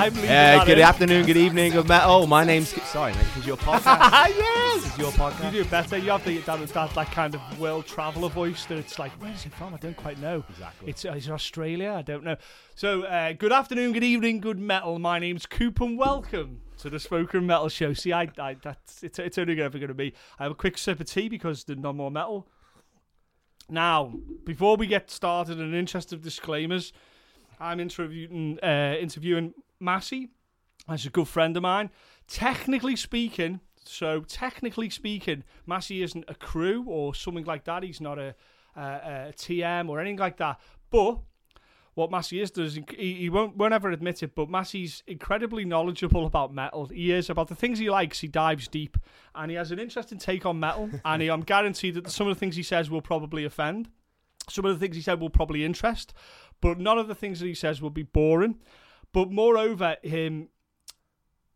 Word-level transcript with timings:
I'm 0.00 0.14
leaving 0.14 0.30
Uh, 0.30 0.64
good 0.64 0.78
in. 0.78 0.84
afternoon, 0.84 1.26
good 1.26 1.36
evening 1.36 1.74
of 1.74 1.86
metal. 1.86 2.26
My 2.26 2.42
name's 2.42 2.70
sorry, 2.88 3.12
mate. 3.12 3.20
This 3.34 3.36
is 3.36 3.46
your 3.46 3.58
podcast. 3.58 4.28
yes. 4.34 4.82
this 4.82 4.92
is 4.94 4.98
your 4.98 5.10
podcast. 5.12 5.52
You 5.52 5.62
do 5.62 5.68
better. 5.68 5.98
You 5.98 6.10
have 6.12 6.24
the, 6.24 6.38
that, 6.38 6.66
that, 6.68 6.94
that 6.94 7.12
kind 7.12 7.34
of 7.34 7.60
world 7.60 7.84
traveller 7.84 8.30
voice 8.30 8.64
that 8.64 8.78
it's 8.78 8.98
like, 8.98 9.12
where's 9.20 9.42
he 9.42 9.50
from? 9.50 9.74
I 9.74 9.76
don't 9.76 9.98
quite 9.98 10.18
know. 10.18 10.42
Exactly. 10.48 10.88
It's, 10.88 11.04
uh, 11.04 11.12
it's 11.12 11.28
Australia. 11.28 11.92
I 11.92 12.00
don't 12.00 12.24
know. 12.24 12.36
So, 12.74 13.02
uh, 13.02 13.34
good 13.34 13.52
afternoon, 13.52 13.92
good 13.92 14.02
evening, 14.02 14.40
good 14.40 14.58
metal. 14.58 14.98
My 14.98 15.18
name's 15.18 15.44
Coop, 15.44 15.82
and 15.82 15.98
welcome 15.98 16.62
to 16.78 16.88
the 16.88 16.98
Spoken 16.98 17.46
Metal 17.46 17.68
Show. 17.68 17.92
See, 17.92 18.14
I, 18.14 18.30
I 18.38 18.56
that's 18.62 19.02
it's, 19.02 19.18
it's 19.18 19.36
only 19.36 19.60
ever 19.60 19.76
going 19.76 19.88
to 19.88 19.94
be. 19.94 20.14
I 20.38 20.44
have 20.44 20.52
a 20.52 20.54
quick 20.54 20.78
sip 20.78 20.98
of 21.00 21.08
tea 21.10 21.28
because 21.28 21.64
there's 21.64 21.78
no 21.78 21.92
more 21.92 22.10
metal. 22.10 22.48
Now, 23.68 24.14
before 24.46 24.78
we 24.78 24.86
get 24.86 25.10
started, 25.10 25.60
an 25.60 25.74
interest 25.74 26.14
of 26.14 26.22
disclaimers, 26.22 26.94
I'm 27.60 27.80
interviewing 27.80 28.58
uh, 28.62 28.96
interviewing 28.98 29.52
Massy. 29.80 30.28
That's 30.88 31.06
a 31.06 31.10
good 31.10 31.28
friend 31.28 31.56
of 31.56 31.62
mine. 31.62 31.90
Technically 32.26 32.96
speaking, 32.96 33.60
so 33.84 34.20
technically 34.20 34.90
speaking, 34.90 35.44
Massy 35.66 36.02
isn't 36.02 36.24
a 36.28 36.34
crew 36.34 36.84
or 36.86 37.14
something 37.14 37.44
like 37.44 37.64
that. 37.64 37.82
He's 37.82 38.00
not 38.00 38.18
a, 38.18 38.34
a, 38.76 38.82
a 38.82 39.32
TM 39.36 39.88
or 39.88 40.00
anything 40.00 40.18
like 40.18 40.36
that. 40.38 40.60
But 40.90 41.20
what 41.94 42.10
Massy 42.10 42.40
is 42.40 42.50
does 42.50 42.78
he, 42.96 43.14
he 43.14 43.28
won't 43.28 43.56
won't 43.56 43.74
ever 43.74 43.90
admit 43.90 44.22
it, 44.22 44.34
but 44.34 44.48
Massy's 44.48 45.02
incredibly 45.06 45.64
knowledgeable 45.64 46.24
about 46.24 46.54
metal. 46.54 46.86
He 46.86 47.12
is 47.12 47.28
about 47.28 47.48
the 47.48 47.54
things 47.54 47.78
he 47.78 47.90
likes. 47.90 48.20
He 48.20 48.28
dives 48.28 48.68
deep, 48.68 48.96
and 49.34 49.50
he 49.50 49.56
has 49.56 49.70
an 49.70 49.78
interesting 49.78 50.18
take 50.18 50.46
on 50.46 50.60
metal. 50.60 50.88
and 51.04 51.22
he, 51.22 51.28
I'm 51.28 51.42
guaranteed 51.42 51.94
that 51.94 52.10
some 52.10 52.28
of 52.28 52.36
the 52.36 52.40
things 52.40 52.56
he 52.56 52.62
says 52.62 52.90
will 52.90 53.02
probably 53.02 53.44
offend. 53.44 53.88
Some 54.48 54.64
of 54.64 54.72
the 54.72 54.84
things 54.84 54.96
he 54.96 55.02
said 55.02 55.20
will 55.20 55.30
probably 55.30 55.64
interest, 55.64 56.12
but 56.60 56.78
none 56.78 56.98
of 56.98 57.08
the 57.08 57.14
things 57.14 57.40
that 57.40 57.46
he 57.46 57.54
says 57.54 57.82
will 57.82 57.90
be 57.90 58.02
boring. 58.02 58.58
But 59.12 59.30
moreover, 59.30 59.96
him, 60.02 60.48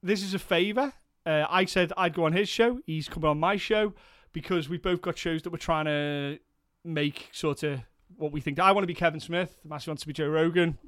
this 0.02 0.22
is 0.22 0.34
a 0.34 0.38
favour. 0.38 0.92
Uh, 1.26 1.46
I 1.48 1.64
said 1.64 1.92
I'd 1.96 2.14
go 2.14 2.24
on 2.24 2.32
his 2.32 2.48
show. 2.48 2.80
He's 2.86 3.08
coming 3.08 3.28
on 3.30 3.38
my 3.38 3.56
show 3.56 3.94
because 4.32 4.68
we've 4.68 4.82
both 4.82 5.00
got 5.00 5.16
shows 5.16 5.42
that 5.42 5.50
we're 5.50 5.58
trying 5.58 5.86
to 5.86 6.38
make 6.84 7.30
sort 7.32 7.62
of 7.62 7.80
what 8.16 8.32
we 8.32 8.40
think. 8.40 8.58
I 8.58 8.72
want 8.72 8.82
to 8.82 8.86
be 8.86 8.94
Kevin 8.94 9.20
Smith. 9.20 9.58
Massy 9.64 9.90
wants 9.90 10.02
to 10.02 10.06
be 10.06 10.12
Joe 10.12 10.28
Rogan. 10.28 10.78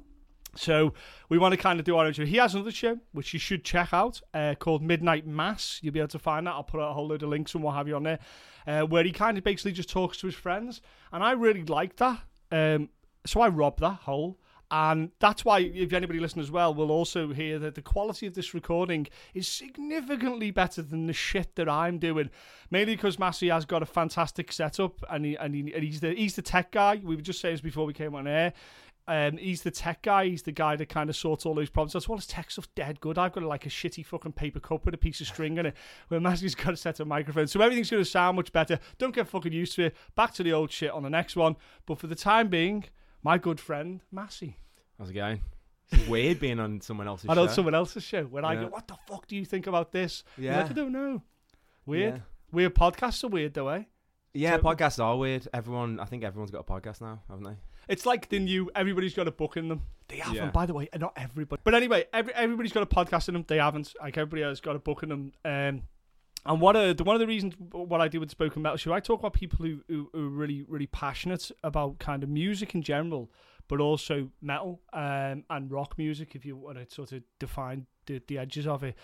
So 0.55 0.93
we 1.29 1.37
want 1.37 1.53
to 1.53 1.57
kind 1.57 1.79
of 1.79 1.85
do 1.85 1.95
our 1.97 2.05
own 2.05 2.13
show. 2.13 2.25
He 2.25 2.37
has 2.37 2.55
another 2.55 2.71
show 2.71 2.99
which 3.11 3.33
you 3.33 3.39
should 3.39 3.63
check 3.63 3.93
out 3.93 4.21
uh, 4.33 4.55
called 4.57 4.81
Midnight 4.81 5.27
Mass. 5.27 5.79
You'll 5.81 5.93
be 5.93 5.99
able 5.99 6.07
to 6.09 6.19
find 6.19 6.47
that. 6.47 6.51
I'll 6.51 6.63
put 6.63 6.79
a 6.79 6.93
whole 6.93 7.07
load 7.07 7.23
of 7.23 7.29
links 7.29 7.53
and 7.53 7.63
what 7.63 7.75
have 7.75 7.87
you 7.87 7.95
on 7.95 8.03
there, 8.03 8.19
uh, 8.65 8.81
where 8.81 9.03
he 9.03 9.11
kind 9.11 9.37
of 9.37 9.43
basically 9.43 9.71
just 9.71 9.89
talks 9.89 10.17
to 10.19 10.27
his 10.27 10.35
friends, 10.35 10.81
and 11.11 11.23
I 11.23 11.31
really 11.31 11.63
like 11.63 11.95
that. 11.97 12.19
Um, 12.51 12.89
so 13.25 13.41
I 13.41 13.49
robbed 13.49 13.81
that 13.81 13.99
whole. 14.01 14.39
And 14.69 15.11
that's 15.19 15.45
why, 15.45 15.59
if 15.59 15.93
anybody 15.93 16.19
listening 16.19 16.43
as 16.43 16.51
well, 16.51 16.73
will 16.73 16.91
also 16.91 17.31
hear 17.31 17.57
that 17.59 17.75
the 17.75 17.81
quality 17.81 18.27
of 18.27 18.33
this 18.33 18.53
recording 18.53 19.07
is 19.33 19.47
significantly 19.47 20.51
better 20.51 20.81
than 20.81 21.07
the 21.07 21.13
shit 21.13 21.55
that 21.55 21.69
I'm 21.69 21.99
doing. 21.99 22.29
Mainly 22.69 22.95
because 22.95 23.17
Massy 23.17 23.47
has 23.47 23.65
got 23.65 23.81
a 23.81 23.85
fantastic 23.85 24.51
setup, 24.51 25.03
and 25.09 25.23
he 25.23 25.35
and, 25.37 25.55
he, 25.55 25.73
and 25.73 25.83
he's 25.83 26.01
the 26.01 26.13
he's 26.13 26.35
the 26.35 26.41
tech 26.41 26.71
guy. 26.71 26.99
We 27.01 27.15
were 27.15 27.21
just 27.21 27.39
saying 27.39 27.55
this 27.55 27.61
before 27.61 27.85
we 27.85 27.93
came 27.93 28.13
on 28.13 28.27
air. 28.27 28.53
Um, 29.09 29.37
he's 29.37 29.61
the 29.61 29.71
tech 29.71 30.01
guy. 30.01 30.25
He's 30.25 30.43
the 30.43 30.51
guy 30.51 30.75
that 30.75 30.89
kind 30.89 31.09
of 31.09 31.15
sorts 31.15 31.45
all 31.45 31.55
those 31.55 31.69
problems. 31.69 31.93
That's 31.93 32.09
what 32.09 32.17
his 32.17 32.27
tech 32.27 32.51
stuff's 32.51 32.67
dead 32.75 32.99
good. 32.99 33.17
I've 33.17 33.31
got 33.31 33.43
like 33.43 33.65
a 33.65 33.69
shitty 33.69 34.05
fucking 34.05 34.33
paper 34.33 34.59
cup 34.59 34.83
with 34.83 34.93
a 34.93 34.97
piece 34.97 35.21
of 35.21 35.27
string 35.27 35.57
in 35.57 35.67
it, 35.67 35.75
where 36.09 36.19
Massy's 36.19 36.55
got 36.55 36.73
a 36.73 36.77
set 36.77 36.99
of 36.99 37.07
microphones. 37.07 37.53
So 37.53 37.61
everything's 37.61 37.89
going 37.89 38.03
to 38.03 38.09
sound 38.09 38.35
much 38.35 38.51
better. 38.51 38.79
Don't 38.97 39.15
get 39.15 39.29
fucking 39.29 39.53
used 39.53 39.75
to 39.75 39.85
it. 39.85 39.95
Back 40.15 40.33
to 40.33 40.43
the 40.43 40.51
old 40.51 40.71
shit 40.71 40.91
on 40.91 41.03
the 41.03 41.09
next 41.09 41.37
one. 41.37 41.55
But 41.85 41.99
for 41.99 42.07
the 42.07 42.15
time 42.15 42.49
being, 42.49 42.83
my 43.27 43.37
good 43.37 43.59
friend 43.59 43.99
Massy. 44.09 44.55
How's 44.97 45.09
it 45.09 45.13
going? 45.13 45.41
It's 45.91 46.07
weird 46.07 46.39
being 46.39 46.59
on 46.61 46.79
someone 46.79 47.07
else's 47.09 47.29
I 47.29 47.33
know 47.33 47.47
show. 47.47 47.53
someone 47.53 47.75
else's 47.75 48.01
show 48.03 48.23
when 48.23 48.45
I 48.45 48.55
go, 48.55 48.67
"What 48.67 48.87
the 48.87 48.95
fuck 49.05 49.27
do 49.27 49.35
you 49.35 49.43
think 49.43 49.67
about 49.67 49.91
this?" 49.91 50.23
Yeah. 50.37 50.61
like, 50.61 50.71
I 50.71 50.73
don't 50.73 50.93
know. 50.93 51.21
Weird. 51.85 52.15
Yeah. 52.15 52.21
Weird 52.53 52.73
podcasts 52.73 53.21
are 53.25 53.27
weird 53.27 53.53
though, 53.53 53.67
eh? 53.67 53.83
Yeah, 54.33 54.55
So- 54.55 54.61
podcasts 54.63 55.03
are 55.03 55.17
weird. 55.17 55.45
Everyone, 55.53 55.99
I 55.99 56.05
think 56.05 56.23
everyone's 56.23 56.51
got 56.51 56.59
a 56.59 56.63
podcast 56.63 57.01
now, 57.01 57.21
haven't 57.27 57.43
they? 57.43 57.57
It's 57.89 58.05
like 58.05 58.29
the 58.29 58.39
new. 58.39 58.71
Everybody's 58.73 59.13
got 59.13 59.27
a 59.27 59.31
book 59.31 59.57
in 59.57 59.67
them. 59.67 59.81
They 60.07 60.17
haven't, 60.19 60.35
Yeah. 60.35 60.49
by 60.51 60.65
the 60.65 60.73
way. 60.73 60.87
Not 60.97 61.11
everybody, 61.17 61.61
but 61.65 61.73
anyway, 61.75 62.05
every, 62.13 62.33
everybody's 62.33 62.71
got 62.71 62.83
a 62.83 62.85
podcast 62.85 63.27
in 63.27 63.33
them. 63.33 63.43
They 63.45 63.57
haven't. 63.57 63.93
Like 64.01 64.17
everybody 64.17 64.43
has 64.43 64.61
got 64.61 64.77
a 64.77 64.79
book 64.79 65.03
in 65.03 65.09
them. 65.09 65.33
Um, 65.43 65.81
and 66.47 66.61
one 66.61 66.75
of 66.75 66.97
the 66.97 67.03
one 67.03 67.15
of 67.15 67.19
the 67.19 67.27
reasons 67.27 67.53
what 67.71 68.01
I 68.01 68.07
do 68.07 68.19
with 68.19 68.31
Spoken 68.31 68.61
Metal 68.61 68.77
Show, 68.77 68.93
I 68.93 68.99
talk 68.99 69.19
about 69.19 69.33
people 69.33 69.65
who, 69.65 69.81
who 69.87 70.09
who 70.13 70.27
are 70.27 70.29
really 70.29 70.63
really 70.67 70.87
passionate 70.87 71.51
about 71.63 71.99
kind 71.99 72.23
of 72.23 72.29
music 72.29 72.73
in 72.73 72.81
general, 72.81 73.29
but 73.67 73.81
also 73.81 74.29
metal 74.41 74.81
um, 74.93 75.43
and 75.49 75.69
rock 75.69 75.97
music. 75.97 76.35
If 76.35 76.45
you 76.45 76.55
want 76.55 76.77
to 76.77 76.93
sort 76.93 77.11
of 77.11 77.23
define 77.39 77.85
the, 78.05 78.21
the 78.27 78.37
edges 78.37 78.65
of 78.65 78.83
it, 78.83 78.95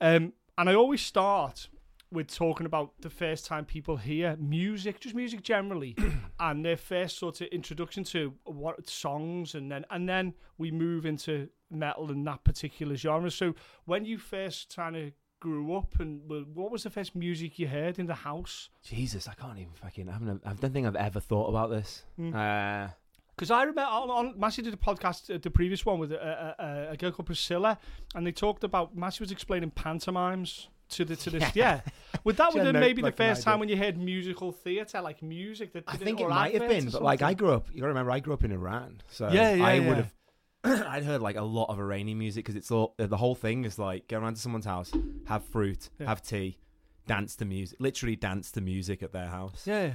um, 0.00 0.34
and 0.58 0.68
I 0.68 0.74
always 0.74 1.00
start 1.00 1.68
with 2.10 2.32
talking 2.32 2.66
about 2.66 2.92
the 3.00 3.10
first 3.10 3.44
time 3.44 3.64
people 3.64 3.96
hear 3.96 4.36
music, 4.36 5.00
just 5.00 5.14
music 5.14 5.42
generally, 5.42 5.96
and 6.38 6.64
their 6.64 6.76
first 6.76 7.18
sort 7.18 7.40
of 7.40 7.48
introduction 7.48 8.04
to 8.04 8.34
what 8.44 8.88
songs, 8.88 9.54
and 9.54 9.70
then 9.70 9.84
and 9.90 10.08
then 10.08 10.34
we 10.58 10.70
move 10.70 11.06
into 11.06 11.48
metal 11.70 12.10
in 12.10 12.24
that 12.24 12.44
particular 12.44 12.94
genre. 12.94 13.30
So 13.30 13.54
when 13.84 14.04
you 14.04 14.18
first 14.18 14.74
kind 14.76 14.96
of 14.96 15.12
grew 15.44 15.76
up, 15.76 16.00
and 16.00 16.22
well, 16.26 16.44
what 16.54 16.70
was 16.70 16.84
the 16.84 16.90
first 16.90 17.14
music 17.14 17.58
you 17.58 17.68
heard 17.68 17.98
in 17.98 18.06
the 18.06 18.14
house? 18.14 18.70
Jesus, 18.82 19.28
I 19.28 19.34
can't 19.34 19.58
even 19.58 19.74
fucking. 19.74 20.08
I, 20.08 20.12
haven't, 20.12 20.42
I 20.46 20.54
don't 20.54 20.72
think 20.72 20.86
I've 20.86 20.96
ever 20.96 21.20
thought 21.20 21.48
about 21.48 21.68
this. 21.68 22.02
Mm. 22.18 22.34
Uh, 22.34 22.88
Because 23.36 23.50
I 23.50 23.60
remember 23.60 23.82
on, 23.82 24.08
on 24.10 24.40
Massy 24.40 24.62
did 24.62 24.72
a 24.72 24.78
podcast, 24.78 25.32
uh, 25.32 25.38
the 25.42 25.50
previous 25.50 25.84
one 25.84 25.98
with 25.98 26.12
a, 26.12 26.54
a, 26.58 26.92
a, 26.92 26.96
girl 26.96 27.12
called 27.12 27.26
Priscilla, 27.26 27.78
and 28.14 28.26
they 28.26 28.32
talked 28.32 28.64
about 28.64 28.96
Massy 28.96 29.18
was 29.20 29.30
explaining 29.30 29.70
pantomimes 29.70 30.68
to 30.90 31.04
the 31.04 31.16
to 31.16 31.28
this. 31.30 31.54
Yeah, 31.54 31.82
would 32.24 32.38
that 32.38 32.54
would 32.54 32.64
have 32.64 32.72
no 32.72 32.80
maybe 32.80 33.02
the 33.02 33.12
first 33.12 33.42
time 33.42 33.60
when 33.60 33.68
you 33.68 33.76
heard 33.76 33.98
musical 33.98 34.50
theatre, 34.50 35.02
like 35.02 35.22
music 35.22 35.74
that 35.74 35.84
I 35.86 35.98
think 35.98 36.20
it 36.20 36.28
might 36.28 36.54
have 36.54 36.70
been, 36.70 36.88
but 36.88 37.02
like 37.02 37.20
I 37.20 37.34
grew 37.34 37.52
up. 37.52 37.68
You 37.70 37.80
got 37.80 37.86
to 37.86 37.88
remember, 37.88 38.12
I 38.12 38.20
grew 38.20 38.32
up 38.32 38.44
in 38.44 38.52
Iran, 38.52 39.02
so 39.10 39.28
Yeah, 39.28 39.52
yeah, 39.52 39.64
I 39.64 39.74
yeah. 39.74 39.88
would 39.88 39.96
have. 39.98 40.14
I'd 40.88 41.04
heard 41.04 41.20
like 41.20 41.36
a 41.36 41.42
lot 41.42 41.68
of 41.68 41.78
Iranian 41.78 42.18
music 42.18 42.44
because 42.44 42.56
it's 42.56 42.70
all 42.70 42.94
the 42.96 43.16
whole 43.16 43.34
thing 43.34 43.64
is 43.64 43.78
like 43.78 44.08
go 44.08 44.18
around 44.18 44.34
to 44.34 44.40
someone's 44.40 44.64
house, 44.64 44.90
have 45.26 45.44
fruit, 45.44 45.90
yeah. 45.98 46.06
have 46.06 46.22
tea, 46.22 46.58
dance 47.06 47.36
to 47.36 47.44
music, 47.44 47.78
literally 47.80 48.16
dance 48.16 48.50
to 48.52 48.60
music 48.60 49.02
at 49.02 49.12
their 49.12 49.28
house. 49.28 49.66
Yeah. 49.66 49.94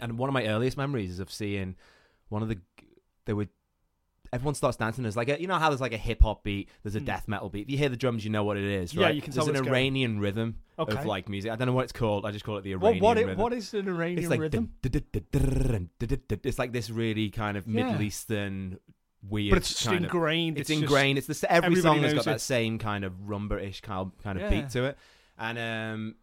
And 0.00 0.18
one 0.18 0.28
of 0.28 0.34
my 0.34 0.46
earliest 0.46 0.76
memories 0.76 1.10
is 1.10 1.20
of 1.20 1.32
seeing 1.32 1.76
one 2.28 2.42
of 2.42 2.48
the 2.48 2.58
they 3.24 3.32
were 3.32 3.46
everyone 4.32 4.54
starts 4.54 4.76
dancing. 4.76 5.04
There's 5.04 5.16
like 5.16 5.28
a, 5.28 5.40
you 5.40 5.46
know 5.46 5.54
how 5.54 5.70
there's 5.70 5.80
like 5.80 5.94
a 5.94 5.98
hip 5.98 6.22
hop 6.22 6.42
beat, 6.44 6.68
there's 6.82 6.96
a 6.96 7.00
mm. 7.00 7.06
death 7.06 7.26
metal 7.26 7.48
beat. 7.48 7.62
If 7.62 7.70
you 7.70 7.78
hear 7.78 7.88
the 7.88 7.96
drums, 7.96 8.24
you 8.24 8.30
know 8.30 8.44
what 8.44 8.56
it 8.56 8.64
is, 8.64 8.94
right? 8.94 9.06
Yeah, 9.06 9.10
you 9.10 9.22
can 9.22 9.32
there's 9.32 9.46
tell. 9.46 9.52
There's 9.52 9.60
an 9.60 9.68
Iranian 9.68 10.12
going. 10.12 10.20
rhythm 10.20 10.56
okay. 10.78 10.98
of 10.98 11.06
like 11.06 11.30
music. 11.30 11.50
I 11.50 11.56
don't 11.56 11.66
know 11.66 11.72
what 11.72 11.84
it's 11.84 11.92
called. 11.92 12.26
I 12.26 12.30
just 12.30 12.44
call 12.44 12.58
it 12.58 12.62
the 12.64 12.72
Iranian 12.72 13.02
what 13.02 13.16
rhythm. 13.16 13.30
It, 13.30 13.38
what 13.38 13.52
is 13.52 13.72
an 13.72 13.88
Iranian 13.88 14.18
it's 14.18 14.28
like 14.28 14.40
rhythm? 14.40 14.70
It's 16.42 16.58
like 16.58 16.72
this 16.72 16.90
really 16.90 17.30
kind 17.30 17.56
of. 17.56 17.66
Middle 17.66 18.02
Eastern 18.02 18.78
weird. 19.28 19.50
But 19.50 19.58
it's 19.58 19.68
just 19.70 19.84
kind 19.84 19.98
of, 19.98 20.04
ingrained. 20.04 20.58
it's, 20.58 20.68
just- 20.68 20.80
ingrained. 20.82 21.18
it's 21.18 21.26
the 21.26 21.52
every 21.52 21.76
song 21.76 22.02
has 22.02 22.14
got 22.14 22.22
it. 22.22 22.24
that 22.26 22.40
same 22.40 22.78
kind 22.78 23.04
of 23.04 23.12
rumba-ish 23.26 23.80
kind 23.80 24.00
of, 24.12 24.22
kind 24.22 24.38
of 24.40 24.50
Yeah. 24.52 24.60
beat 24.62 24.70
to 24.70 24.84
it. 24.84 24.98
And 25.38 25.58
um, 25.58 26.14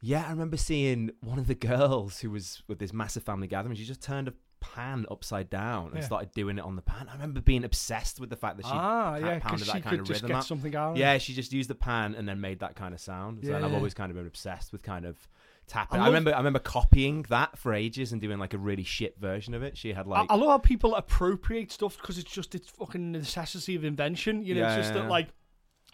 yeah, 0.00 0.24
I 0.26 0.30
remember 0.30 0.56
seeing 0.56 1.10
one 1.20 1.38
of 1.38 1.46
the 1.46 1.54
girls 1.54 2.20
who 2.20 2.30
was 2.30 2.62
with 2.68 2.78
this 2.78 2.92
massive 2.92 3.22
family 3.22 3.46
gathering. 3.46 3.74
She 3.76 3.84
just 3.84 4.02
turned 4.02 4.28
a 4.28 4.34
pan 4.60 5.06
upside 5.10 5.48
down 5.50 5.88
and 5.88 5.96
Yeah. 5.96 6.02
started 6.04 6.32
doing 6.32 6.58
it 6.58 6.64
on 6.64 6.76
the 6.76 6.82
pan. 6.82 7.08
I 7.08 7.12
remember 7.12 7.40
being 7.40 7.62
obsessed 7.64 8.18
with 8.18 8.30
the 8.30 8.36
fact 8.36 8.56
that 8.56 8.66
she 8.66 8.72
ah, 8.72 9.16
yeah, 9.16 9.38
pounded 9.38 9.66
she 9.66 9.72
that 9.72 9.82
kind 9.82 9.84
could 9.90 10.00
of 10.00 10.06
just 10.06 10.22
rhythm 10.22 10.36
out. 10.36 10.44
something 10.44 10.74
out. 10.74 10.96
Yeah, 10.96 11.18
she 11.18 11.34
just 11.34 11.52
used 11.52 11.70
the 11.70 11.74
pan 11.74 12.14
and 12.14 12.28
then 12.28 12.40
made 12.40 12.60
that 12.60 12.74
kind 12.74 12.92
of 12.94 13.00
sound. 13.00 13.40
So 13.44 13.50
Yeah, 13.50 13.64
I've 13.64 13.74
always 13.74 13.94
kind 13.94 14.10
of 14.10 14.16
been 14.16 14.26
obsessed 14.26 14.72
with 14.72 14.82
kind 14.82 15.04
of 15.04 15.28
tapping. 15.66 16.00
I 16.00 16.04
I, 16.04 16.06
remember 16.06 16.34
I 16.34 16.38
remember 16.38 16.58
copying 16.58 17.22
that 17.28 17.58
for 17.58 17.72
ages 17.74 18.12
and 18.12 18.20
doing 18.20 18.38
like 18.38 18.54
a 18.54 18.58
really 18.58 18.84
shit 18.84 19.18
version 19.18 19.54
of 19.54 19.62
it. 19.62 19.76
She 19.76 19.92
had 19.92 20.06
like 20.06 20.30
I, 20.30 20.34
I 20.34 20.36
love 20.36 20.48
how 20.48 20.58
people 20.58 20.94
appropriate 20.94 21.72
stuff 21.72 21.96
because 21.98 22.18
it's 22.18 22.30
just 22.30 22.54
it's 22.54 22.68
fucking 22.70 23.12
necessity 23.12 23.74
of 23.76 23.84
invention. 23.84 24.42
You 24.44 24.54
know, 24.54 24.60
Yeah, 24.62 24.76
it's 24.76 24.86
just 24.88 24.94
that 24.94 25.08
like 25.08 25.28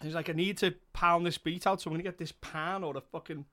it's 0.01 0.15
like 0.15 0.29
I 0.29 0.33
need 0.33 0.57
to 0.59 0.73
pound 0.93 1.25
this 1.25 1.37
beat 1.37 1.65
out, 1.67 1.81
so 1.81 1.89
I'm 1.89 1.93
gonna 1.93 2.03
get 2.03 2.17
this 2.17 2.33
pan 2.41 2.83
or 2.83 2.93
the 2.93 3.01
fucking 3.01 3.45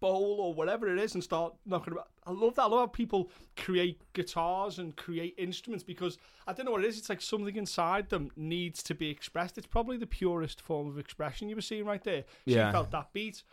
bowl 0.00 0.38
or 0.40 0.52
whatever 0.52 0.92
it 0.92 0.98
is 0.98 1.14
and 1.14 1.22
start 1.22 1.54
knocking 1.64 1.92
about. 1.92 2.08
I 2.26 2.32
love 2.32 2.56
that. 2.56 2.62
I 2.62 2.66
love 2.66 2.80
how 2.80 2.86
people 2.86 3.30
create 3.56 4.00
guitars 4.14 4.80
and 4.80 4.96
create 4.96 5.34
instruments 5.38 5.84
because 5.84 6.18
I 6.46 6.52
don't 6.52 6.66
know 6.66 6.72
what 6.72 6.82
it 6.84 6.88
is. 6.88 6.98
It's 6.98 7.08
like 7.08 7.20
something 7.20 7.54
inside 7.54 8.08
them 8.10 8.30
needs 8.36 8.82
to 8.84 8.94
be 8.96 9.10
expressed. 9.10 9.58
It's 9.58 9.66
probably 9.66 9.96
the 9.96 10.06
purest 10.08 10.60
form 10.60 10.88
of 10.88 10.98
expression 10.98 11.48
you 11.48 11.54
were 11.54 11.62
seeing 11.62 11.84
right 11.84 12.02
there. 12.02 12.24
She 12.48 12.54
Yeah. 12.54 12.72
felt 12.72 12.90
that 12.90 13.12
beat. 13.12 13.44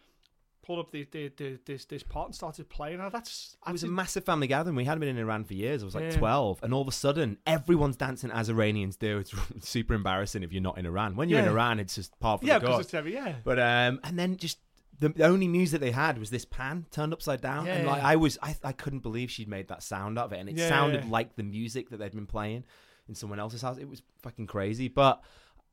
Pulled 0.69 0.85
up 0.85 0.91
the, 0.91 1.07
the, 1.11 1.31
the 1.35 1.59
this 1.65 1.85
this 1.85 2.03
part 2.03 2.27
and 2.27 2.35
started 2.35 2.69
playing. 2.69 2.99
Now 2.99 3.09
that's, 3.09 3.57
It 3.67 3.71
was 3.71 3.81
a 3.81 3.87
massive 3.87 4.23
family 4.23 4.45
gathering. 4.45 4.75
We 4.75 4.85
hadn't 4.85 4.99
been 4.99 5.09
in 5.09 5.17
Iran 5.17 5.43
for 5.43 5.55
years. 5.55 5.81
I 5.81 5.85
was 5.85 5.95
like 5.95 6.03
Yeah. 6.03 6.17
12. 6.19 6.59
And 6.61 6.75
all 6.75 6.81
of 6.83 6.87
a 6.87 6.91
sudden, 6.91 7.39
everyone's 7.47 7.95
dancing 7.97 8.29
as 8.29 8.49
Iranians 8.49 8.95
do. 8.95 9.17
It's 9.17 9.33
super 9.67 9.95
embarrassing 9.95 10.43
if 10.43 10.53
you're 10.53 10.61
not 10.61 10.77
in 10.77 10.85
Iran. 10.85 11.15
When 11.15 11.27
you're 11.27 11.39
in 11.39 11.47
Iran, 11.47 11.79
it's 11.79 11.95
just 11.95 12.19
par 12.19 12.37
for 12.37 12.45
yeah, 12.45 12.59
the 12.59 12.59
because 12.59 12.75
course. 12.75 12.85
it's 12.85 12.91
heavy. 12.91 13.13
Yeah, 13.13 13.33
But, 13.43 13.57
um, 13.57 13.99
and 14.03 14.19
then 14.19 14.37
just 14.37 14.59
the, 14.99 15.11
only 15.23 15.47
music 15.47 15.81
they 15.81 15.89
had 15.89 16.19
was 16.19 16.29
this 16.29 16.45
pan 16.45 16.85
turned 16.91 17.13
upside 17.13 17.41
down. 17.41 17.65
Yeah, 17.65 17.73
and 17.77 17.87
like, 17.87 18.03
yeah. 18.03 18.07
I 18.07 18.15
was, 18.17 18.37
I, 18.43 18.55
I 18.63 18.71
couldn't 18.71 18.99
believe 18.99 19.31
she'd 19.31 19.47
made 19.49 19.69
that 19.69 19.81
sound 19.81 20.19
out 20.19 20.25
of 20.25 20.33
it. 20.33 20.39
And 20.39 20.49
it 20.49 20.55
Yeah, 20.55 20.69
sounded 20.69 21.05
yeah. 21.05 21.09
like 21.11 21.35
the 21.35 21.41
music 21.43 21.89
that 21.89 21.97
they'd 21.97 22.11
been 22.11 22.27
playing. 22.27 22.63
in 23.07 23.15
someone 23.15 23.39
else's 23.39 23.63
house. 23.63 23.79
It 23.79 23.89
was 23.89 24.03
fucking 24.21 24.45
crazy. 24.45 24.87
But 24.87 25.19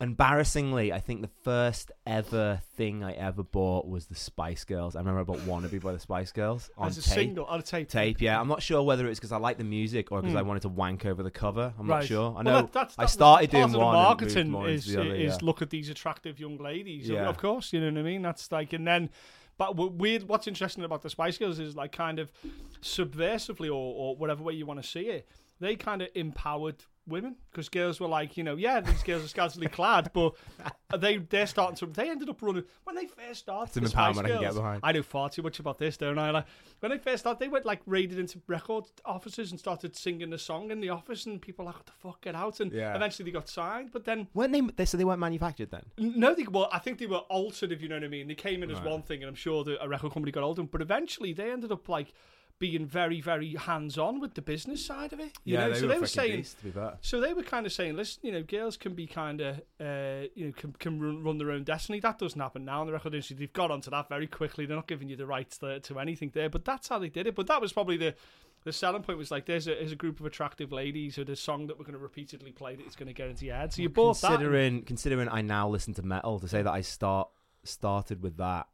embarrassingly, 0.00 0.92
I 0.92 1.00
think 1.00 1.22
the 1.22 1.30
first 1.42 1.90
ever 2.06 2.60
thing 2.74 3.02
I 3.02 3.12
ever 3.12 3.42
bought 3.42 3.88
was 3.88 4.06
the 4.06 4.14
Spice 4.14 4.64
Girls. 4.64 4.94
I 4.94 4.98
remember 5.00 5.20
I 5.20 5.24
bought 5.24 5.38
"Wannabe" 5.40 5.80
by 5.82 5.92
the 5.92 5.98
Spice 5.98 6.32
Girls 6.32 6.70
on 6.76 6.88
As 6.88 6.98
a 6.98 7.02
tape. 7.02 7.14
single 7.14 7.44
on 7.46 7.60
a 7.60 7.62
tape. 7.62 7.88
Tape, 7.88 8.20
yeah. 8.20 8.38
I'm 8.40 8.48
not 8.48 8.62
sure 8.62 8.82
whether 8.82 9.06
it's 9.08 9.18
because 9.18 9.32
I 9.32 9.38
like 9.38 9.58
the 9.58 9.64
music 9.64 10.12
or 10.12 10.20
because 10.20 10.32
Hmm. 10.32 10.38
I 10.38 10.42
wanted 10.42 10.62
to 10.62 10.68
wank 10.68 11.06
over 11.06 11.22
the 11.22 11.30
cover. 11.30 11.72
I'm 11.78 11.86
Right. 11.86 11.98
not 12.00 12.04
sure. 12.06 12.30
I 12.30 12.34
Well, 12.34 12.42
know 12.44 12.52
that- 12.62 12.72
that's, 12.72 12.94
I 12.98 13.02
that 13.02 13.04
was 13.04 13.12
started 13.12 13.50
doing 13.50 13.72
one 13.72 13.94
marketing 13.94 14.54
is 14.66 14.96
other, 14.96 15.14
is 15.14 15.32
yeah. 15.32 15.38
look 15.42 15.62
at 15.62 15.70
these 15.70 15.88
attractive 15.88 16.38
young 16.38 16.58
ladies. 16.58 17.08
Yeah. 17.08 17.28
Of 17.28 17.38
course, 17.38 17.72
you 17.72 17.80
know 17.80 17.90
what 17.90 17.98
I 17.98 18.02
mean. 18.02 18.22
That's 18.22 18.52
like, 18.52 18.72
and 18.72 18.86
then, 18.86 19.10
but 19.58 19.76
weird. 19.76 20.24
What's 20.28 20.46
interesting 20.46 20.84
about 20.84 21.00
the 21.02 21.08
Spice 21.10 21.38
Girls 21.38 21.58
is 21.58 21.74
like 21.74 21.92
kind 21.92 22.18
of 22.18 22.30
subversively 22.82 23.68
or, 23.68 23.72
or 23.72 24.16
whatever 24.16 24.42
way 24.42 24.52
you 24.52 24.66
want 24.66 24.82
to 24.82 24.86
see 24.88 25.06
it. 25.08 25.28
They 25.58 25.74
kind 25.76 26.02
of 26.02 26.08
empowered 26.14 26.84
women 27.06 27.36
because 27.50 27.68
girls 27.68 28.00
were 28.00 28.08
like, 28.08 28.36
you 28.36 28.42
know, 28.44 28.56
yeah, 28.56 28.80
these 28.80 29.02
girls 29.02 29.24
are 29.24 29.28
scantily 29.28 29.68
clad, 29.68 30.10
but 30.12 30.34
they 30.98 31.18
they're 31.18 31.46
starting 31.46 31.76
to. 31.76 31.86
They 31.86 32.10
ended 32.10 32.28
up 32.28 32.40
running 32.42 32.64
when 32.84 32.96
they 32.96 33.06
first 33.06 33.40
started. 33.40 33.68
It's 33.68 33.76
an 33.76 33.82
the 33.84 33.88
Spice 33.90 34.16
empowerment 34.16 34.24
I 34.24 34.28
can 34.28 34.40
get 34.40 34.54
behind. 34.54 34.80
I 34.82 34.92
know 34.92 35.02
far 35.02 35.28
too 35.30 35.42
much 35.42 35.58
about 35.60 35.78
this, 35.78 35.96
don't 35.96 36.18
I? 36.18 36.30
Like 36.30 36.46
when 36.80 36.90
they 36.92 36.98
first 36.98 37.20
started, 37.20 37.38
they 37.38 37.48
went 37.48 37.64
like 37.64 37.80
raided 37.86 38.18
into 38.18 38.40
record 38.46 38.84
offices 39.04 39.50
and 39.50 39.58
started 39.60 39.96
singing 39.96 40.30
the 40.30 40.38
song 40.38 40.70
in 40.70 40.80
the 40.80 40.90
office, 40.90 41.26
and 41.26 41.40
people 41.40 41.64
were 41.64 41.70
like, 41.70 41.76
"What 41.76 41.86
the 41.86 41.92
fuck, 41.92 42.20
get 42.22 42.34
out!" 42.34 42.60
And 42.60 42.72
Yeah. 42.72 42.94
eventually 42.94 43.24
they 43.24 43.32
got 43.32 43.48
signed. 43.48 43.90
But 43.92 44.04
then 44.04 44.28
weren't 44.34 44.52
they? 44.52 44.60
They 44.60 44.84
so 44.84 44.96
they 44.96 45.04
weren't 45.04 45.20
manufactured 45.20 45.70
then. 45.70 45.84
no, 45.98 46.34
they 46.34 46.44
well, 46.44 46.68
I 46.72 46.78
think 46.78 46.98
they 46.98 47.06
were 47.06 47.18
altered, 47.28 47.72
if 47.72 47.80
you 47.80 47.88
know 47.88 47.96
what 47.96 48.04
I 48.04 48.08
mean. 48.08 48.28
They 48.28 48.34
came 48.34 48.62
in 48.62 48.70
as 48.70 48.80
one 48.80 49.02
thing, 49.02 49.22
and 49.22 49.28
I'm 49.28 49.34
sure 49.34 49.64
that 49.64 49.82
a 49.82 49.88
record 49.88 50.12
company 50.12 50.32
got 50.32 50.42
hold 50.42 50.52
of 50.58 50.64
them. 50.64 50.68
But 50.70 50.82
eventually, 50.82 51.32
they 51.32 51.50
ended 51.50 51.72
up 51.72 51.88
like 51.88 52.12
being 52.58 52.86
very, 52.86 53.20
very 53.20 53.54
hands 53.54 53.98
on 53.98 54.20
with 54.20 54.34
the 54.34 54.42
business 54.42 54.84
side 54.84 55.12
of 55.12 55.20
it. 55.20 55.32
You 55.44 55.58
know, 55.58 55.72
so 55.74 55.86
they 55.86 55.98
were 55.98 56.06
saying. 56.06 56.44
to 56.44 56.64
be 56.64 56.70
fair. 56.70 56.94
So 57.02 57.20
they 57.20 57.34
were 57.34 57.42
kind 57.42 57.66
of 57.66 57.72
saying, 57.72 57.96
listen, 57.96 58.20
you 58.22 58.32
know, 58.32 58.42
girls 58.42 58.76
can 58.76 58.94
be 58.94 59.06
kind 59.06 59.40
of, 59.40 59.56
uh, 59.80 60.28
you 60.34 60.46
know, 60.46 60.52
can, 60.52 60.72
can 60.78 61.00
run, 61.00 61.22
run 61.22 61.38
their 61.38 61.50
own 61.50 61.64
destiny. 61.64 62.00
That 62.00 62.18
doesn't 62.18 62.40
happen 62.40 62.64
now 62.64 62.80
in 62.82 62.86
the 62.86 62.92
record 62.94 63.14
industry. 63.14 63.36
They've 63.36 63.52
got 63.52 63.70
onto 63.70 63.90
that 63.90 64.08
very 64.08 64.26
quickly. 64.26 64.64
They're 64.64 64.76
not 64.76 64.88
giving 64.88 65.08
you 65.08 65.16
the 65.16 65.26
rights 65.26 65.58
to, 65.58 65.80
to 65.80 65.98
anything 65.98 66.30
there. 66.34 66.48
But 66.48 66.64
that's 66.64 66.88
how 66.88 66.98
they 66.98 67.08
did 67.08 67.26
it. 67.26 67.34
But 67.34 67.46
that 67.48 67.60
was 67.60 67.72
probably 67.72 67.96
the 67.96 68.14
the 68.64 68.72
selling 68.72 69.02
point 69.02 69.16
was 69.16 69.30
like, 69.30 69.46
there's 69.46 69.68
a, 69.68 69.74
there's 69.74 69.92
a 69.92 69.96
group 69.96 70.18
of 70.18 70.26
attractive 70.26 70.72
ladies, 70.72 71.16
with 71.16 71.30
a 71.30 71.36
song 71.36 71.68
that 71.68 71.78
we're 71.78 71.84
going 71.84 71.96
to 71.96 72.00
repeatedly 72.00 72.50
play 72.50 72.74
that 72.74 72.84
it's 72.84 72.96
going 72.96 73.06
to 73.06 73.12
get 73.14 73.28
into 73.28 73.46
your 73.46 73.54
head. 73.54 73.72
So 73.72 73.80
you 73.80 73.88
bought 73.88 74.20
that. 74.22 74.26
considering 74.28 74.82
considering 74.82 75.28
I 75.28 75.40
now 75.42 75.68
listen 75.68 75.94
to 75.94 76.02
metal 76.02 76.40
to 76.40 76.48
say 76.48 76.62
that 76.62 76.72
I 76.72 76.80
start 76.80 77.28
started 77.62 78.22
with 78.22 78.38
that 78.38 78.66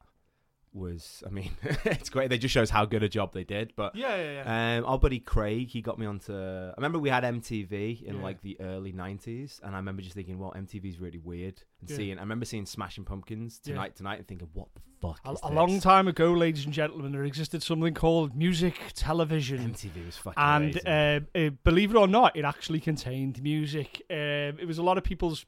was 0.75 1.23
I 1.27 1.31
mean 1.31 1.51
it's 1.85 2.09
great. 2.09 2.31
They 2.31 2.39
just 2.39 2.53
shows 2.55 2.71
how 2.71 2.85
good 2.87 3.03
a 3.03 3.09
job 3.09 3.33
they 3.33 3.45
did. 3.45 3.73
But 3.77 3.95
Yeah, 3.95 4.17
yeah, 4.17 4.33
yeah. 4.45 4.79
um, 4.79 4.85
our 4.87 4.99
buddy 4.99 5.21
Craig, 5.21 5.69
he 5.69 5.83
got 5.83 5.99
me 5.99 6.07
onto. 6.07 6.33
I 6.35 6.73
remember 6.77 6.99
we 6.99 7.09
had 7.11 7.25
MTV 7.25 8.03
in 8.03 8.17
Yeah. 8.17 8.23
like 8.23 8.41
the 8.43 8.59
early 8.61 8.93
'90s, 8.93 9.61
and 9.63 9.75
I 9.75 9.79
remember 9.79 10.03
just 10.03 10.15
thinking, 10.15 10.39
well, 10.39 10.53
MTV's 10.57 10.99
really 10.99 11.19
weird. 11.19 11.63
And 11.81 11.91
Yeah. 11.91 11.97
seeing, 11.97 12.19
I 12.19 12.23
remember 12.23 12.45
seeing 12.47 12.65
Smashing 12.67 13.05
Pumpkins 13.05 13.61
Yeah. 13.65 13.73
tonight, 13.75 13.97
tonight, 13.97 14.19
and 14.19 14.27
thinking, 14.29 14.49
what 14.55 14.69
the 14.75 14.81
fuck 15.01 15.21
A, 15.25 15.37
a 15.49 15.53
long 15.53 15.81
time 15.81 16.09
ago, 16.09 16.33
ladies 16.33 16.65
and 16.65 16.73
gentlemen, 16.73 17.13
there 17.13 17.25
existed 17.25 17.63
something 17.63 17.93
called 17.93 18.35
music 18.35 18.81
television. 18.95 19.75
MTV 19.75 20.07
was 20.07 20.17
fucking 20.17 20.43
And 20.43 20.81
uh, 20.87 21.21
uh, 21.39 21.51
believe 21.65 21.91
it 21.91 21.97
or 21.97 22.09
not, 22.09 22.37
it 22.37 22.45
actually 22.45 22.81
contained 22.81 23.43
music. 23.43 24.03
Um, 24.11 24.17
it 24.59 24.67
was 24.67 24.79
a 24.79 24.83
lot 24.83 24.97
of 24.99 25.05
people's 25.05 25.45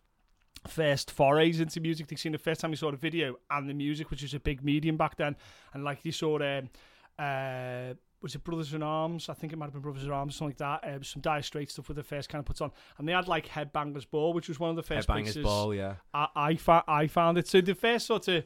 first 0.67 1.11
forays 1.11 1.61
into 1.61 1.81
music. 1.81 2.07
They 2.07 2.17
seen 2.17 2.33
the 2.33 2.39
first 2.39 2.61
time 2.61 2.71
you 2.71 2.77
saw 2.77 2.91
the 2.91 2.97
video 2.97 3.37
and 3.51 3.69
the 3.69 3.75
music, 3.75 4.11
which 4.11 4.23
was 4.23 4.35
a 4.35 4.41
big 4.41 4.65
medium 4.65 4.97
back 4.97 5.17
then. 5.17 5.37
And 5.73 5.85
like 5.85 6.05
you 6.05 6.13
saw, 6.13 6.39
um, 6.39 6.71
uh, 7.19 7.95
was 8.23 8.35
it 8.35 8.43
Brothers 8.43 8.73
in 8.73 8.83
Arms? 8.83 9.29
I 9.29 9.35
think 9.35 9.53
it 9.53 9.57
might 9.57 9.67
have 9.67 9.75
been 9.75 9.83
Brothers 9.83 10.05
in 10.05 10.11
Arms, 10.11 10.37
something 10.37 10.57
like 10.59 10.83
that. 10.83 10.89
Uh, 10.89 11.03
some 11.03 11.21
Dire 11.21 11.43
Straits 11.43 11.75
stuff 11.75 11.89
with 11.89 11.97
the 11.97 12.03
first 12.03 12.29
kind 12.29 12.41
of 12.41 12.47
puts 12.47 12.61
on, 12.61 12.73
and 12.99 13.07
they 13.07 13.13
had 13.13 13.29
like 13.29 13.47
Headbangers 13.47 14.09
Ball, 14.11 14.33
which 14.33 14.49
was 14.49 14.59
one 14.59 14.71
of 14.71 14.77
the 14.77 14.83
first 14.83 15.09
Headbangers 15.09 15.23
places 15.25 15.43
Ball, 15.45 15.75
yeah. 15.75 15.95
I 16.15 16.29
I, 16.35 16.55
fa- 16.57 16.85
I 16.89 17.07
found 17.07 17.37
it. 17.39 17.47
So 17.47 17.61
the 17.61 17.75
first 17.75 18.07
sort 18.07 18.29
of 18.29 18.45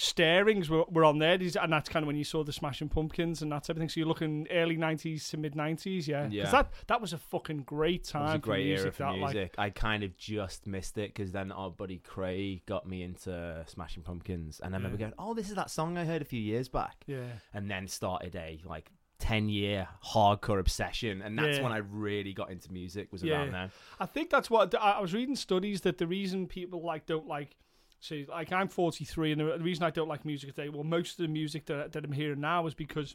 starings 0.00 0.70
were, 0.70 0.84
were 0.88 1.04
on 1.04 1.18
there, 1.18 1.36
These- 1.36 1.56
and 1.56 1.72
that's 1.72 1.88
kind 1.88 2.02
of 2.02 2.06
when 2.06 2.16
you 2.16 2.24
saw 2.24 2.42
the 2.42 2.52
Smashing 2.52 2.88
Pumpkins 2.88 3.42
and 3.42 3.52
that 3.52 3.64
type 3.64 3.76
of 3.76 3.80
thing. 3.80 3.88
So 3.88 4.00
you're 4.00 4.08
looking 4.08 4.46
early 4.50 4.76
'90s 4.76 5.28
to 5.30 5.36
mid 5.36 5.54
'90s, 5.54 6.08
yeah. 6.08 6.24
'Cause 6.24 6.32
Yeah. 6.32 6.50
that 6.50 6.72
that 6.86 7.00
was 7.00 7.12
a 7.12 7.18
fucking 7.18 7.64
great 7.64 8.04
time. 8.04 8.22
It 8.22 8.24
was 8.24 8.34
a 8.34 8.38
for 8.38 8.42
great 8.46 8.66
music, 8.66 8.84
era 8.84 8.92
for 8.92 9.02
that, 9.02 9.18
like- 9.18 9.34
music. 9.34 9.54
I 9.58 9.70
kind 9.70 10.02
of 10.02 10.16
just 10.16 10.66
missed 10.66 10.96
it 10.98 11.14
because 11.14 11.32
then 11.32 11.52
our 11.52 11.70
buddy 11.70 11.98
Craig 11.98 12.64
got 12.66 12.88
me 12.88 13.02
into 13.02 13.62
Smashing 13.66 14.02
Pumpkins, 14.02 14.60
and 14.60 14.74
I 14.74 14.78
remember 14.78 14.96
Yeah. 14.96 15.08
going, 15.08 15.14
"Oh, 15.18 15.34
this 15.34 15.48
is 15.50 15.54
that 15.56 15.70
song 15.70 15.98
I 15.98 16.04
heard 16.04 16.22
a 16.22 16.26
few 16.26 16.40
years 16.40 16.68
back," 16.68 17.04
yeah. 17.06 17.24
and 17.52 17.70
then 17.70 17.86
started 17.86 18.34
a 18.36 18.60
like 18.64 18.90
ten 19.18 19.50
year 19.50 19.86
hardcore 20.02 20.58
obsession, 20.58 21.20
and 21.20 21.38
that's 21.38 21.58
Yeah. 21.58 21.62
when 21.64 21.72
I 21.72 21.76
really 21.76 22.32
got 22.32 22.50
into 22.50 22.72
music. 22.72 23.12
Was 23.12 23.22
Yeah. 23.22 23.40
around 23.42 23.52
then. 23.52 23.70
I 24.00 24.06
think 24.06 24.30
that's 24.30 24.48
what 24.48 24.74
I 24.74 24.98
was 24.98 25.12
reading 25.12 25.36
studies 25.36 25.82
that 25.82 25.98
the 25.98 26.06
reason 26.06 26.46
people 26.46 26.80
like 26.82 27.04
don't 27.04 27.26
like. 27.28 27.56
See, 28.00 28.26
like 28.28 28.50
I'm 28.50 28.68
43, 28.68 29.32
and 29.32 29.40
the 29.40 29.58
reason 29.58 29.84
I 29.84 29.90
don't 29.90 30.08
like 30.08 30.24
music 30.24 30.54
today, 30.54 30.70
well, 30.70 30.84
most 30.84 31.18
of 31.18 31.26
the 31.26 31.28
music 31.28 31.66
that, 31.66 31.92
that 31.92 32.04
I'm 32.04 32.12
hearing 32.12 32.40
now 32.40 32.66
is 32.66 32.72
because, 32.72 33.14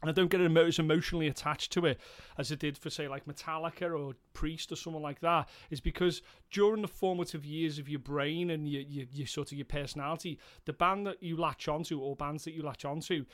and 0.00 0.08
I 0.08 0.12
don't 0.12 0.30
get 0.30 0.40
as 0.40 0.78
emotionally 0.78 1.26
attached 1.26 1.72
to 1.72 1.86
it 1.86 1.98
as 2.38 2.52
I 2.52 2.54
did 2.54 2.78
for, 2.78 2.90
say, 2.90 3.08
like 3.08 3.26
Metallica 3.26 3.90
or 3.92 4.14
Priest 4.32 4.70
or 4.70 4.76
someone 4.76 5.02
like 5.02 5.18
that, 5.20 5.48
is 5.70 5.80
because 5.80 6.22
during 6.52 6.80
the 6.80 6.88
formative 6.88 7.44
years 7.44 7.80
of 7.80 7.88
your 7.88 7.98
brain 7.98 8.50
and 8.50 8.68
your, 8.68 8.82
your, 8.82 9.06
your 9.10 9.26
sort 9.26 9.50
of 9.50 9.58
your 9.58 9.64
personality, 9.64 10.38
the 10.64 10.72
band 10.72 11.08
that 11.08 11.20
you 11.20 11.36
latch 11.36 11.66
onto 11.66 11.98
or 11.98 12.14
bands 12.14 12.44
that 12.44 12.54
you 12.54 12.62
latch 12.62 12.84
onto, 12.84 13.24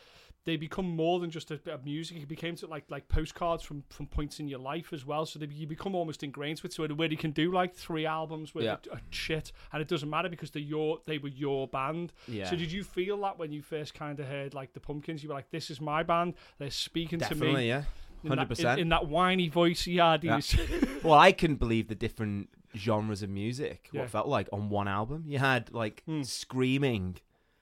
they 0.47 0.57
become 0.57 0.89
more 0.89 1.21
than 1.21 1.31
just 1.31 1.51
a 1.51 1.57
bit 1.59 1.75
of 1.75 1.85
music. 1.85 2.17
It 2.17 2.29
became 2.29 2.57
to 2.57 2.67
like 2.67 2.85
like 2.89 3.07
postcards 3.09 3.63
from 3.63 3.85
from 3.91 4.07
points 4.07 4.41
in 4.41 4.49
your 4.49 4.61
life 4.61 4.95
as 4.95 5.05
well. 5.05 5.27
So 5.27 5.39
they, 5.39 5.47
you 5.47 5.67
become 5.67 5.95
almost 5.95 6.23
ingrained 6.23 6.61
with 6.63 6.73
So 6.73 6.85
it, 6.85 6.97
where 6.97 7.11
you 7.11 7.19
can 7.19 7.33
do 7.33 7.53
like 7.53 7.75
three 7.75 8.07
albums 8.07 8.55
with 8.55 8.65
Yeah. 8.65 8.77
a, 8.91 8.99
shit, 9.11 9.53
and 9.73 9.83
it 9.83 9.89
doesn't 9.89 10.09
matter 10.09 10.31
because 10.31 10.51
they're 10.51 10.63
your 10.63 11.01
they 11.05 11.19
were 11.19 11.29
your 11.29 11.69
band. 11.69 12.15
Yeah, 12.27 12.49
So 12.49 12.57
did 12.57 12.73
you 12.73 12.83
feel 12.85 13.21
that 13.23 13.39
when 13.39 13.53
you 13.53 13.61
first 13.61 13.93
kind 13.93 14.19
of 14.19 14.27
heard 14.27 14.55
like 14.55 14.73
the 14.73 14.81
Pumpkins? 14.81 15.23
You 15.23 15.29
were 15.29 15.35
like, 15.35 15.51
"This 15.51 15.69
is 15.71 15.81
my 15.81 16.03
band. 16.03 16.35
They're 16.59 16.71
speaking 16.71 17.19
to 17.19 17.35
me." 17.35 17.41
definitely, 17.41 17.69
yeah, 17.69 17.83
in 18.23 18.31
that- 18.31 18.39
hundred 18.39 18.49
percent. 18.49 18.79
in, 18.79 18.85
in 18.87 18.89
that 18.91 19.07
whiny 19.09 19.49
voice 19.49 19.83
he 19.83 19.97
had. 19.97 20.23
He 20.23 20.29
Yeah. 20.29 20.37
was- 20.37 20.57
Well, 21.05 21.19
I 21.19 21.33
couldn't 21.33 21.57
believe 21.57 21.89
the 21.89 21.95
different 21.95 22.49
genres 22.75 23.23
of 23.23 23.31
music. 23.31 23.89
Yeah. 23.93 24.03
What 24.03 24.11
felt 24.11 24.29
like 24.29 24.49
on 24.53 24.69
one 24.71 24.87
album, 24.89 25.25
you 25.27 25.39
had 25.39 25.73
like 25.73 26.03
Hmm. 26.07 26.23
screaming, 26.23 27.17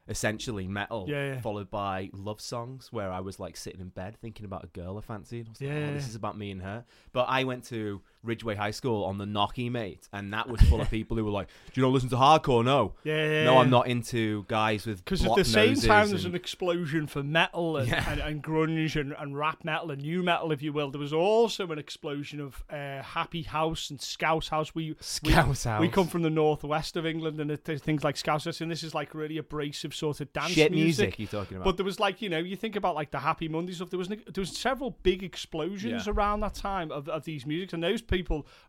essentially 0.08 0.68
metal, 0.68 1.06
Yeah, 1.08 1.34
yeah. 1.34 1.40
followed 1.40 1.70
by 1.70 2.10
love 2.12 2.40
songs, 2.40 2.92
where 2.92 3.10
I 3.10 3.20
was 3.20 3.40
like 3.40 3.56
sitting 3.56 3.80
in 3.80 3.88
bed 3.88 4.16
thinking 4.20 4.44
about 4.44 4.64
a 4.64 4.68
girl 4.68 4.98
I 4.98 5.00
fancied. 5.00 5.46
I 5.46 5.50
was 5.50 5.60
like, 5.60 5.70
Yeah. 5.70 5.88
oh, 5.90 5.94
this 5.94 6.08
is 6.08 6.14
about 6.14 6.36
me 6.36 6.50
and 6.50 6.62
her. 6.62 6.84
But 7.12 7.24
I 7.28 7.44
went 7.44 7.64
to 7.66 8.02
Ridgeway 8.24 8.54
High 8.54 8.70
School 8.70 9.04
on 9.04 9.18
the 9.18 9.24
Knocky 9.24 9.70
Mate, 9.70 10.08
and 10.12 10.32
that 10.32 10.48
was 10.48 10.60
full 10.62 10.80
of 10.80 10.90
people 10.98 11.16
who 11.16 11.24
were 11.24 11.30
like, 11.30 11.48
"Do 11.72 11.80
you 11.80 11.82
not 11.86 11.92
listen 11.92 12.08
to 12.10 12.16
hardcore?" 12.16 12.64
No, 12.64 12.94
yeah, 13.04 13.30
yeah. 13.30 13.44
no, 13.44 13.58
I'm 13.58 13.70
not 13.70 13.86
into 13.86 14.44
guys 14.48 14.86
with 14.86 15.04
Because 15.04 15.24
at 15.24 15.34
the 15.36 15.44
same 15.44 15.74
time, 15.76 16.08
there's 16.10 16.24
and- 16.24 16.34
an 16.34 16.40
explosion 16.40 17.06
for 17.06 17.22
metal 17.22 17.76
and, 17.76 17.88
Yeah. 17.88 18.10
and, 18.10 18.20
and 18.20 18.42
grunge 18.42 18.98
and, 19.00 19.14
and 19.18 19.36
rap 19.36 19.64
metal 19.64 19.90
and 19.90 20.02
new 20.02 20.22
metal, 20.22 20.50
if 20.52 20.62
you 20.62 20.72
will. 20.72 20.90
There 20.90 21.00
was 21.00 21.12
also 21.12 21.70
an 21.70 21.78
explosion 21.78 22.40
of 22.40 22.64
uh, 22.70 23.02
happy 23.02 23.42
house 23.42 23.90
and 23.90 24.00
scouse 24.00 24.48
house. 24.48 24.74
We 24.74 24.96
Scouse 25.00 25.64
House. 25.64 25.80
we 25.80 25.88
come 25.88 26.06
from 26.06 26.22
the 26.22 26.30
northwest 26.30 26.96
of 26.96 27.04
England, 27.06 27.40
and 27.40 27.50
it- 27.50 27.64
things 27.64 28.02
like 28.04 28.16
scouse 28.16 28.44
house, 28.46 28.60
and 28.60 28.70
this 28.70 28.82
is 28.82 28.94
like 28.94 29.14
really 29.14 29.38
abrasive 29.38 29.94
sort 29.94 30.20
of 30.20 30.32
dance 30.32 30.52
shit 30.52 30.72
music. 30.72 31.18
music. 31.18 31.18
You're 31.18 31.42
talking 31.42 31.56
about? 31.58 31.64
But 31.64 31.76
there 31.76 31.84
was 31.84 32.00
like 32.00 32.22
you 32.22 32.28
know 32.28 32.38
you 32.38 32.56
think 32.56 32.76
about 32.76 32.94
like 32.94 33.10
the 33.10 33.18
Happy 33.20 33.48
Monday 33.48 33.72
stuff. 33.72 33.90
There 33.90 33.98
was 33.98 34.08
there 34.08 34.18
was 34.36 34.56
several 34.56 34.96
big 35.02 35.22
explosions 35.22 36.08
around 36.08 36.40
that 36.40 36.54
time 36.54 36.90
of, 36.90 37.08
of 37.08 37.24
these 37.24 37.44
musics, 37.46 37.72
and 37.72 37.82
those 37.82 38.00
people 38.00 38.13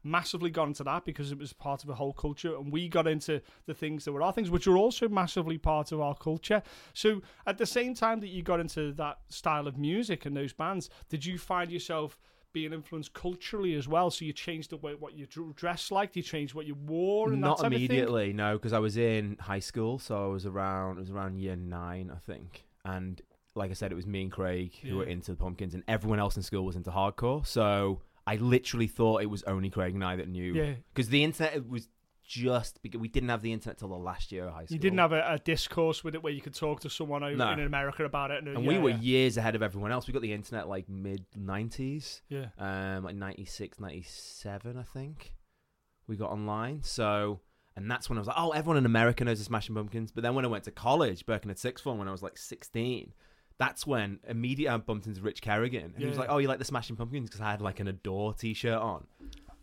massively 0.04 0.50
got 0.50 0.68
into 0.68 0.84
that 0.84 1.06
because 1.06 1.32
it 1.32 1.38
was 1.38 1.54
part 1.54 1.84
of 1.84 1.90
a 1.90 1.96
whole 1.96 2.14
culture, 2.14 2.56
and 2.56 2.72
we 2.72 2.88
got 2.90 3.08
into 3.08 3.42
the 3.66 3.74
things 3.74 4.06
that 4.06 4.12
were 4.14 4.22
our 4.24 4.34
things, 4.34 4.50
which 4.50 4.68
were 4.68 4.78
also 4.78 5.08
massively 5.10 5.58
part 5.58 5.92
of 5.92 6.00
our 6.02 6.16
culture. 6.16 6.62
So 6.94 7.22
at 7.46 7.58
the 7.58 7.66
same 7.66 7.94
time 7.94 8.20
that 8.22 8.30
you 8.30 8.42
got 8.44 8.60
into 8.60 8.92
that 8.94 9.20
style 9.30 9.68
of 9.68 9.78
music 9.78 10.26
and 10.26 10.36
those 10.36 10.54
bands, 10.54 10.90
did 11.10 11.26
you 11.26 11.38
find 11.38 11.72
yourself 11.72 12.18
being 12.54 12.72
influenced 12.72 13.14
culturally 13.14 13.74
as 13.76 13.88
well? 13.88 14.10
So 14.10 14.24
you 14.26 14.32
changed 14.32 14.70
the 14.70 14.78
way 14.78 14.96
what 14.96 15.14
you 15.14 15.26
dr- 15.26 15.56
dressed 15.56 15.92
like, 15.92 16.16
you 16.16 16.22
changed 16.22 16.54
what 16.54 16.66
you 16.66 16.76
wore, 16.76 17.32
and 17.32 17.42
Not 17.42 17.58
that 17.58 17.64
type 17.64 17.72
of 17.74 17.78
thing? 17.78 17.86
immediately, 17.86 18.34
no, 18.34 18.54
because 18.58 18.72
I 18.74 18.80
was 18.80 18.96
in 18.98 19.38
high 19.42 19.60
school, 19.60 20.00
so 20.00 20.24
I 20.24 20.28
was 20.28 20.46
around. 20.46 20.98
It 20.98 21.02
was 21.02 21.12
around 21.12 21.38
year 21.38 21.56
nine, 21.56 22.12
I 22.14 22.18
think, 22.20 22.66
and 22.86 23.22
like 23.58 23.72
I 23.72 23.74
said, 23.74 23.92
it 23.92 23.96
was 23.96 24.06
me 24.06 24.22
and 24.24 24.32
Craig 24.32 24.74
who 24.82 24.88
Yeah. 24.90 24.94
were 24.96 25.04
into 25.06 25.32
the 25.32 25.38
Pumpkins, 25.38 25.74
and 25.74 25.84
everyone 25.88 26.20
else 26.20 26.36
in 26.38 26.44
school 26.44 26.66
was 26.66 26.76
into 26.76 26.92
hardcore. 26.92 27.46
So 27.46 28.02
I 28.28 28.36
literally 28.38 28.88
thought 28.88 29.22
it 29.22 29.30
was 29.30 29.44
only 29.44 29.70
Craig 29.70 29.94
and 29.94 30.04
I 30.04 30.16
that 30.16 30.28
knew, 30.28 30.54
Yeah. 30.54 30.74
because 30.94 31.10
the 31.10 31.24
internet 31.24 31.68
was 31.68 31.88
just 32.28 32.82
because 32.82 33.00
we 33.00 33.08
didn't 33.08 33.30
have 33.30 33.44
the 33.44 33.54
internet 33.54 33.78
till 33.78 33.88
the 33.88 33.94
last 33.96 34.32
year 34.32 34.46
of 34.46 34.54
high 34.54 34.66
school. 34.66 34.74
You 34.74 34.80
didn't 34.80 34.98
have 34.98 35.12
a, 35.12 35.34
a 35.34 35.38
discourse 35.38 36.04
with 36.04 36.16
it 36.16 36.24
where 36.24 36.34
you 36.34 36.42
could 36.42 36.56
talk 36.56 36.80
to 36.80 36.90
someone 36.90 37.24
over 37.24 37.36
No. 37.36 37.52
in 37.52 37.60
America 37.60 38.04
about 38.04 38.32
it, 38.32 38.40
and, 38.44 38.56
and 38.56 38.64
yeah, 38.64 38.68
we 38.68 38.80
were 38.80 38.90
yeah. 38.90 39.00
years 39.00 39.38
ahead 39.38 39.54
of 39.54 39.62
everyone 39.62 39.92
else. 39.92 40.08
We 40.08 40.14
got 40.14 40.24
the 40.24 40.34
internet 40.34 40.68
like 40.68 40.90
mid 40.90 41.24
nineties. 41.36 42.24
yeah. 42.30 42.48
um, 42.58 43.04
like 43.04 43.16
96, 43.16 43.80
97, 43.80 44.76
I 44.78 44.82
think. 44.84 45.34
We 46.08 46.16
got 46.18 46.32
online. 46.32 46.82
So, 46.82 47.42
and 47.76 47.90
that's 47.92 48.10
when 48.10 48.18
I 48.18 48.22
was 48.22 48.28
like, 48.28 48.38
oh, 48.40 48.52
everyone 48.52 48.78
in 48.78 48.86
America 48.88 49.24
knows 49.24 49.38
the 49.38 49.46
Smashing 49.46 49.76
Pumpkins. 49.76 50.12
But 50.12 50.24
then 50.24 50.34
when 50.34 50.46
I 50.46 50.48
went 50.48 50.64
to 50.64 50.72
college, 50.72 51.26
Birkenhead 51.28 51.52
at 51.56 51.60
sixth 51.60 51.84
form, 51.84 52.00
when 52.00 52.08
I 52.08 52.12
was 52.12 52.24
like 52.24 52.38
16, 52.40 53.14
that's 53.58 53.88
when 53.88 54.20
immediately 54.28 54.68
I 54.74 54.78
bumped 54.78 55.08
into 55.08 55.22
Rich 55.22 55.42
Kerrigan. 55.42 55.94
And 55.94 55.98
he 55.98 56.06
was 56.06 56.18
like, 56.18 56.30
oh, 56.30 56.38
you 56.40 56.48
like 56.48 56.60
the 56.60 56.66
Smashing 56.66 56.96
Pumpkins? 56.96 57.30
Because 57.30 57.42
I 57.42 57.52
had 57.52 57.62
like 57.62 57.80
an 57.80 57.88
Adore 57.88 58.34
t 58.34 58.54
shirt 58.54 58.80
on. 58.80 59.06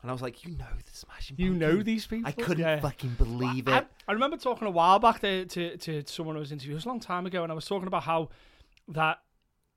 and 0.01 0.11
I 0.11 0.13
was 0.13 0.23
like, 0.23 0.45
you 0.45 0.57
know 0.57 0.67
the 0.85 0.97
Smashing 0.97 1.37
You 1.39 1.53
know 1.53 1.83
these 1.83 2.07
people. 2.07 2.27
I 2.29 2.33
couldn't 2.33 2.59
Yeah. 2.61 2.81
fucking 2.81 3.11
believe 3.19 3.69
I, 3.69 3.79
it. 3.79 3.87
I 4.09 4.13
remember 4.13 4.37
talking 4.37 4.67
a 4.67 4.71
while 4.71 4.99
back 4.99 5.21
to, 5.21 5.45
to, 5.47 5.77
to 5.77 6.03
someone 6.07 6.37
I 6.37 6.41
was 6.41 6.53
interviewing. 6.53 6.73
It 6.73 6.77
was 6.77 6.85
a 6.87 6.89
long 6.89 7.01
time 7.01 7.27
ago, 7.27 7.43
and 7.43 7.53
I 7.53 7.55
was 7.55 7.67
talking 7.67 7.87
about 7.87 8.05
how 8.05 8.31
that 8.89 9.19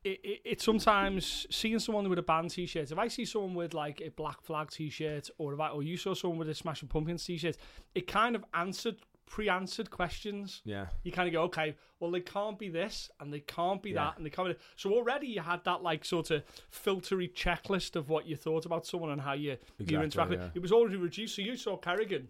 it, 0.03 0.19
it, 0.24 0.41
it 0.45 0.62
sometimes 0.62 1.48
seeing 1.50 1.79
someone 1.79 2.07
with 2.10 2.19
a 2.19 2.24
band 2.24 2.51
T-shirt. 2.51 2.91
If 2.91 2.98
I 2.98 3.07
see 3.07 3.25
someone 3.25 3.55
with 3.55 3.74
like 3.74 4.01
a 4.01 4.10
Black 4.12 4.41
Flag 4.43 4.69
T-shirt, 4.72 5.29
or 5.39 5.53
if 5.53 5.60
I, 5.60 5.69
or 5.69 5.81
you 5.84 5.98
saw 5.98 6.13
someone 6.13 6.38
with 6.39 6.48
a 6.50 6.53
Smashing 6.55 6.89
Pumpkins 6.89 7.25
T-shirt, 7.25 7.57
it 7.95 8.05
kind 8.07 8.36
of 8.36 8.45
answered 8.53 8.98
pre-answered 9.25 9.89
questions. 9.89 10.62
yeah, 10.65 10.88
You 11.03 11.12
kind 11.12 11.27
of 11.27 11.34
go, 11.34 11.41
okay, 11.44 11.75
well 12.00 12.12
they 12.12 12.20
can't 12.22 12.58
be 12.60 12.70
this, 12.70 13.10
and 13.20 13.34
they 13.34 13.39
can't 13.39 13.82
be 13.82 13.91
Yeah. 13.91 14.05
that, 14.05 14.17
and 14.17 14.25
they 14.25 14.29
can't. 14.29 14.48
Be... 14.50 14.55
So 14.75 14.94
already 14.94 15.27
you 15.27 15.41
had 15.41 15.63
that 15.65 15.82
like 15.84 16.05
sort 16.05 16.32
of 16.32 16.44
filtery 16.72 17.34
checklist 17.34 17.96
of 17.96 18.10
what 18.10 18.27
you 18.27 18.36
thought 18.36 18.65
about 18.65 18.86
someone 18.86 19.12
and 19.12 19.22
how 19.22 19.34
you 19.34 19.51
you 19.51 19.58
Exactly, 19.79 20.03
interact. 20.03 20.29
with 20.29 20.39
yeah. 20.39 20.50
It 20.55 20.62
was 20.62 20.72
already 20.72 20.98
reduced. 20.98 21.36
So 21.36 21.41
you 21.41 21.58
saw 21.58 21.77
Kerrigan, 21.77 22.29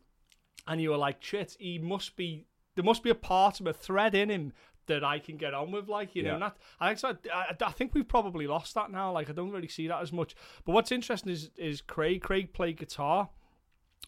and 0.68 0.82
you 0.82 0.90
were 0.92 0.98
like, 0.98 1.22
shit, 1.24 1.56
he 1.60 1.80
must 1.80 2.16
be. 2.16 2.46
There 2.76 2.84
must 2.84 3.04
be 3.04 3.10
a 3.10 3.16
part 3.16 3.60
of 3.62 3.68
a 3.68 3.74
thread 3.74 4.14
in 4.16 4.30
him 4.30 4.52
that 4.88 5.04
I 5.04 5.18
can 5.20 5.38
get 5.38 5.54
on 5.54 5.72
with, 5.72 5.88
like 5.88 6.16
you 6.16 6.24
know. 6.24 6.30
Yeah. 6.30 6.34
And 6.36 6.44
that 6.44 6.58
I, 6.80 6.94
think 6.94 7.18
I, 7.34 7.56
I 7.66 7.72
think 7.72 7.94
we've 7.94 8.08
probably 8.08 8.48
lost 8.48 8.74
that 8.76 8.92
now. 8.92 9.12
Like 9.12 9.30
I 9.30 9.34
don't 9.34 9.52
really 9.52 9.68
see 9.68 9.88
that 9.88 10.02
as 10.02 10.12
much. 10.14 10.36
But 10.66 10.74
what's 10.74 10.92
interesting 10.92 11.32
is 11.32 11.50
is 11.58 11.82
Craig. 11.82 12.22
Craig 12.22 12.54
played 12.54 12.78
guitar. 12.78 13.30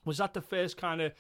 Was 0.06 0.18
that 0.20 0.34
the 0.34 0.42
first 0.42 0.78
kind 0.78 1.02
of 1.02 1.14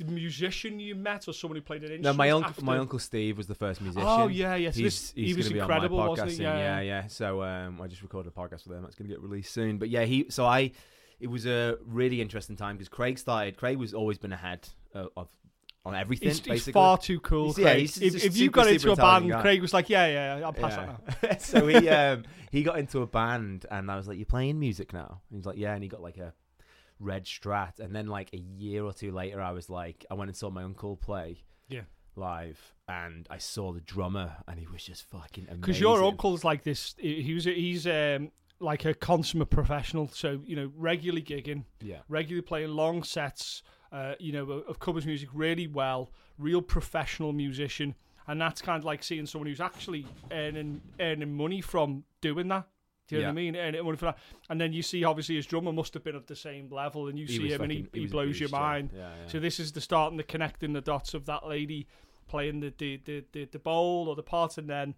musician 0.00 0.80
you 0.80 0.94
met, 0.94 1.28
or 1.28 1.32
someone 1.32 1.56
who 1.56 1.62
played 1.62 1.82
an 1.84 1.92
instrument? 1.92 2.04
no, 2.04 2.12
my 2.14 2.30
uncle, 2.30 2.50
after- 2.50 2.64
my 2.64 2.78
uncle 2.78 2.98
Steve 2.98 3.36
was 3.36 3.46
the 3.46 3.54
first 3.54 3.80
musician. 3.80 4.08
Oh 4.08 4.26
yeah, 4.28 4.54
yeah. 4.56 4.70
So 4.70 4.78
he 5.14 5.34
was 5.34 5.50
incredible, 5.50 5.98
on 6.00 6.06
my 6.06 6.10
wasn't 6.10 6.30
he? 6.30 6.36
soon. 6.36 6.46
Yeah, 6.46 6.80
yeah. 6.80 7.06
So 7.06 7.42
um, 7.42 7.80
I 7.80 7.86
just 7.86 8.02
recorded 8.02 8.32
a 8.34 8.38
podcast 8.38 8.66
with 8.66 8.76
him. 8.76 8.82
That's 8.82 8.96
going 8.96 9.08
to 9.08 9.14
get 9.14 9.22
released 9.22 9.52
soon. 9.52 9.78
But 9.78 9.90
yeah, 9.90 10.04
he. 10.04 10.26
So 10.30 10.44
I. 10.44 10.72
It 11.20 11.28
was 11.28 11.46
a 11.46 11.78
really 11.86 12.20
interesting 12.20 12.56
time 12.56 12.76
because 12.76 12.88
Craig 12.88 13.18
started. 13.18 13.56
Craig 13.56 13.78
was 13.78 13.94
always 13.94 14.18
been 14.18 14.32
ahead 14.32 14.68
uh, 14.94 15.06
of 15.16 15.28
on 15.86 15.94
everything. 15.94 16.30
He's, 16.30 16.44
he's 16.44 16.68
far 16.70 16.98
too 16.98 17.20
cool. 17.20 17.52
He's- 17.52 17.58
yeah, 17.58 17.74
he's 17.74 17.98
if, 17.98 18.24
if 18.24 18.36
you 18.36 18.50
got 18.50 18.66
into 18.66 18.90
a 18.90 18.96
band, 18.96 19.30
guy. 19.30 19.40
Craig 19.40 19.62
was 19.62 19.72
like, 19.72 19.88
"Yeah, 19.88 20.06
yeah, 20.38 20.44
I'll 20.44 20.52
pass 20.52 20.74
that 20.74 21.22
now." 21.22 21.36
So 21.38 21.66
he 21.68 21.88
um, 21.88 22.24
he 22.50 22.62
got 22.62 22.78
into 22.78 23.02
a 23.02 23.06
band, 23.06 23.64
and 23.70 23.90
I 23.90 23.96
was 23.96 24.08
like, 24.08 24.16
"You're 24.18 24.26
playing 24.26 24.58
music 24.58 24.92
now?" 24.92 25.20
And 25.30 25.38
he's 25.38 25.46
like, 25.46 25.56
"Yeah," 25.56 25.74
and 25.74 25.82
he 25.82 25.88
got 25.88 26.02
like 26.02 26.18
a 26.18 26.32
red 27.04 27.24
Strat, 27.26 27.78
and 27.80 27.94
then 27.94 28.06
like 28.06 28.30
a 28.32 28.38
year 28.38 28.84
or 28.84 28.92
two 28.92 29.12
later, 29.12 29.40
I 29.40 29.52
was 29.52 29.68
like, 29.68 30.04
I 30.10 30.14
went 30.14 30.28
and 30.30 30.36
saw 30.36 30.50
my 30.50 30.62
uncle 30.64 30.96
play, 30.96 31.44
Yeah. 31.68 31.82
live, 32.16 32.74
and 32.88 33.26
I 33.30 33.38
saw 33.38 33.72
the 33.72 33.80
drummer, 33.80 34.36
and 34.48 34.58
he 34.58 34.66
was 34.66 34.84
just 34.84 35.02
fucking 35.04 35.44
amazing. 35.44 35.60
Because 35.60 35.80
your 35.80 36.02
uncle's 36.02 36.44
like 36.44 36.62
this. 36.64 36.94
he- 36.98 37.34
was. 37.34 37.44
He's 37.44 37.86
um, 37.86 38.30
like 38.60 38.84
a 38.84 38.94
consummate 38.94 39.50
professional. 39.50 40.08
So 40.08 40.40
you 40.44 40.56
know, 40.56 40.70
regularly 40.76 41.22
gigging, 41.22 41.64
yeah, 41.80 41.98
regularly 42.08 42.42
playing 42.42 42.70
long 42.70 43.02
sets. 43.04 43.62
Uh, 43.92 44.14
you 44.18 44.32
know, 44.32 44.42
of, 44.50 44.66
of 44.68 44.78
covers 44.80 45.06
music 45.06 45.28
really 45.32 45.68
well. 45.68 46.10
Real 46.38 46.60
professional 46.62 47.32
musician, 47.32 47.94
and 48.26 48.40
that's 48.40 48.60
kind 48.60 48.78
of 48.78 48.84
like 48.84 49.04
seeing 49.04 49.24
someone 49.26 49.46
who's 49.48 49.60
actually 49.60 50.04
earning 50.32 50.80
earning 50.98 51.32
money 51.36 51.60
from 51.60 52.02
doing 52.20 52.48
that. 52.48 52.66
Do 53.06 53.16
you 53.16 53.22
know 53.22 53.28
what 53.28 53.32
I 53.32 53.34
mean? 53.34 53.56
Earning 53.56 53.84
money 53.84 53.96
for 53.96 54.06
that. 54.06 54.18
And 54.48 54.60
then 54.60 54.72
you 54.72 54.82
see, 54.82 55.04
obviously, 55.04 55.36
his 55.36 55.46
drummer 55.46 55.72
must 55.72 55.92
have 55.94 56.02
been 56.04 56.16
at 56.16 56.26
the 56.26 56.36
same 56.36 56.70
level, 56.70 57.08
and 57.08 57.18
you 57.18 57.26
He 57.26 57.36
see 57.36 57.48
him, 57.52 57.60
and 57.60 57.72
he, 57.72 57.82
fucking- 57.82 58.00
he 58.00 58.06
a 58.06 58.10
blows 58.10 58.40
your 58.40 58.48
mind. 58.48 58.90
Yeah, 58.94 59.00
yeah. 59.00 59.28
So 59.30 59.40
this 59.40 59.60
is 59.60 59.72
the 59.72 59.80
start 59.80 60.12
and 60.12 60.18
the 60.18 60.24
connecting 60.24 60.72
the 60.72 60.80
dots 60.80 61.12
of 61.14 61.26
that 61.26 61.46
lady 61.46 61.86
playing 62.28 62.60
the 62.60 62.72
the 62.78 63.00
the, 63.04 63.24
the, 63.32 63.44
the 63.44 63.58
bowl 63.58 64.08
or 64.08 64.16
the 64.16 64.22
part, 64.22 64.56
and 64.56 64.68
then 64.70 64.94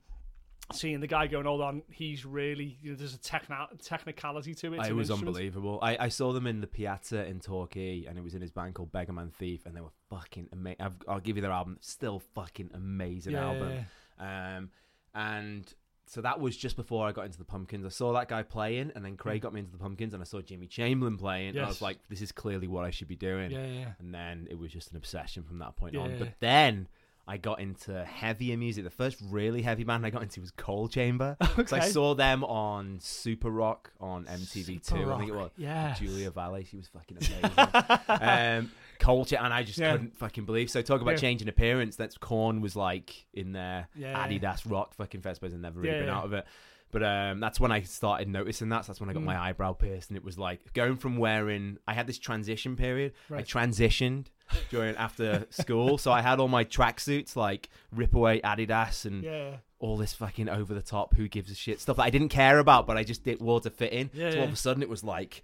seeing 0.72 1.00
the 1.00 1.08
guy 1.08 1.26
going, 1.26 1.46
"Hold 1.46 1.60
on, 1.62 1.82
he's 1.90 2.24
really 2.24 2.78
you 2.80 2.90
know, 2.90 2.96
there's 2.96 3.14
a 3.14 3.18
techna- 3.18 3.68
technicality 3.84 4.54
to 4.54 4.74
it." 4.74 4.86
It 4.86 4.94
was 4.94 5.10
unbelievable. 5.10 5.80
I, 5.82 5.96
I 6.06 6.08
saw 6.08 6.32
them 6.32 6.46
in 6.46 6.60
the 6.60 6.66
Piazza 6.68 7.24
in 7.26 7.40
Torquay, 7.40 8.04
and 8.04 8.16
it 8.16 8.22
was 8.22 8.34
in 8.34 8.40
his 8.40 8.52
band 8.52 8.74
called 8.76 8.92
Beggarman 8.92 9.32
Thief, 9.32 9.66
and 9.66 9.76
they 9.76 9.80
were 9.80 9.92
fucking 10.10 10.48
amazing. 10.52 10.86
I'll 11.08 11.18
give 11.20 11.34
you 11.36 11.42
their 11.42 11.50
album, 11.52 11.78
still 11.80 12.20
fucking 12.34 12.70
amazing 12.72 13.34
album. 13.34 13.86
Um, 14.18 14.70
and 15.14 15.74
so 16.06 16.20
that 16.20 16.40
was 16.40 16.56
just 16.56 16.76
before 16.76 17.06
I 17.06 17.12
got 17.12 17.24
into 17.26 17.38
the 17.38 17.44
Pumpkins. 17.44 17.84
I 17.84 17.88
saw 17.88 18.12
that 18.12 18.28
guy 18.28 18.42
playing, 18.42 18.92
and 18.94 19.04
then 19.04 19.16
Craig 19.16 19.42
got 19.42 19.52
me 19.52 19.60
into 19.60 19.72
the 19.72 19.78
Pumpkins, 19.78 20.14
and 20.14 20.22
I 20.22 20.24
saw 20.24 20.40
Jimmy 20.40 20.66
Chamberlin 20.66 21.16
playing. 21.18 21.50
And 21.56 21.60
I 21.60 21.68
was 21.68 21.82
like, 21.82 21.98
this 22.08 22.22
is 22.22 22.32
clearly 22.32 22.68
what 22.68 22.84
I 22.84 22.90
should 22.90 23.08
be 23.08 23.16
doing. 23.16 23.50
yeah, 23.50 23.66
yeah. 23.66 23.88
And 23.98 24.14
then 24.14 24.46
it 24.50 24.58
was 24.58 24.72
just 24.72 24.90
an 24.92 24.96
obsession 24.96 25.42
from 25.42 25.58
that 25.58 25.76
point 25.76 25.96
on. 25.96 26.10
Yeah. 26.12 26.16
But 26.18 26.28
then 26.40 26.86
I 27.28 27.38
got 27.38 27.58
into 27.60 28.04
heavier 28.04 28.56
music. 28.56 28.84
The 28.84 28.90
first 28.90 29.18
really 29.30 29.60
heavy 29.62 29.82
band 29.82 30.06
I 30.06 30.10
got 30.10 30.22
into 30.22 30.40
was 30.40 30.52
Coal 30.52 30.86
Chamber. 30.88 31.36
Because 31.56 31.72
I 31.72 31.80
saw 31.80 32.14
them 32.14 32.44
on 32.44 32.98
Super 33.00 33.50
Rock 33.50 33.90
on 33.98 34.26
MTV2, 34.26 35.12
I 35.12 35.18
think 35.18 35.30
it 35.30 35.34
was. 35.34 35.50
Yeah. 35.56 35.94
Julia 35.94 36.30
Valley, 36.30 36.64
she 36.70 36.76
was 36.76 36.86
fucking 36.86 37.16
amazing. 37.20 38.60
um, 38.60 38.70
culture, 38.98 39.36
and 39.36 39.52
I 39.52 39.62
just 39.62 39.78
Yeah. 39.78 39.92
couldn't 39.92 40.16
fucking 40.16 40.44
believe. 40.44 40.70
So 40.70 40.82
talk 40.82 41.00
about 41.00 41.12
Yeah. 41.12 41.16
changing 41.18 41.48
appearance. 41.48 41.96
That's 41.96 42.16
Korn 42.18 42.60
was 42.60 42.76
like 42.76 43.26
in 43.34 43.52
their 43.52 43.88
Yeah. 43.94 44.26
Adidas 44.26 44.68
Rock 44.70 44.94
fucking 44.94 45.20
but 45.20 45.42
I've 45.42 45.52
never 45.52 45.80
really 45.80 45.92
Yeah, 45.94 46.00
been 46.00 46.08
yeah. 46.08 46.16
out 46.18 46.24
of 46.24 46.32
it. 46.32 46.46
But 46.92 47.02
um, 47.02 47.40
that's 47.40 47.58
when 47.58 47.72
I 47.72 47.82
started 47.82 48.28
noticing 48.28 48.68
that. 48.68 48.84
So 48.84 48.92
that's 48.92 49.00
when 49.00 49.10
I 49.10 49.12
got 49.12 49.22
Mm. 49.22 49.26
my 49.26 49.38
eyebrow 49.38 49.72
pierced, 49.72 50.08
and 50.10 50.16
it 50.16 50.22
was 50.24 50.38
like 50.38 50.72
going 50.72 50.96
from 50.96 51.16
wearing. 51.16 51.78
I 51.86 51.94
had 51.94 52.06
this 52.06 52.18
transition 52.18 52.76
period. 52.76 53.12
I 53.28 53.34
Right. 53.34 53.46
transitioned 53.46 54.26
during 54.70 54.94
after 54.96 55.46
school, 55.50 55.98
so 55.98 56.12
I 56.12 56.22
had 56.22 56.38
all 56.38 56.48
my 56.48 56.64
tracksuits 56.64 57.34
like 57.34 57.68
Ripaway 57.94 58.40
Adidas 58.42 59.04
and 59.04 59.24
Yeah. 59.24 59.56
all 59.80 59.96
this 59.96 60.12
fucking 60.14 60.48
over 60.48 60.72
the 60.72 60.80
top, 60.80 61.14
who 61.16 61.26
gives 61.28 61.50
a 61.50 61.54
shit 61.56 61.80
stuff 61.80 61.96
that 61.96 62.04
I 62.04 62.10
didn't 62.10 62.28
care 62.28 62.60
about, 62.60 62.86
but 62.86 62.96
I 62.96 63.02
just 63.02 63.24
did 63.24 63.40
wore 63.42 63.60
to 63.60 63.70
fit 63.70 63.92
in. 63.92 64.08
Yeah, 64.14 64.30
so 64.30 64.36
all 64.36 64.42
yeah. 64.44 64.48
of 64.48 64.52
a 64.52 64.56
sudden 64.56 64.82
it 64.82 64.88
was 64.88 65.02
like 65.02 65.42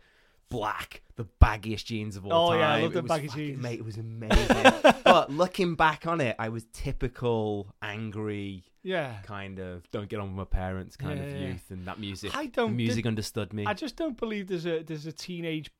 black, 0.53 1.03
the 1.17 1.27
baggiest 1.41 1.85
jeans 1.87 2.17
of 2.17 2.25
all 2.27 2.51
time. 2.51 2.59
Oh, 2.59 2.61
time. 2.61 2.61
yeah, 2.61 2.75
I 2.75 2.83
love 2.83 2.93
the 2.93 3.03
baggy 3.03 3.29
jeans. 3.29 3.61
Mate, 3.63 3.79
it 3.81 3.85
was 3.85 3.97
amazing. 4.09 4.73
but 5.05 5.31
looking 5.31 5.75
back 5.75 6.07
on 6.07 6.21
it, 6.21 6.37
I 6.39 6.49
was 6.51 6.65
typical 6.73 7.75
angry 7.83 8.65
Yeah. 8.83 9.17
kind 9.25 9.59
of 9.59 9.91
don't 9.91 10.09
get 10.09 10.21
on 10.21 10.29
with 10.29 10.37
my 10.37 10.45
parents 10.45 10.97
kind 10.97 11.19
Yeah, 11.19 11.25
of 11.27 11.33
yeah. 11.41 11.47
youth, 11.49 11.71
and 11.71 11.87
that 11.87 11.99
music. 11.99 12.37
I 12.37 12.47
don't. 12.47 12.77
music 12.77 13.07
understood 13.07 13.53
me. 13.53 13.67
I 13.67 13.75
just 13.75 13.97
don't 13.97 14.17
believe 14.17 14.47
there's 14.49 14.67
a 14.67 14.83
there's 14.83 15.07
a 15.07 15.13
teenage 15.13 15.71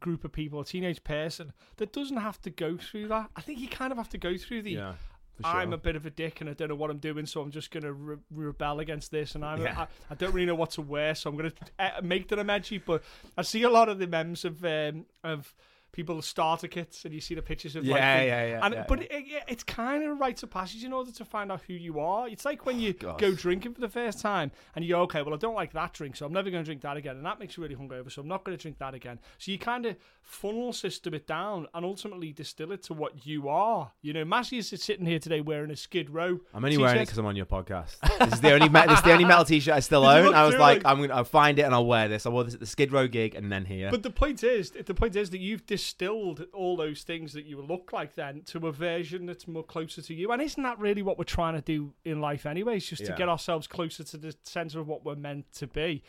group 0.00 0.24
of 0.24 0.32
people, 0.32 0.60
a 0.60 0.64
teenage 0.64 1.02
person 1.02 1.52
that 1.78 1.92
doesn't 1.92 2.18
have 2.18 2.40
to 2.42 2.50
go 2.50 2.76
through 2.76 3.08
that. 3.08 3.30
I 3.36 3.40
think 3.40 3.58
you 3.58 3.68
kind 3.68 3.90
of 3.90 3.96
have 3.98 4.10
to 4.10 4.18
go 4.18 4.36
through 4.36 4.62
the 4.62 4.72
yeah, 4.72 4.94
for 5.42 5.48
I'm 5.48 5.72
a 5.72 5.78
bit 5.78 5.96
of 5.96 6.06
a 6.06 6.10
dick 6.10 6.40
and 6.40 6.50
I 6.50 6.52
don't 6.52 6.68
know 6.68 6.74
what 6.74 6.90
I'm 6.90 6.98
doing, 6.98 7.26
so 7.26 7.40
I'm 7.40 7.50
just 7.50 7.70
gonna 7.70 7.92
re- 7.92 8.16
rebel 8.30 8.80
against 8.80 9.10
this. 9.10 9.34
And 9.34 9.44
I'm 9.44 9.62
Yeah. 9.62 9.82
I, 9.82 9.86
I 10.10 10.14
don't 10.14 10.32
really 10.32 10.46
know 10.46 10.54
what 10.54 10.70
to 10.72 10.82
wear, 10.82 11.14
so 11.14 11.30
I'm 11.30 11.36
gonna 11.36 11.52
uh, 11.78 11.90
make 12.02 12.28
that 12.28 12.38
I'm 12.38 12.50
edgy. 12.50 12.78
But 12.78 13.02
I 13.36 13.42
see 13.42 13.62
a 13.62 13.70
lot 13.70 13.88
of 13.88 13.98
the 13.98 14.06
memes 14.06 14.44
of 14.44 14.64
um, 14.64 15.06
of 15.22 15.54
people 15.92 16.20
starter 16.22 16.68
kits, 16.68 17.04
and 17.04 17.12
you 17.14 17.20
see 17.20 17.34
the 17.34 17.42
pictures 17.42 17.74
of 17.76 17.84
yeah, 17.84 17.94
like, 17.94 18.02
the- 18.02 18.26
yeah, 18.26 18.46
yeah, 18.46 18.60
and 18.66 18.74
yeah, 18.74 18.84
but 18.88 19.00
yeah. 19.00 19.18
It, 19.18 19.24
it- 19.28 19.44
it's 19.48 19.64
kind 19.64 20.04
of 20.04 20.10
a 20.10 20.14
rite 20.14 20.42
of 20.42 20.50
passage 20.50 20.84
in 20.84 20.92
order 20.92 21.10
to 21.10 21.24
find 21.24 21.50
out 21.50 21.62
who 21.66 21.72
you 21.72 21.98
are. 22.00 22.28
It's 22.28 22.44
like 22.44 22.66
when 22.66 22.78
you 22.78 22.94
oh, 23.00 23.02
Gosh. 23.04 23.20
go 23.20 23.32
drinking 23.32 23.74
for 23.74 23.80
the 23.80 23.88
first 23.88 24.20
time 24.20 24.50
and 24.76 24.84
you 24.84 24.94
go, 24.94 25.00
okay, 25.02 25.22
well 25.22 25.34
I 25.34 25.38
don't 25.38 25.54
like 25.54 25.72
that 25.72 25.92
drink, 25.94 26.16
so 26.16 26.26
I'm 26.26 26.32
never 26.32 26.50
going 26.50 26.62
to 26.62 26.66
drink 26.66 26.82
that 26.82 26.96
again, 26.96 27.16
and 27.16 27.24
that 27.26 27.40
makes 27.40 27.56
you 27.56 27.62
really 27.62 27.76
hungover, 27.76 28.12
so 28.12 28.20
I'm 28.22 28.28
not 28.28 28.44
going 28.44 28.56
to 28.56 28.60
drink 28.60 28.78
that 28.78 28.94
again. 28.94 29.18
So 29.38 29.50
you 29.50 29.58
kind 29.58 29.86
of 29.86 29.96
funnel 30.22 30.72
system 30.74 31.14
it 31.14 31.26
down 31.26 31.66
and 31.72 31.84
ultimately 31.84 32.32
distill 32.32 32.70
it 32.72 32.82
to 32.84 32.92
what 32.92 33.26
you 33.26 33.48
are. 33.48 33.90
You 34.02 34.12
know, 34.12 34.24
Massy 34.24 34.58
is 34.58 34.68
sitting 34.68 35.06
here 35.06 35.18
today 35.18 35.40
wearing 35.40 35.70
a 35.70 35.76
Skid 35.76 36.10
Row. 36.10 36.38
I'm 36.52 36.64
only 36.64 36.76
wearing 36.76 36.98
it 37.00 37.06
because 37.06 37.18
I'm 37.18 37.24
on 37.26 37.34
your 37.36 37.46
podcast. 37.46 37.96
this 38.18 38.34
is 38.34 38.40
the 38.40 38.52
only 38.52 38.68
me- 38.68 38.86
this 38.86 38.98
is 38.98 39.04
the 39.04 39.12
only 39.12 39.24
metal 39.24 39.44
T-shirt 39.46 39.74
I 39.74 39.80
still 39.80 40.04
own. 40.06 40.34
I 40.34 40.44
was 40.44 40.56
like, 40.56 40.78
it? 40.78 40.86
I'm 40.86 41.00
gonna 41.00 41.14
I'll 41.14 41.24
find 41.24 41.58
it 41.58 41.62
and 41.62 41.74
I'll 41.74 41.86
wear 41.86 42.08
this. 42.08 42.26
I 42.26 42.28
wore 42.28 42.44
this 42.44 42.54
at 42.54 42.60
the 42.60 42.66
Skid 42.66 42.92
Row 42.92 43.08
gig 43.08 43.34
and 43.34 43.50
then 43.50 43.64
here. 43.64 43.90
But 43.90 44.02
the 44.02 44.10
point 44.10 44.44
is, 44.44 44.70
the 44.70 44.94
point 44.94 45.16
is 45.16 45.30
that 45.30 45.38
you've 45.38 45.64
distilled 45.78 46.44
all 46.52 46.76
those 46.76 47.02
things 47.02 47.32
that 47.32 47.46
you 47.46 47.62
look 47.62 47.92
like 47.92 48.14
then 48.16 48.42
to 48.46 48.66
a 48.66 48.72
version 48.72 49.26
that's 49.26 49.46
more 49.46 49.62
closer 49.62 50.02
to 50.02 50.12
you. 50.12 50.32
And 50.32 50.42
isn't 50.42 50.62
that 50.62 50.78
really 50.78 51.02
what 51.02 51.18
we're 51.18 51.24
trying 51.24 51.54
to 51.54 51.60
do 51.60 51.94
in 52.04 52.20
life, 52.20 52.46
anyway? 52.46 52.78
It's 52.78 52.88
just 52.88 53.06
to 53.06 53.12
get 53.12 53.28
ourselves 53.28 53.66
closer 53.66 54.02
to 54.04 54.16
the 54.16 54.34
center 54.42 54.80
of 54.80 54.88
what 54.88 55.04
we're 55.04 55.14
meant 55.14 55.52
to 55.54 55.66
be. 55.68 56.02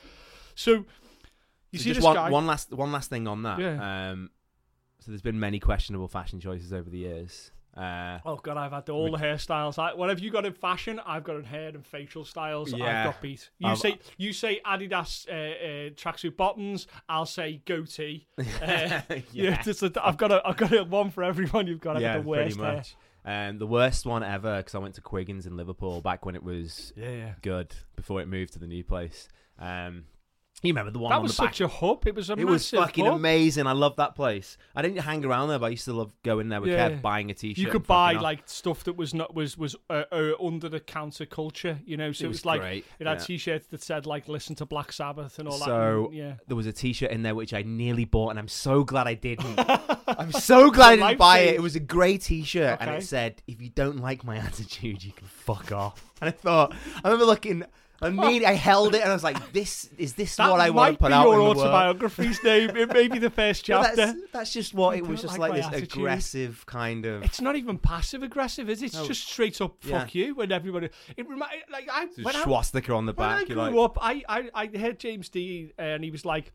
So 0.55 0.85
you 1.71 1.79
So 1.79 1.83
see 1.83 1.89
just 1.89 1.97
this 1.99 2.03
one, 2.03 2.15
guy. 2.15 2.29
one 2.31 2.47
last 2.47 2.73
one 2.73 2.91
last 2.91 3.09
thing 3.11 3.27
on 3.27 3.43
that. 3.43 3.59
Yeah. 3.59 4.09
Um, 4.11 4.31
so 4.99 5.11
there's 5.11 5.21
been 5.21 5.39
many 5.39 5.59
questionable 5.59 6.07
fashion 6.07 6.39
choices 6.39 6.73
over 6.73 6.89
the 6.89 6.97
years. 6.97 7.51
Uh, 7.75 8.19
Oh 8.25 8.35
god, 8.35 8.57
I've 8.57 8.71
had 8.71 8.89
all 8.89 9.11
the 9.11 9.17
hairstyles. 9.17 9.77
I, 9.79 9.93
what 9.93 10.09
have 10.09 10.19
you 10.19 10.31
got 10.31 10.45
in 10.45 10.53
fashion? 10.53 10.99
I've 11.05 11.23
got 11.23 11.37
in 11.37 11.43
hair 11.43 11.69
and 11.69 11.85
facial 11.85 12.25
styles. 12.25 12.73
I've 12.73 12.79
got 12.79 13.21
beat. 13.21 13.49
You 13.59 13.69
I've- 13.69 13.79
say 13.79 13.99
you 14.17 14.33
say 14.33 14.59
Adidas 14.65 15.27
uh, 15.29 15.31
uh, 15.31 15.89
tracksuit 15.91 16.35
bottoms. 16.35 16.87
I'll 17.07 17.25
say 17.25 17.61
goatee. 17.65 18.27
Uh, 18.39 18.43
yeah, 18.61 19.01
yeah, 19.31 19.61
just 19.61 19.83
a, 19.83 19.91
I've 20.03 20.17
got 20.17 20.31
a 20.31 20.41
I've 20.45 20.57
got 20.57 20.73
a 20.73 20.83
one 20.83 21.11
for 21.11 21.23
everyone. 21.23 21.67
You've 21.67 21.79
got. 21.79 21.99
Yeah, 22.01 22.15
got 22.15 22.23
the 22.23 22.29
worst 22.29 22.57
pretty 22.57 22.71
hair. 22.71 22.83
Um, 23.49 23.57
the 23.59 23.67
worst 23.67 24.05
one 24.05 24.23
ever 24.23 24.57
because 24.57 24.75
I 24.75 24.79
went 24.79 24.95
to 24.95 25.01
Quiggins 25.01 25.45
in 25.45 25.55
Liverpool 25.55 26.01
back 26.01 26.25
when 26.25 26.35
it 26.35 26.43
was 26.43 26.91
Yeah, 26.95 27.11
yeah. 27.11 27.33
good 27.41 27.73
before 27.95 28.21
it 28.21 28.27
moved 28.27 28.53
to 28.53 28.59
the 28.59 28.67
new 28.67 28.83
place. 28.83 29.27
Um, 29.59 30.05
You 30.61 30.73
remember 30.73 30.91
the 30.91 30.99
one 30.99 31.11
that 31.11 31.15
on 31.17 31.23
was 31.23 31.37
the 31.37 31.43
back? 31.43 31.53
such 31.53 31.61
a 31.61 31.67
hub. 31.69 32.05
It 32.05 32.15
was 32.15 32.29
a 32.29 32.33
it 32.33 32.43
was 32.43 32.69
fucking 32.69 33.05
hub. 33.05 33.15
amazing. 33.15 33.65
I 33.65 33.71
love 33.71 33.95
that 33.95 34.13
place. 34.13 34.57
I 34.75 34.81
didn't 34.81 34.97
hang 34.97 35.23
around 35.23 35.47
there, 35.47 35.57
but 35.57 35.67
I 35.67 35.69
used 35.69 35.85
to 35.85 35.93
love 35.93 36.11
going 36.21 36.49
there 36.49 36.59
with 36.59 36.71
Yeah. 36.71 36.89
Kev, 36.89 37.01
buying 37.01 37.31
a 37.31 37.33
t-shirt. 37.33 37.57
You 37.57 37.69
could 37.71 37.87
buy 37.87 38.15
off. 38.15 38.21
like 38.21 38.41
stuff 38.45 38.83
that 38.83 38.97
was 38.97 39.13
not 39.13 39.33
was 39.33 39.57
was 39.57 39.77
uh, 39.89 40.03
uh, 40.11 40.31
under 40.45 40.67
the 40.67 40.81
counter 40.81 41.25
culture, 41.25 41.79
you 41.85 41.95
know. 41.95 42.11
So 42.11 42.23
It 42.23 42.25
it 42.25 42.27
was 42.27 42.37
was, 42.39 42.45
like 42.45 42.59
great, 42.61 42.85
it 42.99 43.07
had 43.07 43.19
yeah. 43.19 43.23
t-shirts 43.25 43.67
that 43.67 43.81
said 43.81 44.05
like 44.05 44.27
"Listen 44.27 44.53
to 44.55 44.65
Black 44.65 44.91
Sabbath" 44.91 45.39
and 45.39 45.47
all 45.47 45.57
that. 45.59 45.65
So 45.65 46.09
yeah, 46.11 46.33
there 46.47 46.57
was 46.57 46.65
a 46.67 46.73
T-shirt 46.73 47.11
in 47.11 47.21
there 47.23 47.35
which 47.35 47.53
I 47.53 47.61
nearly 47.61 48.03
bought, 48.03 48.31
and 48.31 48.39
I'm 48.39 48.49
so 48.49 48.83
glad 48.83 49.07
I 49.07 49.13
didn't. 49.13 49.57
I'm 50.07 50.33
so 50.33 50.71
glad 50.71 50.93
I 50.93 50.95
didn't 50.97 51.17
buy 51.19 51.39
it. 51.39 51.55
It 51.55 51.61
was 51.61 51.77
a 51.77 51.79
grey 51.79 52.17
T-shirt, 52.17 52.79
and 52.81 52.89
it 52.89 53.03
said, 53.03 53.41
"If 53.47 53.61
you 53.61 53.69
don't 53.69 53.97
like 54.01 54.25
my 54.25 54.35
attitude, 54.47 55.05
you 55.05 55.13
can 55.13 55.27
fuck 55.27 55.71
off." 55.71 56.03
And 56.21 56.27
I 56.27 56.31
thought, 56.31 56.73
I 57.01 57.07
remember 57.07 57.23
looking. 57.25 57.63
Immediately, 58.01 58.45
I 58.45 58.53
held 58.53 58.95
it, 58.95 59.01
and 59.01 59.09
I 59.09 59.13
was 59.13 59.23
like, 59.23 59.51
"This 59.51 59.89
is 59.97 60.13
this 60.13 60.35
that 60.37 60.49
what 60.49 60.59
I 60.61 60.69
want 60.69 60.93
to 60.95 60.99
put 60.99 61.07
be 61.09 61.13
out 61.13 61.23
your 61.25 61.33
in 61.33 61.39
the 61.39 61.43
world?" 61.45 61.57
autobiography's 61.57 62.43
name. 62.43 62.69
It 62.77 62.93
may 62.93 63.07
be 63.07 63.19
the 63.19 63.29
first 63.29 63.65
chapter. 63.65 63.95
that's, 63.95 64.19
that's 64.31 64.53
just 64.53 64.73
what 64.73 64.93
I 64.93 64.97
it 64.97 65.01
was. 65.01 65.21
don't 65.21 65.29
Just 65.29 65.39
like 65.39 65.39
like, 65.39 65.51
my 65.51 65.57
this 65.57 65.67
attitude. 65.67 65.93
aggressive 65.99 66.65
kind 66.65 67.05
of. 67.05 67.23
It's 67.23 67.41
not 67.41 67.55
even 67.55 67.77
passive 67.77 68.23
aggressive, 68.23 68.69
is 68.69 68.81
it? 68.81 68.87
It's 68.87 68.95
No. 68.95 69.05
just 69.07 69.27
straight 69.27 69.59
up 69.61 69.75
Yeah. 69.83 69.99
fuck 69.99 70.15
you 70.15 70.35
When 70.35 70.51
everybody. 70.51 70.89
It 71.17 71.27
remind 71.27 71.51
like 71.71 71.89
I 71.91 72.07
when 72.21 72.35
a 72.35 72.39
I, 72.39 72.43
swastika 72.43 72.93
on 72.93 73.05
the 73.05 73.13
when 73.13 73.27
I 73.29 73.37
back. 73.39 73.47
grew 73.47 73.55
like, 73.55 73.75
up, 73.75 73.97
I, 74.01 74.23
I 74.29 74.49
I 74.53 74.77
heard 74.77 74.99
James 74.99 75.29
Dean 75.29 75.71
uh, 75.77 75.81
and 75.81 76.03
he 76.03 76.11
was 76.11 76.25
like. 76.25 76.51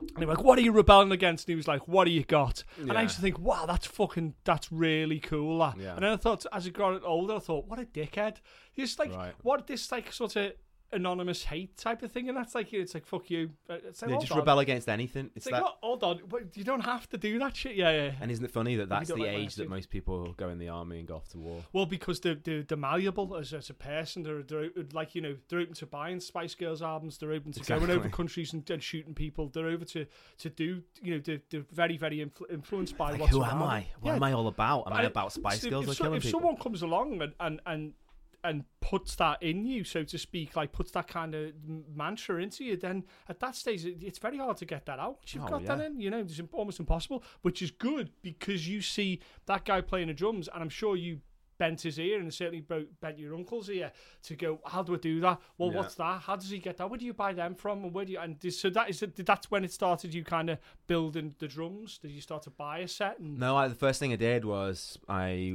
And 0.00 0.10
they 0.18 0.26
were 0.26 0.34
like, 0.34 0.44
what 0.44 0.58
are 0.58 0.62
you 0.62 0.72
rebelling 0.72 1.12
against? 1.12 1.46
And 1.46 1.52
he 1.52 1.56
was 1.56 1.68
like, 1.68 1.86
what 1.88 2.04
do 2.04 2.10
you 2.10 2.24
got? 2.24 2.64
And 2.78 2.90
I 2.92 2.94
Yeah. 2.96 3.02
used 3.02 3.14
to 3.14 3.22
think, 3.22 3.38
wow, 3.38 3.64
that's 3.64 3.86
fucking, 3.86 4.34
that's 4.44 4.70
really 4.72 5.20
cool. 5.20 5.60
That. 5.60 5.78
Yeah. 5.78 5.94
And 5.94 6.02
then 6.02 6.10
I 6.12 6.16
thought, 6.16 6.44
as 6.52 6.66
I 6.66 6.70
got 6.70 7.04
older, 7.04 7.36
I 7.36 7.38
thought, 7.38 7.68
what 7.68 7.78
a 7.78 7.84
dickhead. 7.84 8.38
Just 8.76 8.98
like, 8.98 9.14
Right. 9.14 9.32
what 9.42 9.66
this 9.68 9.90
like 9.92 10.12
sort 10.12 10.34
of 10.36 10.52
anonymous 10.94 11.44
hate 11.44 11.76
type 11.76 12.02
of 12.02 12.10
thing. 12.12 12.28
And 12.28 12.36
that's 12.36 12.54
like, 12.54 12.72
it's 12.72 12.94
like, 12.94 13.06
fuck 13.06 13.30
you. 13.30 13.50
Uh, 13.68 13.74
It's 13.88 14.00
like, 14.02 14.10
they 14.10 14.18
just 14.18 14.32
on. 14.32 14.38
rebel 14.38 14.58
against 14.60 14.88
anything. 14.88 15.26
It's 15.34 15.46
It's 15.46 15.52
like, 15.52 15.62
that. 15.62 15.70
"Oh, 15.82 15.98
hold 15.98 16.04
on, 16.04 16.20
you 16.54 16.64
don't 16.64 16.80
have 16.84 17.08
to 17.10 17.18
do 17.18 17.38
that 17.40 17.56
shit. 17.56 17.76
Yeah, 17.76 17.90
yeah. 17.90 18.12
And 18.20 18.30
isn't 18.30 18.44
it 18.44 18.50
funny 18.50 18.76
that 18.76 18.88
that's 18.88 19.08
the 19.08 19.16
like 19.16 19.28
age 19.28 19.54
that 19.56 19.68
most 19.68 19.90
people 19.90 20.32
go 20.36 20.48
in 20.48 20.58
the 20.58 20.68
army 20.68 20.98
and 20.98 21.08
go 21.08 21.16
off 21.16 21.28
to 21.30 21.38
war? 21.38 21.62
Well, 21.72 21.86
because 21.86 22.20
they're, 22.20 22.36
they're, 22.36 22.62
they're 22.62 22.78
malleable 22.78 23.36
as, 23.36 23.52
as 23.52 23.70
a 23.70 23.74
person. 23.74 24.22
They're, 24.22 24.42
they're 24.42 24.70
like, 24.92 25.14
you 25.14 25.20
know, 25.20 25.36
they're 25.48 25.60
open 25.60 25.74
to 25.74 25.86
buying 25.86 26.20
Spice 26.20 26.54
Girls 26.54 26.82
albums. 26.82 27.18
They're 27.18 27.32
open 27.32 27.52
to 27.52 27.60
going 27.60 27.90
over 27.90 28.08
countries 28.08 28.52
and, 28.52 28.68
and 28.70 28.82
shooting 28.82 29.14
people. 29.14 29.48
They're 29.48 29.68
over 29.68 29.84
to, 29.86 30.06
to 30.38 30.50
do, 30.50 30.82
you 31.02 31.14
know, 31.14 31.20
they're, 31.24 31.40
they're 31.50 31.64
very, 31.72 31.96
very 31.96 32.18
influ- 32.18 32.50
influenced 32.52 32.96
by 32.96 33.10
Like, 33.12 33.20
what's 33.20 33.32
who 33.32 33.42
am 33.42 33.60
around 33.60 33.62
I? 33.62 33.86
What 34.00 34.10
Yeah. 34.10 34.16
am 34.16 34.22
I 34.22 34.32
all 34.32 34.46
about? 34.48 34.84
Am 34.86 34.92
I 34.92 34.98
And 34.98 35.06
about 35.08 35.32
Spice 35.32 35.64
if- 35.64 35.70
Girls 35.70 35.84
if, 35.84 35.90
or 35.90 35.94
so- 35.94 36.12
if 36.14 36.24
someone 36.24 36.56
comes 36.56 36.82
along 36.82 37.20
and, 37.20 37.32
and, 37.40 37.60
and 37.66 37.92
and 38.44 38.64
puts 38.80 39.16
that 39.16 39.42
in 39.42 39.64
you, 39.66 39.82
so 39.82 40.04
to 40.04 40.18
speak, 40.18 40.54
like 40.54 40.70
puts 40.72 40.90
that 40.92 41.08
kind 41.08 41.34
of 41.34 41.52
mantra 41.94 42.40
into 42.42 42.62
you, 42.64 42.76
then 42.76 43.04
at 43.28 43.40
that 43.40 43.56
stage 43.56 43.84
it's 43.84 44.18
very 44.18 44.36
hard 44.38 44.56
to 44.58 44.64
get 44.66 44.84
that 44.86 44.98
out. 44.98 45.16
Once 45.20 45.34
you've 45.34 45.44
Oh, 45.44 45.48
got 45.48 45.64
that 45.66 45.80
in, 45.80 46.00
you 46.00 46.10
know, 46.10 46.18
it's 46.20 46.40
almost 46.52 46.78
impossible. 46.78 47.24
Which 47.42 47.62
is 47.62 47.70
good 47.70 48.10
because 48.22 48.68
you 48.68 48.80
see 48.82 49.20
that 49.46 49.64
guy 49.64 49.80
playing 49.80 50.08
the 50.08 50.14
drums, 50.14 50.48
and 50.52 50.62
I'm 50.62 50.68
sure 50.68 50.94
you 50.96 51.20
bent 51.56 51.80
his 51.82 52.00
ear 52.00 52.18
and 52.18 52.34
certainly 52.34 52.60
bent 53.00 53.16
your 53.16 53.32
uncle's 53.34 53.70
ear 53.70 53.92
to 54.24 54.34
go. 54.34 54.58
How 54.66 54.82
do 54.82 54.92
I 54.94 54.98
do 54.98 55.20
that? 55.20 55.40
Well, 55.56 55.70
Yeah. 55.70 55.76
what's 55.76 55.94
that? 55.94 56.22
How 56.22 56.34
does 56.34 56.50
he 56.50 56.58
get 56.58 56.76
that? 56.78 56.90
Where 56.90 56.98
do 56.98 57.04
you 57.06 57.14
buy 57.14 57.32
them 57.32 57.54
from? 57.54 57.84
And 57.84 57.94
where 57.94 58.04
do 58.04 58.10
you? 58.12 58.18
And 58.18 58.36
so 58.52 58.68
that 58.70 58.90
is 58.90 59.04
that's 59.16 59.50
when 59.52 59.64
it 59.64 59.72
started. 59.72 60.12
You 60.12 60.24
kind 60.24 60.50
of 60.50 60.58
building 60.88 61.34
the 61.38 61.46
drums. 61.46 61.98
Did 61.98 62.10
you 62.10 62.20
start 62.20 62.42
to 62.42 62.50
buy 62.50 62.80
a 62.80 62.88
set? 62.88 63.20
And 63.20 63.38
No, 63.38 63.56
I, 63.56 63.68
the 63.68 63.76
first 63.76 64.00
thing 64.00 64.12
I 64.12 64.16
did 64.16 64.44
was 64.44 64.98
I 65.08 65.54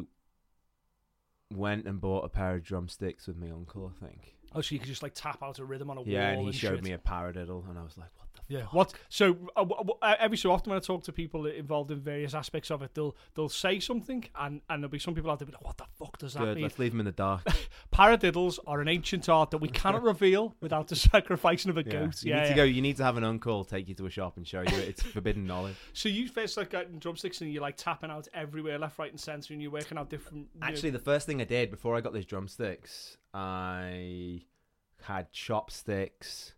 went 1.53 1.86
and 1.86 2.00
bought 2.00 2.25
a 2.25 2.29
pair 2.29 2.56
of 2.56 2.63
drumsticks 2.63 3.27
with 3.27 3.38
my 3.38 3.50
uncle. 3.50 3.91
I 4.01 4.06
think. 4.06 4.36
oh, 4.53 4.62
so 4.62 4.74
you 4.75 4.79
could 4.79 4.88
just 4.88 5.03
like 5.03 5.13
tap 5.15 5.41
out 5.44 5.60
a 5.60 5.65
rhythm 5.65 5.89
on 5.89 5.98
a 5.98 6.03
Yeah, 6.03 6.34
wall. 6.36 6.46
and 6.46 6.53
he 6.53 6.58
showed 6.60 6.75
shit. 6.75 6.84
me 6.84 6.91
a 6.94 6.98
paradiddle, 6.98 7.68
and 7.70 7.77
I 7.77 7.84
was 7.84 7.98
like, 7.98 8.10
"What 8.18 8.27
the?" 8.28 8.28
Yeah. 8.50 8.64
fuck? 8.64 8.74
What? 8.74 8.94
So 9.09 9.29
uh, 9.55 9.62
w- 9.64 9.77
w- 9.77 9.98
uh, 10.01 10.16
every 10.20 10.35
so 10.38 10.51
often 10.51 10.72
when 10.72 10.77
I 10.77 10.79
talk 10.81 11.03
to 11.03 11.12
people 11.14 11.46
involved 11.46 11.92
in 11.92 12.00
various 12.01 12.33
aspects 12.33 12.70
of 12.72 12.81
it, 12.81 12.94
they'll 12.96 13.16
they'll 13.35 13.48
say 13.48 13.79
something, 13.79 14.25
and 14.38 14.62
and 14.70 14.83
there'll 14.83 14.92
be 14.92 15.00
some 15.00 15.14
people 15.16 15.29
out 15.31 15.40
there 15.40 15.46
be 15.46 15.51
like, 15.53 15.64
"What 15.64 15.77
the 15.77 15.85
fuck 15.98 16.18
does 16.18 16.33
that 16.33 16.40
Good. 16.44 16.55
mean?" 16.55 16.64
Let's 16.64 16.79
leave 16.79 16.92
them 16.92 17.00
in 17.00 17.05
the 17.05 17.12
dark. 17.12 17.44
Paradiddles 17.94 18.59
are 18.68 18.81
an 18.81 18.88
ancient 18.88 19.29
art 19.29 19.51
that 19.51 19.59
we 19.59 19.68
cannot 19.70 20.03
reveal 20.14 20.55
without 20.62 20.88
the 20.88 20.96
sacrificing 20.96 21.70
of 21.70 21.77
a 21.77 21.83
Yeah. 21.83 21.92
goat. 21.92 22.24
You 22.24 22.33
Yeah. 22.33 22.42
need 22.44 22.50
to 22.50 22.55
go. 22.55 22.64
You 22.64 22.81
need 22.81 22.98
to 22.98 23.03
have 23.03 23.18
an 23.18 23.24
uncle 23.24 23.64
take 23.64 23.88
you 23.88 23.96
to 23.96 24.05
a 24.07 24.09
shop 24.09 24.38
and 24.38 24.48
show 24.48 24.62
you 24.62 24.68
it. 24.77 24.90
It's 24.90 25.03
forbidden 25.03 25.46
knowledge. 25.46 25.75
So 25.94 26.09
you 26.09 26.27
first 26.27 26.57
like 26.57 26.70
getting 26.72 26.98
drumsticks 27.00 27.42
and 27.42 27.51
you're 27.53 27.62
like 27.62 27.77
tapping 27.77 28.09
out 28.09 28.27
everywhere, 28.33 28.77
left, 28.79 28.98
right, 29.00 29.12
and 29.12 29.20
centre, 29.20 29.53
and 29.53 29.62
you're 29.62 29.72
working 29.72 29.98
out 29.98 30.09
different. 30.09 30.48
you 30.53 30.59
know- 30.62 30.68
Actually, 30.68 30.90
the 30.92 31.00
first 31.00 31.25
thing 31.27 31.42
I 31.42 31.46
did 31.46 31.70
before 31.72 31.96
I 31.96 32.01
got 32.01 32.14
those 32.14 32.25
drumsticks, 32.25 33.18
I 33.33 34.42
had 35.03 35.31
chopsticks 35.31 36.53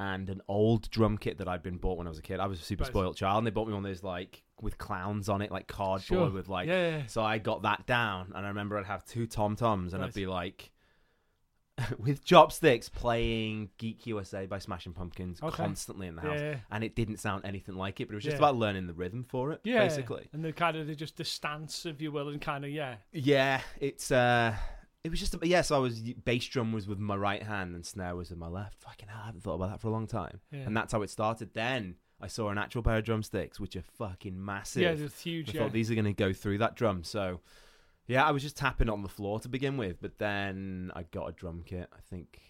and 0.00 0.30
an 0.30 0.40
old 0.48 0.90
drum 0.90 1.18
kit 1.18 1.36
that 1.38 1.46
I'd 1.48 1.62
been 1.62 1.76
bought 1.76 1.98
when 1.98 2.06
I 2.06 2.10
was 2.10 2.18
a 2.18 2.22
kid. 2.22 2.40
I 2.40 2.46
was 2.46 2.58
a 2.60 2.64
super 2.64 2.84
Right. 2.84 2.88
spoiled 2.90 3.16
child, 3.16 3.38
and 3.38 3.46
they 3.46 3.50
bought 3.50 3.68
me 3.68 3.74
one 3.74 3.84
of 3.84 3.90
those 3.90 4.02
like 4.02 4.42
with 4.60 4.78
clowns 4.78 5.28
on 5.28 5.42
it, 5.42 5.50
like 5.50 5.66
cardboard 5.68 6.02
Sure. 6.02 6.30
with 6.30 6.48
like. 6.48 6.68
yeah, 6.68 6.98
yeah. 6.98 7.06
So 7.06 7.22
I 7.22 7.38
got 7.38 7.62
that 7.62 7.86
down, 7.86 8.32
and 8.34 8.44
I 8.46 8.48
remember 8.48 8.78
I'd 8.78 8.86
have 8.86 9.04
two 9.04 9.26
tom 9.26 9.56
toms, 9.56 9.92
and 9.92 10.00
Right. 10.02 10.08
I'd 10.08 10.14
be 10.14 10.26
like. 10.26 10.72
with 11.98 12.22
chopsticks 12.24 12.90
playing 12.90 13.70
Geek 13.78 14.06
USA 14.06 14.44
by 14.44 14.58
Smashing 14.58 14.92
Pumpkins 14.92 15.42
Okay. 15.42 15.56
constantly 15.56 16.08
in 16.08 16.14
the 16.16 16.20
house, 16.20 16.38
Yeah. 16.38 16.56
and 16.70 16.84
it 16.84 16.94
didn't 16.94 17.18
sound 17.18 17.46
anything 17.46 17.74
like 17.74 18.00
it. 18.00 18.06
But 18.08 18.12
it 18.12 18.16
was 18.16 18.24
just 18.24 18.34
Yeah. 18.34 18.38
about 18.38 18.56
learning 18.56 18.86
the 18.86 18.92
rhythm 18.92 19.24
for 19.24 19.52
it, 19.52 19.60
Yeah, 19.64 19.78
basically. 19.78 20.28
and 20.34 20.44
the 20.44 20.52
kind 20.52 20.76
of 20.76 20.86
the, 20.86 20.94
just 20.94 21.16
the 21.16 21.24
stance, 21.24 21.86
if 21.86 22.02
you 22.02 22.12
will, 22.12 22.28
and 22.28 22.38
kind 22.40 22.64
of 22.66 22.70
yeah, 22.70 22.96
Yeah, 23.12 23.62
it's 23.80 24.10
uh, 24.10 24.56
it 25.04 25.10
was 25.10 25.18
just 25.20 25.34
a, 25.34 25.38
yeah. 25.46 25.62
So 25.62 25.76
I 25.76 25.78
was 25.78 26.00
bass 26.00 26.46
drum 26.46 26.72
was 26.72 26.86
with 26.86 26.98
my 26.98 27.16
right 27.16 27.42
hand 27.42 27.74
and 27.74 27.84
snare 27.84 28.14
was 28.16 28.30
with 28.30 28.38
my 28.38 28.48
left. 28.48 28.80
Fucking 28.82 29.08
hell, 29.08 29.20
I 29.22 29.26
haven't 29.26 29.42
thought 29.42 29.54
about 29.54 29.70
that 29.70 29.80
for 29.80 29.88
a 29.88 29.92
long 29.92 30.06
time. 30.06 30.40
yeah, 30.50 30.60
And 30.60 30.76
that's 30.76 30.92
how 30.92 31.02
it 31.02 31.10
started. 31.10 31.54
Then 31.54 31.96
I 32.20 32.26
saw 32.26 32.50
an 32.50 32.58
actual 32.58 32.82
pair 32.82 32.96
of 32.98 33.04
drumsticks, 33.04 33.58
which 33.58 33.76
are 33.76 33.82
fucking 33.82 34.42
massive. 34.44 34.82
yeah, 34.82 34.90
it's 34.90 35.20
huge. 35.20 35.48
I 35.48 35.52
Yeah, 35.52 35.62
thought 35.62 35.72
these 35.72 35.90
are 35.90 35.94
going 35.94 36.04
to 36.04 36.12
go 36.12 36.32
through 36.32 36.58
that 36.58 36.76
drum. 36.76 37.02
So 37.04 37.40
yeah, 38.06 38.24
I 38.26 38.30
was 38.32 38.42
just 38.42 38.56
tapping 38.56 38.88
on 38.90 39.02
the 39.02 39.08
floor 39.08 39.40
to 39.40 39.48
begin 39.48 39.76
with, 39.76 40.00
but 40.00 40.18
then 40.18 40.90
I 40.94 41.04
got 41.04 41.28
a 41.28 41.32
drum 41.32 41.62
kit. 41.64 41.88
I 41.92 42.00
think 42.10 42.40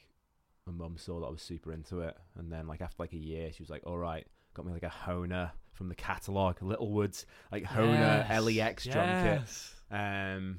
my 0.66 0.72
mum 0.72 0.96
saw 0.98 1.20
that 1.20 1.26
I 1.26 1.30
was 1.30 1.42
super 1.42 1.72
into 1.72 2.00
it, 2.00 2.16
and 2.36 2.50
then 2.52 2.66
like 2.66 2.80
after 2.80 2.96
like 3.02 3.12
a 3.12 3.18
year, 3.18 3.52
she 3.52 3.62
was 3.62 3.70
like, 3.70 3.82
"All 3.86 3.98
right." 3.98 4.26
Got 4.54 4.66
me 4.66 4.72
like 4.72 4.82
a 4.82 4.88
Honer 4.88 5.52
from 5.72 5.88
the 5.88 5.94
catalog, 5.94 6.60
Littlewoods, 6.60 7.24
like 7.52 7.62
Honer 7.62 8.26
Yes, 8.28 8.42
LEX 8.44 8.84
drum 8.84 9.22
kit. 9.22 9.96
Um, 9.96 10.58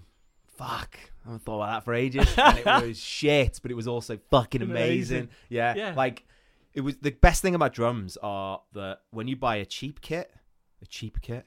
fuck, 0.61 0.99
I 1.25 1.29
haven't 1.29 1.43
thought 1.43 1.57
about 1.63 1.71
that 1.73 1.83
for 1.85 1.93
ages. 1.93 2.27
and 2.37 2.57
it 2.59 2.65
was 2.87 2.99
shit, 2.99 3.59
but 3.61 3.71
it 3.71 3.75
was 3.75 3.87
also 3.87 4.17
fucking 4.29 4.61
amazing. 4.61 5.17
Amazing. 5.17 5.29
Yeah, 5.49 5.75
Yeah. 5.75 5.93
like 5.95 6.25
it 6.73 6.81
was 6.81 6.97
the 6.97 7.11
best 7.11 7.41
thing 7.41 7.55
about 7.55 7.73
drums 7.73 8.17
are 8.23 8.61
that 8.73 9.01
when 9.11 9.27
you 9.27 9.35
buy 9.35 9.57
a 9.57 9.65
cheap 9.65 10.01
kit, 10.01 10.31
a 10.81 10.85
cheap 10.85 11.21
kit, 11.21 11.45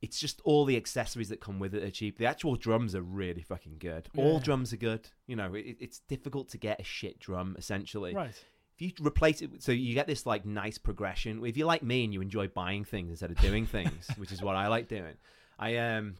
it's 0.00 0.18
just 0.18 0.40
all 0.44 0.64
the 0.64 0.76
accessories 0.76 1.28
that 1.28 1.40
come 1.40 1.60
with 1.60 1.74
it 1.74 1.82
are 1.84 1.90
cheap. 1.90 2.18
The 2.18 2.26
actual 2.26 2.56
drums 2.56 2.94
are 2.96 3.02
really 3.02 3.42
fucking 3.42 3.76
good. 3.78 4.08
All 4.16 4.40
drums 4.40 4.72
are 4.72 4.76
good. 4.78 5.08
You 5.28 5.36
know, 5.36 5.54
it, 5.54 5.76
it's 5.78 6.00
difficult 6.00 6.48
to 6.50 6.58
get 6.58 6.80
a 6.80 6.84
shit 6.84 7.20
drum 7.20 7.54
essentially 7.56 8.12
Right. 8.12 8.34
if 8.74 8.80
you 8.80 8.90
replace 9.06 9.42
it, 9.42 9.62
so 9.62 9.70
you 9.70 9.94
get 9.94 10.08
this 10.08 10.26
like 10.26 10.44
nice 10.44 10.76
progression. 10.76 11.44
If 11.46 11.56
you're 11.56 11.68
like 11.68 11.84
me 11.84 12.02
and 12.02 12.12
you 12.12 12.20
enjoy 12.20 12.48
buying 12.48 12.84
things 12.84 13.10
instead 13.10 13.30
of 13.30 13.36
doing 13.38 13.64
things, 13.66 14.08
which 14.16 14.32
is 14.32 14.42
what 14.42 14.56
I 14.56 14.66
like 14.66 14.88
doing, 14.88 15.14
I 15.56 15.76
um, 15.76 16.16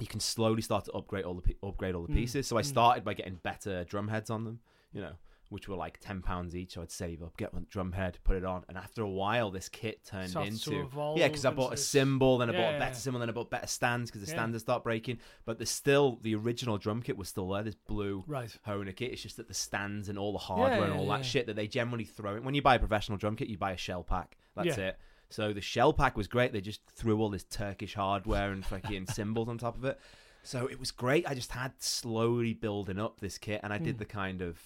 you 0.00 0.06
can 0.06 0.20
slowly 0.20 0.62
start 0.62 0.84
to 0.84 0.92
upgrade 0.92 1.24
all 1.24 1.34
the 1.34 1.56
upgrade 1.66 1.94
all 1.94 2.02
the 2.06 2.12
Mm, 2.12 2.16
pieces. 2.16 2.46
So 2.46 2.56
I 2.56 2.62
mm. 2.62 2.66
started 2.66 3.04
by 3.04 3.14
getting 3.14 3.36
better 3.42 3.84
drum 3.84 4.08
heads 4.08 4.30
on 4.30 4.44
them, 4.44 4.60
you 4.92 5.00
know, 5.00 5.12
which 5.48 5.66
were 5.66 5.76
like 5.76 5.98
ten 5.98 6.22
pounds 6.22 6.54
each. 6.54 6.74
So 6.74 6.82
I'd 6.82 6.90
save 6.92 7.22
up, 7.22 7.36
get 7.36 7.52
one 7.52 7.66
drum 7.68 7.90
head, 7.92 8.18
put 8.22 8.36
it 8.36 8.44
on, 8.44 8.64
and 8.68 8.78
after 8.78 9.02
a 9.02 9.08
while, 9.08 9.50
this 9.50 9.68
kit 9.68 10.04
turned 10.04 10.30
Starts 10.30 10.48
into 10.50 10.88
yeah, 11.16 11.26
because 11.26 11.44
I 11.44 11.50
bought 11.50 11.72
a 11.72 11.76
cymbal, 11.76 12.38
then 12.38 12.48
I 12.50 12.52
bought 12.52 12.68
a 12.68 12.72
Yeah. 12.72 12.78
better 12.78 12.94
cymbal, 12.94 13.18
then 13.20 13.28
I 13.28 13.32
bought 13.32 13.50
better 13.50 13.66
stands 13.66 14.10
because 14.10 14.20
the 14.20 14.28
Yeah. 14.28 14.34
stands 14.38 14.52
would 14.54 14.60
start 14.60 14.84
breaking. 14.84 15.18
But 15.44 15.58
there's 15.58 15.70
still 15.70 16.18
the 16.22 16.34
original 16.36 16.78
drum 16.78 17.02
kit 17.02 17.16
was 17.16 17.28
still 17.28 17.48
there. 17.48 17.62
This 17.64 17.74
blue 17.74 18.22
Right. 18.26 18.56
Honer 18.64 18.92
kit. 18.92 19.10
It's 19.12 19.22
just 19.22 19.36
that 19.38 19.48
the 19.48 19.54
stands 19.54 20.08
and 20.08 20.16
all 20.18 20.32
the 20.32 20.38
hardware 20.38 20.84
and 20.84 20.92
all 20.92 21.06
yeah. 21.06 21.16
that 21.16 21.24
shit 21.24 21.46
that 21.46 21.56
they 21.56 21.66
generally 21.66 22.04
throw 22.04 22.36
in. 22.36 22.44
When 22.44 22.54
you 22.54 22.62
buy 22.62 22.76
a 22.76 22.78
professional 22.78 23.18
drum 23.18 23.34
kit, 23.34 23.48
you 23.48 23.58
buy 23.58 23.72
a 23.72 23.76
shell 23.76 24.04
pack. 24.04 24.36
That's 24.54 24.76
Yeah. 24.78 24.88
it. 24.88 24.98
So 25.30 25.52
the 25.52 25.60
shell 25.60 25.92
pack 25.92 26.16
was 26.16 26.26
great. 26.26 26.52
They 26.52 26.60
just 26.60 26.80
threw 26.94 27.20
all 27.20 27.28
this 27.28 27.44
Turkish 27.44 27.94
hardware 27.94 28.50
and 28.50 28.64
fucking 28.64 29.06
cymbals 29.12 29.48
on 29.48 29.58
top 29.58 29.76
of 29.76 29.84
it. 29.84 29.98
So 30.42 30.66
it 30.66 30.80
was 30.80 30.90
great. 30.90 31.28
I 31.28 31.34
just 31.34 31.50
had 31.52 31.72
slowly 31.78 32.54
building 32.54 32.98
up 32.98 33.20
this 33.20 33.36
kit, 33.38 33.60
and 33.62 33.72
I 33.72 33.78
did 33.78 33.96
Hmm. 33.96 33.98
the 33.98 34.04
kind 34.06 34.40
of 34.42 34.58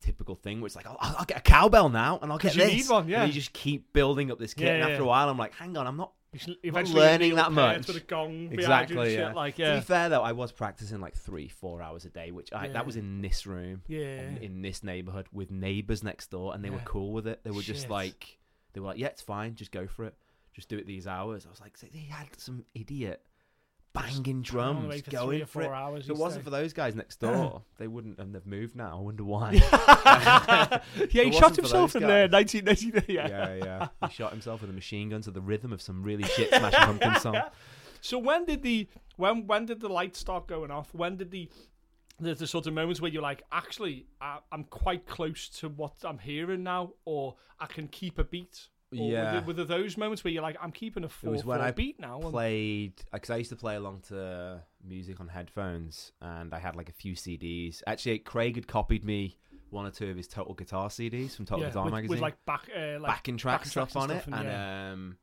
typical 0.00 0.34
thing 0.36 0.60
where 0.60 0.66
it's 0.66 0.76
like, 0.76 0.86
I'll, 0.86 0.96
I'll 1.00 1.24
get 1.24 1.38
a 1.38 1.40
cowbell 1.40 1.88
now, 1.88 2.18
and 2.22 2.30
I'll 2.30 2.38
get 2.38 2.54
you 2.54 2.62
this. 2.62 2.72
need 2.74 2.88
one, 2.92 3.08
yeah. 3.08 3.22
And 3.22 3.28
you 3.34 3.40
just 3.40 3.52
keep 3.52 3.92
building 3.92 4.30
up 4.30 4.38
this 4.38 4.54
kit, 4.54 4.66
Yeah, 4.66 4.72
and 4.74 4.80
yeah. 4.84 4.88
after 4.90 5.02
a 5.02 5.06
while, 5.06 5.28
I'm 5.28 5.38
like, 5.38 5.54
hang 5.54 5.76
on, 5.76 5.86
I'm 5.86 5.96
not 5.96 6.12
You 6.32 6.38
should 6.38 6.56
eventually 6.62 7.00
learning 7.00 7.28
kneel 7.30 7.36
that 7.36 7.50
much. 7.52 7.86
with 7.88 7.96
a 7.96 8.00
gong 8.00 8.28
behind 8.28 8.42
you 8.42 8.50
and 8.50 8.60
Exactly, 8.60 9.04
shit, 9.10 9.18
yeah. 9.18 9.32
Like 9.32 9.56
To 9.56 9.62
yeah, 9.62 9.74
be 9.76 9.80
fair 9.80 10.08
though, 10.10 10.22
I 10.22 10.32
was 10.32 10.52
practicing 10.52 11.00
like 11.00 11.16
three, 11.16 11.48
four 11.48 11.82
hours 11.82 12.04
a 12.04 12.10
day, 12.10 12.30
which 12.30 12.52
I, 12.52 12.66
Yeah. 12.66 12.72
that 12.74 12.86
was 12.86 12.96
in 12.96 13.22
this 13.22 13.46
room, 13.46 13.82
yeah. 13.88 14.20
in, 14.20 14.36
in 14.38 14.62
this 14.62 14.84
neighborhood 14.84 15.26
with 15.32 15.50
neighbors 15.50 16.04
next 16.04 16.30
door, 16.30 16.54
and 16.54 16.62
they 16.64 16.70
were 16.70 16.76
Yeah. 16.76 16.82
cool 16.84 17.12
with 17.12 17.26
it. 17.26 17.42
They 17.42 17.50
were 17.50 17.62
just 17.62 17.82
Shit. 17.82 17.90
like, 17.90 18.38
they 18.76 18.80
were 18.80 18.88
like, 18.88 18.98
yeah, 18.98 19.06
it's 19.06 19.22
fine, 19.22 19.54
just 19.54 19.72
go 19.72 19.86
for 19.86 20.04
it, 20.04 20.14
just 20.52 20.68
do 20.68 20.76
it 20.76 20.86
these 20.86 21.06
hours. 21.06 21.46
I 21.46 21.50
was 21.50 21.60
like, 21.60 21.78
so 21.78 21.86
they 21.92 22.00
had 22.00 22.28
some 22.36 22.64
idiot 22.74 23.22
banging 23.94 24.42
drums, 24.42 25.00
for 25.00 25.10
going 25.10 25.40
for 25.46 25.62
four 25.62 25.72
it. 25.72 25.76
hours. 25.76 26.04
If 26.04 26.10
it 26.10 26.16
wasn't 26.16 26.44
for 26.44 26.50
those 26.50 26.74
guys 26.74 26.94
next 26.94 27.16
door, 27.20 27.62
they 27.78 27.88
wouldn't 27.88 28.18
and 28.18 28.34
they've 28.34 28.46
moved 28.46 28.76
now. 28.76 28.98
I 28.98 29.00
wonder 29.00 29.24
why. 29.24 29.52
yeah, 31.10 31.22
he 31.24 31.32
shot 31.32 31.56
himself 31.56 31.96
in 31.96 32.02
there, 32.02 32.28
guys. 32.28 32.54
1990. 32.54 33.12
Yeah. 33.12 33.28
yeah, 33.28 33.54
yeah. 33.64 34.08
He 34.08 34.14
shot 34.14 34.32
himself 34.32 34.60
with 34.60 34.68
a 34.68 34.74
machine 34.74 35.08
gun 35.08 35.22
to 35.22 35.30
the 35.30 35.40
rhythm 35.40 35.72
of 35.72 35.80
some 35.80 36.02
really 36.02 36.24
shit 36.24 36.50
Smashing 36.50 36.80
Pumpkins 36.80 37.22
song. 37.22 37.40
So 38.02 38.18
when 38.18 38.44
did 38.44 38.62
the 38.62 38.86
when 39.16 39.48
when 39.48 39.66
did 39.66 39.80
the 39.80 39.88
lights 39.88 40.20
start 40.20 40.46
going 40.46 40.70
off? 40.70 40.94
When 40.94 41.16
did 41.16 41.32
the 41.32 41.48
the, 42.18 42.34
the 42.34 42.46
sort 42.46 42.66
of 42.66 42.74
moments 42.74 43.00
where 43.00 43.10
you're 43.10 43.22
like, 43.22 43.42
actually, 43.52 44.06
I, 44.20 44.38
I'm 44.50 44.64
quite 44.64 45.06
close 45.06 45.48
to 45.60 45.68
what 45.68 45.94
I'm 46.04 46.18
hearing 46.18 46.62
now, 46.62 46.92
or 47.04 47.36
I 47.60 47.66
can 47.66 47.88
keep 47.88 48.18
a 48.18 48.24
beat. 48.24 48.68
Or 48.92 49.10
Yeah. 49.10 49.44
Were 49.44 49.52
there, 49.52 49.64
those 49.64 49.96
moments 49.96 50.24
where 50.24 50.32
you're 50.32 50.42
like, 50.42 50.56
I'm 50.60 50.72
keeping 50.72 51.04
a 51.04 51.08
four 51.08 51.32
was 51.32 51.44
when 51.44 51.60
I 51.60 51.72
beat 51.72 52.00
now? 52.00 52.20
Played 52.20 53.02
because 53.12 53.30
I 53.30 53.36
used 53.36 53.50
to 53.50 53.56
play 53.56 53.76
along 53.76 54.02
to 54.08 54.62
music 54.84 55.20
on 55.20 55.28
headphones, 55.28 56.12
and 56.22 56.54
I 56.54 56.58
had 56.58 56.76
like 56.76 56.88
a 56.88 56.92
few 56.92 57.14
CDs. 57.14 57.82
Actually, 57.86 58.18
Craig 58.20 58.54
had 58.54 58.66
copied 58.66 59.04
me 59.04 59.38
one 59.70 59.86
or 59.86 59.90
two 59.90 60.08
of 60.08 60.16
his 60.16 60.28
Total 60.28 60.54
Guitar 60.54 60.88
CDs 60.88 61.34
from 61.34 61.44
Total 61.44 61.64
yeah, 61.64 61.68
Guitar 61.68 61.84
with, 61.84 61.94
magazine. 61.94 62.10
with 62.10 62.20
like 62.20 62.44
back 62.46 62.68
uh, 62.74 63.00
like 63.00 63.10
backing 63.10 63.36
track 63.36 63.60
backing 63.60 63.70
stuff 63.70 63.96
on 63.96 64.10
it, 64.10 64.24
and, 64.26 64.34
and 64.34 64.44
yeah. 64.44 64.92
um, 64.92 65.16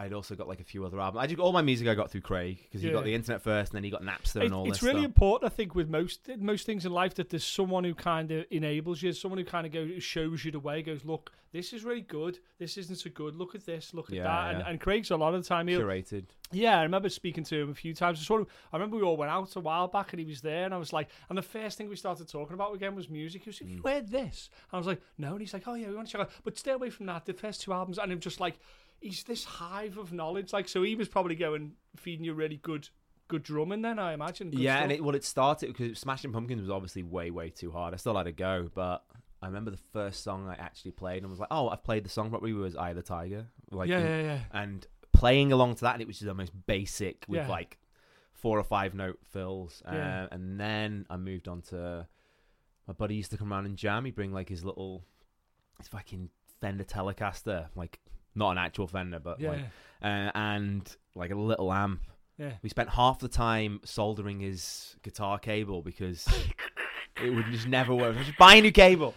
I'd 0.00 0.12
also 0.12 0.36
got 0.36 0.46
like 0.46 0.60
a 0.60 0.64
few 0.64 0.84
other 0.86 1.00
albums. 1.00 1.22
I 1.24 1.26
just 1.26 1.40
all 1.40 1.52
my 1.52 1.60
music 1.62 1.88
I 1.88 1.94
got 1.94 2.08
through 2.10 2.20
Craig 2.20 2.58
because 2.62 2.82
he 2.82 2.86
Yeah. 2.86 2.94
got 2.94 3.04
the 3.04 3.14
internet 3.14 3.42
first, 3.42 3.72
and 3.72 3.76
then 3.78 3.82
he 3.84 3.90
got 3.90 4.02
Napster 4.02 4.36
It- 4.36 4.44
and 4.46 4.54
all 4.54 4.68
it's 4.68 4.78
this 4.78 4.82
really 4.84 5.00
stuff. 5.00 5.06
important, 5.06 5.52
I 5.52 5.54
think, 5.54 5.74
with 5.74 5.88
most 5.88 6.28
most 6.38 6.66
things 6.66 6.86
in 6.86 6.92
life 6.92 7.14
that 7.14 7.30
there's 7.30 7.44
someone 7.44 7.82
who 7.82 7.94
kind 7.94 8.30
of 8.30 8.46
enables 8.50 9.02
you, 9.02 9.12
someone 9.12 9.38
who 9.38 9.44
kind 9.44 9.66
of 9.66 9.72
goes 9.72 10.00
shows 10.04 10.44
you 10.44 10.52
the 10.52 10.60
way, 10.60 10.82
goes, 10.82 11.04
look, 11.04 11.32
this 11.50 11.72
is 11.72 11.82
really 11.82 12.02
good, 12.02 12.38
this 12.58 12.78
isn't 12.78 12.94
so 12.96 13.10
good, 13.10 13.34
look 13.34 13.56
at 13.56 13.66
this, 13.66 13.92
look 13.92 14.08
at 14.10 14.14
Yeah, 14.16 14.22
that, 14.24 14.50
and, 14.54 14.58
yeah. 14.60 14.68
and 14.70 14.80
Craig's 14.80 15.10
a 15.10 15.16
lot 15.16 15.34
of 15.34 15.42
the 15.42 15.48
time 15.48 15.66
he'll, 15.66 15.80
Curated. 15.80 16.26
Yeah, 16.52 16.78
I 16.78 16.82
remember 16.84 17.08
speaking 17.08 17.42
to 17.44 17.56
him 17.62 17.70
a 17.70 17.74
few 17.74 17.92
times. 17.92 18.20
I 18.20 18.22
Sort 18.22 18.42
of, 18.42 18.48
I 18.72 18.76
remember 18.76 18.98
we 18.98 19.02
all 19.02 19.16
went 19.16 19.32
out 19.32 19.56
a 19.56 19.60
while 19.60 19.88
back, 19.88 20.12
and 20.12 20.20
he 20.20 20.26
was 20.26 20.42
there, 20.42 20.64
and 20.64 20.72
I 20.72 20.76
was 20.78 20.92
like, 20.92 21.08
and 21.28 21.36
the 21.36 21.42
first 21.42 21.76
thing 21.76 21.88
we 21.88 21.96
started 21.96 22.28
talking 22.28 22.54
about 22.54 22.72
again 22.72 22.94
was 22.94 23.08
music. 23.08 23.42
He 23.42 23.48
was, 23.50 23.60
like, 23.60 23.70
you 23.70 23.82
Mm. 23.82 23.88
heard 23.90 24.08
this?" 24.10 24.48
And 24.70 24.76
I 24.76 24.78
was 24.78 24.86
like, 24.86 25.02
"No," 25.16 25.32
and 25.32 25.40
he's 25.40 25.52
like, 25.52 25.66
"Oh 25.66 25.74
yeah, 25.74 25.88
we 25.88 25.96
want 25.96 26.06
to 26.06 26.12
check 26.12 26.20
out, 26.20 26.30
but 26.44 26.56
stay 26.56 26.70
away 26.70 26.90
from 26.90 27.06
that. 27.06 27.24
The 27.26 27.32
first 27.34 27.62
two 27.62 27.72
albums," 27.72 27.98
and 27.98 28.12
I'm 28.12 28.20
just 28.20 28.38
like, 28.38 28.58
he's 29.00 29.22
this 29.24 29.44
hive 29.44 29.98
of 29.98 30.12
knowledge. 30.12 30.52
Like, 30.52 30.68
so 30.68 30.82
he 30.82 30.94
was 30.94 31.08
probably 31.08 31.34
going 31.34 31.72
feeding 31.96 32.24
you 32.24 32.34
really 32.34 32.56
good, 32.56 32.88
good 33.28 33.42
drumming. 33.42 33.82
Then 33.82 33.98
I 33.98 34.12
imagine. 34.12 34.50
Good 34.50 34.60
yeah, 34.60 34.82
and 34.82 34.92
it, 34.92 35.02
well, 35.02 35.14
it 35.14 35.24
started 35.24 35.68
because 35.68 35.98
Smashing 35.98 36.32
Pumpkins 36.32 36.60
was 36.60 36.70
obviously 36.70 37.02
way, 37.02 37.30
way 37.30 37.50
too 37.50 37.70
hard. 37.70 37.94
I 37.94 37.96
still 37.96 38.16
had 38.16 38.24
to 38.24 38.32
go, 38.32 38.68
but 38.74 39.04
I 39.42 39.46
remember 39.46 39.70
the 39.70 39.80
first 39.92 40.22
song 40.24 40.48
I 40.48 40.54
actually 40.54 40.90
played 40.92 41.22
and 41.22 41.30
was 41.30 41.38
like, 41.40 41.48
"Oh, 41.50 41.68
I've 41.68 41.84
played 41.84 42.04
the 42.04 42.08
song 42.10 42.30
properly." 42.30 42.52
Was 42.52 42.76
"Eye 42.76 42.90
of 42.90 42.96
the 42.96 43.02
Tiger"? 43.02 43.46
Like, 43.70 43.88
yeah, 43.88 43.98
in- 43.98 44.06
yeah, 44.06 44.22
yeah. 44.22 44.40
and 44.52 44.86
playing 45.12 45.52
along 45.52 45.76
to 45.76 45.80
that, 45.82 45.94
and 45.94 46.02
it 46.02 46.06
was 46.06 46.16
just 46.18 46.26
the 46.26 46.34
most 46.34 46.52
basic 46.66 47.24
with 47.28 47.40
Yeah. 47.40 47.48
like 47.48 47.78
four 48.32 48.58
or 48.58 48.64
five 48.64 48.94
note 48.94 49.18
fills. 49.24 49.82
Yeah. 49.84 50.24
Uh, 50.24 50.28
and 50.32 50.60
then 50.60 51.06
I 51.10 51.16
moved 51.16 51.48
on 51.48 51.60
to 51.62 52.06
my 52.86 52.94
buddy 52.94 53.16
used 53.16 53.30
to 53.32 53.36
come 53.36 53.52
around 53.52 53.66
and 53.66 53.76
jam. 53.76 54.04
He'd 54.04 54.14
bring 54.14 54.32
like 54.32 54.48
his 54.48 54.64
little, 54.64 55.04
his 55.78 55.88
fucking 55.88 56.30
Fender 56.60 56.84
Telecaster, 56.84 57.66
like 57.74 57.98
not 58.34 58.50
an 58.52 58.58
actual 58.58 58.86
Fender, 58.86 59.18
but 59.18 59.40
Yeah, 59.40 59.50
like, 59.50 59.60
uh, 60.02 60.30
and 60.34 60.96
like 61.14 61.30
a 61.30 61.34
little 61.36 61.72
amp. 61.72 62.00
yeah. 62.38 62.52
We 62.62 62.68
spent 62.68 62.88
half 62.90 63.18
the 63.18 63.28
time 63.28 63.80
soldering 63.84 64.40
his 64.40 64.96
guitar 65.02 65.38
cable 65.38 65.82
because 65.82 66.26
it 67.22 67.30
would 67.30 67.46
just 67.46 67.66
never 67.66 67.94
work. 67.94 68.16
Just 68.16 68.38
buy 68.38 68.54
a 68.56 68.62
new 68.62 68.72
cable. 68.72 69.14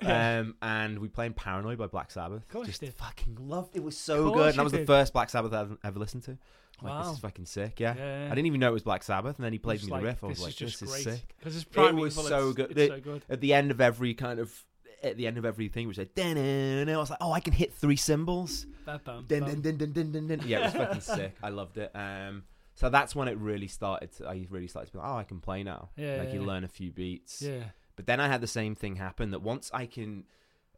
Yeah. 0.00 0.40
Um, 0.40 0.56
and 0.62 0.98
we 0.98 1.08
played 1.08 1.36
Paranoid 1.36 1.78
by 1.78 1.86
Black 1.86 2.10
Sabbath. 2.10 2.48
course 2.48 2.66
just 2.66 2.80
did. 2.80 2.92
fucking 2.94 3.36
loved 3.40 3.76
it. 3.76 3.82
was 3.84 3.96
so 3.96 4.32
good. 4.32 4.48
And 4.50 4.58
that 4.58 4.64
was 4.64 4.72
the 4.72 4.84
first 4.84 5.12
Black 5.12 5.30
Sabbath 5.30 5.52
I've 5.52 5.76
ever 5.84 5.98
listened 5.98 6.24
to. 6.24 6.38
Like, 6.82 6.92
Wow. 6.94 7.02
this 7.04 7.12
is 7.12 7.18
fucking 7.20 7.46
sick. 7.46 7.78
Yeah. 7.78 7.94
Yeah. 7.96 8.26
I 8.26 8.34
didn't 8.34 8.46
even 8.46 8.58
know 8.58 8.70
it 8.70 8.72
was 8.72 8.82
Black 8.82 9.04
Sabbath. 9.04 9.36
And 9.36 9.44
then 9.44 9.52
he 9.52 9.58
played 9.60 9.80
me 9.84 9.90
like, 9.92 10.00
the 10.00 10.06
riff. 10.08 10.24
I 10.24 10.26
was 10.26 10.38
this 10.38 10.42
like, 10.44 10.50
is 10.50 10.56
just 10.56 10.80
this 10.80 10.90
great. 10.90 11.06
is 11.06 11.14
sick. 11.20 11.34
because 11.38 11.54
it's 11.56 11.64
It 11.72 11.94
was 11.94 12.16
it's- 12.18 12.28
so 12.28 12.52
good. 12.52 12.70
It's 12.72 12.80
It- 12.80 12.88
so 12.90 13.00
good. 13.00 13.22
At 13.28 13.40
the 13.40 13.54
end 13.54 13.70
of 13.70 13.80
every 13.80 14.14
kind 14.14 14.40
of, 14.40 14.64
at 15.02 15.16
the 15.16 15.26
end 15.26 15.38
of 15.38 15.44
everything, 15.44 15.88
which 15.88 15.98
like, 15.98 16.14
dun 16.14 16.36
and 16.36 16.90
I 16.90 16.96
was 16.96 17.10
like, 17.10 17.18
oh, 17.20 17.32
I 17.32 17.40
can 17.40 17.52
hit 17.52 17.72
three 17.74 17.96
cymbals. 17.96 18.66
Dun, 18.86 19.00
dun, 19.04 19.60
dun, 19.60 19.76
dun, 19.76 19.92
dun, 19.92 20.12
dun, 20.12 20.26
dun. 20.28 20.40
Yeah, 20.46 20.58
it 20.58 20.62
was 20.64 20.72
fucking 20.74 21.00
sick. 21.00 21.36
I 21.42 21.48
loved 21.50 21.78
it. 21.78 21.90
Um, 21.94 22.44
so 22.74 22.88
that's 22.88 23.14
when 23.14 23.28
it 23.28 23.36
really 23.38 23.68
started. 23.68 24.12
To, 24.16 24.28
I 24.28 24.46
really 24.50 24.66
started 24.66 24.86
to 24.86 24.92
be 24.92 24.98
like, 24.98 25.08
oh, 25.08 25.16
I 25.16 25.24
can 25.24 25.40
play 25.40 25.62
now. 25.62 25.90
Yeah, 25.96 26.16
like 26.16 26.32
you 26.32 26.40
yeah. 26.40 26.46
learn 26.46 26.64
a 26.64 26.68
few 26.68 26.90
beats. 26.90 27.42
Yeah. 27.42 27.64
But 27.96 28.06
then 28.06 28.20
I 28.20 28.28
had 28.28 28.40
the 28.40 28.46
same 28.46 28.74
thing 28.74 28.96
happen 28.96 29.30
that 29.30 29.42
once 29.42 29.70
I 29.72 29.86
can. 29.86 30.24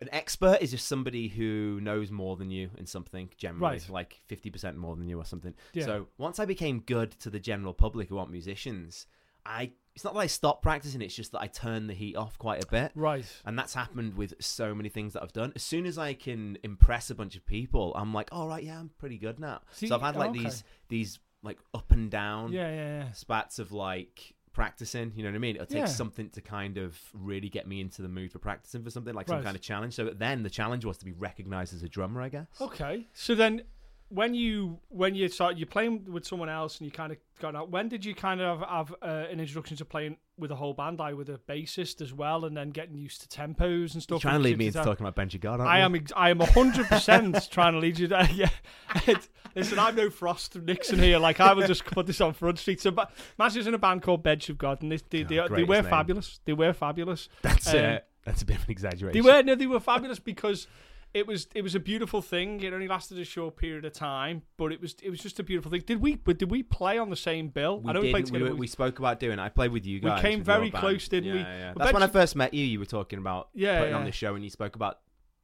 An 0.00 0.08
expert 0.12 0.58
is 0.60 0.72
just 0.72 0.88
somebody 0.88 1.28
who 1.28 1.78
knows 1.80 2.10
more 2.10 2.36
than 2.36 2.50
you 2.50 2.68
in 2.76 2.84
something, 2.84 3.30
generally, 3.38 3.78
Right. 3.78 3.88
like 3.88 4.20
50% 4.28 4.74
more 4.74 4.96
than 4.96 5.08
you 5.08 5.20
or 5.20 5.24
something. 5.24 5.54
Yeah. 5.72 5.84
So 5.84 6.08
once 6.18 6.40
I 6.40 6.44
became 6.44 6.80
good 6.80 7.12
to 7.20 7.30
the 7.30 7.38
general 7.38 7.72
public 7.72 8.08
who 8.08 8.18
aren't 8.18 8.32
musicians, 8.32 9.06
I 9.46 9.70
it's 9.94 10.04
not 10.04 10.14
that 10.14 10.20
I 10.20 10.26
stopped 10.26 10.62
practicing, 10.62 11.00
it's 11.02 11.14
just 11.14 11.32
that 11.32 11.40
I 11.40 11.46
turned 11.46 11.88
the 11.88 11.94
heat 11.94 12.16
off 12.16 12.36
quite 12.38 12.62
a 12.64 12.66
bit. 12.66 12.92
Right. 12.94 13.24
And 13.44 13.58
that's 13.58 13.74
happened 13.74 14.14
with 14.14 14.34
so 14.40 14.74
many 14.74 14.88
things 14.88 15.12
that 15.12 15.22
I've 15.22 15.32
done. 15.32 15.52
As 15.54 15.62
soon 15.62 15.86
as 15.86 15.98
I 15.98 16.14
can 16.14 16.58
impress 16.64 17.10
a 17.10 17.14
bunch 17.14 17.36
of 17.36 17.46
people, 17.46 17.92
I'm 17.94 18.12
like, 18.12 18.28
all 18.32 18.48
right, 18.48 18.62
yeah, 18.62 18.78
I'm 18.78 18.90
pretty 18.98 19.18
good 19.18 19.38
now. 19.38 19.60
See, 19.72 19.86
so 19.86 19.94
I've 19.94 20.02
had 20.02 20.16
like 20.16 20.30
okay. 20.30 20.40
these 20.40 20.64
these 20.88 21.18
like 21.42 21.58
up 21.74 21.92
and 21.92 22.10
down 22.10 22.52
Yeah, 22.52 22.68
yeah, 22.68 22.98
yeah. 23.04 23.12
spats 23.12 23.58
of 23.58 23.70
like 23.70 24.34
practicing. 24.52 25.12
You 25.14 25.22
know 25.24 25.30
what 25.30 25.36
I 25.36 25.38
mean? 25.40 25.56
It'll 25.56 25.66
take 25.66 25.78
Yeah. 25.78 25.84
something 25.86 26.30
to 26.30 26.40
kind 26.40 26.78
of 26.78 26.98
really 27.12 27.48
get 27.48 27.66
me 27.68 27.80
into 27.80 28.02
the 28.02 28.08
mood 28.08 28.32
for 28.32 28.38
practicing 28.38 28.82
for 28.82 28.90
something 28.90 29.12
like 29.14 29.28
some 29.28 29.42
kind 29.42 29.54
of 29.54 29.62
challenge. 29.62 29.94
So 29.94 30.10
then 30.10 30.42
the 30.42 30.50
challenge 30.50 30.84
was 30.84 30.96
to 30.98 31.04
be 31.04 31.12
recognized 31.12 31.74
as 31.74 31.82
a 31.82 31.88
drummer, 31.88 32.22
I 32.22 32.30
guess. 32.30 32.46
Okay. 32.60 33.06
So 33.12 33.34
then, 33.34 33.62
when 34.14 34.34
you 34.34 34.78
when 34.88 35.14
you 35.14 35.28
start 35.28 35.56
you're 35.56 35.66
playing 35.66 36.06
with 36.10 36.24
someone 36.24 36.48
else 36.48 36.78
and 36.78 36.86
you 36.86 36.92
kind 36.92 37.12
of 37.12 37.18
got 37.40 37.56
out. 37.56 37.70
When 37.70 37.88
did 37.88 38.04
you 38.04 38.14
kind 38.14 38.40
of 38.40 38.60
have, 38.60 38.94
uh, 39.02 39.26
an 39.30 39.40
introduction 39.40 39.76
to 39.78 39.84
playing 39.84 40.16
with 40.38 40.50
a 40.50 40.54
whole 40.54 40.72
band, 40.72 41.00
like 41.00 41.16
with 41.16 41.28
a 41.28 41.40
bassist 41.48 42.00
as 42.00 42.12
well, 42.12 42.44
and 42.44 42.56
then 42.56 42.70
getting 42.70 42.96
used 42.96 43.20
to 43.22 43.28
tempos 43.28 43.58
and 43.58 43.94
You're 43.94 44.00
stuff? 44.02 44.22
trying 44.22 44.36
to 44.36 44.40
lead 44.40 44.58
me 44.58 44.66
into 44.66 44.78
that? 44.78 44.84
talking 44.84 45.04
about 45.04 45.16
Benji 45.16 45.40
God, 45.40 45.60
I 45.60 45.78
you? 45.78 45.84
am 45.84 45.94
ex- 45.96 46.12
I 46.16 46.30
am 46.30 46.40
hundred 46.40 46.86
percent 46.86 47.48
trying 47.50 47.72
to 47.72 47.78
lead 47.78 47.98
you. 47.98 48.08
To, 48.08 48.28
yeah. 48.32 48.50
Listen, 49.56 49.78
I'm 49.78 49.94
no 49.94 50.10
Frost 50.10 50.56
Nixon 50.56 50.98
here. 50.98 51.18
Like 51.18 51.40
I 51.40 51.52
will 51.52 51.66
just 51.66 51.84
put 51.86 52.06
this 52.06 52.20
on 52.20 52.34
Front 52.34 52.58
Street. 52.58 52.80
So, 52.80 52.90
but 52.90 53.12
Matches 53.38 53.66
in 53.66 53.74
a 53.74 53.78
band 53.78 54.02
called 54.02 54.22
Bench 54.22 54.48
of 54.48 54.58
God, 54.58 54.82
and 54.82 54.90
they 54.90 54.98
they, 55.10 55.22
God, 55.22 55.50
they, 55.50 55.56
they 55.56 55.64
were 55.64 55.82
name. 55.82 55.90
fabulous. 55.90 56.40
They 56.44 56.52
were 56.52 56.72
fabulous. 56.72 57.28
That's 57.42 57.72
um, 57.74 57.84
uh, 57.84 57.98
that's 58.24 58.42
a 58.42 58.44
bit 58.44 58.56
of 58.56 58.64
an 58.64 58.70
exaggeration. 58.70 59.12
They 59.12 59.28
were 59.28 59.42
no, 59.42 59.54
they 59.54 59.66
were 59.66 59.80
fabulous 59.80 60.18
because 60.18 60.66
it 61.14 61.26
was 61.26 61.46
it 61.54 61.62
was 61.62 61.74
a 61.74 61.80
beautiful 61.80 62.20
thing. 62.20 62.60
It 62.60 62.72
only 62.72 62.88
lasted 62.88 63.18
a 63.18 63.24
short 63.24 63.56
period 63.56 63.84
of 63.84 63.92
time, 63.92 64.42
but 64.56 64.72
it 64.72 64.80
was 64.80 64.96
it 65.02 65.10
was 65.10 65.20
just 65.20 65.38
a 65.40 65.42
beautiful 65.42 65.70
thing. 65.70 65.82
Did 65.86 66.00
we? 66.02 66.16
But 66.16 66.38
did 66.38 66.50
we 66.50 66.62
play 66.62 66.98
on 66.98 67.08
the 67.08 67.16
same 67.16 67.48
bill? 67.48 67.80
We 67.80 67.90
I 67.90 67.92
know 67.94 68.00
we 68.00 68.10
played 68.10 68.24
didn't. 68.26 68.32
We, 68.34 68.38
together. 68.40 68.54
were- 68.54 68.58
we 68.60 68.66
spoke 68.66 68.98
about 68.98 69.20
doing. 69.20 69.38
it. 69.38 69.42
I 69.42 69.48
played 69.48 69.70
with 69.72 69.86
you 69.86 70.00
guys. 70.00 70.22
We 70.22 70.28
came 70.28 70.42
very 70.42 70.70
close, 70.70 71.08
didn't 71.08 71.32
we? 71.32 71.38
Yeah, 71.40 71.58
yeah. 71.58 71.72
That's 71.76 71.92
when 71.92 72.02
I 72.02 72.08
first 72.08 72.34
met 72.36 72.52
you. 72.52 72.64
You 72.64 72.78
were 72.80 72.84
talking 72.84 73.18
about 73.18 73.48
Yeah, 73.54 73.78
putting 73.78 73.94
on 73.94 74.04
the 74.04 74.12
show, 74.12 74.34
and 74.34 74.42
you 74.44 74.50
spoke 74.50 74.74
about 74.76 74.98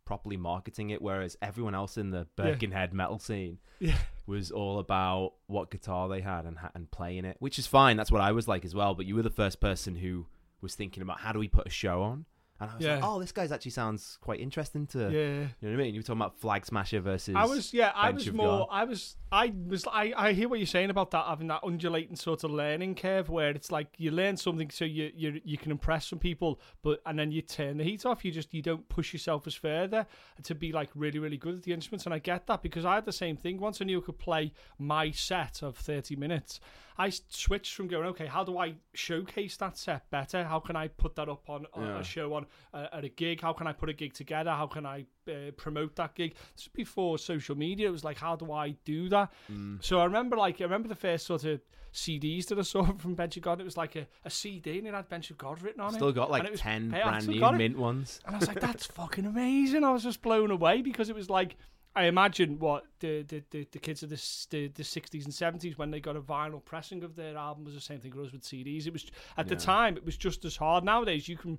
properly 0.05 0.37
marketing 0.37 0.91
it, 0.91 1.01
whereas 1.01 1.37
everyone 1.41 1.75
else 1.77 1.97
in 1.97 2.11
the 2.11 2.27
Birkenhead 2.35 2.93
metal 2.93 3.21
scene 3.21 3.59
Yeah. 3.79 3.95
was 4.27 4.51
all 4.51 4.81
about 4.81 5.35
what 5.47 5.71
guitar 5.71 6.09
they 6.09 6.21
had 6.21 6.47
and 6.47 6.57
and 6.75 6.91
playing 6.91 7.25
it, 7.25 7.37
which 7.39 7.61
is 7.61 7.69
fine. 7.69 7.97
That's 7.97 8.11
what 8.11 8.21
I 8.21 8.33
was 8.33 8.49
like 8.49 8.65
as 8.65 8.75
well. 8.75 8.95
But 8.97 9.07
you 9.07 9.15
were 9.15 9.23
the 9.23 9.31
first 9.31 9.61
person 9.61 9.95
who 9.95 10.27
was 10.61 10.75
thinking 10.75 11.03
about 11.03 11.21
how 11.21 11.31
do 11.33 11.39
we 11.39 11.47
put 11.47 11.67
a 11.69 11.71
show 11.71 12.03
on, 12.03 12.25
and 12.61 12.70
I 12.70 12.75
was 12.77 12.85
like, 12.87 13.01
Yeah. 13.01 13.07
oh, 13.09 13.18
this 13.20 13.33
guy's 13.33 13.51
actually 13.53 13.70
sounds 13.70 14.18
quite 14.20 14.38
interesting 14.40 14.87
to. 14.88 14.99
yeah. 14.99 15.09
You 15.09 15.38
know 15.40 15.46
what 15.62 15.73
I 15.73 15.77
mean? 15.77 15.94
You 15.94 16.01
were 16.01 16.05
talking 16.05 16.20
about 16.20 16.38
Flag 16.38 16.66
Smasher 16.66 17.01
versus. 17.01 17.35
I 17.35 17.46
was 17.46 17.73
yeah, 17.73 17.92
I 17.94 18.11
was 18.11 18.31
more 18.33 18.61
God. 18.61 18.68
I 18.70 18.85
was 18.85 19.16
I 19.33 19.53
was 19.66 19.85
I, 19.87 20.12
I 20.16 20.33
hear 20.33 20.49
what 20.49 20.59
you're 20.59 20.66
saying 20.66 20.90
about 20.90 21.11
that 21.12 21.25
having 21.27 21.49
that 21.49 21.61
undulating 21.64 22.16
sort 22.16 22.44
of 22.44 22.51
learning 22.51 22.96
curve 22.96 23.29
where 23.31 23.51
it's 23.51 23.70
like 23.73 23.88
you 23.96 24.11
learn 24.11 24.37
something 24.37 24.70
so 24.70 24.85
you 24.85 25.11
you 25.14 25.40
you 25.44 25.57
can 25.57 25.70
impress 25.70 26.07
some 26.09 26.18
people 26.18 26.61
but 26.83 27.01
and 27.07 27.18
then 27.18 27.31
you 27.33 27.40
turn 27.40 27.79
the 27.79 27.85
heat 27.85 28.05
off 28.05 28.25
you 28.25 28.33
just 28.33 28.53
you 28.53 28.61
don't 28.61 28.88
push 28.88 29.12
yourself 29.12 29.46
as 29.46 29.55
further 29.55 30.05
to 30.42 30.55
be 30.55 30.73
like 30.73 30.90
really 30.94 31.18
really 31.18 31.37
good 31.37 31.55
at 31.55 31.62
the 31.62 31.73
instruments 31.73 32.05
and 32.07 32.14
I 32.14 32.18
get 32.18 32.46
that 32.49 32.61
because 32.62 32.85
I 32.85 32.96
had 32.96 33.05
the 33.05 33.12
same 33.12 33.37
thing 33.37 33.59
once 33.61 33.81
I 33.81 33.85
knew 33.85 33.99
I 34.01 34.05
could 34.05 34.18
play 34.18 34.53
my 34.79 35.12
set 35.12 35.62
of 35.62 35.77
30 35.77 36.16
minutes 36.16 36.59
I 37.07 37.11
switched 37.45 37.75
from 37.77 37.87
going 37.89 38.07
okay 38.13 38.27
how 38.27 38.43
do 38.45 38.59
I 38.59 38.75
showcase 38.95 39.57
that 39.57 39.77
set 39.77 40.03
better? 40.11 40.45
How 40.45 40.61
can 40.61 40.77
I 40.77 40.89
put 40.89 41.13
that 41.17 41.29
up 41.29 41.49
on, 41.49 41.67
on 41.75 41.87
Yeah. 41.87 41.99
a 42.01 42.05
show 42.05 42.35
on 42.35 42.47
uh, 42.75 42.87
at 42.93 43.05
a 43.05 43.09
gig? 43.09 43.41
How 43.41 43.53
can 43.59 43.67
I 43.67 43.73
put 43.73 43.89
a 43.89 43.93
gig 44.03 44.13
together? 44.15 44.51
How 44.51 44.67
can 44.67 44.85
I 44.85 45.07
uh, 45.29 45.51
promote 45.57 45.97
that 45.97 46.15
gig? 46.15 46.35
This 46.57 46.65
was 46.67 46.71
before 46.75 47.19
social 47.19 47.57
media. 47.57 47.89
It 47.89 47.93
was 47.99 48.05
like 48.05 48.19
how 48.19 48.37
do 48.37 48.53
I 48.53 48.67
do 48.85 49.09
that? 49.09 49.29
Mm. 49.51 49.83
so 49.83 49.99
I 50.01 50.05
remember 50.05 50.37
like 50.37 50.61
I 50.61 50.65
remember 50.65 50.89
the 50.89 51.03
first 51.09 51.27
sort 51.27 51.45
of 51.45 51.61
CDs 51.93 52.47
that 52.49 52.59
I 52.59 52.63
saw 52.63 52.85
from 53.03 53.15
Bench 53.15 53.37
of 53.37 53.43
God. 53.43 53.61
It 53.61 53.65
was 53.65 53.77
like 53.77 53.97
a, 53.97 54.07
a 54.25 54.31
CD 54.31 54.79
and 54.79 54.87
it 54.87 54.95
had 54.95 55.09
Bench 55.09 55.31
of 55.31 55.39
God 55.39 55.61
written 55.63 55.81
on 55.81 55.91
it. 55.95 55.97
Still 55.97 56.13
got 56.13 56.25
And 56.25 56.33
like 56.33 56.45
it 56.45 56.51
was- 56.53 56.61
ten 56.61 56.91
hey, 56.91 57.03
brand 57.03 57.27
new 57.27 57.53
mint 57.53 57.79
ones. 57.79 58.21
and 58.27 58.37
I 58.37 58.39
was 58.39 58.49
like, 58.49 58.61
that's 58.61 58.87
fucking 59.01 59.27
amazing. 59.27 59.83
I 59.85 59.91
was 59.91 60.03
just 60.05 60.23
blown 60.23 60.51
away 60.51 60.83
because 60.83 61.09
it 61.09 61.17
was 61.17 61.29
like, 61.31 61.57
I 61.96 62.05
imagine 62.05 62.59
what 62.59 62.85
the 63.00 63.22
the, 63.22 63.42
the, 63.50 63.66
the 63.72 63.79
kids 63.79 64.03
of 64.03 64.11
the, 64.11 64.16
the 64.50 64.68
the 64.68 64.83
60s 64.83 65.24
and 65.24 65.33
70s 65.61 65.76
when 65.76 65.90
they 65.90 66.00
got 66.00 66.16
a 66.16 66.20
vinyl 66.20 66.64
pressing 66.64 67.03
of 67.03 67.16
their 67.16 67.37
album 67.37 67.64
was 67.64 67.74
the 67.74 67.81
same 67.81 67.98
thing 68.00 68.12
as 68.12 68.33
with 68.33 68.42
CDs. 68.42 68.87
It 68.87 68.92
was 68.92 69.07
at 69.37 69.48
the 69.48 69.57
time 69.57 69.96
it 69.96 70.05
was 70.05 70.16
just 70.16 70.44
as 70.44 70.57
hard. 70.57 70.85
Nowadays 70.85 71.29
you 71.29 71.37
can, 71.37 71.59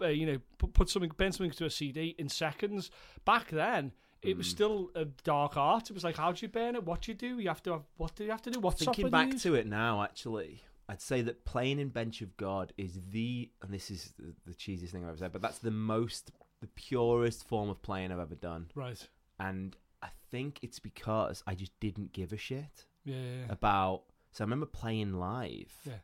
uh, 0.00 0.08
you 0.08 0.26
know, 0.26 0.38
put, 0.58 0.72
put 0.72 0.88
something, 0.90 1.10
bend 1.16 1.34
something 1.34 1.52
to 1.52 1.66
a 1.66 1.70
CD 1.70 2.14
in 2.18 2.28
seconds. 2.28 2.90
Back 3.24 3.50
then. 3.50 3.92
it 4.22 4.36
was 4.36 4.48
Mm. 4.48 4.50
still 4.50 4.90
a 4.94 5.06
dark 5.24 5.56
art. 5.56 5.88
It 5.88 5.94
was 5.94 6.04
like, 6.04 6.16
how 6.18 6.30
do 6.32 6.44
you 6.44 6.48
burn 6.50 6.74
it? 6.74 6.84
What 6.84 7.00
do 7.02 7.10
you 7.12 7.16
do? 7.16 7.38
You 7.38 7.48
have 7.48 7.62
to 7.62 7.72
have 7.72 7.84
what 7.96 8.14
do 8.16 8.24
you 8.24 8.30
have 8.30 8.42
to 8.42 8.50
do? 8.50 8.60
What 8.60 8.78
Thinking 8.78 9.08
back 9.08 9.34
to 9.38 9.54
it 9.54 9.66
now, 9.66 10.02
actually, 10.02 10.62
I'd 10.90 11.00
say 11.00 11.22
that 11.22 11.44
playing 11.46 11.78
in 11.78 11.88
Bench 11.88 12.20
of 12.20 12.36
God 12.36 12.72
is 12.76 13.00
the, 13.10 13.50
and 13.62 13.72
this 13.72 13.90
is 13.90 14.12
the, 14.18 14.34
the 14.44 14.54
cheesiest 14.54 14.90
thing 14.90 15.04
I've 15.04 15.10
ever 15.10 15.16
said, 15.18 15.32
but 15.32 15.40
that's 15.40 15.58
the 15.60 15.70
most, 15.70 16.32
the 16.60 16.66
purest 16.66 17.48
form 17.48 17.70
of 17.70 17.80
playing 17.80 18.12
I've 18.12 18.18
ever 18.18 18.34
done. 18.34 18.66
Right. 18.74 19.08
And 19.40 19.76
I 20.02 20.08
think 20.30 20.58
it's 20.62 20.78
because 20.78 21.42
I 21.46 21.54
just 21.54 21.72
didn't 21.80 22.12
give 22.12 22.32
a 22.32 22.36
shit 22.36 22.86
Yeah. 23.04 23.16
yeah, 23.16 23.22
yeah. 23.46 23.52
about. 23.52 24.02
So 24.32 24.42
I 24.42 24.44
remember 24.44 24.66
playing 24.66 25.14
live. 25.14 25.72
Yeah. 25.84 25.94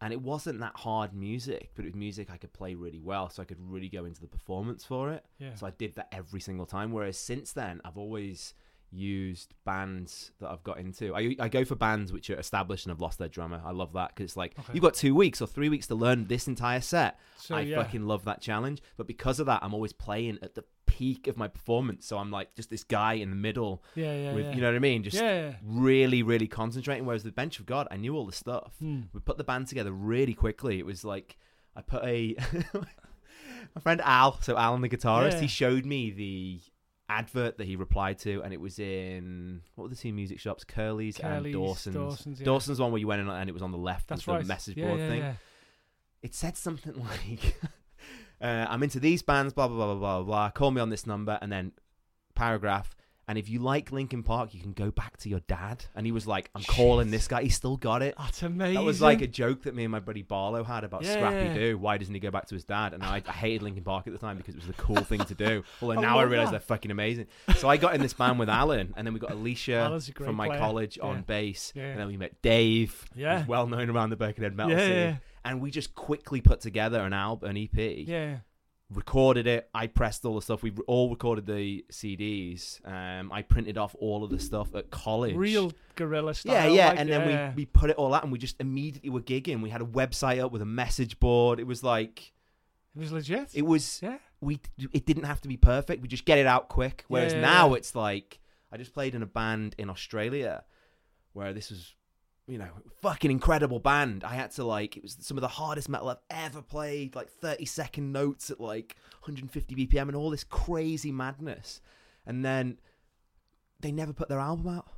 And 0.00 0.12
it 0.12 0.20
wasn't 0.20 0.58
that 0.60 0.74
hard 0.76 1.14
music, 1.14 1.70
but 1.76 1.84
it 1.84 1.88
was 1.88 1.94
music 1.94 2.28
I 2.30 2.36
could 2.36 2.52
play 2.52 2.74
really 2.74 2.98
well, 3.00 3.30
so 3.30 3.40
I 3.40 3.44
could 3.44 3.58
really 3.60 3.88
go 3.88 4.04
into 4.04 4.20
the 4.20 4.26
performance 4.26 4.84
for 4.84 5.12
it. 5.12 5.24
Yeah. 5.38 5.54
So 5.54 5.64
I 5.66 5.70
did 5.70 5.94
that 5.94 6.08
every 6.10 6.40
single 6.40 6.66
time. 6.66 6.90
Whereas 6.90 7.16
since 7.16 7.52
then, 7.52 7.80
I've 7.84 7.96
always 7.96 8.52
used 8.94 9.54
bands 9.64 10.32
that 10.40 10.50
I've 10.50 10.62
got 10.64 10.78
into. 10.78 11.14
I, 11.14 11.36
I 11.38 11.48
go 11.48 11.64
for 11.64 11.76
bands 11.76 12.12
which 12.12 12.28
are 12.30 12.34
established 12.38 12.84
and 12.84 12.90
have 12.90 13.00
lost 13.00 13.18
their 13.18 13.28
drummer. 13.28 13.62
I 13.64 13.70
love 13.70 13.92
that 13.94 14.08
because 14.10 14.24
it's 14.32 14.36
like 14.36 14.58
Okay. 14.58 14.72
you've 14.74 14.82
got 14.82 14.94
two 14.94 15.14
weeks 15.14 15.40
or 15.40 15.46
three 15.46 15.68
weeks 15.70 15.86
to 15.86 15.94
learn 15.94 16.26
this 16.26 16.46
entire 16.48 16.80
set. 16.82 17.18
So 17.38 17.54
I 17.54 17.60
yeah. 17.60 17.76
fucking 17.76 18.04
love 18.04 18.24
that 18.26 18.42
challenge. 18.42 18.82
But 18.96 19.06
because 19.06 19.40
of 19.40 19.46
that, 19.46 19.60
I'm 19.62 19.72
always 19.72 19.92
playing 19.94 20.38
at 20.42 20.54
the 20.56 20.64
peak 20.92 21.26
of 21.26 21.36
my 21.38 21.48
performance. 21.48 22.06
So 22.06 22.18
I'm 22.18 22.30
like 22.30 22.54
just 22.54 22.68
this 22.68 22.84
guy 22.84 23.14
in 23.14 23.30
the 23.30 23.36
middle 23.36 23.82
yeah, 23.94 24.14
yeah, 24.14 24.32
with 24.34 24.44
yeah. 24.46 24.54
you 24.54 24.60
know 24.60 24.68
what 24.68 24.76
I 24.76 24.80
mean, 24.80 25.02
just 25.02 25.16
yeah. 25.16 25.54
really, 25.64 26.22
really 26.22 26.46
concentrating. 26.46 27.06
Whereas 27.06 27.22
the 27.22 27.32
Bench 27.32 27.58
of 27.58 27.66
God, 27.66 27.88
I 27.90 27.96
knew 27.96 28.14
all 28.16 28.26
the 28.26 28.32
stuff 28.32 28.74
Hmm. 28.78 29.02
we 29.12 29.20
put 29.20 29.38
the 29.38 29.44
band 29.44 29.68
together 29.68 29.90
really 29.90 30.34
quickly. 30.34 30.78
It 30.78 30.86
was 30.86 31.04
like 31.04 31.38
I 31.74 31.80
put 31.80 32.04
a 32.04 32.36
my 33.74 33.80
friend 33.80 34.00
Al, 34.04 34.40
so 34.42 34.56
Alan 34.56 34.82
the 34.82 34.88
guitarist, 34.88 35.32
Yeah. 35.32 35.40
he 35.40 35.46
showed 35.46 35.86
me 35.86 36.10
the 36.10 36.60
advert 37.08 37.58
that 37.58 37.66
he 37.66 37.76
replied 37.76 38.18
to, 38.20 38.42
and 38.42 38.52
it 38.52 38.60
was 38.60 38.78
in 38.78 39.62
what 39.74 39.84
were 39.84 39.88
the 39.88 39.96
two 39.96 40.12
music 40.12 40.40
shops, 40.40 40.64
Curly's, 40.64 41.18
and 41.20 41.50
Dawson's. 41.52 41.96
Dawson's, 41.96 42.40
yeah. 42.40 42.44
Dawson's 42.44 42.80
one 42.80 42.92
where 42.92 43.00
you 43.00 43.06
went 43.06 43.20
in 43.22 43.28
and 43.28 43.48
it 43.48 43.52
was 43.52 43.62
on 43.62 43.72
the 43.72 43.78
left. 43.78 44.08
That's 44.08 44.26
right. 44.28 44.42
The 44.42 44.48
message 44.48 44.76
yeah, 44.76 44.88
board 44.88 45.00
yeah, 45.00 45.08
thing. 45.08 45.18
Yeah. 45.20 45.34
It 46.22 46.34
said 46.34 46.56
something 46.56 46.94
like, 47.10 47.56
uh, 48.42 48.66
"I'm 48.68 48.82
into 48.82 49.00
these 49.00 49.22
bands, 49.22 49.52
blah 49.52 49.68
blah 49.68 49.76
blah 49.76 49.94
blah 49.94 50.16
blah 50.18 50.22
blah. 50.24 50.50
Call 50.50 50.70
me 50.70 50.80
on 50.80 50.90
this 50.90 51.06
number," 51.06 51.38
and 51.40 51.50
then 51.52 51.72
paragraph. 52.34 52.94
And 53.32 53.38
if 53.38 53.48
you 53.48 53.60
like 53.60 53.90
Linkin 53.92 54.22
Park, 54.22 54.52
you 54.52 54.60
can 54.60 54.74
go 54.74 54.90
back 54.90 55.16
to 55.18 55.30
your 55.30 55.40
dad. 55.48 55.86
And 55.94 56.04
he 56.04 56.12
was 56.12 56.26
like, 56.26 56.50
"I'm 56.54 56.62
calling 56.64 57.10
this 57.10 57.26
guy." 57.28 57.42
He 57.44 57.48
still 57.48 57.78
got 57.78 58.02
it. 58.02 58.14
That's 58.18 58.42
amazing. 58.42 58.74
That 58.74 58.84
was 58.84 59.00
like 59.00 59.22
a 59.22 59.26
joke 59.26 59.62
that 59.62 59.74
me 59.74 59.84
and 59.84 59.90
my 59.90 60.00
buddy 60.00 60.20
Barlow 60.20 60.64
had 60.64 60.84
about 60.84 61.02
Yeah, 61.02 61.14
Scrappy. 61.14 61.54
Doo. 61.54 61.78
Why 61.78 61.96
doesn't 61.96 62.12
he 62.12 62.20
go 62.20 62.30
back 62.30 62.46
to 62.48 62.54
his 62.54 62.64
dad? 62.64 62.92
And 62.92 63.02
I, 63.02 63.22
I 63.26 63.32
hated 63.32 63.62
Linkin 63.62 63.84
Park 63.84 64.06
at 64.06 64.12
the 64.12 64.18
time 64.18 64.36
because 64.36 64.54
it 64.54 64.58
was 64.58 64.66
the 64.66 64.74
cool 64.82 64.96
thing 64.96 65.24
to 65.24 65.34
do. 65.34 65.64
Although 65.80 65.98
I 65.98 66.02
now 66.02 66.18
I 66.18 66.24
realize 66.24 66.48
that. 66.48 66.52
they're 66.52 66.60
fucking 66.76 66.90
amazing. 66.90 67.26
So 67.56 67.70
I 67.70 67.78
got 67.78 67.94
in 67.94 68.02
this 68.02 68.12
band 68.12 68.38
with 68.38 68.50
Alan, 68.50 68.92
and 68.98 69.06
then 69.06 69.14
we 69.14 69.18
got 69.20 69.30
Alicia 69.30 69.76
Alan's 69.76 70.10
a 70.10 70.12
great 70.12 70.26
from 70.26 70.36
my 70.36 70.48
player. 70.48 70.58
college 70.60 70.98
Yeah. 70.98 71.04
on 71.08 71.22
bass, 71.22 71.72
Yeah. 71.74 71.84
and 71.84 71.98
then 72.00 72.08
we 72.08 72.18
met 72.18 72.42
Dave, 72.42 73.06
Yeah. 73.16 73.38
who's 73.38 73.48
well 73.48 73.66
known 73.66 73.88
around 73.88 74.10
the 74.10 74.16
Birkenhead 74.16 74.54
metal 74.54 74.76
scene. 74.76 75.20
And 75.44 75.60
we 75.62 75.70
just 75.72 75.94
quickly 75.94 76.40
put 76.42 76.60
together 76.60 77.00
an 77.00 77.12
album, 77.14 77.48
an 77.50 77.56
EP, 77.56 78.04
Yeah. 78.06 78.36
Recorded 78.94 79.46
it. 79.46 79.68
I 79.74 79.86
pressed 79.86 80.24
all 80.24 80.34
the 80.34 80.42
stuff. 80.42 80.62
We 80.62 80.72
all 80.86 81.10
recorded 81.10 81.46
the 81.46 81.84
CDs. 81.90 82.86
Um, 82.86 83.32
I 83.32 83.42
printed 83.42 83.78
off 83.78 83.94
all 83.98 84.24
of 84.24 84.30
the 84.30 84.38
stuff 84.38 84.74
at 84.74 84.90
college. 84.90 85.34
Real 85.34 85.72
guerrilla 85.96 86.34
style. 86.34 86.52
Yeah, 86.52 86.66
yeah, 86.66 86.88
like, 86.88 86.98
and 87.00 87.10
then 87.10 87.28
yeah. 87.28 87.48
we 87.50 87.62
we 87.62 87.66
put 87.66 87.90
it 87.90 87.96
all 87.96 88.14
out, 88.14 88.22
and 88.22 88.32
we 88.32 88.38
just 88.38 88.60
immediately 88.60 89.10
were 89.10 89.20
gigging. 89.20 89.62
We 89.62 89.70
had 89.70 89.82
a 89.82 89.86
website 89.86 90.42
up 90.42 90.52
with 90.52 90.62
a 90.62 90.66
message 90.66 91.18
board. 91.20 91.60
It 91.60 91.66
was 91.66 91.82
like 91.82 92.32
It 92.94 93.00
was 93.00 93.12
legit. 93.12 93.50
it 93.54 93.62
was. 93.62 94.00
yeah. 94.02 94.18
We 94.40 94.60
it 94.92 95.06
didn't 95.06 95.24
have 95.24 95.40
to 95.42 95.48
be 95.48 95.56
perfect. 95.56 96.02
We 96.02 96.08
just 96.08 96.24
get 96.24 96.38
it 96.38 96.46
out 96.46 96.68
quick. 96.68 97.04
Whereas 97.08 97.32
Yeah, 97.32 97.40
yeah, 97.40 97.46
now 97.46 97.74
it's 97.74 97.94
like 97.94 98.40
I 98.72 98.76
just 98.76 98.92
played 98.92 99.14
in 99.14 99.22
a 99.22 99.26
band 99.26 99.74
in 99.78 99.88
Australia, 99.88 100.64
where 101.32 101.52
this 101.52 101.70
was. 101.70 101.94
You 102.48 102.58
know, 102.58 102.68
fucking 103.02 103.30
incredible 103.30 103.78
band. 103.78 104.24
I 104.24 104.34
had 104.34 104.50
to 104.52 104.64
like, 104.64 104.96
it 104.96 105.02
was 105.02 105.16
some 105.20 105.36
of 105.36 105.42
the 105.42 105.48
hardest 105.48 105.88
metal 105.88 106.08
I've 106.08 106.18
ever 106.28 106.60
played, 106.60 107.14
like 107.14 107.30
30 107.30 107.64
second 107.66 108.12
notes 108.12 108.50
at 108.50 108.60
like 108.60 108.96
150 109.20 109.74
BPM 109.76 110.02
and 110.08 110.16
all 110.16 110.28
this 110.28 110.42
crazy 110.44 111.12
madness. 111.12 111.80
And 112.26 112.44
then 112.44 112.78
they 113.80 113.92
never 113.92 114.12
put 114.12 114.28
their 114.28 114.40
album 114.40 114.68
out 114.76 114.88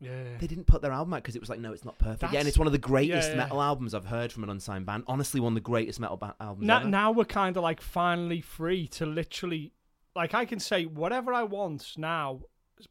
Yeah. 0.00 0.36
they 0.38 0.46
didn't 0.46 0.66
put 0.66 0.80
their 0.82 0.92
album 0.92 1.12
out 1.14 1.22
because 1.22 1.36
it 1.36 1.40
was 1.40 1.48
like, 1.50 1.60
no, 1.60 1.72
it's 1.72 1.84
not 1.84 1.98
perfect. 1.98 2.32
yeah, 2.32 2.38
and 2.38 2.48
it's 2.48 2.58
one 2.58 2.66
of 2.66 2.72
the 2.72 2.78
greatest 2.78 3.28
yeah, 3.28 3.34
yeah. 3.34 3.40
metal 3.42 3.60
albums 3.62 3.94
I've 3.94 4.06
heard 4.06 4.32
from 4.32 4.44
an 4.44 4.50
unsigned 4.50 4.86
band. 4.86 5.04
Honestly, 5.06 5.38
one 5.38 5.52
of 5.52 5.54
the 5.54 5.60
greatest 5.60 6.00
metal 6.00 6.16
ba- 6.16 6.34
albums 6.40 6.66
Now, 6.66 6.80
ever. 6.80 6.88
now 6.88 7.10
we're 7.12 7.24
kind 7.26 7.56
of 7.58 7.62
like 7.62 7.80
finally 7.82 8.40
free 8.40 8.88
to 8.88 9.04
literally, 9.06 9.72
like 10.14 10.32
I 10.34 10.44
can 10.46 10.60
say 10.60 10.86
whatever 10.86 11.32
I 11.34 11.42
want 11.44 11.92
now. 11.98 12.40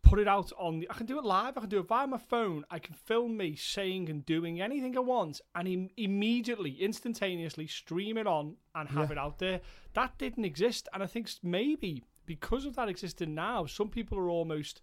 Put 0.01 0.19
it 0.19 0.27
out 0.27 0.51
on. 0.57 0.79
The, 0.79 0.89
I 0.89 0.95
can 0.95 1.05
do 1.05 1.19
it 1.19 1.23
live. 1.23 1.57
I 1.57 1.61
can 1.61 1.69
do 1.69 1.79
it 1.79 1.87
via 1.87 2.07
my 2.07 2.17
phone. 2.17 2.65
I 2.71 2.79
can 2.79 2.95
film 2.95 3.37
me 3.37 3.55
saying 3.55 4.09
and 4.09 4.25
doing 4.25 4.59
anything 4.59 4.97
I 4.97 5.01
want, 5.01 5.41
and 5.53 5.67
Im- 5.67 5.89
immediately, 5.95 6.71
instantaneously 6.81 7.67
stream 7.67 8.17
it 8.17 8.25
on 8.25 8.55
and 8.73 8.89
have 8.89 9.09
Yeah. 9.09 9.13
it 9.13 9.17
out 9.19 9.37
there. 9.37 9.61
That 9.93 10.17
didn't 10.17 10.45
exist, 10.45 10.87
and 10.93 11.03
I 11.03 11.05
think 11.05 11.29
maybe 11.43 12.03
because 12.25 12.65
of 12.65 12.75
that 12.77 12.89
existing 12.89 13.35
now, 13.35 13.67
some 13.67 13.89
people 13.89 14.17
are 14.17 14.29
almost 14.29 14.81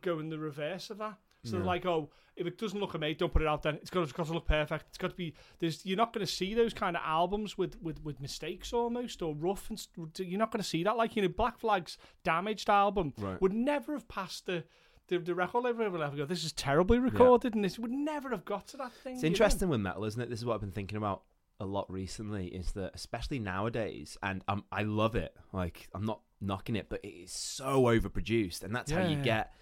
going 0.00 0.28
the 0.28 0.38
reverse 0.38 0.90
of 0.90 0.98
that. 0.98 1.18
So 1.44 1.56
Yeah. 1.58 1.64
like, 1.64 1.86
oh, 1.86 2.10
if 2.36 2.46
it 2.46 2.58
doesn't 2.58 2.78
look 2.78 2.94
amazing, 2.94 3.16
don't 3.18 3.32
put 3.32 3.42
it 3.42 3.48
out. 3.48 3.62
Then 3.62 3.76
it's 3.76 3.90
got, 3.90 4.02
it's 4.02 4.12
got 4.12 4.26
to 4.26 4.32
look 4.34 4.46
perfect. 4.46 4.86
It's 4.88 4.98
got 4.98 5.10
to 5.10 5.16
be. 5.16 5.34
There's 5.58 5.84
you're 5.86 5.96
not 5.96 6.12
going 6.12 6.24
to 6.26 6.30
see 6.32 6.52
those 6.54 6.74
kind 6.74 6.96
of 6.96 7.02
albums 7.04 7.56
with, 7.56 7.80
with, 7.82 8.02
with 8.04 8.20
mistakes 8.20 8.72
almost 8.72 9.22
or 9.22 9.34
rough 9.34 9.70
and 9.70 9.86
you're 10.18 10.38
not 10.38 10.50
going 10.52 10.62
to 10.62 10.68
see 10.68 10.82
that. 10.84 10.96
Like 10.96 11.16
you 11.16 11.22
know, 11.22 11.28
Black 11.28 11.58
Flag's 11.58 11.96
damaged 12.24 12.68
album 12.68 13.14
Right. 13.18 13.40
would 13.40 13.52
never 13.52 13.92
have 13.94 14.06
passed 14.08 14.46
the. 14.46 14.64
The, 15.08 15.18
the 15.18 15.34
record 15.34 15.64
label 15.64 15.90
would 15.90 16.00
ever 16.00 16.16
go. 16.16 16.24
This 16.24 16.44
is 16.44 16.52
terribly 16.52 17.00
recorded, 17.00 17.56
and 17.56 17.64
this 17.64 17.80
would 17.80 17.90
never 17.90 18.28
have 18.30 18.44
got 18.44 18.68
to 18.68 18.76
that 18.76 18.92
thing. 18.92 19.14
It's 19.14 19.24
you 19.24 19.28
know? 19.30 19.32
interesting 19.32 19.68
with 19.68 19.80
metal, 19.80 20.04
isn't 20.04 20.22
it? 20.22 20.30
This 20.30 20.38
is 20.38 20.44
what 20.44 20.54
I've 20.54 20.60
been 20.60 20.70
thinking 20.70 20.96
about 20.98 21.24
a 21.58 21.64
lot 21.66 21.90
recently. 21.90 22.46
Is 22.46 22.70
that 22.74 22.92
especially 22.94 23.40
nowadays, 23.40 24.16
and 24.22 24.44
um, 24.46 24.62
I 24.70 24.84
love 24.84 25.16
it. 25.16 25.34
Like 25.52 25.88
I'm 25.94 26.04
not 26.04 26.20
knocking 26.40 26.76
it, 26.76 26.88
but 26.88 27.00
it 27.02 27.08
is 27.08 27.32
so 27.32 27.82
overproduced, 27.86 28.62
and 28.62 28.72
that's 28.72 28.92
how 28.92 29.00
you 29.00 29.16
Yeah. 29.16 29.22
get 29.22 29.52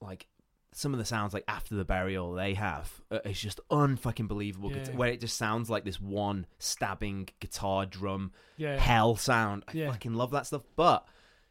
like 0.00 0.28
some 0.72 0.92
of 0.92 0.98
the 0.98 1.04
sounds 1.04 1.34
like 1.34 1.44
after 1.48 1.74
the 1.74 1.84
burial 1.84 2.32
they 2.32 2.54
have. 2.54 2.92
Uh, 3.10 3.18
it's 3.24 3.40
just 3.40 3.60
unfucking 3.70 4.28
believable. 4.28 4.70
Yeah. 4.72 4.90
Where 4.92 5.10
it 5.10 5.20
just 5.20 5.36
sounds 5.36 5.68
like 5.68 5.84
this 5.84 6.00
one 6.00 6.46
stabbing 6.58 7.28
guitar 7.40 7.86
drum 7.86 8.32
Yeah, 8.56 8.78
hell 8.78 9.16
sound. 9.16 9.64
I 9.68 9.72
fucking 9.90 10.14
love 10.14 10.30
that 10.30 10.46
stuff. 10.46 10.62
But 10.76 11.06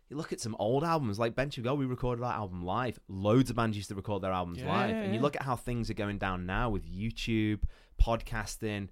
you 0.10 0.16
look 0.18 0.32
at 0.34 0.40
some 0.40 0.56
old 0.58 0.84
albums 0.84 1.20
like 1.20 1.36
Bench 1.36 1.58
of 1.58 1.66
God, 1.66 1.78
we 1.78 1.86
recorded 1.86 2.24
that 2.24 2.36
album 2.36 2.66
live. 2.66 2.98
Loads 3.08 3.50
of 3.50 3.56
bands 3.56 3.76
used 3.78 3.90
to 3.90 3.96
record 3.96 4.22
their 4.22 4.32
albums 4.32 4.60
live. 4.64 4.96
And 4.96 5.14
you 5.14 5.20
look 5.20 5.36
at 5.36 5.44
how 5.44 5.56
things 5.56 5.90
are 5.90 5.96
going 5.96 6.18
down 6.18 6.46
now 6.46 6.70
with 6.70 6.90
YouTube, 6.90 7.64
podcasting, 8.02 8.88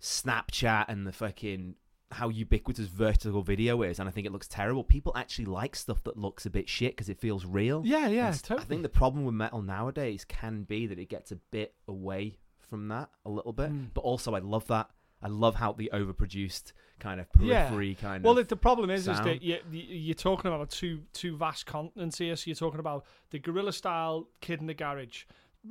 Snapchat, 0.00 0.84
and 0.88 1.06
the 1.06 1.12
fucking 1.12 1.74
how 2.12 2.28
ubiquitous 2.28 2.86
vertical 2.88 3.42
video 3.42 3.82
is. 3.82 3.98
And 4.00 4.08
I 4.08 4.12
think 4.12 4.26
it 4.26 4.32
looks 4.32 4.48
terrible. 4.48 4.82
People 4.84 5.12
actually 5.16 5.44
like 5.46 5.76
stuff 5.76 6.02
that 6.04 6.16
looks 6.16 6.44
a 6.46 6.50
bit 6.50 6.68
shit 6.68 6.92
because 6.96 7.08
it 7.08 7.18
feels 7.18 7.44
real. 7.46 7.82
yeah, 7.84 8.08
yeah. 8.08 8.32
Totally. 8.32 8.60
I 8.60 8.64
think 8.64 8.82
the 8.82 8.88
problem 8.88 9.24
with 9.24 9.34
metal 9.34 9.62
nowadays 9.62 10.24
can 10.24 10.62
be 10.64 10.86
that 10.86 10.98
it 10.98 11.08
gets 11.08 11.30
a 11.32 11.36
bit 11.36 11.74
away 11.88 12.36
from 12.58 12.88
that 12.88 13.10
a 13.24 13.30
little 13.30 13.52
bit. 13.52 13.70
Mm. 13.72 13.88
But 13.94 14.02
also, 14.02 14.34
I 14.34 14.38
love 14.40 14.66
that. 14.68 14.90
I 15.22 15.28
love 15.28 15.54
how 15.56 15.72
the 15.72 15.90
overproduced 15.92 16.72
kind 16.98 17.20
of 17.20 17.26
Yeah. 17.38 17.64
periphery 17.68 17.94
kind 17.94 18.24
Well, 18.24 18.32
of. 18.32 18.36
Well, 18.36 18.44
the 18.44 18.56
problem 18.56 18.90
is, 18.90 19.06
is 19.06 19.18
that 19.20 19.42
you- 19.42 19.60
you're 19.70 20.14
talking 20.14 20.50
about 20.52 20.70
two 20.70 21.02
two 21.12 21.36
vast 21.36 21.66
continents 21.66 22.18
here. 22.18 22.34
So 22.36 22.44
you're 22.46 22.54
talking 22.56 22.80
about 22.80 23.04
the 23.30 23.38
guerrilla 23.38 23.72
style 23.72 24.28
Kid 24.40 24.60
in 24.60 24.66
the 24.66 24.74
Garage, 24.74 25.24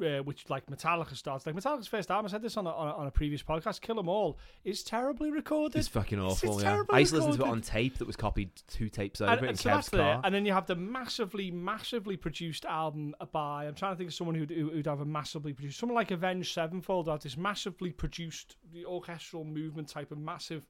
uh, 0.04 0.19
which 0.23 0.49
like 0.49 0.65
Metallica 0.67 1.15
starts. 1.15 1.45
Like 1.45 1.56
Metallica's 1.56 1.88
first 1.88 2.12
album, 2.12 2.28
I 2.28 2.30
said 2.30 2.41
this 2.41 2.58
on 2.58 2.67
a, 2.67 2.69
on 2.69 2.88
a, 2.88 2.91
on 2.91 3.08
a 3.08 3.12
previous 3.12 3.41
podcast. 3.41 3.82
Kill 3.82 3.99
'Em 3.99 4.08
All 4.08 4.38
is 4.63 4.84
terribly 4.84 5.32
recorded. 5.32 5.80
It's 5.80 5.88
fucking 5.88 6.19
awful. 6.19 6.56
it's 6.56 6.63
yeah, 6.63 6.84
I 6.91 6.99
used 6.99 7.12
to 7.13 7.17
listen 7.17 7.38
to 7.38 7.45
it 7.45 7.49
on 7.49 7.62
tape 7.62 7.97
that 7.97 8.06
was 8.06 8.15
copied 8.15 8.52
two 8.67 8.89
tapes 8.89 9.21
over 9.21 9.32
and, 9.32 9.39
it 9.39 9.43
in 9.43 9.49
and 9.49 9.60
so 9.60 9.69
Kev's 9.69 9.89
car. 9.89 10.21
And 10.23 10.34
then 10.36 10.45
you 10.45 10.54
have 10.54 10.67
the 10.67 10.75
massively, 10.75 11.49
massively 11.52 12.17
produced 12.17 12.65
album 12.65 13.15
by. 13.32 13.65
I'm 13.65 13.75
trying 13.75 13.93
to 13.93 13.97
think 13.97 14.10
of 14.10 14.13
someone 14.13 14.36
who'd, 14.36 14.52
who- 14.52 14.69
who'd 14.69 14.86
have 14.86 15.02
a 15.02 15.06
massively 15.06 15.54
produced. 15.54 15.80
Someone 15.80 15.95
like 15.95 16.12
Avenged 16.12 16.54
Sevenfold 16.54 17.08
have 17.08 17.21
this 17.21 17.38
massively 17.38 17.91
produced, 17.91 18.58
the 18.71 18.86
orchestral 18.86 19.43
movement 19.43 19.88
type 19.89 20.12
of 20.12 20.17
massive 20.19 20.63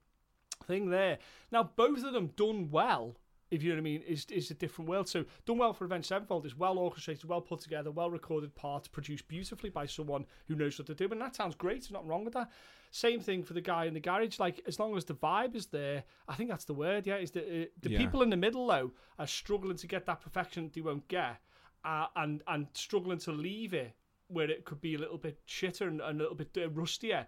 thing 0.66 0.90
there. 0.90 1.18
Now, 1.52 1.64
both 1.76 2.04
of 2.04 2.14
them 2.14 2.28
done 2.36 2.70
well. 2.72 3.16
If 3.52 3.64
you 3.64 3.70
know 3.70 3.76
what 3.76 3.82
I 3.82 3.84
mean, 3.84 4.02
is 4.04 4.26
is 4.30 4.52
a 4.52 4.54
different 4.54 4.90
world. 4.90 5.10
So 5.10 5.26
done 5.46 5.58
well 5.58 5.74
for 5.74 5.86
Avenged 5.86 6.08
Sevenfold 6.08 6.46
is 6.46 6.56
well 6.56 6.78
orchestrated, 6.78 7.26
well 7.26 7.42
put 7.42 7.60
together, 7.62 7.90
well 7.92 8.12
recorded 8.12 8.54
parts, 8.56 8.88
produced 8.88 9.28
beautifully 9.28 9.70
by 9.72 9.88
someone 9.88 10.26
who 10.48 10.56
knows 10.56 10.78
what 10.78 10.86
to 10.88 10.94
do, 10.94 11.08
and 11.12 11.20
that 11.22 11.36
sounds 11.36 11.56
great. 11.56 11.82
There's 11.82 11.92
nothing 11.92 12.08
wrong 12.08 12.26
with 12.26 12.36
that. 12.36 12.52
Same 12.92 13.20
thing 13.20 13.44
for 13.44 13.54
the 13.54 13.62
guy 13.62 13.86
in 13.86 13.94
the 13.94 14.00
garage. 14.00 14.40
Like 14.40 14.62
as 14.68 14.80
long 14.80 14.96
as 14.96 15.06
the 15.06 15.16
vibe 15.16 15.56
is 15.56 15.68
there, 15.68 16.04
I 16.28 16.36
think 16.36 16.50
that's 16.50 16.66
the 16.66 16.74
word. 16.74 17.08
Yeah, 17.08 17.18
is 17.18 17.32
the 17.32 17.42
uh, 17.42 17.66
the 17.82 17.90
Yeah. 17.92 17.98
people 17.98 18.22
in 18.22 18.30
the 18.30 18.38
middle 18.38 18.68
though 18.68 18.92
are 19.18 19.28
struggling 19.28 19.78
to 19.78 19.88
get 19.88 20.06
that 20.06 20.22
perfection 20.22 20.70
they 20.74 20.82
won't 20.82 21.08
get, 21.08 21.38
uh, 21.84 22.08
and 22.16 22.44
and 22.48 22.68
struggling 22.74 23.20
to 23.20 23.32
leave 23.32 23.74
it 23.74 23.94
where 24.28 24.50
it 24.52 24.64
could 24.64 24.80
be 24.80 24.94
a 24.94 24.98
little 25.00 25.18
bit 25.18 25.40
shitter 25.48 25.88
and, 25.88 26.02
and 26.02 26.20
a 26.20 26.24
little 26.24 26.36
bit 26.36 26.56
uh, 26.56 26.70
rustier, 26.70 27.26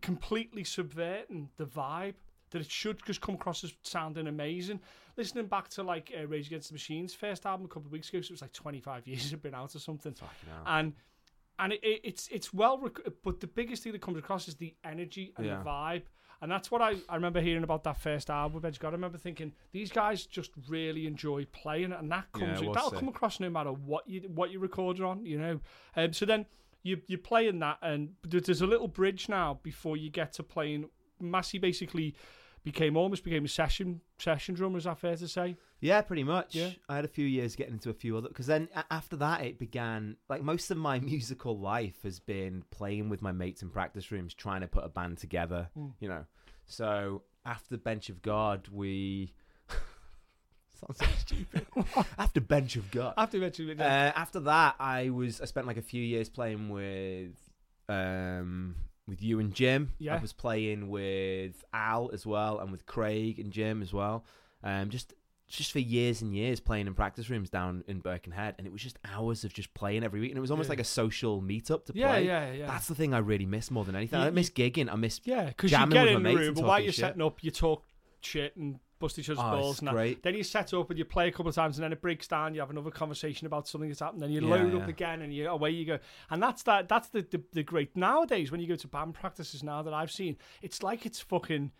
completely 0.00 0.64
subverting 0.64 1.50
the 1.58 1.66
vibe. 1.66 2.14
That 2.50 2.60
it 2.60 2.70
should 2.70 3.04
just 3.04 3.20
come 3.20 3.34
across 3.34 3.64
as 3.64 3.72
sounding 3.82 4.26
amazing. 4.26 4.80
Listening 5.16 5.46
back 5.46 5.68
to 5.70 5.82
like 5.82 6.12
uh, 6.18 6.26
Rage 6.26 6.46
Against 6.48 6.68
the 6.68 6.74
Machine's 6.74 7.14
first 7.14 7.46
album 7.46 7.64
a 7.66 7.68
couple 7.68 7.86
of 7.86 7.92
weeks 7.92 8.08
ago, 8.08 8.20
so 8.20 8.26
it 8.26 8.32
was 8.32 8.42
like 8.42 8.52
25 8.52 9.06
years 9.06 9.30
had 9.30 9.42
been 9.42 9.54
out 9.54 9.74
or 9.74 9.78
something, 9.78 10.14
and 10.66 10.92
and 11.58 11.72
it, 11.72 11.80
it, 11.82 12.00
it's 12.04 12.28
it's 12.28 12.52
well, 12.52 12.78
rec- 12.78 13.00
but 13.24 13.40
the 13.40 13.46
biggest 13.46 13.82
thing 13.82 13.92
that 13.92 14.02
comes 14.02 14.18
across 14.18 14.46
is 14.48 14.56
the 14.56 14.74
energy 14.84 15.32
and 15.36 15.46
Yeah. 15.46 15.58
the 15.58 15.64
vibe. 15.64 16.02
And 16.42 16.52
that's 16.52 16.70
what 16.70 16.82
I, 16.82 16.96
I 17.08 17.14
remember 17.14 17.40
hearing 17.40 17.64
about 17.64 17.82
that 17.84 17.96
first 17.98 18.28
album 18.28 18.62
Edge 18.62 18.78
God. 18.78 18.88
I 18.88 18.92
remember 18.92 19.16
thinking 19.16 19.54
these 19.72 19.90
guys 19.90 20.26
just 20.26 20.50
really 20.68 21.06
enjoy 21.06 21.46
playing, 21.46 21.92
and 21.92 22.12
that 22.12 22.26
Yeah, 22.34 22.40
comes 22.40 22.60
it 22.60 22.74
that'll 22.74 22.90
sick. 22.90 22.98
come 22.98 23.08
across 23.08 23.40
no 23.40 23.48
matter 23.48 23.72
what 23.72 24.06
you 24.06 24.20
what 24.34 24.50
you 24.50 24.58
record 24.58 25.00
on, 25.00 25.24
you 25.24 25.38
know. 25.38 25.60
Um, 25.96 26.12
so 26.12 26.26
then 26.26 26.44
you 26.82 27.00
you're 27.06 27.18
playing 27.18 27.60
that, 27.60 27.78
and 27.80 28.10
there's 28.22 28.60
a 28.60 28.66
little 28.66 28.86
bridge 28.86 29.30
now 29.30 29.58
before 29.62 29.96
you 29.96 30.10
get 30.10 30.34
to 30.34 30.42
playing. 30.42 30.90
Massy 31.20 31.58
basically 31.58 32.14
became 32.64 32.96
almost 32.96 33.22
became 33.22 33.44
a 33.44 33.48
session 33.48 34.00
session 34.18 34.54
drummer. 34.54 34.78
Is 34.78 34.84
that 34.84 34.98
fair 34.98 35.16
to 35.16 35.28
say? 35.28 35.56
Yeah, 35.80 36.00
pretty 36.02 36.24
much. 36.24 36.54
Yeah. 36.54 36.70
I 36.88 36.96
had 36.96 37.04
a 37.04 37.08
few 37.08 37.26
years 37.26 37.54
getting 37.54 37.74
into 37.74 37.90
a 37.90 37.94
few 37.94 38.16
other 38.16 38.28
because 38.28 38.46
then 38.46 38.68
after 38.90 39.14
that 39.16 39.44
it 39.44 39.58
began 39.58 40.16
like 40.28 40.42
most 40.42 40.70
of 40.70 40.76
my 40.78 40.98
musical 41.12 41.58
life 41.58 42.02
has 42.02 42.18
been 42.18 42.64
playing 42.70 43.08
with 43.08 43.22
my 43.22 43.30
mates 43.32 43.62
in 43.62 43.70
practice 43.70 44.10
rooms 44.10 44.34
trying 44.34 44.62
to 44.62 44.66
put 44.68 44.84
a 44.84 44.88
band 44.88 45.18
together, 45.18 45.68
Mm. 45.78 45.92
you 46.00 46.08
know. 46.08 46.24
So 46.66 47.22
after 47.44 47.76
Bench 47.76 48.08
of 48.08 48.22
God, 48.22 48.66
we 48.72 49.32
sounds 50.80 50.98
so 50.98 51.06
stupid. 51.18 51.66
after 52.18 52.40
Bench 52.40 52.76
of 52.76 52.90
God, 52.90 53.14
After 53.16 53.36
eventually, 53.36 53.78
uh, 53.78 53.82
after 53.84 54.40
that, 54.40 54.74
I 54.80 55.10
was 55.10 55.40
I 55.40 55.44
spent 55.44 55.66
like 55.66 55.76
a 55.76 55.82
few 55.82 56.02
years 56.02 56.28
playing 56.28 56.68
with 56.70 57.36
um 57.88 58.74
with 59.06 59.22
you 59.22 59.38
and 59.40 59.54
Jim. 59.54 59.92
Yeah. 59.98 60.16
I 60.16 60.18
was 60.18 60.32
playing 60.32 60.88
with 60.88 61.64
Al 61.72 62.10
as 62.12 62.26
well, 62.26 62.58
and 62.60 62.70
with 62.72 62.86
Craig 62.86 63.38
and 63.38 63.52
Jim 63.52 63.82
as 63.82 63.92
well. 63.92 64.24
Um, 64.64 64.90
just 64.90 65.14
just 65.48 65.70
for 65.70 65.78
years 65.78 66.22
and 66.22 66.34
years 66.34 66.58
playing 66.58 66.88
in 66.88 66.94
practice 66.94 67.30
rooms 67.30 67.48
down 67.48 67.84
in 67.86 68.00
Birkenhead, 68.00 68.56
and 68.58 68.66
it 68.66 68.72
was 68.72 68.82
just 68.82 68.98
hours 69.04 69.44
of 69.44 69.52
just 69.52 69.72
playing 69.74 70.02
every 70.02 70.18
week, 70.18 70.30
and 70.32 70.38
it 70.38 70.40
was 70.40 70.50
almost 70.50 70.66
Yeah. 70.66 70.72
like 70.72 70.80
a 70.80 70.84
social 70.84 71.40
meetup 71.40 71.84
to 71.86 71.92
yeah, 71.94 72.08
play. 72.08 72.26
yeah, 72.26 72.46
yeah. 72.46 72.52
yeah. 72.52 72.66
That's 72.66 72.88
the 72.88 72.96
thing 72.96 73.14
I 73.14 73.18
really 73.18 73.46
miss 73.46 73.70
more 73.70 73.84
than 73.84 73.94
anything. 73.94 74.18
You- 74.20 74.26
I 74.26 74.30
miss 74.30 74.50
gigging. 74.50 74.90
I 74.92 74.96
miss 74.96 75.20
Yeah, 75.24 75.44
because 75.44 75.70
you 75.70 75.78
get 75.86 76.08
in 76.08 76.14
the 76.14 76.18
mates 76.20 76.38
room, 76.38 76.46
and 76.48 76.56
but 76.56 76.64
while 76.64 76.80
you're 76.80 76.90
shit. 76.92 77.00
setting 77.02 77.22
up, 77.22 77.44
you 77.44 77.52
talk 77.52 77.84
shit 78.22 78.56
and 78.56 78.80
bust 78.98 79.18
each 79.18 79.28
other's 79.30 79.42
oh, 79.44 79.50
balls 79.50 79.78
and 79.80 79.88
that. 79.88 80.22
Then 80.22 80.34
you 80.34 80.42
set 80.42 80.72
up 80.74 80.88
and 80.90 80.98
you 80.98 81.04
play 81.04 81.28
a 81.28 81.30
couple 81.30 81.48
of 81.48 81.54
times, 81.54 81.78
and 81.78 81.84
then 81.84 81.92
it 81.92 82.00
breaks 82.00 82.26
down. 82.26 82.54
You 82.54 82.60
have 82.60 82.70
another 82.70 82.90
conversation 82.90 83.46
about 83.46 83.68
something 83.68 83.88
that's 83.90 84.00
happened. 84.00 84.22
Then 84.22 84.30
you 84.30 84.40
Yeah, 84.40 84.48
load 84.56 84.74
up 84.74 84.88
again, 84.88 85.22
and 85.22 85.34
you 85.34 85.48
away 85.48 85.70
you 85.70 85.84
go. 85.84 85.98
And 86.30 86.42
that's 86.42 86.62
that. 86.64 86.88
That's 86.88 87.08
the, 87.08 87.22
the 87.22 87.42
the 87.52 87.62
great 87.62 87.96
nowadays 87.96 88.50
when 88.50 88.60
you 88.60 88.66
go 88.68 88.76
to 88.76 88.88
band 88.88 89.14
practices. 89.14 89.62
Now 89.62 89.82
that 89.82 89.94
I've 89.94 90.10
seen, 90.10 90.36
it's 90.62 90.82
like 90.82 91.06
it's 91.06 91.20
fucking. 91.20 91.72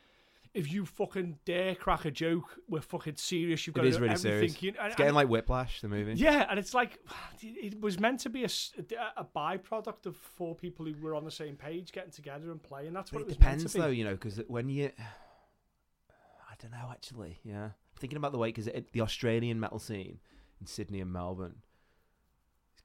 If 0.55 0.73
you 0.73 0.87
fucking 0.87 1.41
dare 1.45 1.75
crack 1.75 2.07
a 2.07 2.11
joke, 2.11 2.59
we're 2.67 2.81
fucking 2.81 3.17
serious. 3.17 3.67
You've 3.67 3.77
It 3.77 3.81
got 3.81 3.83
to 3.83 3.91
do 3.91 3.97
really 3.99 4.13
everything. 4.15 4.33
serious. 4.33 4.63
You, 4.63 4.73
and, 4.79 4.87
It's 4.87 4.97
getting 4.97 5.09
and- 5.09 5.17
like 5.17 5.29
Whiplash, 5.29 5.83
the 5.83 5.89
movie. 5.89 6.15
yeah, 6.15 6.47
and 6.49 6.59
it's 6.59 6.73
like 6.73 6.99
it 7.43 7.79
was 7.79 8.01
meant 8.01 8.21
to 8.21 8.31
be 8.31 8.45
a 8.45 8.49
byproduct 9.37 10.07
of 10.07 10.17
four 10.17 10.55
people 10.55 10.87
who 10.87 10.95
were 11.03 11.15
on 11.15 11.25
the 11.27 11.31
same 11.31 11.57
page 11.57 11.93
getting 11.93 12.11
together 12.11 12.51
and 12.51 12.63
playing. 12.63 12.95
That's 12.95 13.11
But 13.11 13.17
what 13.17 13.21
it 13.21 13.25
it, 13.25 13.29
was 13.29 13.37
depends 13.37 13.65
meant 13.65 13.73
to 13.73 13.79
be. 13.79 13.83
though, 13.83 13.89
you 13.89 14.05
know, 14.05 14.13
because 14.15 14.41
when 14.49 14.71
you, 14.71 14.91
don't 16.61 16.73
know 16.73 16.89
actually. 16.91 17.39
Yeah, 17.45 17.65
I'm 17.65 17.73
thinking 17.99 18.17
about 18.17 18.33
the 18.33 18.39
way 18.39 18.49
because 18.49 18.69
the 18.93 19.01
Australian 19.01 19.61
metal 19.61 19.79
scene 19.79 20.19
in 20.61 20.67
Sydney 20.67 21.01
and 21.01 21.13
Melbourne 21.13 21.57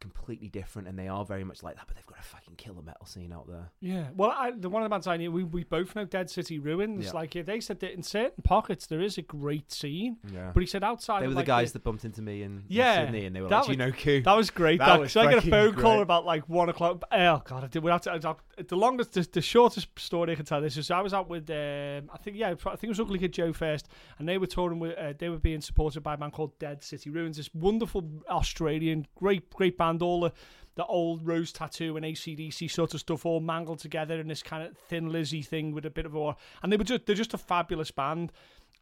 completely 0.02 0.50
different, 0.50 0.90
and 0.90 1.00
they 1.00 1.08
are 1.08 1.24
very 1.24 1.46
much 1.46 1.64
like 1.64 1.76
that. 1.78 1.86
But 1.88 1.96
they've 1.96 2.06
got 2.06 2.20
a 2.20 2.24
fucking 2.24 2.56
killer 2.56 2.82
metal 2.82 3.06
scene 3.06 3.32
out 3.32 3.48
there. 3.48 3.70
Yeah, 3.80 4.08
well, 4.16 4.34
I, 4.38 4.52
the 4.52 4.70
one 4.70 4.82
of 4.82 4.86
the 4.86 4.90
bands 4.90 5.08
I 5.08 5.16
knew, 5.16 5.32
we, 5.32 5.46
we 5.46 5.64
both 5.64 5.96
know 5.96 6.04
Dead 6.04 6.30
City 6.30 6.60
Ruins. 6.60 7.06
Yeah. 7.06 7.12
Like, 7.12 7.36
yeah, 7.36 7.44
they 7.44 7.62
said 7.62 7.80
that 7.80 7.94
in 7.94 8.04
certain 8.04 8.44
pockets 8.44 8.88
there 8.88 9.00
is 9.00 9.18
a 9.18 9.22
great 9.22 9.72
scene, 9.72 10.18
Yeah, 10.34 10.52
but 10.54 10.60
he 10.60 10.68
said 10.68 10.84
outside. 10.84 11.22
they 11.22 11.28
were 11.28 11.34
the 11.34 11.38
like, 11.38 11.46
guys 11.46 11.72
that 11.72 11.84
bumped 11.84 12.04
into 12.04 12.22
me 12.22 12.42
in, 12.44 12.52
in 12.52 12.64
Yeah, 12.68 13.06
Sydney, 13.06 13.26
and 13.26 13.34
they 13.36 13.40
were 13.42 13.48
that 13.48 13.56
like, 13.60 13.66
"Do 13.68 13.72
"You 13.72 13.78
know, 13.78 13.92
Q." 13.92 14.22
That 14.24 14.36
was 14.36 14.50
great. 14.50 14.80
That 14.80 14.88
That 14.88 15.00
was 15.00 15.12
so 15.14 15.22
I 15.22 15.34
get 15.34 15.46
a 15.46 15.50
phone 15.50 15.76
call 15.76 16.02
about 16.02 16.26
like 16.26 16.50
one 16.50 16.68
o'clock. 16.70 17.04
Oh 17.12 17.42
god, 17.46 17.64
I 17.64 17.68
did. 17.68 17.84
We 17.84 17.92
have 17.92 18.02
to, 18.02 18.12
I- 18.12 18.62
the 18.64 18.76
longest, 18.76 19.14
the, 19.14 19.28
the 19.32 19.42
shortest 19.42 19.88
story 20.00 20.32
I 20.32 20.36
can 20.36 20.46
tell. 20.46 20.62
This 20.62 20.78
is 20.78 20.90
I 20.92 21.02
was 21.02 21.14
out 21.14 21.30
with, 21.30 21.50
um, 21.50 22.10
I 22.14 22.18
think 22.18 22.38
yeah, 22.38 22.50
I 22.52 22.56
think 22.56 22.84
it 22.86 22.90
was 22.90 23.00
Ugly 23.00 23.20
Kid 23.20 23.34
Joe 23.34 23.54
first, 23.54 23.88
and 24.18 24.28
they 24.28 24.38
were 24.38 24.48
touring 24.48 24.80
with, 24.80 24.98
uh, 24.98 25.14
they 25.18 25.30
were 25.30 25.38
being 25.38 25.62
supported 25.62 26.02
by 26.02 26.14
a 26.16 26.18
man 26.18 26.32
called 26.32 26.58
Dead 26.60 26.84
City 26.84 27.10
Ruins. 27.10 27.38
This 27.38 27.54
wonderful 27.54 28.10
Australian, 28.30 29.06
great, 29.16 29.50
great 29.52 29.78
band. 29.78 29.91
All 30.00 30.22
the 30.22 30.34
the 30.76 30.86
old 30.86 31.26
Rose 31.26 31.52
Tattoo 31.52 31.98
and 31.98 32.06
ACDC 32.06 32.72
sort 32.72 32.94
of 32.94 33.02
stuff 33.02 33.26
all 33.26 33.42
mangled 33.42 33.80
together 33.80 34.20
in 34.20 34.28
this 34.28 34.42
kind 34.42 34.64
of 34.64 34.78
Thin 34.78 35.10
Lizzy 35.10 35.42
thing 35.42 35.74
with 35.74 35.86
a 35.86 35.90
bit 35.90 36.06
of 36.06 36.16
a, 36.16 36.36
and 36.64 36.72
they 36.72 36.78
were 36.78 36.84
just 36.84 37.06
they're 37.06 37.16
just 37.16 37.34
a 37.34 37.40
fabulous 37.40 37.92
band, 37.92 38.32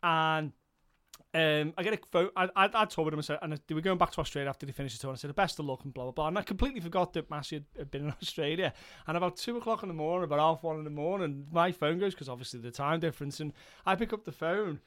and. 0.04 0.54
Um, 1.32 1.76
I 1.78 1.84
get 1.84 1.94
a 1.94 2.00
phone. 2.08 2.30
I, 2.36 2.50
I, 2.56 2.70
I 2.74 2.86
told 2.86 3.12
them, 3.12 3.20
I 3.20 3.22
said, 3.22 3.38
and 3.44 3.60
they 3.68 3.76
were 3.76 3.82
going 3.82 4.00
back 4.00 4.10
to 4.14 4.22
Australia 4.22 4.50
after 4.50 4.66
they 4.66 4.72
finished 4.72 4.98
the 4.98 5.02
tour. 5.02 5.12
And 5.12 5.18
I 5.18 5.20
said, 5.20 5.30
the 5.30 5.36
best 5.36 5.60
of 5.60 5.66
luck 5.66 5.84
and 5.84 5.94
blah 5.94 6.06
blah 6.06 6.12
blah. 6.12 6.28
And 6.28 6.40
I 6.40 6.42
completely 6.42 6.80
forgot 6.80 7.14
that 7.14 7.30
Massy 7.30 7.58
had, 7.58 7.66
had 7.78 7.92
been 7.92 8.06
in 8.06 8.10
Australia. 8.22 8.74
And 9.06 9.16
about 9.16 9.38
two 9.38 9.56
o'clock 9.58 9.84
in 9.84 9.90
the 9.90 9.94
morning, 9.94 10.24
about 10.24 10.40
half 10.40 10.64
one 10.64 10.78
in 10.78 10.86
the 10.86 10.90
morning, 10.90 11.46
my 11.52 11.72
phone 11.72 12.00
goes 12.00 12.16
because 12.16 12.30
obviously 12.30 12.62
the 12.62 12.72
time 12.72 13.00
difference. 13.00 13.40
And 13.40 13.54
I 13.86 13.96
pick 13.96 14.12
up 14.12 14.26
the 14.26 14.32
phone, 14.32 14.80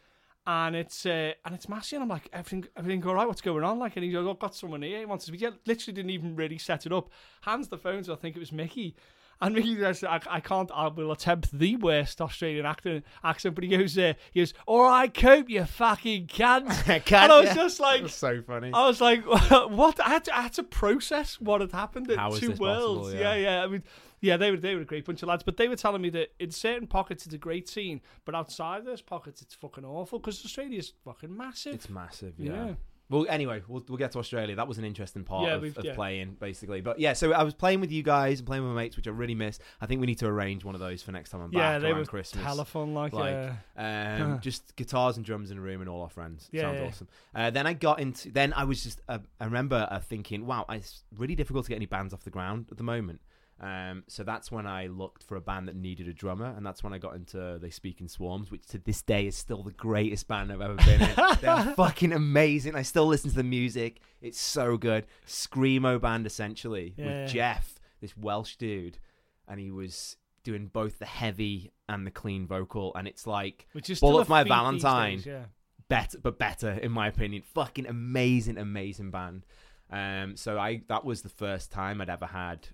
and 0.46 0.74
it's 0.74 1.07
uh, 1.07 1.33
and 1.44 1.55
it's 1.55 1.68
Massy, 1.68 1.96
and 1.96 2.02
I'm 2.02 2.09
like, 2.09 2.28
everything 2.33 2.64
everything 2.76 3.05
all 3.07 3.14
right? 3.14 3.26
What's 3.26 3.40
going 3.40 3.64
on? 3.64 3.78
Like, 3.78 3.96
and 3.96 4.05
he's 4.05 4.14
like, 4.14 4.26
I've 4.26 4.38
got 4.38 4.55
someone 4.55 4.83
here. 4.83 4.98
He 4.98 5.05
wants 5.05 5.24
to 5.26 5.31
speak. 5.31 5.40
Yeah, 5.40 5.50
literally 5.66 5.94
didn't 5.94 6.11
even 6.11 6.35
really 6.37 6.59
set 6.59 6.87
it 6.87 6.92
up. 6.92 7.11
Hands 7.42 7.66
the 7.68 7.78
phone 7.78 8.02
to 8.05 8.12
I 8.12 8.16
think 8.16 8.37
it 8.37 8.40
was 8.40 8.52
Mickey. 8.52 8.96
And 9.40 9.57
Mickey 9.57 9.76
says, 9.76 10.05
I, 10.05 10.20
I 10.31 10.38
can't, 10.38 10.70
I 10.72 10.87
will 10.87 11.11
attempt 11.11 11.50
the 11.50 11.74
worst 11.74 12.20
Australian 12.20 12.64
actor, 12.64 13.02
accent, 13.24 13.57
but 13.57 13.64
he 13.64 13.70
goes, 13.76 13.98
uh, 13.98 14.12
he 14.31 14.40
goes, 14.40 14.55
all 14.66 14.85
right, 14.85 15.12
Cope, 15.12 15.50
you 15.50 15.64
fucking 15.64 16.28
cunt. 16.28 16.68
Can't 16.85 17.12
and 17.24 17.33
I 17.33 17.40
was 17.40 17.48
ya? 17.48 17.55
just 17.55 17.81
like, 17.81 18.02
That's 18.02 18.14
so 18.14 18.40
funny. 18.42 18.70
I 18.72 18.87
was 18.87 19.00
like, 19.00 19.24
what? 19.70 19.98
I 19.98 20.11
had 20.11 20.24
to, 20.26 20.38
I 20.38 20.42
had 20.42 20.52
to 20.55 20.62
process 20.62 21.40
what 21.40 21.61
had 21.61 21.72
happened 21.72 22.09
at 22.12 22.18
How 22.18 22.33
is 22.33 22.38
two 22.38 22.52
worlds. 22.52 23.00
possible? 23.09 23.20
Yeah. 23.20 23.35
Yeah. 23.35 23.57
yeah, 23.59 23.64
I 23.64 23.66
mean, 23.66 23.83
yeah, 24.22 24.38
they 24.38 24.50
were 24.50 24.56
they 24.56 24.74
were 24.74 24.80
a 24.80 24.87
great 24.87 25.04
bunch 25.04 25.22
of 25.22 25.28
lads, 25.28 25.42
but 25.42 25.58
they 25.58 25.68
were 25.68 25.76
telling 25.76 26.00
me 26.00 26.08
that 26.11 26.32
in 26.38 26.50
certain 26.50 26.87
pockets 26.87 27.26
it's 27.26 27.35
a 27.35 27.38
great 27.38 27.68
scene, 27.68 28.00
but 28.24 28.35
outside 28.35 28.87
those 28.87 29.02
pockets 29.02 29.42
it's 29.42 29.54
fucking 29.54 29.85
awful 29.85 30.18
because 30.18 30.42
Australia's 30.44 30.92
fucking 31.04 31.37
massive. 31.37 31.74
It's 31.74 31.90
massive, 31.90 32.35
yeah. 32.38 32.52
yeah. 32.68 32.74
Well, 33.11 33.26
anyway, 33.28 33.62
we'll, 33.68 33.85
we'll 33.88 33.98
get 33.98 34.12
to 34.12 34.20
Australia. 34.20 34.56
That 34.56 34.66
was 34.66 34.78
an 34.78 34.85
interesting 34.87 35.22
part 35.22 35.46
Yeah, 35.46 35.56
of, 35.56 35.76
of 35.76 35.85
yeah. 35.85 35.94
playing, 35.94 36.37
basically. 36.40 36.80
But 36.80 36.98
yeah, 36.98 37.12
so 37.12 37.32
I 37.32 37.42
was 37.42 37.52
playing 37.52 37.80
with 37.80 37.92
you 37.92 38.02
guys 38.02 38.38
and 38.38 38.46
playing 38.46 38.62
with 38.62 38.72
my 38.72 38.76
mates, 38.82 38.96
which 38.96 39.06
I 39.06 39.11
really 39.11 39.35
miss. 39.35 39.58
I 39.82 39.87
think 39.87 40.00
we 40.00 40.06
need 40.06 40.18
to 40.20 40.26
arrange 40.28 40.64
one 40.64 40.74
of 40.74 40.80
those 40.80 41.02
for 41.02 41.12
next 41.12 41.28
time 41.28 41.42
I'm 41.42 41.52
yeah, 41.52 41.74
back 41.74 41.82
they 41.82 41.88
around 41.90 41.98
were 41.98 42.04
Christmas. 42.06 42.42
telephone 42.42 42.94
like, 42.94 43.12
Like, 43.12 43.35
yeah. 43.76 44.18
Um, 44.22 44.40
just 44.40 44.74
guitars 44.76 45.18
and 45.18 45.26
drums 45.26 45.50
in 45.50 45.58
a 45.58 45.61
room 45.61 45.82
and 45.82 45.90
all 45.90 46.00
our 46.00 46.08
friends. 46.08 46.48
Yeah, 46.52 46.62
Sounds 46.62 46.80
awesome. 46.88 47.08
Uh, 47.35 47.50
then 47.50 47.66
I 47.66 47.74
got 47.74 48.00
into. 48.00 48.30
Then 48.30 48.54
I 48.54 48.64
was 48.64 48.82
just. 48.82 49.02
Uh, 49.06 49.18
I 49.38 49.44
remember 49.44 49.87
uh, 49.90 50.00
thinking, 50.00 50.46
wow, 50.46 50.64
it's 50.70 51.02
really 51.18 51.35
difficult 51.35 51.66
to 51.66 51.68
get 51.68 51.76
any 51.76 51.87
bands 51.87 52.14
off 52.14 52.24
the 52.24 52.30
ground 52.30 52.68
at 52.70 52.78
the 52.78 52.85
moment. 52.85 53.20
Um, 53.62 54.03
so 54.09 54.25
that's 54.25 54.51
when 54.51 54.66
I 54.66 54.88
looked 54.88 55.22
for 55.22 55.37
a 55.37 55.40
band 55.40 55.68
that 55.68 55.77
needed 55.77 56.09
a 56.09 56.12
drummer, 56.12 56.53
and 56.57 56.66
that's 56.66 56.83
when 56.83 56.92
I 56.92 56.98
got 56.98 57.14
into 57.14 57.59
They 57.62 57.70
Speak 57.70 58.01
in 58.01 58.09
Swarms, 58.09 58.51
which 58.51 58.66
to 58.68 58.79
this 58.79 59.03
day 59.03 59.27
is 59.29 59.37
still 59.37 59.62
the 59.62 59.70
greatest 59.70 60.27
band 60.27 60.51
I've 60.53 60.61
ever 60.61 60.75
been 60.75 61.01
in. 61.01 61.11
They're 61.40 61.72
fucking 61.77 62.12
amazing. 62.12 62.75
I 62.75 62.83
still 62.83 63.07
listen 63.07 63.31
to 63.31 63.37
the 63.37 63.44
music; 63.44 64.01
it's 64.20 64.40
so 64.40 64.77
good. 64.77 65.07
Screamo 65.29 66.01
band, 66.01 66.27
essentially, 66.27 66.94
Yeah. 66.96 67.22
with 67.22 67.31
Jeff, 67.31 67.79
this 68.01 68.16
Welsh 68.16 68.57
dude, 68.57 68.98
and 69.46 69.61
he 69.61 69.70
was 69.70 70.16
doing 70.42 70.66
both 70.66 70.98
the 70.98 71.07
heavy 71.07 71.70
and 71.88 72.05
the 72.05 72.11
clean 72.11 72.48
vocal, 72.48 72.92
and 72.96 73.07
it's 73.07 73.29
like 73.29 73.68
Which 73.75 73.88
is 73.90 74.01
Bullet 74.01 74.29
My 74.29 74.42
Valentine. 74.42 75.18
days, 75.18 75.27
yeah. 75.27 75.44
better, 75.88 76.18
but 76.18 76.37
better 76.37 76.70
in 76.72 76.90
my 76.90 77.07
opinion. 77.07 77.42
Fucking 77.55 77.87
amazing, 77.87 78.59
amazing 78.59 79.12
band. 79.12 79.46
Um, 79.88 80.37
so 80.37 80.59
I 80.59 80.83
that 80.88 81.05
was 81.05 81.22
the 81.22 81.29
first 81.29 81.70
time 81.70 82.01
I'd 82.01 82.09
ever 82.11 82.27
had 82.27 82.66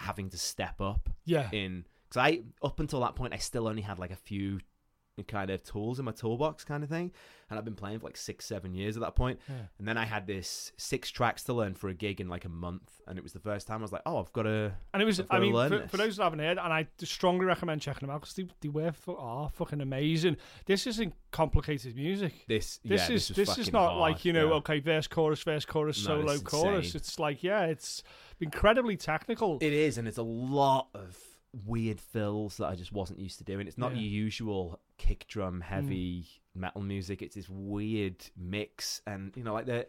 having 0.00 0.30
to 0.30 0.38
step 0.38 0.80
up 0.80 1.08
Yeah. 1.24 1.48
in 1.52 1.84
because 2.08 2.16
I 2.20 2.40
up 2.62 2.80
until 2.80 3.00
that 3.00 3.14
point 3.14 3.32
I 3.34 3.38
still 3.38 3.68
only 3.68 3.82
had 3.82 3.98
like 3.98 4.10
a 4.10 4.16
few 4.16 4.60
kind 5.28 5.50
of 5.50 5.62
tools 5.62 5.98
in 5.98 6.04
my 6.06 6.12
toolbox 6.12 6.64
kind 6.64 6.82
of 6.82 6.88
thing, 6.88 7.12
and 7.50 7.58
I've 7.58 7.64
been 7.64 7.74
playing 7.74 7.98
for 7.98 8.06
like 8.06 8.16
six, 8.16 8.46
seven 8.46 8.72
years 8.74 8.96
at 8.96 9.02
that 9.02 9.14
point. 9.14 9.38
Yeah. 9.48 9.54
And 9.78 9.86
then 9.86 9.98
I 9.98 10.06
had 10.06 10.26
this 10.26 10.72
six 10.78 11.10
tracks 11.10 11.42
to 11.44 11.52
learn 11.52 11.74
for 11.74 11.88
a 11.90 11.94
gig 11.94 12.22
in 12.22 12.28
like 12.28 12.46
a 12.46 12.48
month, 12.48 12.90
and 13.06 13.18
it 13.18 13.22
was 13.22 13.34
the 13.34 13.40
first 13.40 13.66
time 13.66 13.80
I 13.80 13.82
was 13.82 13.92
like, 13.92 14.00
oh, 14.06 14.18
I've 14.18 14.32
got 14.32 14.44
to. 14.44 14.72
And 14.94 15.02
it 15.02 15.04
was, 15.04 15.20
I 15.28 15.38
mean, 15.38 15.52
for, 15.52 15.88
for 15.88 15.96
those 15.98 16.16
that 16.16 16.22
haven't 16.24 16.38
heard, 16.38 16.56
and 16.58 16.72
I 16.72 16.88
strongly 17.02 17.44
recommend 17.44 17.82
checking 17.82 18.06
them 18.06 18.14
out 18.14 18.22
because 18.22 18.34
they, 18.34 18.46
they 18.62 18.70
were 18.70 18.92
fu- 18.92 19.14
are 19.16 19.50
fucking 19.50 19.82
amazing. 19.82 20.38
This 20.64 20.86
isn't 20.86 21.12
complicated 21.32 21.96
music. 21.96 22.32
This 22.48 22.78
This 22.82 23.08
yeah, 23.10 23.14
is 23.16 23.28
was 23.28 23.36
this, 23.36 23.58
is 23.58 23.72
not 23.72 23.90
hard, 23.90 24.00
like 24.00 24.24
you 24.24 24.32
know, 24.32 24.48
yeah. 24.48 24.54
okay, 24.54 24.80
verse, 24.80 25.06
chorus, 25.06 25.42
verse, 25.42 25.66
chorus, 25.66 26.02
No, 26.08 26.22
solo, 26.22 26.38
chorus. 26.38 26.94
It's 26.94 27.18
like 27.18 27.42
yeah, 27.42 27.64
it's 27.66 28.02
incredibly 28.40 28.96
technical. 28.96 29.58
It 29.60 29.72
is, 29.72 29.98
and 29.98 30.06
it's 30.08 30.18
a 30.18 30.22
lot 30.22 30.88
of 30.94 31.18
weird 31.66 32.00
fills 32.00 32.58
that 32.58 32.66
I 32.66 32.74
just 32.74 32.92
wasn't 32.92 33.18
used 33.18 33.38
to 33.38 33.44
doing. 33.44 33.66
It's 33.66 33.78
not. 33.78 33.92
Mm. 33.92 33.96
your 33.96 34.04
usual 34.04 34.80
kick 34.98 35.26
drum 35.28 35.60
heavy 35.60 36.26
metal 36.54 36.82
music. 36.82 37.22
It's 37.22 37.34
this 37.34 37.48
weird 37.48 38.24
mix, 38.36 39.02
and 39.06 39.32
you 39.36 39.44
know, 39.44 39.54
like 39.54 39.66
the 39.66 39.86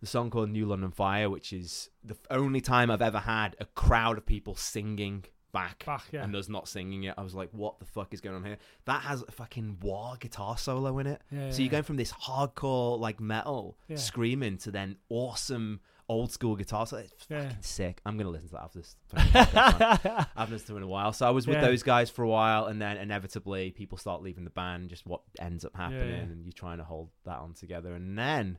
the 0.00 0.06
song 0.06 0.30
called 0.30 0.50
"New 0.50 0.66
London 0.66 0.90
Fire," 0.90 1.30
which 1.30 1.52
is 1.52 1.88
the 2.04 2.16
only 2.30 2.60
time 2.60 2.90
I've 2.90 3.02
ever 3.02 3.20
had 3.20 3.56
a 3.60 3.66
crowd 3.66 4.18
of 4.18 4.26
people 4.26 4.54
singing 4.54 5.24
back. 5.52 5.84
Back, 5.84 6.04
yeah. 6.12 6.24
And 6.24 6.34
us 6.34 6.48
not 6.48 6.66
singing 6.66 7.04
it, 7.04 7.14
I 7.16 7.22
was 7.22 7.34
like, 7.34 7.50
"What 7.52 7.78
the 7.78 7.86
fuck 7.86 8.12
is 8.12 8.20
going 8.20 8.36
on 8.36 8.44
here?" 8.44 8.58
That 8.86 9.02
has 9.02 9.22
a 9.22 9.30
fucking 9.30 9.78
war 9.80 10.16
guitar 10.18 10.58
solo 10.58 10.98
in 10.98 11.06
it. 11.06 11.22
Yeah, 11.30 11.50
so 11.50 11.58
yeah. 11.58 11.64
you're 11.64 11.70
going 11.70 11.84
from 11.84 11.96
this 11.96 12.12
hardcore 12.12 12.98
like 12.98 13.20
metal 13.20 13.78
screaming 13.94 14.58
to 14.58 14.70
then 14.70 14.96
awesome 15.08 15.80
old 16.08 16.30
school 16.32 16.56
guitar. 16.56 16.86
So 16.86 16.98
it's 16.98 17.12
Yeah. 17.28 17.42
fucking 17.48 17.62
sick. 17.62 18.00
I'm 18.04 18.16
gonna 18.18 18.30
listen 18.30 18.48
to 18.48 18.54
that 18.54 18.62
after 18.64 18.78
this. 18.80 18.96
I 19.14 20.26
haven't 20.36 20.52
listened 20.54 20.66
to 20.68 20.74
it 20.74 20.78
in 20.78 20.82
a 20.82 20.86
while. 20.88 21.12
So 21.12 21.26
I 21.26 21.30
was 21.30 21.46
with 21.46 21.56
Yeah. 21.56 21.62
those 21.66 21.82
guys 21.82 22.10
for 22.10 22.22
a 22.22 22.28
while, 22.28 22.66
and 22.66 22.80
then 22.80 22.96
inevitably 22.96 23.70
people 23.72 23.96
start 23.98 24.22
leaving 24.22 24.44
the 24.44 24.50
band. 24.50 24.90
Just 24.90 25.06
what 25.06 25.22
ends 25.38 25.64
up 25.64 25.76
happening, 25.76 26.08
yeah. 26.10 26.20
and 26.22 26.44
you're 26.44 26.52
trying 26.52 26.78
to 26.78 26.84
hold 26.84 27.10
that 27.24 27.38
on 27.38 27.54
together. 27.54 27.94
And 27.94 28.18
then 28.18 28.58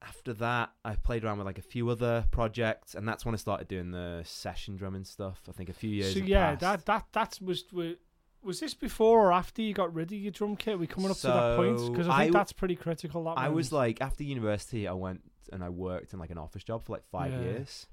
after 0.00 0.32
that, 0.34 0.70
I 0.84 0.94
played 0.94 1.24
around 1.24 1.38
with 1.38 1.46
like 1.46 1.58
a 1.58 1.62
few 1.62 1.88
other 1.88 2.24
projects, 2.30 2.94
and 2.94 3.06
that's 3.06 3.24
when 3.24 3.34
I 3.34 3.38
started 3.38 3.68
doing 3.68 3.90
the 3.90 4.22
session 4.24 4.76
drumming 4.76 5.04
stuff. 5.04 5.42
I 5.48 5.52
think 5.52 5.68
a 5.68 5.72
few 5.72 5.90
years. 5.90 6.14
so 6.14 6.20
yeah, 6.20 6.50
passed. 6.54 6.60
that 6.60 6.86
that 6.86 7.06
that 7.12 7.38
was 7.44 7.64
wa- 7.72 7.94
was 8.40 8.60
this 8.60 8.74
before 8.74 9.26
or 9.28 9.32
after 9.32 9.60
you 9.62 9.74
got 9.74 9.92
rid 9.92 10.12
of 10.12 10.18
your 10.18 10.30
drum 10.30 10.54
kit? 10.56 10.78
we 10.78 10.86
coming 10.86 11.10
up 11.10 11.16
to 11.18 11.26
that 11.26 11.56
point 11.56 11.76
because 11.90 12.06
I 12.08 12.24
think 12.24 12.36
I 12.36 12.38
that's 12.38 12.52
pretty 12.52 12.76
critical. 12.76 13.24
That 13.24 13.36
I 13.38 13.48
was 13.48 13.72
like 13.72 14.00
after 14.00 14.22
university, 14.22 14.86
I 14.86 14.92
went 14.92 15.22
and 15.52 15.62
I 15.64 15.68
worked 15.68 16.12
in 16.12 16.18
like 16.18 16.30
an 16.30 16.38
office 16.38 16.64
job 16.64 16.84
for 16.84 16.92
like 16.92 17.04
five 17.04 17.32
Yeah. 17.32 17.40
years. 17.40 17.86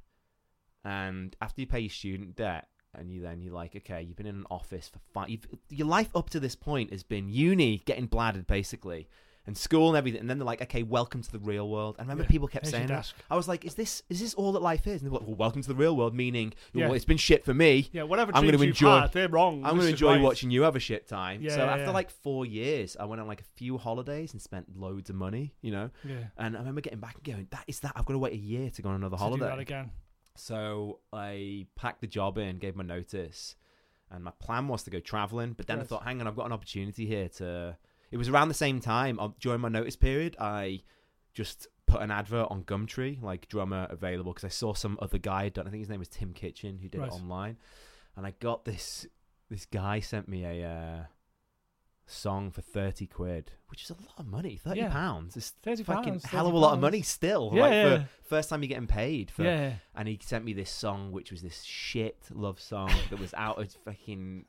And 0.83 1.35
after 1.41 1.61
you 1.61 1.67
pay 1.67 1.79
your 1.79 1.89
student 1.89 2.35
debt, 2.35 2.67
and 2.93 3.11
you 3.11 3.21
then 3.21 3.41
you're 3.41 3.53
like, 3.53 3.75
okay, 3.75 4.01
you've 4.01 4.15
been 4.15 4.25
in 4.25 4.35
an 4.35 4.45
office 4.49 4.87
for 4.87 4.99
five. 5.13 5.29
You've, 5.29 5.45
your 5.69 5.87
life 5.87 6.09
up 6.15 6.29
to 6.29 6.39
this 6.39 6.55
point 6.55 6.91
has 6.91 7.03
been 7.03 7.27
uni, 7.29 7.79
getting 7.79 8.07
bladdered 8.07 8.47
basically, 8.47 9.09
and 9.47 9.55
school 9.57 9.89
and 9.89 9.97
everything. 9.97 10.19
And 10.21 10.29
then 10.29 10.39
they're 10.39 10.45
like, 10.45 10.61
okay, 10.63 10.83
welcome 10.83 11.21
to 11.21 11.31
the 11.31 11.39
real 11.39 11.69
world. 11.69 11.95
And 11.99 12.07
remember 12.07 12.23
Yeah. 12.23 12.29
people 12.29 12.47
kept 12.47 12.65
Here's 12.65 12.73
saying 12.73 12.87
that. 12.87 13.13
I 13.29 13.35
was 13.35 13.47
like, 13.47 13.63
is 13.65 13.75
this 13.75 14.01
is 14.09 14.19
this 14.19 14.33
all 14.33 14.51
that 14.53 14.61
life 14.61 14.87
is? 14.87 15.01
And 15.01 15.11
they're 15.11 15.17
like, 15.19 15.27
well, 15.27 15.35
welcome 15.37 15.61
to 15.61 15.67
the 15.67 15.75
real 15.75 15.95
world, 15.95 16.15
meaning 16.15 16.53
Yeah. 16.73 16.85
well, 16.85 16.93
it's 16.95 17.05
been 17.05 17.17
shit 17.17 17.45
for 17.45 17.53
me. 17.53 17.89
Yeah, 17.91 18.03
whatever 18.03 18.31
I'm 18.33 18.43
gonna 18.45 18.53
you've 18.57 18.69
enjoy- 18.69 19.01
had, 19.01 19.11
they're 19.13 19.29
wrong. 19.29 19.63
I'm 19.65 19.71
going 19.75 19.81
to 19.87 19.89
enjoy 19.89 20.13
right. 20.13 20.21
watching 20.21 20.51
you 20.51 20.63
have 20.63 20.75
a 20.75 20.79
shit 20.79 21.07
time. 21.07 21.41
Yeah, 21.41 21.51
so 21.51 21.57
yeah, 21.65 21.73
after 21.75 21.91
like 21.91 22.09
four 22.09 22.45
years, 22.45 22.97
I 22.99 23.05
went 23.05 23.21
on 23.21 23.27
like 23.27 23.41
a 23.41 23.49
few 23.55 23.77
holidays 23.77 24.33
and 24.33 24.41
spent 24.41 24.77
loads 24.77 25.09
of 25.09 25.15
money, 25.15 25.53
you 25.61 25.71
know. 25.71 25.89
Yeah, 26.03 26.15
And 26.37 26.55
I 26.55 26.59
remember 26.59 26.81
getting 26.81 26.99
back 26.99 27.15
and 27.15 27.23
going, 27.23 27.47
that 27.51 27.65
is 27.67 27.79
that. 27.81 27.93
I've 27.95 28.05
got 28.05 28.13
to 28.13 28.19
wait 28.19 28.33
a 28.33 28.37
year 28.37 28.69
to 28.71 28.81
go 28.81 28.89
on 28.89 28.95
another 28.95 29.17
to 29.17 29.23
do 29.23 29.29
that 29.37 29.45
holiday. 29.45 29.61
again. 29.61 29.91
So 30.37 30.99
I 31.13 31.67
packed 31.75 32.01
the 32.01 32.07
job 32.07 32.37
in, 32.37 32.57
gave 32.57 32.75
my 32.75 32.83
notice, 32.83 33.55
and 34.11 34.23
my 34.23 34.31
plan 34.31 34.67
was 34.67 34.83
to 34.83 34.89
go 34.89 34.99
traveling. 34.99 35.53
But 35.53 35.67
then 35.67 35.79
I 35.79 35.83
thought, 35.83 36.03
hang 36.03 36.19
on, 36.19 36.27
I've 36.27 36.35
got 36.35 36.45
an 36.45 36.51
opportunity 36.51 37.05
here 37.05 37.29
to. 37.37 37.77
It 38.15 38.17
was 38.17 38.29
around 38.29 38.47
the 38.47 38.53
same 38.53 38.79
time 38.79 39.19
um, 39.19 39.35
during 39.41 39.59
my 39.59 39.67
notice 39.67 39.97
period. 39.97 40.37
I 40.39 40.83
just 41.33 41.67
put 41.85 42.01
an 42.01 42.11
advert 42.11 42.47
on 42.49 42.63
Gumtree, 42.63 43.21
like 43.21 43.49
drummer 43.49 43.87
available, 43.89 44.31
because 44.31 44.45
I 44.45 44.53
saw 44.55 44.73
some 44.73 44.97
other 45.01 45.17
guy 45.17 45.43
had 45.43 45.53
done. 45.55 45.67
I 45.67 45.69
think 45.69 45.81
his 45.81 45.89
name 45.89 45.99
was 45.99 46.07
Tim 46.07 46.31
Kitchen, 46.31 46.79
who 46.81 46.87
did 46.87 47.01
Right. 47.01 47.09
it 47.09 47.13
online, 47.13 47.57
and 48.15 48.25
I 48.25 48.31
got 48.39 48.63
this. 48.63 49.05
This 49.49 49.65
guy 49.65 49.99
sent 49.99 50.29
me 50.29 50.45
a 50.45 50.65
uh, 50.65 51.03
song 52.05 52.51
for 52.51 52.61
thirty 52.61 53.05
quid, 53.05 53.51
which 53.67 53.83
is 53.83 53.89
a 53.89 53.95
lot 53.95 54.13
of 54.17 54.27
money. 54.27 54.55
Thirty 54.55 54.79
Yeah. 54.79 54.91
pounds. 54.91 55.35
It's 55.35 55.49
Thirty 55.49 55.83
fucking 55.83 56.13
pounds, 56.13 56.23
hell 56.23 56.47
of 56.47 56.53
a 56.53 56.57
lot 56.57 56.73
of 56.73 56.79
money 56.79 57.01
still. 57.01 57.51
Yeah, 57.53 57.61
like 57.63 57.71
yeah. 57.73 57.97
for 57.97 58.07
first 58.29 58.49
time 58.49 58.63
you're 58.63 58.69
getting 58.69 58.87
paid 58.87 59.29
for 59.29 59.43
Yeah, 59.43 59.73
and 59.93 60.07
he 60.07 60.17
sent 60.23 60.45
me 60.45 60.53
this 60.53 60.69
song 60.69 61.11
which 61.11 61.31
was 61.31 61.41
this 61.41 61.63
shit 61.63 62.17
love 62.31 62.61
song 62.61 62.93
that 63.09 63.19
was 63.19 63.33
out 63.33 63.59
of 63.61 63.71
fucking 63.83 64.45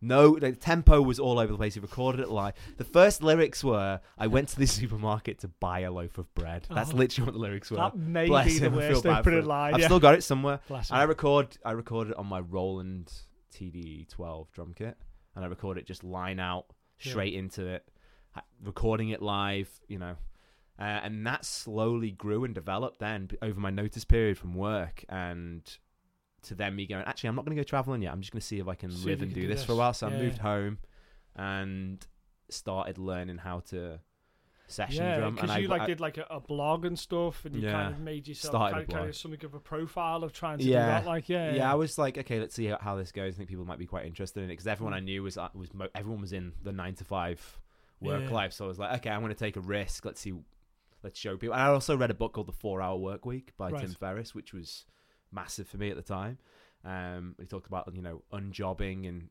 no 0.00 0.38
the 0.38 0.52
tempo 0.52 1.00
was 1.00 1.18
all 1.18 1.38
over 1.38 1.50
the 1.52 1.56
place 1.58 1.74
he 1.74 1.80
recorded 1.80 2.20
it 2.20 2.28
live 2.28 2.52
the 2.76 2.84
first 2.84 3.22
lyrics 3.22 3.64
were 3.64 3.98
i 4.18 4.26
went 4.26 4.48
to 4.48 4.58
the 4.58 4.66
supermarket 4.78 5.38
to 5.38 5.48
buy 5.48 5.80
a 5.80 5.90
loaf 5.90 6.18
of 6.18 6.32
bread 6.34 6.66
that's 6.70 6.92
Oh. 6.92 6.96
literally 6.96 7.26
what 7.26 7.32
the 7.32 7.38
lyrics 7.40 7.70
were 7.70 7.78
that 7.78 7.96
may 7.96 8.26
Bless 8.26 8.46
be 8.46 8.58
the 8.58 8.66
him, 8.66 8.74
I 8.74 8.76
worst 8.76 9.04
bad 9.04 9.14
for 9.14 9.18
opening 9.20 9.38
him. 9.40 9.46
line. 9.46 9.74
i've 9.74 9.80
yeah. 9.80 9.86
still 9.86 10.00
got 10.00 10.14
it 10.14 10.22
somewhere 10.22 10.60
Bless 10.68 10.90
and 10.90 10.98
i 10.98 11.02
record 11.04 11.56
i 11.64 11.70
recorded 11.72 12.10
it 12.10 12.16
on 12.18 12.26
my 12.26 12.40
roland 12.40 13.10
td12 13.54 14.50
drum 14.52 14.74
kit 14.76 14.96
and 15.34 15.44
i 15.44 15.48
record 15.48 15.78
it 15.78 15.86
just 15.86 16.04
line 16.04 16.38
out 16.38 16.66
Yeah. 17.00 17.10
straight 17.12 17.34
into 17.34 17.66
it 17.66 17.84
recording 18.62 19.08
it 19.10 19.22
live 19.22 19.70
you 19.88 19.98
know 19.98 20.16
uh, 20.78 20.82
and 20.82 21.26
that 21.26 21.42
slowly 21.46 22.10
grew 22.10 22.44
and 22.44 22.54
developed 22.54 22.98
then 22.98 23.30
over 23.40 23.58
my 23.58 23.70
notice 23.70 24.04
period 24.04 24.36
from 24.36 24.52
work 24.54 25.04
and 25.08 25.78
to 26.46 26.54
then 26.54 26.74
me 26.74 26.86
going 26.86 27.04
actually 27.04 27.28
i'm 27.28 27.36
not 27.36 27.44
going 27.44 27.56
to 27.56 27.60
go 27.62 27.64
traveling 27.64 28.02
yet 28.02 28.12
i'm 28.12 28.20
just 28.20 28.32
going 28.32 28.40
to 28.40 28.46
see 28.46 28.58
if 28.58 28.68
i 28.68 28.74
can 28.74 28.90
See 28.90 29.06
live 29.10 29.22
and 29.22 29.30
can 29.32 29.40
do 29.42 29.46
do 29.48 29.54
this, 29.54 29.64
for 29.64 29.72
a 29.72 29.76
while 29.76 29.92
so 29.92 30.06
i 30.06 30.10
moved 30.10 30.36
yeah. 30.38 30.42
home 30.42 30.78
and 31.34 32.06
started 32.48 32.98
learning 32.98 33.38
how 33.38 33.60
to 33.60 34.00
session 34.68 35.04
yeah, 35.04 35.16
drum 35.18 35.28
and 35.28 35.36
because 35.36 35.50
I, 35.50 35.58
you 35.58 35.68
like 35.68 35.82
I- 35.82 35.86
did 35.86 36.00
like 36.00 36.18
a, 36.18 36.26
a 36.28 36.40
blog 36.40 36.84
and 36.84 36.98
stuff, 36.98 37.44
and 37.44 37.54
you 37.54 37.62
Yeah. 37.62 37.72
kind 37.72 37.94
of 37.94 38.00
made 38.00 38.26
yourself 38.26 38.54
kind, 38.72 38.82
of, 38.82 38.88
kind 38.88 39.08
of 39.08 39.16
something 39.16 39.44
of 39.44 39.54
a 39.54 39.60
profile 39.60 40.24
of 40.24 40.32
trying 40.32 40.58
to 40.58 40.64
Yeah. 40.64 40.80
do 40.86 40.86
that. 41.04 41.06
Like, 41.06 41.28
yeah, 41.28 41.54
yeah, 41.54 41.70
I 41.70 41.76
was 41.76 41.98
like, 41.98 42.18
okay, 42.18 42.40
let's 42.40 42.54
see 42.54 42.66
how, 42.66 42.78
how 42.80 42.96
this 42.96 43.12
goes. 43.12 43.34
I 43.34 43.36
think 43.36 43.48
people 43.48 43.64
might 43.64 43.78
be 43.78 43.86
quite 43.86 44.06
interested 44.06 44.40
in 44.40 44.46
it 44.46 44.54
because 44.54 44.66
everyone 44.66 44.92
Mm. 44.92 44.96
I 44.96 45.00
knew 45.00 45.22
was 45.22 45.38
uh, 45.38 45.50
was 45.54 45.72
mo- 45.72 45.88
everyone 45.94 46.20
was 46.20 46.32
in 46.32 46.52
the 46.64 46.72
nine 46.72 46.94
to 46.96 47.04
five 47.04 47.60
work 48.00 48.22
Yeah. 48.24 48.30
life. 48.34 48.52
So 48.54 48.64
I 48.64 48.68
was 48.68 48.78
like, 48.80 48.92
okay, 48.98 49.10
I'm 49.10 49.20
going 49.20 49.32
to 49.32 49.38
take 49.38 49.54
a 49.56 49.60
risk. 49.60 50.04
Let's 50.04 50.20
see, 50.20 50.34
let's 51.04 51.16
show 51.18 51.36
people. 51.36 51.54
And 51.54 51.62
I 51.62 51.66
also 51.68 51.96
read 51.96 52.10
a 52.10 52.14
book 52.14 52.32
called 52.32 52.48
The 52.48 52.52
Four 52.52 52.82
Hour 52.82 52.96
Work 52.96 53.24
Week 53.24 53.52
by 53.56 53.70
Right. 53.70 53.82
Tim 53.82 53.92
Ferriss, 53.94 54.34
which 54.34 54.52
was 54.52 54.84
massive 55.32 55.68
for 55.68 55.76
me 55.76 55.90
at 55.90 55.96
the 55.96 56.02
time. 56.02 56.38
Um, 56.84 57.34
he 57.40 57.46
talked 57.46 57.66
about 57.66 57.90
you 57.94 58.02
know 58.02 58.22
unjobbing 58.32 59.06
and 59.06 59.28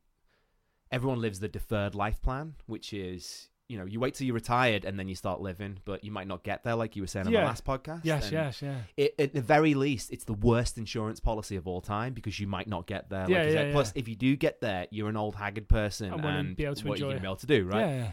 everyone 0.92 1.20
lives 1.22 1.40
the 1.40 1.48
deferred 1.48 1.96
life 1.96 2.22
plan, 2.22 2.56
which 2.66 2.94
is. 2.94 3.50
You 3.68 3.80
know, 3.80 3.86
you 3.86 4.00
wait 4.00 4.14
till 4.14 4.28
you're 4.28 4.36
retired 4.36 4.86
and 4.86 5.00
then 5.00 5.08
you 5.08 5.16
start 5.16 5.42
living, 5.42 5.80
but 5.86 6.04
you 6.04 6.12
might 6.12 6.28
not 6.28 6.44
get 6.44 6.64
there, 6.64 6.76
like 6.76 6.96
you 6.96 7.02
were 7.02 7.08
saying 7.08 7.26
on 7.26 7.34
Yeah. 7.34 7.40
the 7.40 7.46
last 7.48 7.66
podcast. 7.66 8.02
Yes, 8.04 8.26
And 8.26 8.32
yes, 8.34 8.62
yeah. 8.62 8.82
it, 8.96 9.16
at 9.18 9.34
the 9.34 9.42
very 9.42 9.74
least, 9.74 10.12
it's 10.12 10.24
the 10.24 10.36
worst 10.36 10.78
insurance 10.78 11.20
policy 11.20 11.56
of 11.56 11.66
all 11.68 11.82
time 11.82 12.14
because 12.14 12.40
you 12.40 12.46
might 12.46 12.68
not 12.68 12.86
get 12.86 13.10
there. 13.10 13.26
Yeah, 13.28 13.40
like 13.40 13.48
you 13.48 13.54
yeah. 13.56 13.72
Plus, 13.72 13.92
if 13.96 14.08
you 14.08 14.16
do 14.16 14.36
get 14.36 14.62
there, 14.62 14.86
you're 14.92 15.10
an 15.10 15.18
old 15.18 15.34
haggard 15.34 15.68
person, 15.68 16.14
And 16.14 16.24
and, 16.24 16.56
be 16.56 16.66
able 16.66 16.76
to 16.76 16.88
what 16.88 16.94
enjoy 17.00 17.06
you're 17.08 17.14
gonna 17.14 17.22
be 17.22 17.26
able 17.28 17.36
to 17.38 17.48
do, 17.48 17.66
right? 17.66 17.80
Yeah, 17.80 17.96
yeah. 17.96 18.12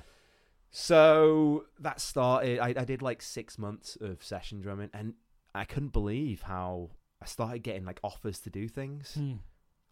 So 0.70 1.66
that 1.80 2.00
started. 2.00 2.58
I, 2.58 2.68
I 2.68 2.84
did 2.86 3.02
like 3.02 3.20
six 3.20 3.58
months 3.58 3.98
of 4.00 4.24
session 4.24 4.62
drumming, 4.62 4.88
and 4.94 5.12
I 5.54 5.66
couldn't 5.66 5.92
believe 5.92 6.40
how 6.40 6.92
I 7.22 7.26
started 7.26 7.60
getting 7.62 7.84
like 7.84 8.00
offers 8.02 8.40
to 8.40 8.50
do 8.50 8.68
things, 8.68 9.14
Hmm. 9.14 9.34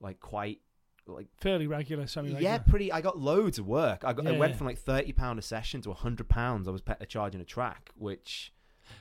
like 0.01 0.21
quite 0.21 0.61
like 1.07 1.29
Fairly 1.41 1.67
regular, 1.67 2.07
semi 2.07 2.39
yeah, 2.41 2.59
pretty. 2.59 2.93
I 2.93 3.01
got 3.01 3.19
loads 3.19 3.59
of 3.59 3.67
work. 3.67 4.05
I, 4.05 4.13
got, 4.13 4.27
I 4.27 4.33
went 4.33 4.53
yeah. 4.53 4.59
from 4.59 4.67
like 4.67 4.79
thirty 4.79 5.13
pound 5.13 5.39
a 5.39 5.43
session 5.43 5.81
to 5.83 5.93
hundred 5.93 6.29
pounds. 6.29 6.69
I 6.69 6.71
was 6.71 6.83
pe- 6.83 7.05
charging 7.09 7.41
a 7.41 7.45
track, 7.45 7.91
which 7.97 8.53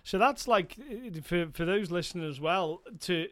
So 0.04 0.18
that's 0.18 0.48
like 0.48 0.78
uh, 0.80 1.22
for 1.22 1.48
for 1.54 1.66
those 1.66 1.92
listening 1.92 2.30
as 2.30 2.40
well. 2.40 2.82
To 3.02 3.28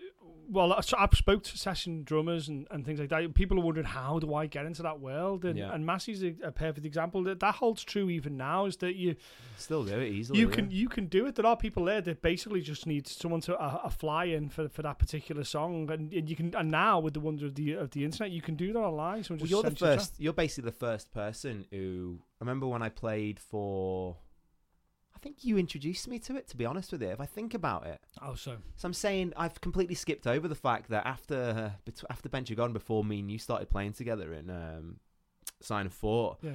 well, 0.50 0.72
I- 0.72 0.82
I've 0.98 1.14
spoke 1.14 1.44
to 1.44 1.58
session 1.58 2.04
drummers 2.04 2.48
and, 2.48 2.68
and 2.72 2.86
things 2.86 3.02
like 3.02 3.10
that. 3.10 3.34
People 3.34 3.60
are 3.60 3.64
wondering 3.64 3.86
how 3.86 4.18
do 4.20 4.34
I 4.34 4.46
get 4.46 4.66
into 4.66 4.82
that 4.84 5.02
world, 5.02 5.44
and 5.44 5.58
Yeah. 5.58 5.74
and 5.74 5.86
Massy's 5.86 6.24
a, 6.24 6.36
a 6.42 6.52
perfect 6.54 6.86
example. 6.86 7.22
That 7.24 7.42
that 7.42 7.56
holds 7.56 7.84
true 7.84 8.10
even 8.10 8.38
now. 8.38 8.66
Is 8.66 8.78
that 8.78 8.96
you 8.96 9.16
still 9.58 9.84
do 9.84 10.00
it 10.00 10.10
easily. 10.10 10.40
you 10.40 10.48
yeah. 10.48 10.56
can 10.56 10.72
you 10.72 10.88
can 10.88 11.08
do 11.08 11.26
it. 11.26 11.36
There 11.36 11.46
are 11.46 11.58
people 11.58 11.84
there 11.86 12.00
that 12.00 12.22
basically 12.22 12.62
just 12.62 12.88
need 12.88 13.08
someone 13.08 13.42
to 13.42 13.62
a, 13.62 13.82
a 13.86 13.90
fly 13.90 14.26
in 14.26 14.48
for, 14.48 14.70
for 14.70 14.84
that 14.84 15.00
particular 15.00 15.44
song, 15.44 15.92
and, 15.92 16.14
and 16.14 16.30
you 16.30 16.36
can. 16.36 16.56
And 16.56 16.72
now 16.72 17.00
with 17.02 17.14
the 17.14 17.20
wonder 17.20 17.46
of 17.46 17.56
the 17.56 17.74
of 17.74 17.92
the 17.92 18.06
internet, 18.06 18.32
you 18.32 18.42
can 18.42 18.56
do 18.56 18.72
that 18.72 18.80
online. 18.80 19.26
So 19.26 19.36
Well, 19.36 19.48
you're 19.48 19.64
the 19.64 19.72
first. 19.72 20.14
You're 20.18 20.32
basically 20.34 20.70
the 20.70 20.78
first 20.78 21.12
person 21.14 21.66
who. 21.72 22.20
I 22.40 22.44
remember 22.46 22.68
when 22.68 22.82
I 22.82 22.90
played 22.90 23.40
for. 23.40 24.16
I 25.18 25.20
think 25.20 25.44
you 25.44 25.58
introduced 25.58 26.08
me 26.08 26.20
to 26.20 26.36
it. 26.36 26.48
To 26.50 26.56
be 26.58 26.64
honest 26.66 26.92
with 26.92 27.02
you, 27.02 27.10
if 27.10 27.20
I 27.20 27.26
think 27.26 27.56
about 27.56 27.88
it, 27.88 28.00
Oh, 28.22 28.36
so 28.36 28.58
so 28.76 28.86
I'm 28.88 28.94
saying 28.94 29.34
I've 29.36 29.60
completely 29.62 29.96
skipped 29.96 30.28
over 30.28 30.48
the 30.48 30.56
fact 30.56 30.90
that 30.92 31.08
after 31.08 31.74
bet- 31.86 32.04
after 32.10 32.30
Bench 32.30 32.56
Gone, 32.56 32.72
before 32.72 33.04
me 33.04 33.20
and 33.22 33.32
you 33.32 33.40
started 33.40 33.70
playing 33.72 33.94
together 33.94 34.32
in 34.34 34.50
um, 34.52 34.98
Sign 35.60 35.88
of 35.88 35.94
Four, 35.94 36.38
yeah. 36.44 36.52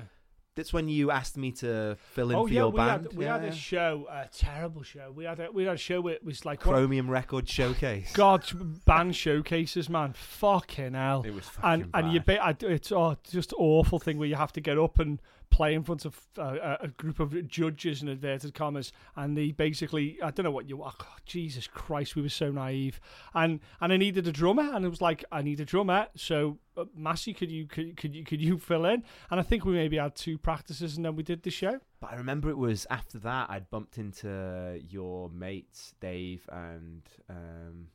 that's 0.55 0.73
when 0.73 0.89
you 0.89 1.11
asked 1.11 1.37
me 1.37 1.51
to 1.53 1.97
fill 2.13 2.31
in 2.31 2.37
Oh 2.37 2.47
for 2.47 2.53
yeah, 2.53 2.61
your 2.61 2.71
we 2.71 2.77
band. 2.77 3.03
had 3.07 3.17
we 3.17 3.25
yeah, 3.25 3.33
had 3.41 3.45
a 3.49 3.53
show, 3.53 4.07
a 4.09 4.29
terrible 4.33 4.85
show. 4.85 5.11
We 5.13 5.25
had 5.25 5.41
a 5.41 5.51
we 5.51 5.65
had 5.65 5.75
a 5.75 5.79
show. 5.79 6.07
It 6.07 6.25
was 6.25 6.45
like 6.45 6.61
Chromium 6.61 7.11
Record 7.11 7.49
Showcase. 7.49 8.13
God 8.13 8.45
band 8.85 9.17
showcases, 9.17 9.89
man. 9.91 10.13
Fucking 10.13 10.95
hell. 10.95 11.25
It 11.27 11.35
was 11.35 11.47
fucking 11.49 11.71
And 11.83 11.91
and 11.95 12.13
you 12.13 12.21
bad. 12.21 12.59
be, 12.61 12.67
I, 12.69 12.71
it's 12.73 12.93
oh, 12.93 13.17
just 13.29 13.53
awful 13.59 13.99
thing 13.99 14.19
where 14.19 14.29
you 14.29 14.37
have 14.37 14.53
to 14.53 14.61
get 14.61 14.79
up 14.79 15.01
and 15.01 15.21
play 15.53 15.75
in 15.75 15.85
front 15.85 16.05
of 16.05 16.19
uh, 16.39 16.57
a, 16.81 16.85
a 16.85 16.89
group 16.89 17.21
of 17.21 17.47
judges 17.47 18.03
in 18.03 18.09
inverted 18.09 18.55
commas, 18.55 18.91
and 19.15 19.37
they 19.37 19.53
basically 19.53 20.19
I 20.23 20.31
don't 20.33 20.45
know 20.45 20.51
what 20.51 20.69
you 20.69 20.83
oh, 20.83 20.93
Jesus 21.27 21.69
Christ, 21.69 22.17
we 22.17 22.23
were 22.23 22.29
so 22.29 22.51
naive, 22.51 22.99
and 23.35 23.61
and 23.81 23.93
I 23.93 23.97
needed 23.97 24.27
a 24.27 24.33
drummer, 24.33 24.75
and 24.75 24.85
it 24.85 24.89
was 24.89 25.01
like 25.01 25.25
I 25.31 25.43
need 25.43 25.61
a 25.61 25.65
drummer, 25.65 26.09
so. 26.17 26.59
Uh, 26.75 26.87
Massy, 26.97 27.35
could 27.35 27.51
you 27.51 27.67
could, 27.67 27.99
could 27.99 28.15
you 28.15 28.25
could 28.25 28.41
you 28.41 28.57
fill 28.57 28.87
in? 28.87 29.05
And 29.31 29.39
I 29.39 29.43
think 29.43 29.67
we 29.67 29.75
maybe 29.75 29.99
had 29.99 30.15
two 30.15 30.39
practices, 30.39 30.97
and 30.97 31.05
then 31.05 31.15
we 31.17 31.23
did 31.23 31.43
the 31.43 31.51
show. 31.51 31.79
But 32.01 32.15
I 32.15 32.17
remember 32.17 32.49
it 32.49 32.57
was 32.57 32.87
after 32.89 33.19
that 33.19 33.51
I'd 33.51 33.69
bumped 33.69 33.99
into 33.99 34.81
your 34.89 35.29
mates, 35.29 35.95
Dave 36.01 36.49
and 36.51 37.03
um, 37.29 37.89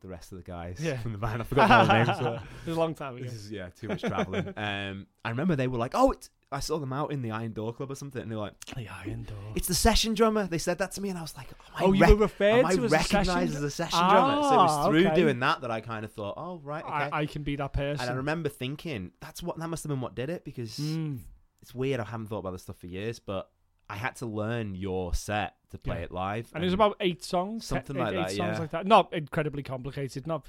the 0.00 0.08
rest 0.08 0.32
of 0.32 0.38
the 0.38 0.44
guys 0.44 0.78
Yeah. 0.80 0.96
from 0.98 1.12
the 1.12 1.18
band. 1.18 1.42
I 1.42 1.44
forgot 1.44 1.88
their 1.88 2.04
names. 2.04 2.18
it 2.64 2.68
was 2.68 2.76
a 2.76 2.80
long 2.80 2.94
time 2.94 3.16
ago. 3.16 3.24
This 3.24 3.34
is 3.34 3.50
yeah, 3.50 3.68
too 3.78 3.88
much 3.88 4.00
traveling. 4.02 4.48
um, 4.56 5.06
I 5.24 5.30
remember 5.30 5.56
they 5.56 5.68
were 5.68 5.78
like, 5.78 5.92
"Oh, 5.94 6.10
it's 6.12 6.30
I 6.52 6.60
saw 6.60 6.78
them 6.78 6.92
out 6.92 7.10
in 7.12 7.22
the 7.22 7.32
Iron 7.32 7.52
Door 7.52 7.72
Club 7.74 7.90
or 7.90 7.96
something, 7.96 8.22
and 8.22 8.30
they're 8.30 8.38
like, 8.38 8.52
The 8.76 8.88
Iron 8.88 9.24
Door. 9.24 9.36
"It's 9.56 9.66
the 9.66 9.74
session 9.74 10.14
drummer." 10.14 10.46
They 10.46 10.58
said 10.58 10.78
that 10.78 10.92
to 10.92 11.00
me, 11.00 11.08
and 11.08 11.18
I 11.18 11.22
was 11.22 11.36
like, 11.36 11.48
"Am 11.48 11.56
I 11.74 11.84
Oh, 11.84 11.92
you 11.92 12.06
were 12.06 12.14
referred 12.22 12.60
am 12.60 12.66
I 12.66 12.74
to 12.76 12.84
as 12.84 12.92
a 12.92 12.96
recognized 12.96 13.28
session- 13.30 13.56
as 13.56 13.62
a 13.62 13.70
session 13.70 13.98
drummer?" 13.98 14.42
So 14.42 14.48
it 14.54 14.56
was 14.56 14.70
Ah, 14.70 14.88
through 14.88 15.06
okay. 15.08 15.14
doing 15.16 15.40
that 15.40 15.62
that 15.62 15.70
I 15.72 15.80
kind 15.80 16.04
of 16.04 16.12
thought, 16.12 16.34
"Oh, 16.36 16.60
right, 16.62 16.84
okay." 16.84 16.92
I, 16.92 17.20
I 17.22 17.26
can 17.26 17.42
be 17.42 17.56
that 17.56 17.72
person. 17.72 18.02
and 18.02 18.10
I 18.10 18.14
remember 18.14 18.48
thinking, 18.48 19.10
"That's 19.20 19.42
what 19.42 19.58
that 19.58 19.68
must 19.68 19.82
have 19.84 19.90
been 19.90 20.00
what 20.00 20.14
did 20.14 20.30
it," 20.30 20.44
because 20.44 20.78
Mm. 20.78 21.18
it's 21.62 21.74
weird. 21.74 21.98
I 21.98 22.04
haven't 22.04 22.28
thought 22.28 22.38
about 22.38 22.52
this 22.52 22.62
stuff 22.62 22.78
for 22.78 22.86
years, 22.86 23.18
but 23.18 23.50
I 23.88 23.96
had 23.96 24.16
to 24.16 24.26
learn 24.26 24.74
your 24.74 25.14
set 25.14 25.54
to 25.70 25.78
play 25.78 25.96
Yeah. 25.98 26.02
it 26.04 26.12
live, 26.12 26.48
And 26.54 26.62
it 26.62 26.66
was 26.66 26.74
about 26.74 26.96
eight 27.00 27.22
songs, 27.24 27.66
Something 27.66 27.96
eight- 27.96 28.00
like 28.00 28.12
eight 28.14 28.16
that, 28.16 28.30
songs 28.32 28.54
yeah. 28.54 28.58
like 28.60 28.70
that. 28.70 28.86
Not 28.86 29.12
incredibly 29.12 29.62
complicated, 29.62 30.26
not 30.26 30.44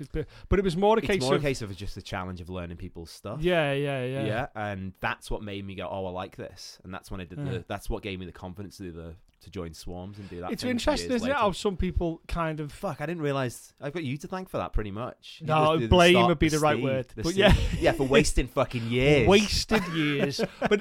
but, 0.50 0.60
it 0.60 0.64
was 0.64 0.78
more 0.78 0.96
a 0.96 1.00
It's 1.00 1.08
case 1.08 1.22
more 1.22 1.36
of 1.36 1.42
a 1.42 1.46
case 1.48 1.62
of 1.62 1.76
just 1.76 1.96
the 1.96 2.02
challenge 2.02 2.42
of 2.42 2.50
learning 2.50 2.78
people's 2.78 3.12
stuff. 3.12 3.42
yeah, 3.42 3.74
yeah, 3.74 4.04
yeah, 4.06 4.26
yeah, 4.26 4.48
and 4.56 4.94
that's 5.00 5.30
what 5.32 5.42
made 5.44 5.66
me 5.66 5.76
go, 5.76 5.88
"Oh, 5.90 6.06
I 6.06 6.10
like 6.12 6.36
this," 6.36 6.80
and 6.84 6.94
that's 6.94 7.10
when 7.12 7.20
I 7.22 7.26
did 7.26 7.40
Yeah. 7.40 7.46
the. 7.46 7.66
That's 7.68 7.90
what 7.90 8.04
gave 8.04 8.20
me 8.20 8.26
the 8.26 8.32
confidence 8.32 8.78
to 8.78 8.84
do 8.84 8.92
the 8.92 9.16
to 9.42 9.52
join 9.52 9.72
Swarms 9.72 10.18
and 10.18 10.28
do 10.32 10.42
that. 10.42 10.52
It's 10.52 10.64
interesting, 10.64 11.12
isn't 11.12 11.30
it? 11.30 11.34
How 11.36 11.52
some 11.52 11.78
people 11.78 12.22
kind 12.28 12.60
of 12.60 12.72
Fuck, 12.72 13.02
I 13.02 13.06
didn't 13.06 13.22
realize. 13.22 13.72
I've 13.80 13.94
got 13.94 14.04
you 14.04 14.18
to 14.18 14.28
thank 14.28 14.50
for 14.50 14.58
that, 14.58 14.74
pretty 14.74 14.90
much. 14.90 15.38
You 15.42 15.48
No, 15.48 15.78
did 15.78 15.92
blame 15.92 16.14
start- 16.16 16.28
would 16.30 16.40
be 16.40 16.50
the 16.50 16.58
right 16.60 16.76
seed, 16.76 16.84
word, 16.84 17.08
the 17.16 17.22
but 17.22 17.36
yeah. 17.36 17.54
yeah, 17.80 17.92
for 17.92 18.04
wasting 18.08 18.48
fucking 18.48 18.88
years. 18.88 19.28
wasted 19.28 19.84
years. 19.90 20.42
but 20.60 20.80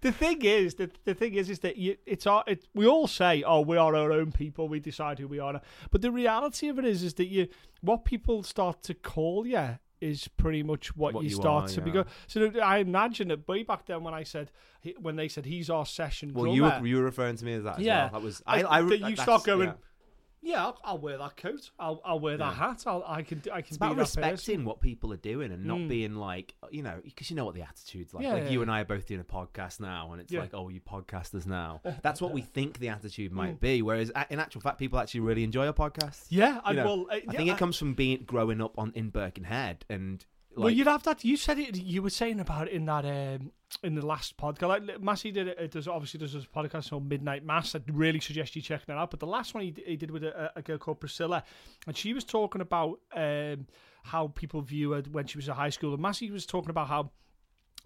the, 0.00 0.12
thing 0.12 0.42
is, 0.44 0.74
the, 0.74 0.90
the 1.04 1.14
thing 1.14 1.34
is, 1.34 1.50
is 1.50 1.60
that 1.60 1.76
you, 1.76 1.96
it's 2.06 2.26
our, 2.26 2.44
it, 2.46 2.66
we 2.74 2.86
all 2.86 3.06
say, 3.06 3.42
"Oh, 3.42 3.60
we 3.60 3.76
are 3.76 3.94
our 3.94 4.12
own 4.12 4.32
people. 4.32 4.68
We 4.68 4.80
decide 4.80 5.18
who 5.18 5.28
we 5.28 5.38
are." 5.38 5.60
But 5.90 6.02
the 6.02 6.10
reality 6.12 6.68
of 6.68 6.78
it 6.78 6.84
is, 6.84 7.02
is 7.02 7.14
that 7.14 7.26
you, 7.26 7.48
what 7.80 8.04
people 8.04 8.42
start 8.42 8.82
to 8.84 8.94
call 8.94 9.46
you 9.46 9.78
is 10.00 10.28
pretty 10.28 10.62
much 10.62 10.96
what, 10.96 11.12
What 11.14 11.24
you 11.24 11.30
you 11.30 11.34
start 11.36 11.64
are, 11.64 11.68
to 11.74 11.80
yeah. 11.80 11.84
become. 11.84 12.04
So 12.28 12.52
I 12.62 12.78
imagine 12.78 13.28
that 13.28 13.48
way 13.48 13.64
back 13.64 13.86
then 13.86 14.04
when 14.04 14.14
I 14.14 14.22
said 14.22 14.52
when 15.00 15.16
they 15.16 15.26
said 15.26 15.44
he's 15.44 15.68
our 15.68 15.84
session 15.84 16.32
Well, 16.32 16.44
drummer. 16.44 16.54
you 16.56 16.62
were, 16.62 16.86
you 16.86 16.96
were 16.98 17.02
referring 17.02 17.36
to 17.36 17.44
me 17.44 17.54
as 17.54 17.64
that. 17.64 17.78
As 17.78 17.84
Yeah. 17.84 18.04
well. 18.04 18.12
that 18.12 18.22
was. 18.22 18.42
I. 18.46 18.62
I, 18.62 18.82
that 18.82 19.00
you 19.10 19.16
start 19.16 19.42
going, 19.44 19.68
yeah. 19.70 19.74
Yeah, 20.40 20.64
I'll, 20.66 20.78
I'll 20.84 20.98
wear 20.98 21.18
that 21.18 21.36
coat. 21.36 21.70
I'll, 21.78 22.00
I'll 22.04 22.20
wear 22.20 22.36
that 22.36 22.44
Yeah. 22.44 22.68
hat. 22.68 22.84
I'll, 22.86 23.04
I 23.06 23.22
can, 23.22 23.42
I 23.52 23.60
can 23.62 23.68
It's 23.68 23.78
be 23.78 23.86
about 23.86 23.96
that 23.96 24.02
person. 24.04 24.22
respecting 24.22 24.64
what 24.64 24.80
people 24.80 25.12
are 25.12 25.16
doing 25.18 25.52
and 25.52 25.64
not 25.64 25.78
Mm. 25.78 25.88
being 25.88 26.14
like, 26.14 26.54
you 26.70 26.82
know, 26.82 27.00
because 27.04 27.28
you 27.30 27.36
know 27.36 27.44
what 27.44 27.54
the 27.54 27.62
attitude's 27.62 28.14
like. 28.14 28.24
Yeah, 28.24 28.34
like 28.34 28.44
yeah, 28.44 28.50
you 28.50 28.62
and 28.62 28.70
I 28.70 28.80
are 28.82 28.84
both 28.84 29.06
doing 29.06 29.20
a 29.20 29.24
podcast 29.24 29.80
now, 29.80 30.12
and 30.12 30.20
it's 30.20 30.32
like, 30.32 30.54
oh, 30.54 30.68
you 30.68 30.80
podcasters 30.80 31.46
now. 31.46 31.80
That's 32.02 32.20
what 32.20 32.32
we 32.32 32.42
think 32.42 32.78
the 32.78 32.88
attitude 32.88 33.32
might 33.32 33.56
Mm. 33.56 33.60
be. 33.60 33.82
Whereas 33.82 34.10
in 34.30 34.38
actual 34.40 34.60
fact, 34.60 34.78
people 34.78 34.98
actually 34.98 35.20
really 35.20 35.44
enjoy 35.44 35.66
a 35.68 35.72
podcast. 35.72 36.26
Yeah, 36.28 36.60
I, 36.64 36.70
You 36.70 36.76
know, 36.76 36.84
well, 36.84 37.06
uh, 37.10 37.20
I 37.28 37.34
think 37.34 37.50
it 37.50 37.58
comes 37.58 37.76
from 37.76 37.94
being 37.94 38.22
growing 38.24 38.60
up 38.60 38.78
on 38.78 38.92
in 38.94 39.10
Birkenhead 39.10 39.84
and. 39.88 40.24
Like, 40.50 40.64
well, 40.64 40.70
you'd 40.70 40.86
have 40.86 41.02
that. 41.04 41.24
You 41.24 41.36
said 41.36 41.58
it. 41.58 41.76
You 41.76 42.02
were 42.02 42.10
saying 42.10 42.40
about 42.40 42.68
it 42.68 42.72
in 42.72 42.86
that 42.86 43.04
um, 43.04 43.52
in 43.82 43.94
the 43.94 44.04
last 44.04 44.36
podcast. 44.36 44.68
Like 44.68 45.02
Massy 45.02 45.30
did 45.30 45.48
it. 45.48 45.58
it 45.58 45.70
does 45.70 45.86
obviously 45.86 46.18
does 46.18 46.32
this 46.32 46.46
podcast 46.46 46.90
called 46.90 47.08
Midnight 47.08 47.44
Mass. 47.44 47.74
I'd 47.74 47.94
really 47.94 48.20
suggest 48.20 48.56
you 48.56 48.62
checking 48.62 48.94
it 48.94 48.98
out. 48.98 49.10
But 49.10 49.20
the 49.20 49.26
last 49.26 49.54
one 49.54 49.62
he, 49.62 49.74
he 49.86 49.96
did 49.96 50.10
with 50.10 50.24
a, 50.24 50.50
a 50.56 50.62
girl 50.62 50.78
called 50.78 51.00
Priscilla, 51.00 51.44
and 51.86 51.96
she 51.96 52.12
was 52.12 52.24
talking 52.24 52.60
about 52.60 52.98
um, 53.14 53.66
how 54.04 54.28
people 54.28 54.62
view 54.62 54.92
her 54.92 55.02
when 55.12 55.26
she 55.26 55.38
was 55.38 55.48
at 55.48 55.56
high 55.56 55.70
school. 55.70 55.92
And 55.92 56.02
Massy 56.02 56.30
was 56.30 56.46
talking 56.46 56.70
about 56.70 56.88
how 56.88 57.10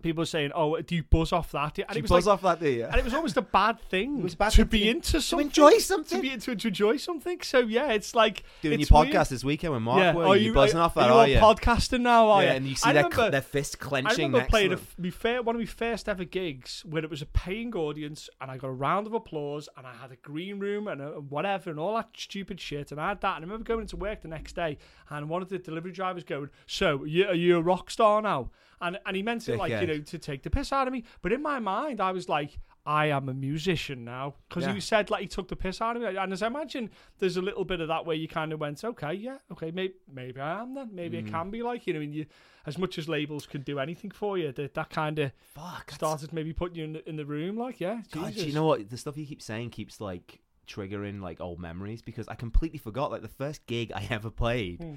people 0.02 0.26
saying, 0.26 0.50
"Oh, 0.54 0.80
do 0.80 0.94
you 0.94 1.02
buzz 1.04 1.32
off 1.32 1.52
that?" 1.52 1.78
And 1.78 1.88
Do 1.88 1.94
you 1.94 1.98
it 1.98 2.02
was 2.02 2.10
buzz 2.10 2.26
like, 2.26 2.34
off 2.34 2.42
that, 2.42 2.60
do 2.60 2.68
you? 2.70 2.84
and 2.84 2.96
it 2.96 3.04
was 3.04 3.14
almost 3.14 3.36
a 3.36 3.42
bad 3.42 3.80
thing 3.90 4.18
It 4.18 4.22
was 4.22 4.34
a 4.34 4.36
bad 4.36 4.50
to 4.52 4.56
thing 4.58 4.66
be 4.66 4.80
to- 4.84 4.90
into 4.90 5.12
To 5.12 5.20
something. 5.20 5.46
enjoy 5.46 5.72
to 5.72 5.80
something. 5.80 6.20
be 6.20 6.30
to, 6.36 6.56
to 6.56 6.68
enjoy 6.68 6.96
something. 6.96 7.40
So 7.42 7.60
yeah, 7.60 7.92
it's 7.92 8.14
like 8.14 8.42
Doing 8.60 8.80
it's 8.80 8.90
your 8.90 9.02
weird. 9.04 9.14
podcast 9.14 9.28
this 9.28 9.44
weekend 9.44 9.72
with 9.72 9.82
Mark. 9.82 9.98
yeah, 10.00 10.12
were 10.14 10.26
are 10.26 10.36
you, 10.36 10.52
buzzing 10.52 10.78
off 10.80 10.94
that? 10.94 11.10
Are 11.10 11.20
Are 11.20 11.28
you 11.28 11.34
you? 11.36 11.40
podcasting 11.40 12.00
now? 12.00 12.28
Are 12.28 12.42
yeah, 12.42 12.50
you? 12.50 12.56
and 12.56 12.66
you 12.66 12.74
see 12.74 12.90
I 12.90 12.92
their, 12.92 13.04
remember- 13.04 13.30
their 13.30 13.40
fist 13.42 13.76
I 13.80 13.84
clenching 13.84 14.16
remember 14.26 14.38
next 14.38 14.50
playing 14.50 14.70
to 14.70 14.80
a, 15.08 15.10
fair, 15.10 15.42
one 15.42 15.54
of 15.56 15.60
my 15.60 15.66
first 15.66 16.08
ever 16.08 16.24
gigs 16.24 16.84
where 16.88 17.02
it 17.04 17.10
was 17.10 17.22
a 17.22 17.26
paying 17.26 17.74
audience 17.74 18.28
and 18.40 18.50
I 18.50 18.56
got 18.58 18.68
a 18.68 18.72
round 18.72 19.06
of 19.06 19.14
applause 19.14 19.68
and 19.76 19.86
I 19.86 19.94
had 19.94 20.10
a 20.12 20.16
green 20.16 20.58
room 20.58 20.88
and 20.88 21.00
a, 21.00 21.06
whatever 21.20 21.70
and 21.70 21.78
all 21.78 21.94
that 21.96 22.08
stupid 22.16 22.60
shit 22.60 22.90
and 22.92 23.00
I 23.00 23.08
had 23.10 23.20
that 23.20 23.36
and 23.36 23.44
I 23.44 23.46
remember 23.46 23.64
going 23.64 23.82
into 23.82 23.96
work 23.96 24.22
the 24.22 24.28
next 24.28 24.54
day 24.56 24.78
and 25.10 25.28
one 25.28 25.42
of 25.42 25.48
the 25.48 25.58
delivery 25.58 25.92
drivers 25.92 26.24
going, 26.24 26.48
"So, 26.66 27.04
you, 27.04 27.26
are 27.26 27.34
you 27.34 27.56
a 27.58 27.62
rock 27.62 27.90
star 27.90 28.22
now?" 28.22 28.50
And 28.82 28.98
and 29.06 29.16
he 29.16 29.22
meant 29.22 29.48
it 29.48 29.56
like 29.56 29.70
you 29.80 29.86
know 29.86 29.98
to 30.00 30.18
take 30.18 30.42
the 30.42 30.50
piss 30.50 30.72
out 30.72 30.86
of 30.86 30.92
me, 30.92 31.04
but 31.22 31.32
in 31.32 31.40
my 31.42 31.58
mind 31.58 32.00
I 32.00 32.12
was 32.12 32.28
like. 32.28 32.58
I 32.84 33.06
am 33.10 33.28
a 33.28 33.32
musician 33.34 34.02
now 34.04 34.34
because 34.48 34.64
Yeah. 34.64 34.74
he 34.74 34.80
said 34.80 35.08
like 35.08 35.20
he 35.22 35.28
took 35.28 35.46
the 35.46 35.54
piss 35.54 35.80
out 35.80 35.94
of 35.94 36.02
me, 36.02 36.16
and 36.16 36.32
as 36.32 36.42
I 36.42 36.48
imagine, 36.48 36.90
there's 37.20 37.36
a 37.36 37.40
little 37.40 37.64
bit 37.64 37.80
of 37.80 37.86
that 37.86 38.04
where 38.06 38.16
you 38.16 38.26
kind 38.26 38.52
of 38.52 38.58
went, 38.58 38.82
okay, 38.82 39.12
yeah, 39.14 39.38
okay, 39.52 39.70
maybe 39.70 39.94
maybe 40.12 40.40
I 40.40 40.60
am 40.62 40.74
then, 40.74 40.90
maybe 40.92 41.16
Mm. 41.16 41.28
it 41.28 41.30
can 41.30 41.48
be 41.50 41.62
like 41.62 41.86
you 41.86 41.92
know, 41.94 42.00
and 42.00 42.12
you 42.12 42.26
as 42.66 42.78
much 42.78 42.98
as 42.98 43.08
labels 43.08 43.46
can 43.46 43.62
do 43.62 43.78
anything 43.78 44.10
for 44.10 44.36
you, 44.36 44.50
that 44.50 44.74
that 44.74 44.90
kind 44.90 45.20
of 45.20 45.30
Fuck. 45.54 45.62
that's- 45.92 45.94
started 45.94 46.32
maybe 46.32 46.52
putting 46.52 46.76
you 46.76 46.82
in 46.86 46.92
the, 46.94 47.08
in 47.08 47.14
the 47.14 47.24
room, 47.24 47.56
like 47.56 47.78
yeah, 47.78 48.02
God, 48.10 48.34
you 48.34 48.52
know 48.52 48.66
what? 48.66 48.90
The 48.90 48.96
stuff 48.96 49.16
you 49.16 49.26
keep 49.26 49.42
saying 49.42 49.70
keeps 49.70 50.00
like 50.00 50.40
triggering 50.66 51.20
like 51.20 51.40
old 51.40 51.60
memories 51.60 52.02
because 52.02 52.26
I 52.26 52.34
completely 52.34 52.80
forgot 52.80 53.12
like 53.12 53.22
the 53.22 53.28
first 53.28 53.64
gig 53.66 53.92
I 53.94 54.06
ever 54.10 54.28
played. 54.28 54.82
Hmm. 54.82 54.94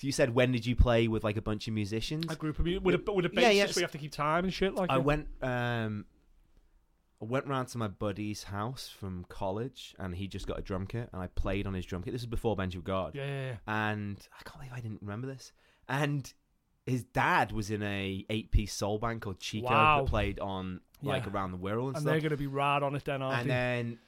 So 0.00 0.06
you 0.06 0.12
said 0.12 0.34
when 0.34 0.50
did 0.52 0.64
you 0.64 0.74
play 0.74 1.08
with 1.08 1.24
like 1.24 1.36
a 1.36 1.42
bunch 1.42 1.68
of 1.68 1.74
musicians? 1.74 2.24
a 2.32 2.36
group 2.36 2.58
of 2.58 2.66
you 2.66 2.80
with 2.80 3.06
a 3.06 3.12
with 3.12 3.26
a 3.26 3.30
Yeah, 3.32 3.40
bassist 3.50 3.54
yeah, 3.54 3.64
where 3.66 3.74
you 3.76 3.82
have 3.82 3.92
to 3.92 3.98
keep 3.98 4.12
time 4.12 4.44
and 4.44 4.52
shit 4.54 4.74
like 4.74 4.90
I 4.90 4.96
yeah. 4.96 5.02
went 5.02 5.28
um 5.42 6.06
I 7.22 7.26
went 7.26 7.46
round 7.46 7.68
to 7.68 7.78
my 7.78 7.88
buddy's 7.88 8.44
house 8.44 8.88
from 8.88 9.26
college 9.28 9.94
and 9.98 10.14
he 10.14 10.26
just 10.26 10.46
got 10.46 10.58
a 10.58 10.62
drum 10.62 10.86
kit 10.86 11.10
and 11.12 11.20
I 11.20 11.26
played 11.26 11.66
on 11.66 11.74
his 11.74 11.84
drum 11.84 12.02
kit. 12.02 12.14
This 12.14 12.22
was 12.22 12.26
before 12.28 12.56
of 12.58 12.84
God. 12.84 13.14
Yeah, 13.14 13.26
yeah, 13.26 13.46
yeah. 13.48 13.56
And 13.66 14.18
I 14.38 14.42
can't 14.42 14.58
believe 14.60 14.72
I 14.74 14.80
didn't 14.80 15.02
remember 15.02 15.26
this. 15.26 15.52
And 15.86 16.32
his 16.86 17.02
dad 17.04 17.52
was 17.52 17.70
in 17.70 17.82
a 17.82 18.24
eight 18.30 18.50
piece 18.50 18.72
soul 18.72 18.98
band 18.98 19.20
called 19.20 19.38
Chico 19.38 19.66
Wow. 19.68 20.00
that 20.04 20.08
played 20.10 20.40
on 20.40 20.80
like 21.02 21.26
Yeah. 21.26 21.32
around 21.32 21.50
the 21.50 21.58
world 21.58 21.88
and, 21.88 21.96
And 21.96 22.02
stuff. 22.04 22.12
they're 22.12 22.20
going 22.20 22.30
to 22.30 22.36
be 22.38 22.46
rad 22.46 22.82
on 22.82 22.94
it 22.96 23.04
then, 23.04 23.20
aren't 23.20 23.40
And 23.42 23.50
they? 23.50 23.54
then 23.54 23.98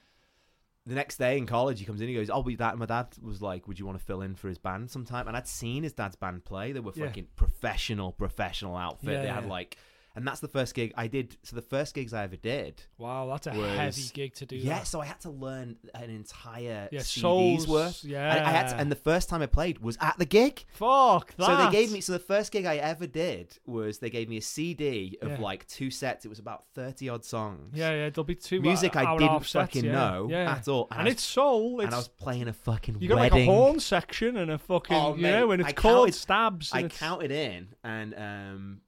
the 0.85 0.95
next 0.95 1.17
day 1.17 1.37
in 1.37 1.45
college, 1.45 1.79
he 1.79 1.85
comes 1.85 2.01
in. 2.01 2.07
He 2.09 2.13
goes, 2.15 2.29
oh, 2.29 2.33
"I'll 2.35 2.43
be 2.43 2.55
that." 2.57 2.77
My 2.77 2.85
dad 2.85 3.07
was 3.21 3.41
like, 3.41 3.67
"Would 3.67 3.79
you 3.79 3.85
want 3.85 3.97
to 3.99 4.03
fill 4.03 4.21
in 4.21 4.35
for 4.35 4.47
his 4.49 4.57
band 4.57 4.91
sometime?" 4.91 5.27
And 5.27 5.37
I'd 5.37 5.47
seen 5.47 5.83
his 5.83 5.93
dad's 5.93 6.15
band 6.15 6.43
play. 6.45 6.71
They 6.71 6.79
were 6.79 6.91
Yeah. 6.95 7.05
fucking 7.07 7.27
professional, 7.35 8.11
professional 8.11 8.75
outfit. 8.75 9.13
Yeah, 9.13 9.21
they 9.21 9.27
had 9.29 9.45
like, 9.45 9.77
and 10.15 10.27
that's 10.27 10.39
the 10.39 10.47
first 10.47 10.75
gig 10.75 10.93
I 10.95 11.07
did. 11.07 11.37
So 11.43 11.55
the 11.55 11.61
first 11.61 11.95
gigs 11.95 12.13
I 12.13 12.23
ever 12.23 12.35
did. 12.35 12.83
wow, 12.97 13.27
that's 13.27 13.47
a 13.47 13.51
was- 13.51 13.75
heavy 13.75 14.03
gig 14.13 14.33
to 14.35 14.45
do. 14.45 14.55
Yeah, 14.55 14.79
that. 14.79 14.87
so 14.87 15.01
I 15.01 15.05
had 15.05 15.19
to 15.21 15.29
learn 15.31 15.77
an 15.95 16.09
entire 16.09 16.87
yeah, 16.91 16.99
CD's 16.99 17.21
souls, 17.21 17.67
worth. 17.67 18.03
Yeah, 18.03 18.31
I, 18.33 18.37
I 18.47 18.51
had 18.51 18.67
to, 18.69 18.75
and 18.77 18.91
the 18.91 18.95
first 18.95 19.29
time 19.29 19.41
I 19.41 19.45
played 19.47 19.79
was 19.79 19.97
at 20.01 20.17
the 20.17 20.25
gig. 20.25 20.65
fuck 20.73 21.35
that. 21.37 21.45
So 21.45 21.57
they 21.65 21.71
gave 21.71 21.91
me. 21.91 22.01
So 22.01 22.11
the 22.13 22.19
first 22.19 22.51
gig 22.51 22.65
I 22.65 22.77
ever 22.77 23.07
did 23.07 23.57
was 23.65 23.99
they 23.99 24.09
gave 24.09 24.29
me 24.29 24.37
a 24.37 24.41
CD 24.41 25.17
of 25.21 25.31
Yeah. 25.31 25.39
like 25.39 25.67
two 25.67 25.89
sets. 25.89 26.25
It 26.25 26.29
was 26.29 26.39
about 26.39 26.65
thirty 26.75 27.09
odd 27.09 27.25
songs. 27.25 27.71
Yeah, 27.75 27.91
yeah, 27.91 28.09
there'll 28.09 28.23
be 28.25 28.35
two 28.35 28.61
Music 28.61 28.95
I 28.95 29.09
and 29.11 29.19
didn't 29.19 29.39
sets, 29.41 29.51
fucking 29.53 29.85
yeah. 29.85 29.91
know 29.91 30.27
yeah. 30.29 30.51
at 30.53 30.67
all. 30.67 30.87
And, 30.91 31.01
I 31.01 31.03
was- 31.05 31.13
it's 31.13 31.23
soul. 31.23 31.79
It's 31.79 31.85
and 31.85 31.93
I 31.95 31.97
was 31.97 32.07
playing 32.07 32.47
a 32.47 32.53
fucking 32.53 32.97
you 33.01 33.09
got 33.09 33.19
wedding. 33.19 33.47
like 33.47 33.47
a 33.47 33.51
horn 33.51 33.79
section 33.79 34.37
and 34.37 34.51
a 34.51 34.57
fucking 34.57 34.95
Oh, 34.95 35.15
you 35.15 35.23
know, 35.23 35.51
and 35.51 35.61
it's 35.61 35.69
I 35.69 35.73
called 35.73 36.07
counted- 36.07 36.13
stabs. 36.15 36.71
I 36.73 36.77
and 36.79 36.85
it's- 36.85 36.99
counted 36.99 37.31
in, 37.31 37.69
and 37.83 38.13
um, 38.15 38.81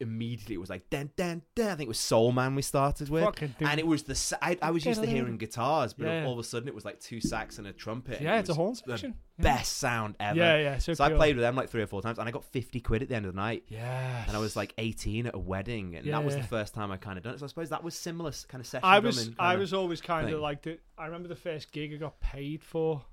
immediately 0.00 0.54
it 0.54 0.58
was 0.58 0.68
like 0.70 0.88
dan 0.90 1.10
dan 1.16 1.42
dan. 1.54 1.66
I 1.68 1.70
think 1.76 1.86
it 1.86 1.88
was 1.88 1.98
Soul 1.98 2.32
Man 2.32 2.54
we 2.54 2.62
started 2.62 3.08
with, 3.08 3.24
Fucking 3.24 3.54
and 3.60 3.80
it 3.80 3.86
was 3.86 4.02
the. 4.02 4.14
sa- 4.14 4.36
I, 4.42 4.58
I 4.60 4.70
was 4.70 4.84
used 4.84 5.00
to 5.02 5.06
hearing 5.08 5.36
guitars, 5.38 5.94
but 5.94 6.06
Yeah. 6.06 6.24
all 6.26 6.32
of 6.34 6.38
a 6.38 6.44
sudden 6.44 6.68
it 6.68 6.74
was 6.74 6.84
like 6.84 7.00
two 7.00 7.20
sax 7.20 7.58
and 7.58 7.66
a 7.66 7.72
trumpet. 7.72 8.16
and 8.16 8.24
yeah, 8.24 8.36
it 8.36 8.40
it's 8.40 8.48
a 8.48 8.52
was 8.52 8.56
horn 8.56 8.74
the 8.86 8.92
section. 8.92 9.14
Yeah. 9.38 9.42
Best 9.42 9.76
sound 9.78 10.16
ever. 10.18 10.38
Yeah, 10.38 10.56
yeah. 10.58 10.78
So, 10.78 10.94
So 10.94 11.04
I 11.04 11.08
pure. 11.08 11.18
played 11.18 11.36
with 11.36 11.42
them 11.42 11.56
like 11.56 11.68
three 11.68 11.82
or 11.82 11.86
four 11.86 12.00
times, 12.02 12.18
and 12.18 12.26
I 12.28 12.32
got 12.32 12.44
fifty 12.44 12.80
quid 12.80 13.02
at 13.02 13.08
the 13.08 13.14
end 13.16 13.26
of 13.26 13.34
the 13.34 13.40
night. 13.40 13.64
Yeah. 13.68 14.24
And 14.26 14.36
I 14.36 14.40
was 14.40 14.56
like 14.56 14.72
18 14.78 15.26
at 15.26 15.34
a 15.34 15.38
wedding, 15.38 15.94
and 15.96 16.06
that 16.12 16.24
was 16.24 16.34
Yeah. 16.34 16.40
the 16.42 16.46
first 16.48 16.74
time 16.74 16.90
I 16.90 16.96
kind 16.96 17.18
of 17.18 17.24
done 17.24 17.34
it. 17.34 17.38
So 17.40 17.44
I 17.44 17.48
suppose 17.48 17.68
that 17.70 17.84
was 17.84 17.94
similar 17.94 18.28
s- 18.30 18.44
kind 18.46 18.60
of 18.60 18.66
session. 18.66 18.84
I 18.88 18.98
was 18.98 19.16
drumming 19.16 19.36
I 19.38 19.50
kinda- 19.52 19.60
was 19.60 19.72
always 19.74 20.00
kind 20.00 20.26
thing. 20.26 20.34
of 20.34 20.40
like 20.40 20.62
the. 20.62 20.78
I 20.98 21.06
remember 21.06 21.28
the 21.28 21.36
first 21.36 21.70
gig 21.72 21.92
I 21.92 21.96
got 21.96 22.18
paid 22.20 22.62
for, 22.62 23.04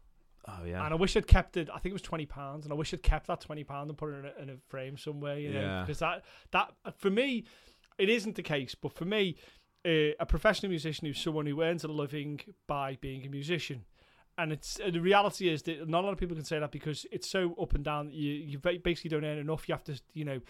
Oh 0.48 0.66
yeah. 0.66 0.84
and 0.84 0.94
I 0.94 0.98
wish 0.98 1.16
I'd 1.16 1.28
kept 1.28 1.56
it. 1.58 1.70
I 1.74 1.80
think 1.80 1.91
it 1.91 1.94
was 1.94 2.02
twenty 2.02 2.26
pounds, 2.26 2.66
and 2.66 2.74
I 2.74 2.76
wish 2.76 2.94
I'd 2.94 3.04
kept 3.04 3.28
that 3.28 3.41
twenty 3.41 3.64
pound 3.64 3.89
and 3.89 3.98
put 3.98 4.14
it 4.14 4.18
in 4.20 4.26
a, 4.26 4.41
in 4.44 4.50
a 4.50 4.58
frame 4.68 4.98
somewhere. 4.98 5.39
You 5.39 5.54
know, 5.54 5.62
Yeah. 5.62 5.82
because 5.82 6.00
that 6.00 6.24
that 6.52 6.74
for 6.98 7.10
me, 7.10 7.46
it 7.98 8.10
isn't 8.10 8.36
the 8.36 8.44
case. 8.44 8.76
But 8.76 8.94
for 8.94 9.06
me, 9.06 9.38
uh, 9.86 10.16
a 10.20 10.26
professional 10.26 10.70
musician 10.70 11.08
who's 11.08 11.20
someone 11.22 11.46
who 11.46 11.62
earns 11.62 11.84
a 11.84 11.88
living 11.88 12.41
by 12.68 12.98
being 13.02 13.26
a 13.26 13.30
musician. 13.30 13.86
And 14.38 14.52
it's 14.52 14.80
uh, 14.80 14.89
the 14.89 15.00
reality 15.00 15.48
is 15.48 15.62
that 15.64 15.88
not 15.88 16.02
a 16.04 16.06
lot 16.08 16.14
of 16.14 16.20
people 16.20 16.36
can 16.36 16.44
say 16.46 16.60
that 16.60 16.72
because 16.72 17.06
it's 17.12 17.30
so 17.30 17.56
up 17.62 17.74
and 17.76 17.84
down. 17.84 18.10
You 18.12 18.32
you 18.34 18.60
basically 18.60 19.10
don't 19.10 19.24
earn 19.24 19.38
enough. 19.38 19.70
You 19.70 19.76
have 19.76 19.84
to 19.86 20.02
you 20.14 20.26
know, 20.26 20.41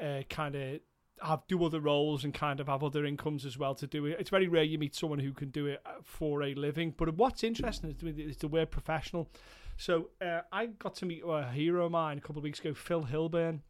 uh, 0.00 0.22
kind 0.30 0.54
of 0.54 0.80
have 1.22 1.42
do 1.48 1.64
other 1.64 1.80
roles 1.80 2.24
and 2.24 2.34
kind 2.34 2.60
of 2.60 2.68
have 2.68 2.82
other 2.82 3.04
incomes 3.04 3.44
as 3.46 3.56
well 3.56 3.74
to 3.76 3.86
do 3.86 4.06
it. 4.06 4.16
It's 4.18 4.30
very 4.30 4.48
rare 4.48 4.62
you 4.62 4.78
meet 4.78 4.94
someone 4.94 5.18
who 5.18 5.32
can 5.32 5.50
do 5.50 5.66
it 5.66 5.80
uh, 5.86 5.92
for 6.02 6.42
a 6.42 6.54
living. 6.54 6.94
But 6.96 7.14
what's 7.16 7.44
interesting 7.44 7.94
is 8.02 8.36
the, 8.38 8.48
word 8.48 8.70
professional. 8.70 9.30
So 9.76 10.10
uh, 10.20 10.40
I 10.52 10.66
got 10.66 10.94
to 10.96 11.06
meet 11.06 11.22
a 11.26 11.50
hero 11.50 11.86
of 11.86 11.92
mine 11.92 12.18
a 12.18 12.20
couple 12.20 12.38
of 12.38 12.44
weeks 12.44 12.60
ago, 12.60 12.74
Phil 12.74 13.04
Hilburn. 13.04 13.60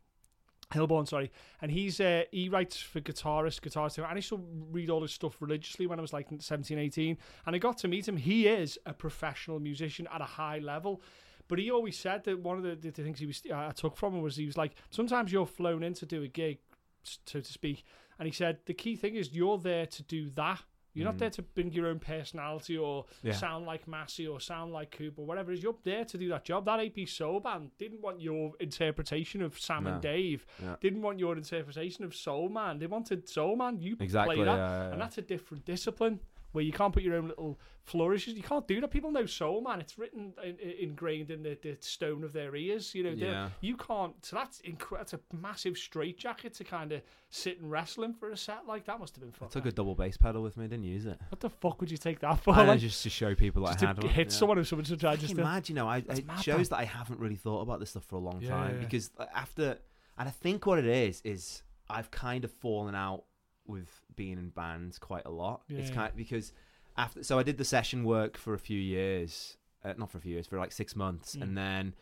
Hilborne, 0.72 1.06
sorry, 1.06 1.30
and 1.60 1.70
he's 1.70 2.00
uh, 2.00 2.24
he 2.32 2.48
writes 2.48 2.80
for 2.80 2.98
guitarists, 2.98 3.60
guitarists, 3.60 3.98
and 3.98 4.06
I 4.06 4.14
used 4.14 4.30
to 4.30 4.42
read 4.70 4.88
all 4.88 5.02
his 5.02 5.12
stuff 5.12 5.40
religiously 5.40 5.86
when 5.86 5.98
I 5.98 6.02
was 6.02 6.14
like 6.14 6.26
17, 6.38 6.78
18, 6.78 7.18
and 7.46 7.54
I 7.54 7.58
got 7.58 7.76
to 7.78 7.88
meet 7.88 8.08
him. 8.08 8.16
He 8.16 8.48
is 8.48 8.78
a 8.86 8.94
professional 8.94 9.60
musician 9.60 10.08
at 10.12 10.22
a 10.22 10.24
high 10.24 10.60
level, 10.60 11.02
but 11.48 11.58
he 11.58 11.70
always 11.70 11.98
said 11.98 12.24
that 12.24 12.40
one 12.40 12.56
of 12.56 12.62
the, 12.64 12.76
the 12.76 12.90
things 12.90 13.18
he 13.18 13.26
was 13.26 13.42
I 13.52 13.72
took 13.72 13.96
from 13.96 14.14
him 14.14 14.22
was 14.22 14.36
he 14.36 14.46
was 14.46 14.56
like, 14.56 14.74
sometimes 14.90 15.32
you're 15.32 15.46
flown 15.46 15.82
in 15.82 15.92
to 15.94 16.06
do 16.06 16.22
a 16.22 16.28
gig, 16.28 16.58
so 17.26 17.40
to 17.40 17.52
speak, 17.52 17.84
And 18.18 18.26
he 18.26 18.32
said 18.32 18.58
the 18.66 18.74
key 18.74 18.94
thing 18.94 19.16
is 19.16 19.32
you're 19.34 19.58
there 19.58 19.86
to 19.86 20.02
do 20.04 20.30
that. 20.30 20.62
You're 20.92 21.04
not 21.06 21.16
Mm. 21.16 21.18
there 21.18 21.30
to 21.30 21.42
bring 21.42 21.72
your 21.72 21.88
own 21.88 21.98
personality 21.98 22.78
or 22.78 23.06
Yeah. 23.24 23.32
sound 23.32 23.66
like 23.66 23.88
Massy 23.88 24.24
or 24.28 24.38
sound 24.38 24.72
like 24.72 24.92
Cooper, 24.92 25.22
whatever 25.22 25.50
it 25.50 25.54
is. 25.56 25.62
You're 25.64 25.76
there 25.82 26.04
to 26.04 26.16
do 26.16 26.28
that 26.28 26.44
job. 26.44 26.64
That 26.66 26.78
AP 26.78 27.06
Soul 27.06 27.40
Band 27.40 27.76
didn't 27.76 28.00
want 28.02 28.20
your 28.20 28.54
interpretation 28.60 29.42
of 29.42 29.58
Sam 29.58 29.82
No. 29.82 29.94
and 29.94 30.00
Dave. 30.02 30.46
Yeah. 30.62 30.76
Didn't 30.80 31.02
want 31.02 31.18
your 31.18 31.36
interpretation 31.36 32.04
of 32.04 32.14
Soul 32.14 32.48
Man. 32.48 32.78
They 32.78 32.86
wanted 32.86 33.28
Soul 33.28 33.56
Man. 33.56 33.80
You 33.80 33.96
Exactly. 33.98 34.36
play 34.36 34.44
that, 34.44 34.56
yeah, 34.56 34.92
and 34.92 35.00
that's 35.00 35.18
a 35.18 35.22
different 35.22 35.64
discipline 35.64 36.20
where 36.54 36.62
you 36.64 36.72
can't 36.72 36.92
put 36.92 37.02
your 37.02 37.16
own 37.16 37.26
little 37.28 37.58
flourishes. 37.82 38.34
You 38.34 38.44
can't 38.44 38.66
do 38.68 38.80
that. 38.80 38.88
People 38.92 39.10
know 39.10 39.26
Soul 39.26 39.60
Man. 39.60 39.80
It's 39.80 39.98
written 39.98 40.32
in, 40.42 40.56
in, 40.60 40.70
ingrained 40.88 41.30
in 41.30 41.42
the, 41.42 41.58
the 41.60 41.76
stone 41.80 42.22
of 42.22 42.32
their 42.32 42.54
ears. 42.54 42.94
You 42.94 43.02
know, 43.02 43.10
Yeah. 43.10 43.48
you 43.60 43.76
can't. 43.76 44.14
So 44.24 44.36
that's 44.36 44.62
That's 44.92 45.12
a 45.14 45.20
massive 45.32 45.76
straitjacket 45.76 46.54
to 46.54 46.64
kind 46.64 46.92
of 46.92 47.02
sit 47.28 47.60
and 47.60 47.70
wrestle 47.70 48.04
in 48.04 48.14
for 48.14 48.30
a 48.30 48.36
set 48.36 48.66
like 48.68 48.86
that. 48.86 49.00
Must 49.00 49.14
have 49.16 49.22
been 49.22 49.32
fun. 49.32 49.48
I 49.48 49.52
took 49.52 49.66
a 49.66 49.72
double 49.72 49.96
bass 49.96 50.16
pedal 50.16 50.42
with 50.44 50.56
me. 50.56 50.68
Didn't 50.68 50.84
use 50.84 51.06
it. 51.06 51.20
What 51.28 51.40
the 51.40 51.50
fuck 51.50 51.80
would 51.80 51.90
you 51.90 51.98
take 51.98 52.20
that 52.20 52.38
for? 52.38 52.54
Like, 52.54 52.78
just 52.78 53.02
to 53.02 53.10
show 53.10 53.34
people 53.34 53.64
that 53.66 53.72
just 53.72 53.84
I 53.84 53.88
had 53.88 53.96
to 53.96 54.06
one. 54.06 54.14
hit 54.14 54.28
yeah. 54.28 54.38
someone 54.38 54.58
if 54.58 54.68
someone's 54.68 54.96
trying 54.96 55.18
just 55.18 55.34
to. 55.34 55.42
mad, 55.42 55.68
you 55.68 55.74
know. 55.74 55.88
I, 55.88 55.98
it 55.98 56.24
mad, 56.24 56.40
shows 56.40 56.68
that 56.68 56.76
I 56.78 56.84
haven't 56.84 57.18
really 57.18 57.34
thought 57.36 57.62
about 57.62 57.80
this 57.80 57.90
stuff 57.90 58.04
for 58.04 58.16
a 58.16 58.20
long 58.20 58.40
Yeah, 58.40 58.50
time 58.50 58.78
because 58.80 59.10
uh, 59.18 59.26
after, 59.34 59.78
and 60.16 60.28
I 60.28 60.30
think 60.30 60.64
what 60.66 60.78
it 60.78 60.86
is 60.86 61.20
is 61.24 61.62
I've 61.90 62.10
kind 62.12 62.44
of 62.44 62.52
fallen 62.52 62.94
out 62.94 63.24
with 63.66 63.88
being 64.16 64.38
in 64.38 64.50
bands 64.50 64.98
quite 64.98 65.24
a 65.26 65.30
lot. 65.30 65.62
It's 65.68 65.90
kind 65.90 66.08
of 66.10 66.16
because 66.16 66.52
after, 66.96 67.22
so 67.22 67.38
I 67.38 67.42
did 67.42 67.58
the 67.58 67.64
session 67.64 68.04
work 68.04 68.36
for 68.36 68.54
a 68.54 68.58
few 68.58 68.78
years, 68.78 69.56
uh, 69.84 69.94
not 69.96 70.10
for 70.10 70.18
a 70.18 70.20
few 70.20 70.32
years, 70.34 70.46
for 70.46 70.58
like 70.58 70.72
six 70.72 70.94
months, 70.96 71.34
Mm. 71.36 71.42
and 71.42 71.56
then 71.58 71.94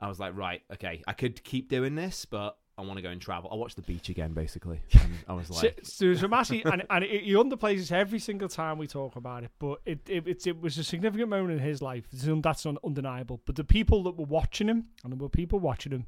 I 0.00 0.08
was 0.08 0.18
like, 0.18 0.36
right, 0.36 0.62
okay, 0.72 1.02
I 1.06 1.12
could 1.12 1.44
keep 1.44 1.68
doing 1.68 1.94
this, 1.94 2.24
but 2.24 2.56
I 2.78 2.82
want 2.82 2.96
to 2.96 3.02
go 3.02 3.10
and 3.10 3.20
travel. 3.20 3.50
I'll 3.52 3.58
watch 3.58 3.74
the 3.74 3.82
beach 3.82 4.08
again, 4.08 4.32
basically. 4.32 4.80
And 4.94 5.12
I 5.28 5.34
was 5.34 5.50
like, 5.50 5.80
so, 5.82 6.14
so 6.14 6.26
Massy, 6.26 6.62
and, 6.64 6.82
and 6.88 7.04
it, 7.04 7.22
he 7.24 7.32
underplays 7.34 7.76
this 7.78 7.92
every 7.92 8.18
single 8.18 8.48
time 8.48 8.78
we 8.78 8.86
talk 8.86 9.14
about 9.16 9.44
it, 9.44 9.50
but 9.58 9.80
it 9.84 10.00
it, 10.08 10.26
it's 10.26 10.46
it 10.46 10.60
was 10.60 10.78
a 10.78 10.84
significant 10.84 11.28
moment 11.28 11.52
in 11.52 11.58
his 11.58 11.82
life. 11.82 12.04
That's 12.10 12.66
undeniable. 12.66 13.42
But 13.44 13.56
the 13.56 13.64
people 13.64 14.02
that 14.04 14.16
were 14.16 14.24
watching 14.24 14.68
him, 14.68 14.86
and 15.04 15.12
there 15.12 15.18
were 15.18 15.28
people 15.28 15.58
watching 15.60 15.92
him, 15.92 16.06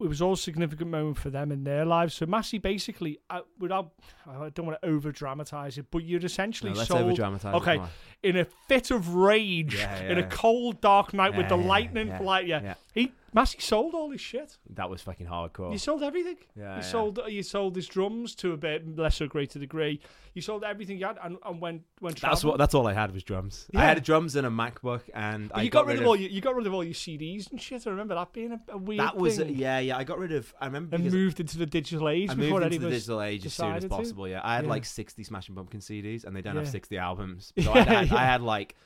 it 0.00 0.08
was 0.08 0.22
all 0.22 0.32
a 0.32 0.36
significant 0.36 0.90
moment 0.90 1.18
for 1.18 1.30
them 1.30 1.52
in 1.52 1.64
their 1.64 1.84
lives. 1.84 2.14
So 2.14 2.26
Massy 2.26 2.58
basically, 2.58 3.18
uh, 3.28 3.40
without, 3.58 3.92
I 4.26 4.48
don't 4.50 4.66
want 4.66 4.80
to 4.80 4.88
over 4.88 5.12
dramatize 5.12 5.76
it, 5.78 5.86
but 5.90 6.04
you'd 6.04 6.24
essentially 6.24 6.72
no, 6.72 6.78
let's 6.78 6.88
sold 6.88 7.02
over 7.02 7.12
dramatize. 7.12 7.54
okay. 7.56 7.80
In 8.22 8.36
a 8.36 8.44
fit 8.44 8.90
of 8.90 9.14
rage 9.14 9.74
Yeah, 9.76 10.02
in 10.02 10.18
a 10.18 10.26
cold 10.26 10.80
dark 10.80 11.12
night 11.14 11.36
with 11.36 11.48
the 11.48 11.56
yeah, 11.58 11.66
lightning 11.66 12.08
yeah, 12.08 12.20
light. 12.20 12.46
Yeah, 12.46 12.60
yeah. 12.62 12.74
he 12.94 13.12
Massy 13.32 13.60
sold 13.60 13.94
all 13.94 14.10
his 14.10 14.20
shit. 14.20 14.58
That 14.70 14.90
was 14.90 15.02
fucking 15.02 15.28
hardcore. 15.28 15.70
You 15.70 15.78
sold 15.78 16.02
everything. 16.02 16.36
yeah, 16.56 16.62
You 16.62 16.68
yeah. 16.76 16.80
sold 16.80 17.18
uh, 17.20 17.26
you 17.26 17.44
sold 17.44 17.76
his 17.76 17.86
drums 17.86 18.34
to 18.36 18.52
a 18.52 18.56
bit 18.56 18.98
lesser 18.98 19.24
or 19.24 19.28
greater 19.28 19.58
degree. 19.60 20.00
You 20.34 20.42
sold 20.42 20.62
everything 20.64 20.98
you 20.98 21.06
had, 21.06 21.16
and, 21.22 21.36
and 21.46 21.60
when 21.60 21.82
when 22.00 22.14
That's 22.20 22.42
what. 22.44 22.58
That's 22.58 22.74
all 22.74 22.86
I 22.88 22.92
had 22.92 23.12
was 23.12 23.22
drums. 23.24 23.66
I 23.74 23.80
had 23.84 24.02
drums 24.02 24.34
and 24.36 24.46
a 24.46 24.50
MacBook, 24.50 25.02
and 25.14 25.48
But 25.48 25.58
I 25.58 25.62
you 25.62 25.70
got, 25.70 25.86
rid 25.86 26.00
of 26.00 26.06
all 26.06 26.14
your, 26.16 26.30
you 26.30 26.40
got 26.40 26.54
rid 26.56 26.66
of 26.66 26.74
all 26.74 26.84
your 26.84 26.94
CDs 26.94 27.50
and 27.50 27.60
shit. 27.60 27.84
I 27.86 27.90
remember 27.90 28.14
that 28.16 28.32
being 28.32 28.52
a, 28.52 28.60
a 28.72 28.78
weird 28.78 29.00
That 29.00 29.16
was 29.16 29.38
uh, 29.40 29.44
thing. 29.44 29.56
yeah, 29.56 29.78
yeah. 29.80 29.96
I 29.96 30.02
got 30.04 30.18
rid 30.18 30.32
of. 30.32 30.52
I 30.60 30.66
remember 30.66 30.96
and 30.96 31.12
moved 31.12 31.38
into 31.40 31.56
the 31.58 31.66
digital 31.66 32.08
age 32.08 32.30
I 32.30 32.34
before 32.34 32.60
moved 32.60 32.74
into 32.74 32.86
the 32.86 32.90
digital 32.94 33.22
age 33.22 33.46
as 33.46 33.54
soon 33.54 33.66
as 33.66 33.82
decided 33.84 33.90
to. 33.90 33.96
possible. 33.96 34.28
Yeah, 34.28 34.40
I 34.42 34.56
had 34.56 34.64
Yeah. 34.64 34.70
like 34.70 34.84
sixty 34.84 35.22
Smashing 35.24 35.54
Pumpkin 35.54 35.80
CDs, 35.80 36.24
and 36.24 36.34
they 36.34 36.42
don't 36.42 36.56
have 36.56 36.68
sixty 36.68 36.98
albums. 36.98 37.52
So 37.62 37.72
I, 37.72 37.80
had, 37.82 38.06
Yeah. 38.09 38.09
I 38.12 38.24
had 38.24 38.42
like. 38.42 38.76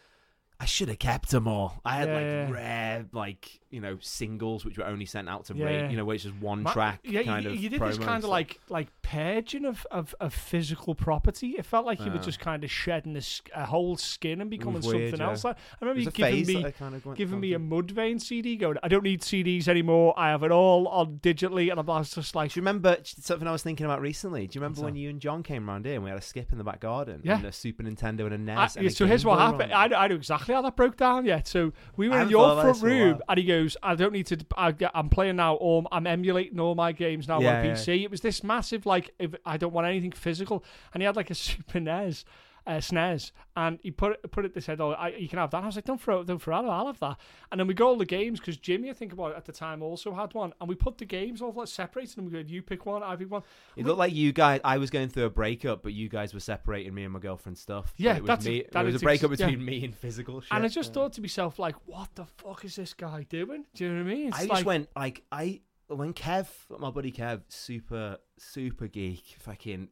I 0.65 0.67
should 0.67 0.89
have 0.89 0.99
kept 0.99 1.31
them 1.31 1.47
all. 1.47 1.79
I 1.85 1.97
had 1.97 2.09
Yeah, 2.09 2.15
like 2.15 2.23
yeah. 2.25 2.51
rare, 2.51 3.05
like 3.13 3.61
you 3.71 3.81
know, 3.81 3.99
singles 4.01 4.65
which 4.65 4.79
were 4.79 4.87
only 4.87 5.05
sent 5.05 5.29
out 5.29 5.45
to 5.47 5.55
Yeah. 5.55 5.65
rate, 5.67 5.91
you 5.91 5.97
know, 5.97 6.05
which 6.05 6.25
is 6.25 6.33
one 6.33 6.63
Ma- 6.63 6.73
track 6.73 7.01
yeah, 7.03 7.25
kind 7.25 7.45
you, 7.45 7.51
of. 7.51 7.57
you 7.57 7.69
did 7.69 7.83
this 7.83 7.99
kind 7.99 8.23
of 8.23 8.31
like 8.31 8.61
like 8.71 8.87
purging 9.03 9.65
of, 9.67 9.85
of, 9.91 10.15
of 10.21 10.33
physical 10.33 10.95
property. 10.95 11.57
It 11.59 11.67
felt 11.67 11.85
like 11.85 11.99
you 12.03 12.11
were 12.11 12.19
just 12.19 12.39
kind 12.41 12.63
of 12.65 12.71
shedding 12.71 13.15
a, 13.17 13.19
s- 13.19 13.43
a 13.55 13.67
whole 13.67 13.97
skin 13.97 14.41
and 14.41 14.49
becoming 14.49 14.81
weird, 14.81 15.11
something 15.11 15.21
else. 15.21 15.45
Like, 15.45 15.57
I 15.57 15.85
remember 15.85 16.01
you 16.03 16.11
giving 16.13 16.47
me 16.63 16.73
kind 16.79 16.95
of 16.95 17.15
giving 17.17 17.41
me 17.41 17.53
a. 17.53 17.59
Mudvayne 17.59 18.21
CD 18.23 18.57
going. 18.57 18.77
I 18.83 18.89
don't 18.89 19.03
need 19.03 19.21
CDs 19.23 19.67
anymore. 19.69 20.15
I 20.17 20.29
have 20.31 20.45
it 20.45 20.53
all 20.53 20.87
on 20.89 21.19
digitally, 21.19 21.71
and 21.71 21.79
I 21.79 21.83
was 21.83 22.15
just 22.15 22.35
like, 22.37 22.53
Do 22.53 22.61
you 22.61 22.63
remember 22.63 22.97
something 23.03 23.47
I 23.49 23.53
was 23.53 23.63
thinking 23.65 23.85
about 23.87 24.01
recently? 24.01 24.47
Do 24.47 24.57
you 24.57 24.61
remember 24.63 24.83
when 24.83 24.95
you 24.97 25.11
and 25.11 25.21
John 25.21 25.43
came 25.43 25.69
round 25.69 25.85
here 25.85 25.95
and 25.97 26.05
we 26.05 26.11
had 26.11 26.19
a 26.19 26.23
skip 26.23 26.53
in 26.53 26.59
the 26.59 26.65
back 26.65 26.81
garden? 26.81 27.21
Yeah. 27.25 27.37
And 27.39 27.47
a 27.47 27.53
Super 27.53 27.83
Nintendo 27.83 28.27
and 28.27 28.35
a 28.35 28.39
NES. 28.39 28.77
I, 28.77 28.81
and 28.81 28.93
so 28.95 29.07
here's 29.07 29.25
what 29.25 29.41
happened. 29.41 29.73
I, 29.73 29.87
I 29.87 30.07
know 30.07 30.15
exactly 30.15 30.54
how 30.55 30.63
that 30.63 30.77
broke 30.77 30.97
down. 30.97 31.25
yet. 31.27 31.47
So 31.47 31.73
we 31.97 32.09
were 32.09 32.17
I 32.17 32.23
in 32.23 32.29
your 32.31 32.55
front 32.55 32.69
this 32.69 32.81
for 32.81 32.87
a 32.87 32.91
room, 32.91 33.21
and 33.29 33.39
he 33.39 33.45
goes, 33.45 33.77
"I 33.83 33.95
don't 33.95 34.13
need 34.13 34.27
to. 34.27 34.39
I, 34.57 34.75
I'm 34.95 35.09
playing 35.09 35.37
now. 35.37 35.57
I'm 35.93 36.07
emulating 36.07 36.59
all 36.61 36.75
my 36.75 36.93
games 36.93 37.29
now 37.29 37.41
Yeah, 37.41 37.59
on 37.59 37.65
yeah. 37.65 37.73
PC. 37.73 38.03
It 38.05 38.11
was 38.11 38.21
this 38.21 38.43
massive 38.43 38.87
like, 38.87 39.11
if 39.19 39.35
I 39.45 39.57
don't 39.57 39.73
want 39.73 39.87
anything 39.87 40.13
physical, 40.13 40.65
and 40.93 41.03
he 41.03 41.07
had 41.07 41.17
like 41.17 41.31
a 41.31 41.35
Super 41.45 41.81
NES. 41.81 42.25
Uh, 42.67 42.79
SNES, 42.79 43.31
and 43.57 43.79
he 43.83 43.91
put 43.91 44.13
it 44.13 44.31
put 44.33 44.47
it. 44.47 44.55
They 44.55 44.61
said, 44.63 44.81
"Oh, 44.81 44.93
I, 44.93 45.09
you 45.09 45.29
can 45.29 45.39
have 45.39 45.51
that." 45.51 45.59
And 45.59 45.67
I 45.67 45.69
was 45.69 45.77
like, 45.77 45.85
"Don't 45.85 46.01
throw 46.01 46.21
it, 46.21 46.27
don't 46.27 46.41
throw 46.41 46.59
it. 46.61 46.67
I'll 46.67 46.87
have 46.87 46.99
that." 47.01 47.19
And 47.53 47.61
then 47.61 47.67
we 47.67 47.75
got 47.75 47.85
all 47.89 47.99
the 47.99 48.07
games 48.07 48.41
because 48.41 48.57
Jimmy, 48.57 48.89
I 48.89 48.95
think 48.95 49.13
about 49.13 49.33
it 49.33 49.37
at 49.37 49.45
the 49.45 49.53
time, 49.53 49.83
also 49.83 50.15
had 50.15 50.33
one, 50.33 50.55
and 50.59 50.69
we 50.69 50.75
put 50.75 50.97
the 50.97 51.05
games 51.05 51.43
all 51.43 51.53
like 51.53 51.69
separated. 51.69 52.17
And 52.17 52.27
we 52.27 52.33
go, 52.33 52.39
"You 52.39 52.63
pick 52.63 52.87
one, 52.87 53.03
I 53.03 53.17
pick 53.17 53.31
one." 53.31 53.43
It 53.77 53.85
looked 53.85 53.99
like 53.99 54.15
you 54.15 54.33
guys. 54.33 54.63
I 54.65 54.79
was 54.79 54.89
going 54.89 55.09
through 55.09 55.25
a 55.25 55.31
breakup, 55.31 55.83
but 55.83 55.93
you 55.93 56.09
guys 56.09 56.33
were 56.33 56.41
separating 56.41 56.95
me 56.95 57.05
and 57.05 57.13
my 57.13 57.19
girlfriend's 57.19 57.61
stuff. 57.61 57.93
Yeah, 57.99 58.17
it 58.17 58.23
was 58.23 58.29
that's- 58.29 58.47
me. 58.47 58.65
that 58.73 58.81
it 58.81 58.87
was 58.87 58.95
a 58.95 59.05
breakup 59.05 59.31
ex- 59.33 59.41
yeah. 59.41 59.47
between 59.49 59.65
me 59.67 59.85
and 59.85 59.95
physical 59.95 60.41
shit. 60.41 60.51
and 60.51 60.65
I 60.65 60.69
just 60.69 60.89
yeah. 60.89 60.95
thought 60.95 61.13
to 61.15 61.21
myself, 61.21 61.59
like, 61.59 61.77
"What 61.85 62.15
the 62.15 62.25
fuck 62.25 62.65
is 62.65 62.77
this 62.77 62.95
guy 62.95 63.25
doing?" 63.29 63.67
Do 63.75 63.85
you 63.85 63.91
know 63.91 64.05
what 64.05 64.11
I 64.11 64.15
mean? 64.15 64.29
It's 64.29 64.37
I 64.39 64.41
like, 64.41 64.49
just 64.49 64.65
went 64.65 64.89
like 64.97 65.23
I 65.31 65.61
when 65.89 66.15
Kev, 66.15 66.47
my 66.79 66.91
buddy 66.91 67.13
Kev, 67.13 67.43
super 67.49 68.17
super 68.39 68.87
geek, 68.87 69.37
fucking 69.39 69.89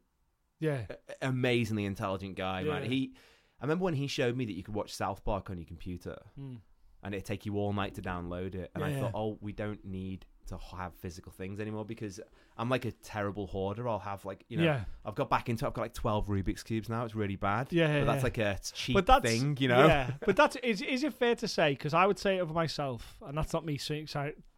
yeah, 0.62 0.82
a- 0.88 1.28
amazingly 1.28 1.84
intelligent 1.84 2.36
guy, 2.36 2.62
man. 2.62 2.84
He, 2.84 3.12
I 3.60 3.64
remember 3.64 3.84
when 3.84 3.94
he 3.94 4.06
showed 4.06 4.36
me 4.36 4.44
that 4.46 4.54
you 4.54 4.62
could 4.62 4.74
watch 4.74 4.94
South 4.94 5.24
Park 5.24 5.50
on 5.50 5.58
your 5.58 5.66
computer, 5.66 6.16
Mm. 6.40 6.58
and 7.02 7.14
it'd 7.14 7.26
take 7.26 7.44
you 7.46 7.56
all 7.58 7.72
night 7.72 7.94
to 7.96 8.02
download 8.02 8.54
it. 8.54 8.70
And 8.74 8.82
I 8.84 8.92
thought, 8.94 9.12
yeah. 9.14 9.20
oh, 9.20 9.38
we 9.40 9.52
don't 9.52 9.84
need 9.84 10.24
to 10.48 10.58
have 10.76 10.92
physical 10.94 11.30
things 11.30 11.60
anymore 11.60 11.84
because 11.84 12.18
I'm 12.58 12.68
like 12.68 12.84
a 12.84 12.90
terrible 12.90 13.46
hoarder. 13.46 13.88
I'll 13.88 14.00
have 14.00 14.24
like 14.24 14.44
you 14.48 14.56
know, 14.58 14.64
yeah. 14.64 14.80
I've 15.04 15.14
got 15.14 15.30
back 15.30 15.48
into. 15.48 15.66
I've 15.66 15.72
got 15.72 15.82
like 15.82 15.94
twelve 15.94 16.26
Rubik's 16.26 16.62
cubes 16.62 16.88
now. 16.88 17.04
It's 17.04 17.14
really 17.14 17.36
bad. 17.36 17.68
Yeah, 17.70 18.00
but 18.00 18.06
that's 18.06 18.18
yeah. 18.18 18.24
like 18.24 18.38
a 18.38 18.58
cheap 18.74 18.94
but 18.94 19.06
that's 19.06 19.24
thing, 19.30 19.56
you 19.60 19.68
know. 19.68 19.86
Yeah, 19.86 20.10
but 20.26 20.36
that's 20.36 20.56
is 20.56 20.82
is 20.82 21.04
it 21.04 21.14
fair 21.14 21.34
to 21.36 21.48
say? 21.48 21.70
Because 21.70 21.94
I 21.94 22.06
would 22.06 22.18
say 22.18 22.38
it 22.38 22.40
of 22.40 22.52
myself, 22.52 23.16
and 23.26 23.38
that's 23.38 23.52
not 23.52 23.64
me 23.64 23.78
saying 23.78 24.08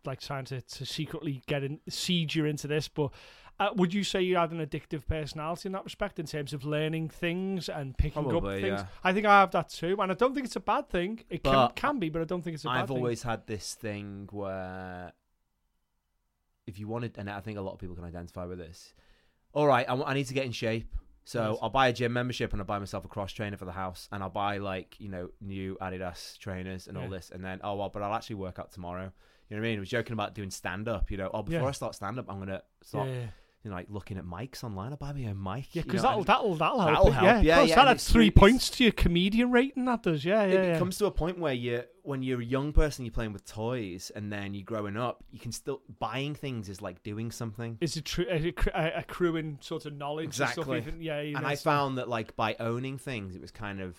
like 0.06 0.20
trying 0.20 0.44
to, 0.46 0.60
to 0.60 0.84
secretly 0.86 1.42
get 1.46 1.62
in 1.64 1.80
siege 1.88 2.34
you 2.36 2.46
into 2.46 2.66
this, 2.66 2.88
but. 2.88 3.12
Uh, 3.60 3.70
would 3.76 3.94
you 3.94 4.02
say 4.02 4.20
you 4.20 4.36
had 4.36 4.50
an 4.50 4.58
addictive 4.66 5.06
personality 5.06 5.68
in 5.68 5.72
that 5.72 5.84
respect, 5.84 6.18
in 6.18 6.26
terms 6.26 6.52
of 6.52 6.64
learning 6.64 7.08
things 7.08 7.68
and 7.68 7.96
picking 7.96 8.34
up 8.34 8.42
things? 8.44 8.64
yeah. 8.64 8.86
I 9.04 9.12
think 9.12 9.26
I 9.26 9.40
have 9.40 9.52
that 9.52 9.68
too, 9.68 9.96
and 10.00 10.10
I 10.10 10.14
don't 10.16 10.34
think 10.34 10.46
it's 10.46 10.56
a 10.56 10.60
bad 10.60 10.88
thing. 10.88 11.20
It 11.30 11.44
can, 11.44 11.52
But 11.52 11.76
can 11.76 11.98
be, 12.00 12.08
but 12.08 12.20
I 12.22 12.24
don't 12.24 12.42
think 12.42 12.54
it's 12.54 12.64
a 12.64 12.68
bad 12.68 12.72
thing. 12.74 12.82
I've 12.82 12.88
thing. 12.88 12.96
always 12.96 13.22
had 13.22 13.46
this 13.46 13.74
thing 13.74 14.28
where 14.32 15.12
if 16.66 16.78
you 16.78 16.88
wanted, 16.88 17.16
and 17.18 17.28
I 17.30 17.40
think 17.40 17.58
a 17.58 17.60
lot 17.60 17.72
of 17.74 17.78
people 17.78 17.94
can 17.94 18.04
identify 18.04 18.44
with 18.46 18.58
this. 18.58 18.94
All 19.52 19.66
right, 19.66 19.86
I, 19.86 19.90
w- 19.92 20.06
I 20.06 20.14
need 20.14 20.24
to 20.26 20.34
get 20.34 20.46
in 20.46 20.52
shape, 20.52 20.92
so 21.24 21.50
Right. 21.50 21.58
I'll 21.62 21.70
buy 21.70 21.88
a 21.88 21.92
gym 21.92 22.12
membership 22.12 22.52
and 22.52 22.60
I'll 22.60 22.66
buy 22.66 22.78
myself 22.78 23.04
a 23.04 23.08
cross 23.08 23.32
trainer 23.32 23.56
for 23.56 23.66
the 23.66 23.72
house, 23.72 24.08
and 24.10 24.22
I'll 24.22 24.30
buy 24.30 24.58
like 24.58 24.96
you 24.98 25.08
know 25.08 25.30
new 25.40 25.76
Adidas 25.80 26.38
trainers 26.38 26.88
and 26.88 26.96
all 26.96 27.04
Yeah. 27.04 27.10
this, 27.10 27.30
and 27.30 27.44
then 27.44 27.60
oh 27.62 27.76
well, 27.76 27.88
but 27.90 28.02
I'll 28.02 28.14
actually 28.14 28.36
work 28.36 28.58
out 28.58 28.72
tomorrow. 28.72 29.12
You 29.48 29.56
know 29.56 29.60
what 29.62 29.66
I 29.66 29.70
mean? 29.70 29.78
I 29.78 29.80
was 29.80 29.90
joking 29.90 30.14
about 30.14 30.34
doing 30.34 30.50
stand 30.50 30.88
up. 30.88 31.10
You 31.10 31.18
know, 31.18 31.30
oh 31.32 31.42
before 31.42 31.60
Yeah. 31.60 31.68
I 31.68 31.72
start 31.72 31.94
stand 31.94 32.18
up, 32.18 32.26
I'm 32.28 32.38
gonna 32.40 32.62
start 32.82 33.08
yeah, 33.08 33.26
you 33.64 33.70
know 33.70 33.76
like 33.76 33.86
looking 33.88 34.18
at 34.18 34.24
mics 34.24 34.62
online. 34.62 34.90
I'll 34.92 34.96
buy 34.96 35.12
me 35.12 35.24
a 35.24 35.34
mic. 35.34 35.74
yeah, 35.74 35.82
because 35.82 36.02
that'll, 36.02 36.24
that'll 36.24 36.54
that'll 36.54 36.80
help. 36.80 36.92
That'll 36.92 37.10
help, 37.10 37.24
Yeah, 37.24 37.40
yeah, 37.40 37.56
course, 37.56 37.68
yeah, 37.70 37.76
that 37.76 37.88
adds 37.88 38.08
three 38.08 38.30
points 38.30 38.68
to 38.70 38.84
your 38.84 38.92
comedian 38.92 39.50
rating. 39.50 39.86
That 39.86 40.02
does. 40.02 40.24
Yeah, 40.24 40.44
yeah, 40.44 40.54
it, 40.54 40.66
yeah. 40.68 40.78
comes 40.78 40.98
to 40.98 41.06
a 41.06 41.10
point 41.10 41.38
where 41.38 41.54
you 41.54 41.82
when 42.02 42.22
you're 42.22 42.40
a 42.40 42.44
young 42.44 42.72
person 42.72 43.04
you're 43.06 43.12
playing 43.12 43.32
with 43.32 43.46
toys 43.46 44.12
and 44.14 44.30
then 44.30 44.52
you're 44.52 44.62
growing 44.62 44.94
up 44.94 45.24
you 45.30 45.38
can 45.38 45.50
still 45.50 45.80
buying 45.98 46.34
things 46.34 46.68
is 46.68 46.82
like 46.82 47.02
doing 47.02 47.30
something 47.30 47.78
is 47.80 47.96
it 47.96 48.04
true? 48.04 48.26
A 48.30 48.52
uh, 48.74 48.90
accruing 48.94 49.56
sort 49.62 49.86
of 49.86 49.94
knowledge 49.94 50.38
and 50.38 50.50
Exactly. 50.50 50.76
Even, 50.76 51.00
yeah, 51.00 51.18
and 51.20 51.46
i 51.46 51.56
found 51.56 51.96
that 51.96 52.08
like 52.08 52.36
by 52.36 52.56
owning 52.60 52.98
things 52.98 53.34
it 53.34 53.40
was 53.40 53.50
kind 53.50 53.80
of 53.80 53.96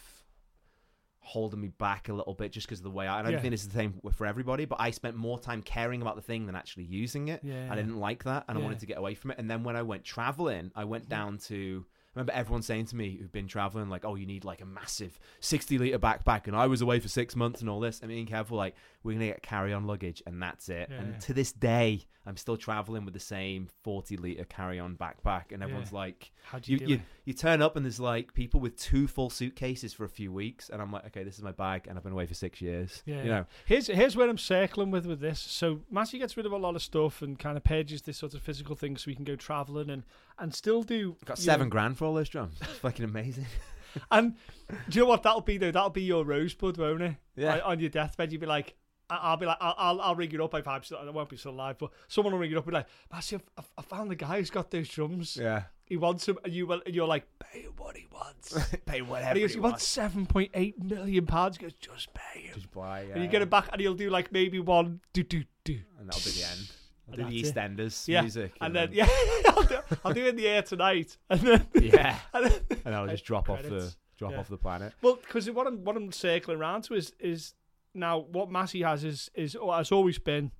holding 1.25 1.59
me 1.59 1.69
back 1.69 2.07
a 2.09 2.13
little 2.13 2.33
bit 2.33 2.51
just 2.51 2.67
because 2.67 2.79
of 2.79 2.83
the 2.83 2.91
way 2.91 3.07
i, 3.07 3.19
I 3.19 3.21
don't 3.23 3.31
Yeah. 3.33 3.39
think 3.41 3.53
it's 3.53 3.65
the 3.65 3.73
same 3.73 3.99
for 4.13 4.25
everybody 4.27 4.65
but 4.65 4.79
i 4.79 4.91
spent 4.91 5.15
more 5.17 5.39
time 5.39 5.61
caring 5.63 6.01
about 6.01 6.15
the 6.15 6.21
thing 6.21 6.45
than 6.45 6.55
actually 6.55 6.83
using 6.83 7.29
it. 7.29 7.41
Yeah, 7.43 7.67
i 7.71 7.75
didn't 7.75 7.97
like 7.99 8.23
that 8.25 8.45
and 8.47 8.57
i 8.57 8.61
wanted 8.61 8.79
to 8.79 8.85
get 8.85 8.97
away 8.97 9.15
from 9.15 9.31
it. 9.31 9.37
And 9.39 9.49
then 9.49 9.63
when 9.63 9.75
i 9.75 9.81
went 9.81 10.03
traveling 10.03 10.71
i 10.75 10.83
went 10.85 11.09
down 11.09 11.37
to 11.49 11.85
remember 12.15 12.31
everyone 12.33 12.61
saying 12.61 12.85
to 12.87 12.95
me 12.95 13.17
who've 13.17 13.31
been 13.31 13.47
traveling, 13.47 13.89
like, 13.89 14.05
"Oh, 14.05 14.15
you 14.15 14.25
need 14.25 14.45
like 14.45 14.61
a 14.61 14.65
massive 14.65 15.19
sixty 15.39 15.77
liter 15.77 15.99
backpack," 15.99 16.47
and 16.47 16.55
I 16.55 16.67
was 16.67 16.81
away 16.81 16.99
for 16.99 17.07
six 17.07 17.35
months 17.35 17.61
and 17.61 17.69
all 17.69 17.79
this. 17.79 17.99
And 17.99 18.09
me 18.09 18.23
careful, 18.25 18.57
like, 18.57 18.75
"We're 19.03 19.13
gonna 19.13 19.27
get 19.27 19.41
carry 19.41 19.73
on 19.73 19.85
luggage, 19.85 20.23
and 20.25 20.41
that's 20.41 20.69
it." 20.69 20.89
Yeah. 20.89 20.97
And 21.01 21.21
to 21.21 21.33
this 21.33 21.51
day, 21.51 22.01
I'm 22.27 22.37
still 22.37 22.57
traveling 22.57 23.05
with 23.05 23.13
the 23.13 23.19
same 23.19 23.67
forty 23.83 24.17
liter 24.17 24.45
carry 24.45 24.79
on 24.79 24.95
backpack, 24.95 25.51
and 25.51 25.61
everyone's 25.61 25.91
Yeah. 25.91 25.97
like, 25.99 26.31
How 26.43 26.59
do 26.59 26.71
you, 26.71 26.77
"You 26.79 26.87
you, 26.87 27.01
you 27.25 27.33
turn 27.33 27.61
up 27.61 27.75
and 27.75 27.85
there's 27.85 27.99
like 27.99 28.33
people 28.33 28.59
with 28.59 28.75
two 28.77 29.07
full 29.07 29.29
suitcases 29.29 29.93
for 29.93 30.05
a 30.05 30.09
few 30.09 30.31
weeks," 30.31 30.69
and 30.69 30.81
I'm 30.81 30.91
like, 30.91 31.05
"Okay, 31.07 31.23
this 31.23 31.37
is 31.37 31.43
my 31.43 31.51
bag, 31.51 31.85
and 31.87 31.97
I've 31.97 32.03
been 32.03 32.13
away 32.13 32.25
for 32.25 32.33
six 32.33 32.61
years." 32.61 33.03
Yeah. 33.05 33.23
you 33.23 33.29
know, 33.29 33.45
Here's 33.65 33.87
here's 33.87 34.15
where 34.15 34.29
I'm 34.29 34.37
circling 34.37 34.89
with 34.91 35.05
with 35.05 35.19
this. 35.19 35.39
So 35.39 35.81
Massy 35.91 36.17
gets 36.17 36.35
rid 36.37 36.45
of 36.45 36.51
a 36.51 36.57
lot 36.57 36.75
of 36.75 36.81
stuff 36.81 37.21
and 37.21 37.37
kind 37.37 37.57
of 37.57 37.63
pages 37.63 38.01
this 38.03 38.17
sort 38.17 38.33
of 38.33 38.41
physical 38.41 38.75
thing 38.75 38.97
so 38.97 39.09
he 39.11 39.15
can 39.15 39.25
go 39.25 39.35
traveling 39.35 39.89
and 39.89 40.03
and 40.39 40.53
still 40.53 40.83
do 40.83 41.15
Got 41.25 41.37
seven 41.37 41.67
know- 41.67 41.71
grand 41.71 41.97
for 41.97 42.05
all 42.05 42.13
those 42.13 42.29
drums. 42.29 42.55
It's 42.61 42.79
fucking 42.79 43.05
amazing. 43.05 43.45
and 44.11 44.35
do 44.67 44.75
you 44.99 45.01
know 45.01 45.07
what 45.09 45.23
that'll 45.23 45.41
be 45.41 45.57
though? 45.57 45.71
That'll 45.71 45.89
be 45.89 46.03
your 46.03 46.25
rosebud, 46.25 46.77
won't 46.77 47.01
it? 47.01 47.15
Yeah. 47.35 47.55
On- 47.55 47.61
On 47.61 47.79
your 47.79 47.89
deathbed, 47.89 48.31
you'd 48.31 48.41
be 48.41 48.47
like. 48.47 48.75
I- 49.07 49.17
I'll 49.17 49.37
be 49.37 49.45
like, 49.45 49.57
I'll, 49.61 49.75
I'll, 49.77 50.01
I'll 50.01 50.15
ring 50.15 50.31
it 50.31 50.41
up 50.41 50.55
if 50.55 50.67
I'm 50.67 50.81
still, 50.81 50.97
I 50.97 51.07
won't 51.11 51.29
be 51.29 51.37
still 51.37 51.51
alive, 51.51 51.77
but 51.77 51.91
someone 52.07 52.33
will 52.33 52.39
ring 52.39 52.51
it 52.51 52.57
up 52.57 52.63
and 52.63 52.71
be 52.71 52.77
like, 52.77 52.87
Massy, 53.13 53.35
I, 53.55 53.61
I 53.77 53.83
found 53.83 54.09
the 54.09 54.15
guy 54.15 54.39
who's 54.39 54.49
got 54.49 54.71
those 54.71 54.89
drums. 54.89 55.37
Yeah. 55.39 55.65
He 55.83 55.95
wants 55.95 56.25
them, 56.25 56.39
and 56.43 56.51
you 56.51 56.65
will, 56.65 56.81
and 56.87 56.95
you're 56.95 57.05
like, 57.05 57.27
pay 57.37 57.61
him 57.61 57.73
what 57.77 57.95
he 57.95 58.07
wants. 58.11 58.57
Pay 58.87 58.97
and 58.97 59.07
whatever 59.07 59.35
he 59.35 59.41
goes, 59.41 59.51
you 59.51 59.57
he 59.57 59.61
want. 59.61 59.73
wants 59.73 59.85
seven 59.87 60.25
point 60.25 60.49
eight 60.55 60.83
million 60.83 61.27
pounds. 61.27 61.57
He 61.57 61.61
goes, 61.61 61.73
just 61.73 62.11
pay 62.15 62.39
him. 62.47 62.55
Just 62.55 62.71
buy. 62.71 63.01
and 63.13 63.21
you 63.23 63.29
get 63.29 63.43
it 63.43 63.49
back, 63.51 63.69
and 63.71 63.79
he'll 63.79 63.93
do 63.93 64.09
like 64.09 64.31
maybe 64.31 64.59
one 64.59 65.01
do 65.13 65.21
do 65.21 65.43
do. 65.63 65.77
and 65.99 66.09
that'll 66.09 66.23
be 66.23 66.31
the 66.31 66.43
end. 66.47 66.71
Do 67.11 67.23
the. 67.23 67.43
EastEnders 67.43 68.07
Yeah, 68.07 68.21
music, 68.21 68.53
And 68.61 68.75
then 68.75 68.89
yeah, 68.91 69.07
I'll 69.49 69.63
do, 69.63 69.77
I'll 70.03 70.13
do 70.13 70.25
it 70.25 70.29
in 70.29 70.35
the 70.35 70.47
air 70.47 70.61
tonight, 70.63 71.17
and 71.29 71.39
then 71.41 71.67
yeah, 71.75 72.17
and 72.33 72.45
then, 72.47 72.59
and 72.85 72.95
I'll 72.95 73.07
just 73.07 73.25
drop 73.25 73.49
off 73.49 73.61
the 73.61 73.93
drop 74.17 74.31
Yeah. 74.31 74.39
off 74.39 74.47
the 74.47 74.57
planet. 74.57 74.93
well, 75.01 75.15
because 75.15 75.49
what 75.51 75.67
I'm 75.67 75.83
what 75.83 75.95
I'm 75.95 76.11
circling 76.11 76.57
around 76.57 76.83
to 76.85 76.95
is 76.95 77.13
is 77.19 77.53
now 77.93 78.19
what 78.19 78.49
Massy 78.51 78.81
has 78.81 79.03
is 79.03 79.29
is 79.35 79.55
or 79.55 79.75
has 79.75 79.91
always 79.91 80.17
been 80.17 80.51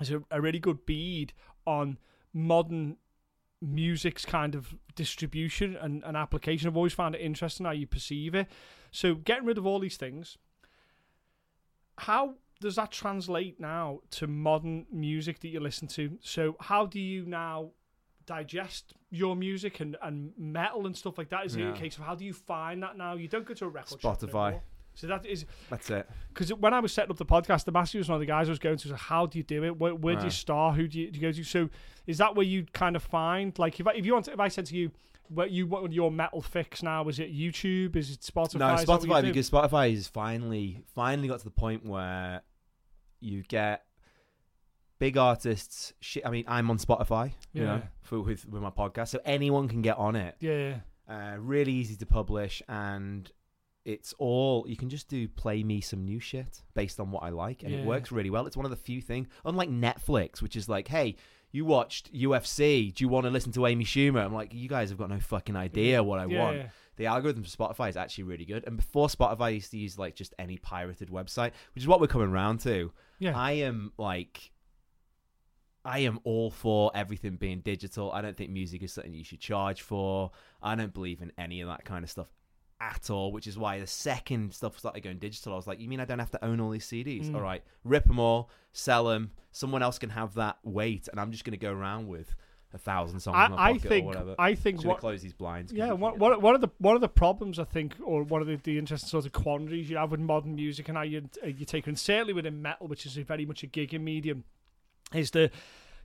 is 0.00 0.10
a, 0.12 0.22
a 0.30 0.40
really 0.40 0.58
good 0.60 0.86
bead 0.86 1.32
on 1.66 1.98
modern 2.32 2.96
music's 3.60 4.24
kind 4.24 4.54
of 4.54 4.74
distribution 4.94 5.76
and, 5.76 6.02
and 6.04 6.16
application. 6.16 6.68
I've 6.68 6.76
always 6.76 6.94
found 6.94 7.14
it 7.14 7.20
interesting 7.20 7.66
how 7.66 7.72
you 7.72 7.86
perceive 7.86 8.34
it. 8.34 8.46
So 8.90 9.14
getting 9.16 9.44
rid 9.44 9.58
of 9.58 9.66
all 9.66 9.78
these 9.80 9.96
things, 9.98 10.38
how 11.98 12.34
does 12.60 12.76
that 12.76 12.90
translate 12.92 13.58
now 13.58 14.00
to 14.10 14.26
modern 14.26 14.86
music 14.92 15.40
that 15.40 15.48
you 15.48 15.60
listen 15.60 15.88
to? 15.88 16.18
So 16.20 16.56
how 16.60 16.86
do 16.86 17.00
you 17.00 17.24
now 17.26 17.70
digest 18.26 18.94
your 19.10 19.34
music 19.34 19.80
and, 19.80 19.96
and 20.02 20.32
metal 20.36 20.86
and 20.86 20.96
stuff 20.96 21.18
like 21.18 21.30
that? 21.30 21.46
Is 21.46 21.56
it 21.56 21.60
Yeah. 21.60 21.70
a 21.70 21.76
case 21.76 21.96
of 21.96 22.04
how 22.04 22.14
do 22.14 22.24
you 22.24 22.32
find 22.32 22.82
that 22.82 22.96
now? 22.96 23.14
You 23.14 23.28
don't 23.28 23.46
go 23.46 23.54
to 23.54 23.64
a 23.64 23.68
record 23.68 24.00
Spotify. 24.00 24.60
So 24.94 25.06
that 25.06 25.24
is 25.24 25.46
That's 25.70 25.88
it. 25.88 26.08
because 26.28 26.52
when 26.52 26.74
I 26.74 26.80
was 26.80 26.92
setting 26.92 27.10
up 27.10 27.16
the 27.16 27.24
podcast, 27.24 27.64
the 27.64 27.72
master 27.72 27.96
was 27.98 28.08
one 28.08 28.16
of 28.16 28.20
the 28.20 28.26
guys 28.26 28.48
I 28.48 28.50
was 28.52 28.58
going 28.58 28.76
to. 28.76 28.88
So 28.88 28.94
how 28.96 29.24
do 29.24 29.38
you 29.38 29.44
do 29.44 29.64
it? 29.64 29.78
Where, 29.78 29.94
where 29.94 30.16
do 30.16 30.24
you 30.24 30.30
start? 30.30 30.76
Who 30.76 30.86
do 30.88 31.00
you, 31.00 31.10
do 31.10 31.18
you 31.18 31.26
go 31.28 31.32
to? 31.32 31.44
So 31.44 31.70
is 32.06 32.18
that 32.18 32.34
where 32.34 32.44
you 32.44 32.66
kind 32.72 32.96
of 32.96 33.02
find 33.02 33.58
like 33.58 33.80
if 33.80 33.86
I, 33.86 33.92
if 33.92 34.04
you 34.04 34.12
want 34.12 34.26
to, 34.26 34.32
if 34.32 34.40
I 34.40 34.48
said 34.48 34.66
to 34.66 34.76
you, 34.76 34.90
what 35.28 35.52
you 35.52 35.66
want 35.68 35.92
your 35.92 36.10
metal 36.10 36.42
fix 36.42 36.82
now? 36.82 37.08
Is 37.08 37.20
it 37.20 37.32
YouTube? 37.34 37.94
Is 37.96 38.10
it 38.10 38.20
Spotify? 38.20 38.56
No, 38.58 38.74
Is 38.74 38.80
that 38.84 38.88
what 38.88 39.02
you 39.04 39.08
Spotify 39.08 39.22
because 39.22 39.48
Spotify 39.50 39.94
has 39.94 40.08
finally 40.08 40.82
finally 40.94 41.28
got 41.28 41.38
to 41.38 41.44
the 41.44 41.50
point 41.52 41.86
where 41.86 42.42
you 43.20 43.42
get 43.42 43.84
big 44.98 45.16
artists. 45.16 45.92
Shit, 46.00 46.26
I 46.26 46.30
mean, 46.30 46.44
I'm 46.46 46.70
on 46.70 46.78
Spotify, 46.78 47.32
you 47.52 47.64
know, 47.64 47.82
for 48.02 48.20
with 48.20 48.46
with 48.48 48.62
my 48.62 48.70
podcast, 48.70 49.08
so 49.08 49.20
anyone 49.24 49.68
can 49.68 49.82
get 49.82 49.96
on 49.98 50.16
it. 50.16 50.36
yeah, 50.40 50.76
Uh, 51.08 51.36
really 51.38 51.72
easy 51.72 51.96
to 51.96 52.06
publish, 52.06 52.62
and 52.68 53.30
it's 53.84 54.12
all 54.18 54.64
you 54.68 54.76
can 54.76 54.88
just 54.90 55.08
do. 55.08 55.26
Play 55.28 55.62
me 55.62 55.80
some 55.80 56.04
new 56.04 56.20
shit 56.20 56.62
based 56.74 57.00
on 57.00 57.10
what 57.10 57.22
I 57.22 57.30
like, 57.30 57.62
and 57.62 57.72
Yeah. 57.72 57.78
it 57.78 57.86
works 57.86 58.12
really 58.12 58.30
well. 58.30 58.46
It's 58.46 58.56
one 58.56 58.66
of 58.66 58.70
the 58.70 58.76
few 58.76 59.00
things, 59.00 59.28
unlike 59.44 59.70
Netflix, 59.70 60.42
which 60.42 60.56
is 60.56 60.68
like, 60.68 60.88
hey. 60.88 61.16
You 61.52 61.64
watched 61.64 62.12
UFC. 62.14 62.94
Do 62.94 63.02
you 63.02 63.08
want 63.08 63.24
to 63.26 63.30
listen 63.30 63.50
to 63.54 63.66
Amy 63.66 63.84
Schumer? 63.84 64.24
I'm 64.24 64.32
like, 64.32 64.54
you 64.54 64.68
guys 64.68 64.90
have 64.90 64.98
got 64.98 65.10
no 65.10 65.18
fucking 65.18 65.56
idea 65.56 66.00
what 66.00 66.20
I 66.20 66.26
yeah, 66.26 66.38
want 66.38 66.70
the 66.94 67.06
algorithm 67.06 67.42
for 67.42 67.48
Spotify 67.50 67.88
is 67.88 67.96
actually 67.96 68.22
really 68.22 68.44
good. 68.44 68.62
And 68.68 68.76
before 68.76 69.08
Spotify, 69.08 69.40
I 69.40 69.48
used 69.48 69.72
to 69.72 69.76
use 69.76 69.98
like 69.98 70.14
just 70.14 70.32
any 70.38 70.58
pirated 70.58 71.08
website, 71.08 71.50
which 71.74 71.82
is 71.82 71.88
what 71.88 72.00
we're 72.00 72.06
coming 72.06 72.28
around 72.28 72.60
to. 72.60 72.92
Yeah. 73.20 73.38
I 73.38 73.52
am 73.52 73.92
like, 73.96 74.50
I 75.84 76.00
am 76.00 76.18
all 76.24 76.50
for 76.50 76.90
everything 76.94 77.36
being 77.36 77.60
digital. 77.60 78.10
I 78.10 78.20
don't 78.20 78.36
think 78.36 78.50
music 78.50 78.82
is 78.82 78.92
something 78.92 79.14
you 79.14 79.24
should 79.24 79.40
charge 79.40 79.82
for. 79.82 80.32
I 80.62 80.74
don't 80.74 80.92
believe 80.92 81.22
in 81.22 81.32
any 81.38 81.60
of 81.60 81.68
that 81.68 81.84
kind 81.84 82.02
of 82.02 82.10
stuff 82.10 82.28
at 82.80 83.10
all, 83.10 83.30
which 83.30 83.46
is 83.46 83.58
why 83.58 83.78
the 83.78 83.86
second 83.86 84.52
stuff 84.54 84.78
started 84.78 85.02
going 85.02 85.18
digital, 85.18 85.52
I 85.52 85.56
was 85.56 85.66
like, 85.66 85.80
you 85.80 85.88
mean 85.88 86.00
I 86.00 86.06
don't 86.06 86.18
have 86.18 86.30
to 86.30 86.44
own 86.44 86.60
all 86.60 86.70
these 86.70 86.86
CDs? 86.86 87.28
Mm. 87.28 87.34
All 87.34 87.42
right, 87.42 87.62
rip 87.84 88.06
them 88.06 88.18
all, 88.18 88.50
sell 88.72 89.04
them. 89.04 89.32
Someone 89.52 89.82
else 89.82 89.98
can 89.98 90.10
have 90.10 90.34
that 90.34 90.56
weight, 90.64 91.08
and 91.08 91.20
I'm 91.20 91.30
just 91.30 91.44
going 91.44 91.52
to 91.52 91.58
go 91.58 91.72
around 91.72 92.08
with 92.08 92.34
a 92.72 92.78
thousand 92.78 93.20
songs 93.20 93.36
I, 93.36 93.70
I 93.70 93.78
think. 93.78 94.14
I 94.38 94.54
think 94.54 94.80
Should 94.80 94.88
what 94.88 95.00
close 95.00 95.22
these 95.22 95.32
blinds? 95.32 95.72
Yeah, 95.72 95.92
one, 95.92 96.18
one, 96.18 96.40
one 96.40 96.54
of 96.54 96.60
the 96.60 96.70
one 96.78 96.94
of 96.94 97.00
the 97.00 97.08
problems 97.08 97.58
I 97.58 97.64
think, 97.64 97.96
or 98.02 98.22
one 98.22 98.40
of 98.40 98.46
the, 98.46 98.56
the 98.56 98.78
interesting 98.78 99.08
sort 99.08 99.26
of 99.26 99.32
quandaries 99.32 99.90
you 99.90 99.96
have 99.96 100.10
with 100.10 100.20
modern 100.20 100.54
music 100.54 100.88
and 100.88 100.96
how 100.96 101.02
you 101.02 101.28
uh, 101.42 101.48
you 101.48 101.64
take, 101.64 101.86
and 101.86 101.98
certainly 101.98 102.32
within 102.32 102.62
metal, 102.62 102.86
which 102.86 103.06
is 103.06 103.16
a 103.16 103.22
very 103.22 103.44
much 103.44 103.62
a 103.62 103.66
gigging 103.66 104.02
medium, 104.02 104.44
is 105.12 105.30
the 105.32 105.50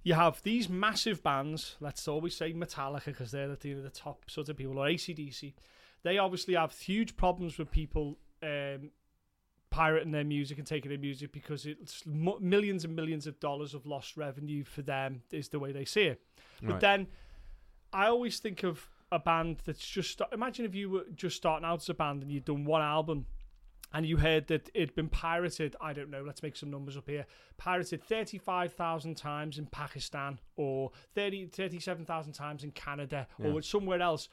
you 0.03 0.13
have 0.13 0.41
these 0.43 0.69
massive 0.69 1.21
bands. 1.21 1.75
Let's 1.79 2.07
always 2.07 2.35
say 2.35 2.53
Metallica 2.53 3.05
because 3.05 3.31
they're 3.31 3.55
the, 3.55 3.73
the 3.73 3.89
top 3.89 4.29
sort 4.29 4.49
of 4.49 4.57
people, 4.57 4.77
or 4.77 4.87
ACDC. 4.87 5.53
They 6.03 6.17
obviously 6.17 6.53
have 6.53 6.77
huge 6.77 7.15
problems 7.17 7.57
with 7.57 7.71
people 7.71 8.17
um, 8.43 8.91
pirating 9.69 10.11
their 10.11 10.23
music 10.23 10.57
and 10.57 10.65
taking 10.67 10.89
their 10.89 10.97
music 10.99 11.31
because 11.31 11.65
it's 11.65 12.05
mo- 12.05 12.37
millions 12.39 12.85
and 12.85 12.95
millions 12.95 13.27
of 13.27 13.39
dollars 13.39 13.73
of 13.73 13.85
lost 13.85 14.15
revenue 14.17 14.63
for 14.63 14.81
them 14.81 15.21
is 15.31 15.49
the 15.49 15.59
way 15.59 15.71
they 15.71 15.85
see 15.85 16.03
it. 16.03 16.21
But 16.61 16.71
Right. 16.73 16.79
then 16.81 17.07
I 17.91 18.07
always 18.07 18.39
think 18.39 18.63
of 18.63 18.89
a 19.11 19.19
band 19.19 19.57
that's 19.65 19.87
just 19.87 20.21
imagine 20.31 20.65
if 20.65 20.73
you 20.75 20.89
were 20.89 21.05
just 21.13 21.35
starting 21.37 21.65
out 21.65 21.81
as 21.81 21.89
a 21.89 21.93
band 21.93 22.23
and 22.23 22.31
you'd 22.31 22.45
done 22.45 22.65
one 22.65 22.81
album 22.81 23.25
and 23.93 24.05
you 24.05 24.17
heard 24.17 24.47
that 24.47 24.69
it'd 24.73 24.95
been 24.95 25.07
pirated, 25.09 25.75
I 25.79 25.93
don't 25.93 26.09
know, 26.09 26.21
let's 26.23 26.41
make 26.43 26.55
some 26.55 26.69
numbers 26.71 26.97
up 26.97 27.07
here, 27.07 27.25
pirated 27.57 28.03
35,000 28.03 29.15
times 29.15 29.57
in 29.57 29.67
Pakistan 29.67 30.39
or 30.55 30.91
30, 31.13 31.45
37,000 31.47 32.33
times 32.33 32.63
in 32.63 32.71
Canada 32.71 33.27
Yeah. 33.39 33.47
or 33.51 33.61
somewhere 33.61 34.01
else. 34.01 34.27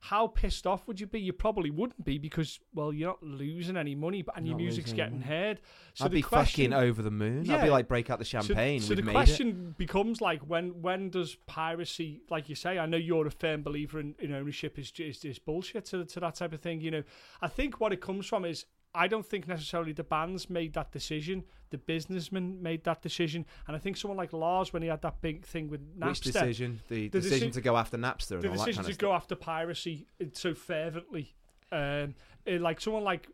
How 0.00 0.28
pissed 0.28 0.66
off 0.66 0.86
would 0.86 1.00
you 1.00 1.06
be? 1.06 1.20
You 1.20 1.32
probably 1.32 1.70
wouldn't 1.70 2.04
be 2.04 2.18
because, 2.18 2.60
well, 2.74 2.92
you're 2.92 3.08
not 3.08 3.22
losing 3.22 3.76
any 3.76 3.94
money, 3.94 4.22
but 4.22 4.36
and 4.36 4.46
your 4.46 4.56
music's 4.56 4.92
getting 4.92 5.20
heard. 5.20 5.60
So 5.94 6.04
I'd 6.04 6.10
the 6.10 6.16
be 6.16 6.22
question, 6.22 6.70
fucking 6.70 6.88
over 6.88 7.02
the 7.02 7.10
moon. 7.10 7.50
I'd 7.50 7.64
be 7.64 7.70
like, 7.70 7.88
break 7.88 8.10
out 8.10 8.18
the 8.18 8.24
champagne. 8.24 8.80
So, 8.80 8.94
We've 8.94 9.04
the 9.04 9.10
question 9.10 9.74
becomes 9.76 10.20
like, 10.20 10.42
when 10.42 10.82
when 10.82 11.10
does 11.10 11.36
piracy, 11.46 12.22
like 12.30 12.48
you 12.48 12.54
say, 12.54 12.78
I 12.78 12.86
know 12.86 12.96
you're 12.96 13.26
a 13.26 13.30
firm 13.30 13.62
believer 13.62 13.98
in, 13.98 14.14
in 14.18 14.32
ownership 14.32 14.78
is 14.78 14.92
is 14.98 15.24
is 15.24 15.38
bullshit 15.38 15.86
to 15.86 16.04
to 16.04 16.20
that 16.20 16.36
type 16.36 16.52
of 16.52 16.60
thing. 16.60 16.80
You 16.80 16.90
know, 16.90 17.02
I 17.40 17.48
think 17.48 17.80
what 17.80 17.92
it 17.92 18.00
comes 18.00 18.26
from 18.26 18.44
is 18.44 18.66
I 18.94 19.08
don't 19.08 19.26
think 19.26 19.46
necessarily 19.46 19.92
the 19.92 20.04
bands 20.04 20.48
made 20.48 20.72
that 20.74 20.90
decision. 20.92 21.44
The 21.70 21.78
businessmen 21.78 22.62
made 22.62 22.84
that 22.84 23.02
decision, 23.02 23.44
and 23.66 23.76
I 23.76 23.78
think 23.78 23.96
someone 23.96 24.16
like 24.16 24.32
Lars, 24.32 24.72
when 24.72 24.82
he 24.82 24.88
had 24.88 25.02
that 25.02 25.20
big 25.20 25.44
thing 25.44 25.68
with 25.68 25.80
it. 25.82 25.88
Which 26.06 26.20
Napster, 26.20 26.32
decision? 26.32 26.80
The, 26.88 27.08
The 27.08 27.20
decision 27.20 27.50
deci- 27.50 27.54
to 27.54 27.60
go 27.60 27.76
after 27.76 27.98
Napster 27.98 28.32
and 28.36 28.42
the 28.42 28.48
all 28.48 28.54
that 28.54 28.60
decision 28.66 28.84
kind 28.84 28.86
to 28.86 28.92
of 28.92 28.98
go 28.98 29.08
stuff. 29.08 29.22
after 29.22 29.34
piracy 29.36 30.06
so 30.32 30.54
fervently. 30.54 31.34
Um, 31.72 32.14
eh, 32.46 32.58
like 32.60 32.80
someone 32.80 33.04
like 33.04 33.28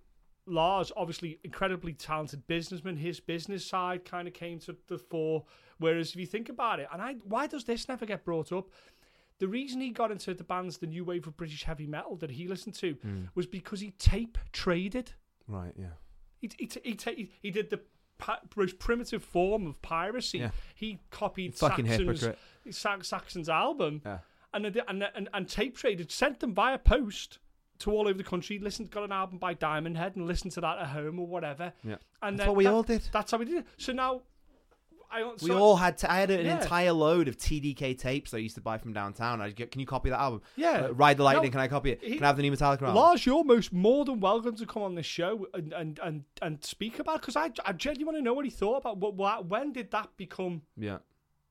Lars, 0.46 0.90
obviously 0.96 1.38
incredibly 1.44 1.92
talented 1.92 2.46
businessman, 2.48 2.96
his 2.96 3.20
business 3.20 3.64
side 3.64 4.04
kind 4.04 4.26
of 4.26 4.34
came 4.34 4.58
to 4.60 4.76
the 4.88 4.98
fore. 4.98 5.44
Whereas 5.78 6.10
if 6.10 6.16
you 6.16 6.26
think 6.26 6.48
about 6.48 6.80
it, 6.80 6.88
and 6.92 7.00
I, 7.00 7.14
why 7.24 7.46
does 7.46 7.64
this 7.64 7.88
never 7.88 8.06
get 8.06 8.24
brought 8.24 8.50
up? 8.52 8.68
The 9.38 9.48
reason 9.48 9.80
he 9.80 9.90
got 9.90 10.10
into 10.10 10.34
the 10.34 10.44
bands, 10.44 10.78
the 10.78 10.86
new 10.86 11.04
wave 11.04 11.26
of 11.26 11.36
British 11.36 11.64
heavy 11.64 11.86
metal 11.86 12.16
that 12.16 12.30
he 12.30 12.48
listened 12.48 12.74
to, 12.76 12.94
Mm. 12.96 13.28
was 13.34 13.46
because 13.46 13.80
he 13.80 13.90
tape 13.92 14.38
traded. 14.52 15.12
Right, 15.48 15.72
yeah. 15.78 15.86
He 16.38 16.50
he 16.58 16.68
he, 16.82 16.98
he, 17.16 17.30
he 17.40 17.50
did 17.50 17.70
the 17.70 17.80
most 18.56 18.78
primitive 18.78 19.22
form 19.24 19.66
of 19.66 19.80
piracy. 19.82 20.38
Yeah. 20.38 20.50
He 20.74 21.00
copied 21.10 21.54
Fucking 21.54 21.86
Saxon's 21.86 23.08
Saxon's 23.08 23.48
album 23.48 24.02
Yeah. 24.04 24.18
and, 24.54 24.66
and 24.66 25.02
and 25.14 25.28
and 25.32 25.48
tape 25.48 25.76
traded, 25.76 26.10
sent 26.10 26.40
them 26.40 26.54
via 26.54 26.78
post 26.78 27.38
to 27.80 27.90
all 27.90 28.02
over 28.08 28.16
the 28.18 28.22
country. 28.24 28.58
Listened, 28.58 28.90
got 28.90 29.02
an 29.04 29.12
album 29.12 29.38
by 29.38 29.54
Diamond 29.54 29.96
Head, 29.96 30.14
and 30.16 30.26
listened 30.26 30.52
to 30.52 30.60
that 30.60 30.78
at 30.78 30.88
home 30.88 31.18
or 31.18 31.26
whatever. 31.26 31.72
Yeah. 31.82 31.96
and 32.22 32.38
That's 32.38 32.46
what 32.46 32.56
we 32.56 32.64
that- 32.64 32.72
all 32.72 32.82
did. 32.84 33.02
That's 33.12 33.32
how 33.32 33.38
we 33.38 33.44
did 33.44 33.56
it. 33.58 33.66
So 33.76 33.92
now, 33.92 34.22
I 35.12 35.20
don't. 35.20 35.40
We 35.42 35.48
so, 35.50 35.58
all 35.58 35.76
had. 35.76 35.98
To, 35.98 36.10
I 36.10 36.20
had 36.20 36.30
an 36.30 36.44
Yeah. 36.46 36.60
entire 36.60 36.92
load 36.92 37.28
of 37.28 37.36
TDK 37.36 37.98
tapes 37.98 38.30
that 38.30 38.38
I 38.38 38.40
used 38.40 38.54
to 38.54 38.60
buy 38.60 38.78
from 38.78 38.92
downtown. 38.92 39.40
I 39.40 39.50
get, 39.50 39.70
can 39.70 39.80
you 39.80 39.86
copy 39.86 40.10
that 40.10 40.18
album? 40.20 40.42
yeah. 40.56 40.86
Uh, 40.86 40.92
Ride 40.94 41.16
the 41.18 41.22
Lightning. 41.24 41.44
No, 41.44 41.50
can 41.50 41.60
I 41.60 41.68
copy 41.68 41.90
it? 41.92 42.00
he- 42.02 42.14
can 42.14 42.24
I 42.24 42.28
have 42.28 42.36
the 42.36 42.42
new 42.42 42.52
Metallica 42.52 42.82
album? 42.82 42.94
Lars, 42.94 43.26
you're 43.26 43.44
most 43.44 43.72
more 43.72 44.04
than 44.04 44.20
welcome 44.20 44.56
to 44.56 44.66
come 44.66 44.82
on 44.82 44.94
this 44.94 45.06
show 45.06 45.46
and 45.54 45.72
and 45.72 45.98
and, 46.02 46.24
and 46.40 46.64
speak 46.64 46.98
about 46.98 47.20
because 47.20 47.36
I 47.36 47.50
I 47.64 47.72
genuinely 47.72 48.04
want 48.04 48.16
to 48.18 48.22
know 48.22 48.34
what 48.34 48.44
he 48.44 48.50
thought 48.50 48.78
about 48.78 48.98
what, 48.98 49.14
what 49.14 49.46
when 49.46 49.72
did 49.72 49.90
that 49.90 50.08
become 50.16 50.62
Yeah. 50.76 50.98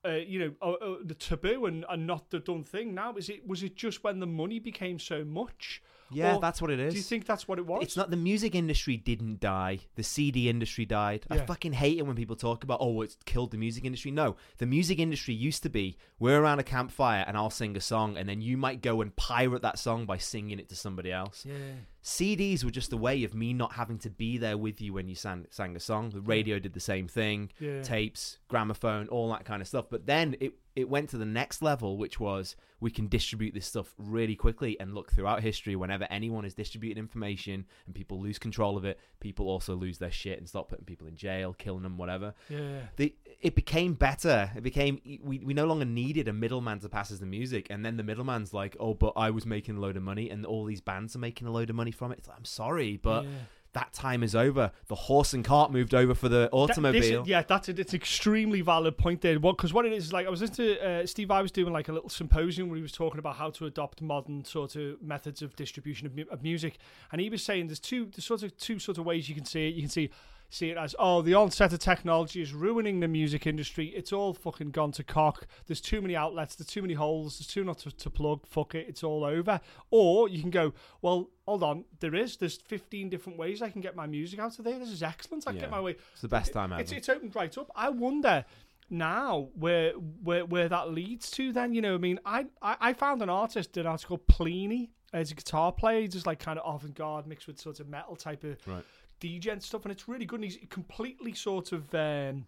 uh, 0.05 0.12
you 0.12 0.39
know 0.39 0.53
uh, 0.62 0.72
uh, 0.72 0.95
the 1.03 1.14
taboo 1.16 1.66
and, 1.66 1.86
and 1.89 2.07
not 2.07 2.30
the 2.32 2.39
done 2.39 2.64
thing 2.64 2.93
now 2.95 3.14
is 3.16 3.30
it 3.30 3.47
was 3.47 3.62
it 3.64 3.76
just 3.76 4.03
when 4.03 4.20
the 4.20 4.28
money 4.28 4.59
became 4.59 4.97
so 4.99 5.24
much 5.24 5.82
Yeah, 6.12 6.36
Or 6.36 6.39
that's 6.41 6.62
what 6.62 6.72
it 6.72 6.80
is. 6.80 6.93
do 6.93 6.97
you 6.97 7.03
think 7.03 7.26
that's 7.26 7.47
what 7.47 7.57
it 7.59 7.66
was 7.66 7.84
It's 7.84 7.97
not 7.97 8.09
the 8.09 8.18
music 8.18 8.53
industry 8.55 8.97
didn't 8.97 9.39
die. 9.39 9.80
The 9.95 10.03
CD 10.03 10.49
industry 10.49 10.86
died. 10.86 11.26
I 11.30 11.36
Yeah. 11.38 11.45
fucking 11.45 11.74
hate 11.74 11.97
it 11.97 12.05
when 12.05 12.16
people 12.16 12.36
talk 12.36 12.64
about 12.64 12.80
oh 12.82 13.01
it's 13.01 13.18
killed 13.26 13.51
the 13.51 13.57
music 13.57 13.86
industry. 13.86 14.12
No, 14.12 14.36
the 14.57 14.66
music 14.66 14.99
industry 14.99 15.34
used 15.34 15.64
to 15.64 15.70
be 15.70 15.97
we're 16.20 16.39
around 16.41 16.59
a 16.59 16.64
campfire 16.64 17.24
and 17.28 17.38
I'll 17.38 17.49
sing 17.49 17.76
a 17.78 17.82
song 17.82 18.18
and 18.18 18.28
then 18.30 18.41
you 18.41 18.57
might 18.57 18.82
go 18.82 19.01
and 19.01 19.16
pirate 19.16 19.62
that 19.62 19.80
song 19.80 20.05
by 20.05 20.18
singing 20.18 20.59
it 20.59 20.70
to 20.70 20.76
somebody 20.76 21.12
else. 21.12 21.45
yeah 21.47 21.55
CDs 22.04 22.64
were 22.64 22.72
just 22.72 22.93
a 22.93 22.97
way 22.97 23.24
of 23.24 23.36
me 23.36 23.54
not 23.54 23.74
having 23.74 23.99
to 23.99 24.10
be 24.10 24.38
there 24.38 24.58
with 24.58 24.82
you 24.82 24.93
when 24.93 25.08
you 25.08 25.16
sang, 25.16 25.45
sang 25.52 25.76
a 25.76 25.80
song. 25.80 26.10
The 26.10 26.22
radio 26.22 26.58
did 26.58 26.74
the 26.74 26.80
same 26.80 27.08
thing. 27.08 27.52
yeah 27.60 27.82
Tapes, 27.82 28.39
gramophone, 28.47 29.08
all 29.10 29.30
that 29.30 29.45
kind 29.45 29.62
of 29.62 29.68
stuff. 29.68 29.86
But 29.89 30.06
then 30.06 30.36
it 30.39 30.54
it 30.76 30.89
went 30.89 31.10
to 31.10 31.18
the 31.18 31.26
next 31.26 31.62
level, 31.62 31.97
which 31.97 32.20
was 32.20 32.56
we 32.80 32.89
can 32.89 33.08
distribute 33.08 33.54
this 33.54 33.68
stuff 33.68 33.93
really 33.97 34.36
quickly 34.36 34.80
and 34.80 34.95
look 34.95 35.12
throughout 35.12 35.41
history. 35.41 35.76
Whenever 35.76 36.08
anyone 36.10 36.45
is 36.45 36.54
distributing 36.54 36.97
information 36.97 37.66
and 37.86 37.93
people 37.93 38.20
lose 38.22 38.39
control 38.39 38.78
of 38.78 38.86
it, 38.86 38.97
people 39.20 39.49
also 39.49 39.76
lose 39.76 39.97
their 39.97 40.12
shit 40.12 40.38
and 40.39 40.47
start 40.47 40.70
putting 40.70 40.86
people 40.86 41.08
in 41.08 41.16
jail, 41.16 41.54
killing 41.54 41.84
them, 41.84 41.97
whatever. 41.97 42.34
Yeah. 42.49 42.80
The, 42.95 43.14
it 43.39 43.55
became 43.55 43.93
better. 43.93 44.51
It 44.55 44.61
became 44.63 44.99
we, 45.23 45.39
we 45.39 45.53
no 45.53 45.65
longer 45.65 45.86
needed 45.86 46.27
a 46.27 46.34
middleman 46.34 46.79
to 46.79 46.89
pass 46.89 47.11
us 47.11 47.19
the 47.19 47.25
music, 47.25 47.67
and 47.69 47.86
then 47.86 47.97
the 47.97 48.03
middleman's 48.03 48.53
like, 48.53 48.75
oh, 48.79 48.93
but 48.93 49.13
I 49.15 49.29
was 49.32 49.45
making 49.45 49.77
a 49.77 49.79
load 49.79 49.97
of 49.97 50.03
money, 50.03 50.29
and 50.29 50.45
all 50.45 50.65
these 50.65 50.82
bands 50.82 51.15
are 51.15 51.19
making 51.19 51.47
a 51.47 51.51
load 51.51 51.69
of 51.69 51.75
money 51.75 51.91
from 51.91 52.11
it. 52.11 52.19
It's 52.19 52.27
like, 52.27 52.38
I'm 52.38 52.45
sorry, 52.45 52.97
but 52.97 53.23
Yeah. 53.23 53.29
that 53.73 53.93
time 53.93 54.21
is 54.21 54.36
over. 54.36 54.71
The 54.88 54.95
horse 54.95 55.34
and 55.34 55.45
cart 55.45 55.71
moved 55.71 55.93
over 55.95 56.13
for 56.13 56.27
the 56.27 56.39
That- 56.41 56.49
automobile. 56.53 57.21
this- 57.23 57.29
yeah, 57.29 57.41
that's 57.41 57.69
a, 57.69 57.79
it's 57.79 57.93
an 57.93 57.97
extremely 57.97 58.59
valid 58.61 58.97
point 58.97 59.21
there. 59.21 59.39
What 59.39 59.55
because 59.57 59.71
what 59.73 59.86
it 59.86 59.93
is 59.93 60.11
like 60.11 60.27
I 60.27 60.29
was 60.29 60.41
listening 60.41 60.75
to 60.75 60.86
uh, 61.03 61.05
Steve. 61.05 61.32
I 61.32 61.41
was 61.41 61.51
doing 61.51 61.71
like 61.71 61.88
a 61.88 61.93
little 61.93 62.09
symposium 62.09 62.67
where 62.69 62.75
he 62.75 62.82
was 62.82 62.91
talking 62.91 63.19
about 63.19 63.38
how 63.38 63.49
to 63.51 63.65
adopt 63.65 64.01
modern 64.01 64.43
sort 64.43 64.75
of 64.75 65.01
methods 65.01 65.41
of 65.41 65.55
distribution 65.55 66.05
of, 66.05 66.15
mu- 66.15 66.25
of 66.29 66.43
music, 66.43 66.77
and 67.11 67.21
he 67.21 67.29
was 67.29 67.41
saying 67.43 67.67
there's 67.67 67.79
two 67.79 68.05
there's 68.13 68.25
sort 68.25 68.43
of 68.43 68.55
two 68.57 68.77
sort 68.77 68.97
of 68.97 69.05
ways 69.05 69.29
you 69.29 69.36
can 69.36 69.45
see 69.45 69.69
it. 69.69 69.75
You 69.75 69.82
can 69.84 69.89
see 69.89 70.09
see 70.54 70.70
it 70.70 70.78
as 70.78 70.93
oh 70.99 71.22
the 71.22 71.34
onset 71.34 71.72
of 71.72 71.80
technology 71.80 72.41
is 72.41 72.54
ruining 72.54 72.99
the 72.99 73.08
music 73.08 73.47
industry. 73.47 73.88
It's 73.88 74.12
all 74.14 74.34
fucking 74.34 74.72
gone 74.72 74.91
to 74.91 75.04
cock. 75.04 75.47
There's 75.66 75.82
too 75.82 76.02
many 76.02 76.16
outlets. 76.16 76.56
There's 76.56 76.68
too 76.68 76.82
many 76.82 76.93
holes. 76.93 77.39
There's 77.39 77.47
too 77.47 77.64
much 77.64 77.84
to, 77.84 77.91
to 77.95 78.10
plug. 78.10 78.45
Fuck 78.45 78.76
it. 78.76 78.86
It's 78.89 79.04
all 79.04 79.24
over. 79.24 79.62
Or 79.89 80.28
you 80.30 80.41
can 80.41 80.52
go 80.52 80.74
well. 81.02 81.30
Hold 81.47 81.64
on, 81.64 81.86
there 82.02 82.14
is. 82.14 82.38
There's 82.38 82.58
15 82.58 83.10
different 83.10 83.39
ways 83.39 83.62
I 83.62 83.70
can 83.70 83.82
get 83.82 83.95
my 83.95 84.06
music 84.08 84.39
out 84.39 84.60
of 84.60 84.66
there. 84.66 84.78
This 84.78 84.89
is 84.89 85.02
excellent. 85.02 85.45
I 85.47 85.52
can 85.52 85.56
Yeah. 85.56 85.62
get 85.64 85.72
my 85.72 85.82
way. 85.82 85.95
it's 86.12 86.22
the 86.22 86.28
best 86.28 86.54
time 86.54 86.72
ever. 86.74 86.82
It's, 86.82 86.91
it's 86.91 87.10
opened 87.10 87.36
right 87.36 87.58
up. 87.58 87.72
I 87.76 87.89
wonder 87.89 88.45
now 88.89 89.47
where 89.56 89.93
where 89.93 90.45
where 90.45 90.68
that 90.70 90.91
leads 90.91 91.32
to. 91.32 91.52
Then 91.54 91.74
you 91.74 91.82
know, 91.82 91.95
I 91.95 91.97
mean, 91.97 92.20
I 92.26 92.45
I, 92.62 92.76
I 92.82 92.93
found 92.93 93.22
an 93.22 93.30
artist, 93.30 93.78
an 93.78 93.86
artist 93.88 94.08
called 94.08 94.28
Plini. 94.28 94.89
As 95.14 95.30
a 95.30 95.36
guitar 95.36 95.74
player, 95.74 96.08
just 96.08 96.26
like 96.26 96.39
kind 96.39 96.58
of 96.58 96.74
avant-garde 96.74 97.28
mixed 97.28 97.45
with 97.45 97.60
sort 97.60 97.82
of 97.82 97.89
metal 97.89 98.16
type 98.16 98.45
of 98.45 98.56
Right. 98.66 98.86
DJ 99.22 99.51
and 99.53 99.61
stuff, 99.63 99.84
and 99.86 99.91
it's 99.91 100.07
really 100.07 100.26
good. 100.26 100.41
And 100.41 100.43
he's 100.45 100.57
completely 100.69 101.34
sort 101.34 101.72
of 101.72 101.93
um, 101.95 102.45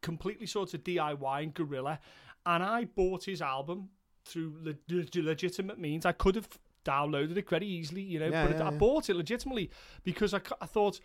completely 0.00 0.46
sort 0.46 0.74
of 0.74 0.82
DIY 0.84 1.42
and 1.42 1.54
guerrilla. 1.54 1.98
And 2.46 2.62
I 2.62 2.84
bought 2.84 3.24
his 3.24 3.40
album 3.42 3.88
through 4.24 4.54
le- 4.62 4.74
le- 4.94 5.22
legitimate 5.22 5.78
means. 5.78 6.06
I 6.06 6.12
could 6.12 6.34
have 6.36 6.48
downloaded 6.84 7.36
it 7.36 7.48
very 7.48 7.66
easily, 7.66 8.02
you 8.02 8.18
know, 8.18 8.26
Yeah, 8.28 8.46
but 8.46 8.56
it, 8.56 8.58
yeah, 8.58 8.68
I 8.68 8.70
bought 8.70 9.08
it 9.10 9.14
legitimately 9.14 9.70
because 10.04 10.34
I 10.34 10.38
thought 10.66 10.98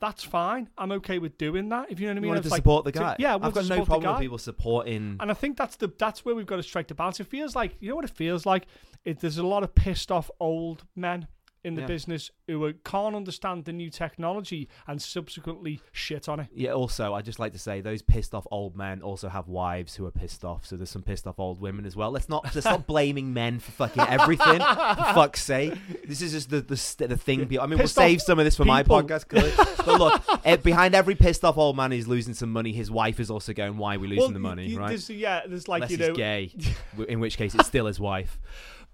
that's 0.00 0.24
fine. 0.24 0.68
I'm 0.78 0.90
okay 0.92 1.18
with 1.18 1.36
doing 1.38 1.68
that. 1.68 1.90
If 1.90 2.00
you 2.00 2.06
know 2.06 2.12
what 2.12 2.14
I 2.14 2.16
You 2.16 2.20
mean. 2.22 2.28
wanted 2.30 2.42
to 2.44 2.48
like- 2.50 2.58
support 2.58 2.84
the 2.84 2.92
to- 2.92 2.98
guy. 2.98 3.16
yeah, 3.18 3.36
I 3.36 3.46
I've 3.46 3.54
got 3.54 3.66
no 3.66 3.84
problem 3.84 4.12
with 4.14 4.20
people 4.22 4.38
supporting. 4.38 5.16
And 5.20 5.30
I 5.30 5.34
think 5.34 5.56
that's 5.56 5.76
the 5.76 5.92
that's 5.98 6.24
where 6.24 6.34
we've 6.34 6.46
got 6.46 6.56
to 6.56 6.62
strike 6.62 6.88
the 6.88 6.94
balance. 6.94 7.20
It 7.20 7.26
feels 7.28 7.54
like 7.54 7.76
you 7.80 7.90
know 7.90 7.96
what 7.96 8.04
it 8.04 8.10
feels 8.10 8.46
like. 8.46 8.66
It, 9.04 9.20
there's 9.20 9.38
a 9.38 9.46
lot 9.46 9.62
of 9.62 9.74
pissed 9.74 10.10
off 10.10 10.30
old 10.40 10.84
men 10.96 11.26
in 11.62 11.74
the 11.74 11.82
Yeah. 11.82 11.86
business 11.86 12.30
who 12.46 12.72
can't 12.84 13.14
understand 13.14 13.66
the 13.66 13.72
new 13.72 13.90
technology 13.90 14.68
and 14.86 15.00
subsequently 15.02 15.80
shit 15.92 16.28
on 16.28 16.40
it. 16.40 16.48
Yeah. 16.54 16.70
Also, 16.72 17.12
I 17.12 17.20
just 17.22 17.38
like 17.38 17.52
to 17.52 17.58
say 17.58 17.80
those 17.82 18.00
pissed 18.02 18.34
off 18.34 18.46
old 18.50 18.76
men 18.76 19.02
also 19.02 19.28
have 19.28 19.46
wives 19.46 19.96
who 19.96 20.06
are 20.06 20.10
pissed 20.10 20.44
off. 20.44 20.64
So 20.66 20.76
there's 20.76 20.88
some 20.90 21.02
pissed 21.02 21.26
off 21.26 21.38
old 21.38 21.60
women 21.60 21.84
as 21.84 21.94
well. 21.96 22.10
Let's 22.10 22.28
not 22.30 22.44
let's 22.44 22.60
stop 22.60 22.86
blaming 22.86 23.34
men 23.34 23.58
for 23.58 23.72
fucking 23.72 24.04
everything. 24.08 24.58
for 24.58 25.12
fuck's 25.14 25.42
sake, 25.42 25.74
this 26.06 26.22
is 26.22 26.32
just 26.32 26.48
the 26.50 26.62
the, 26.62 27.06
the 27.08 27.16
thing. 27.16 27.46
people- 27.46 27.62
I 27.62 27.66
mean, 27.66 27.78
Pissed 27.78 27.96
we'll 27.96 28.06
save 28.06 28.22
some 28.22 28.38
of 28.38 28.44
this 28.46 28.56
for 28.56 28.64
my 28.64 28.82
people. 28.82 29.02
podcast, 29.02 29.28
clearly. 29.28 29.52
but 29.84 29.98
look, 29.98 30.22
eh, 30.46 30.56
behind 30.56 30.94
every 30.94 31.14
pissed 31.14 31.44
off 31.44 31.58
old 31.58 31.76
man 31.76 31.90
who's 31.92 32.08
losing 32.08 32.32
some 32.34 32.50
money, 32.52 32.72
his 32.72 32.90
wife 32.90 33.20
is 33.20 33.30
also 33.30 33.52
going, 33.52 33.76
"Why 33.76 33.96
are 33.96 33.98
we 33.98 34.08
losing 34.08 34.22
Well, 34.24 34.32
the 34.32 34.38
money?" 34.38 34.74
right? 34.76 34.88
There's, 34.88 35.10
yeah, 35.10 35.42
there's 35.46 35.68
like 35.68 35.82
Unless 35.82 35.90
you 35.90 35.98
know, 35.98 36.06
he's 36.08 36.16
gay, 36.16 37.06
in 37.08 37.20
which 37.20 37.36
case 37.36 37.54
it's 37.54 37.66
still 37.68 37.86
his 37.86 38.00
wife. 38.00 38.38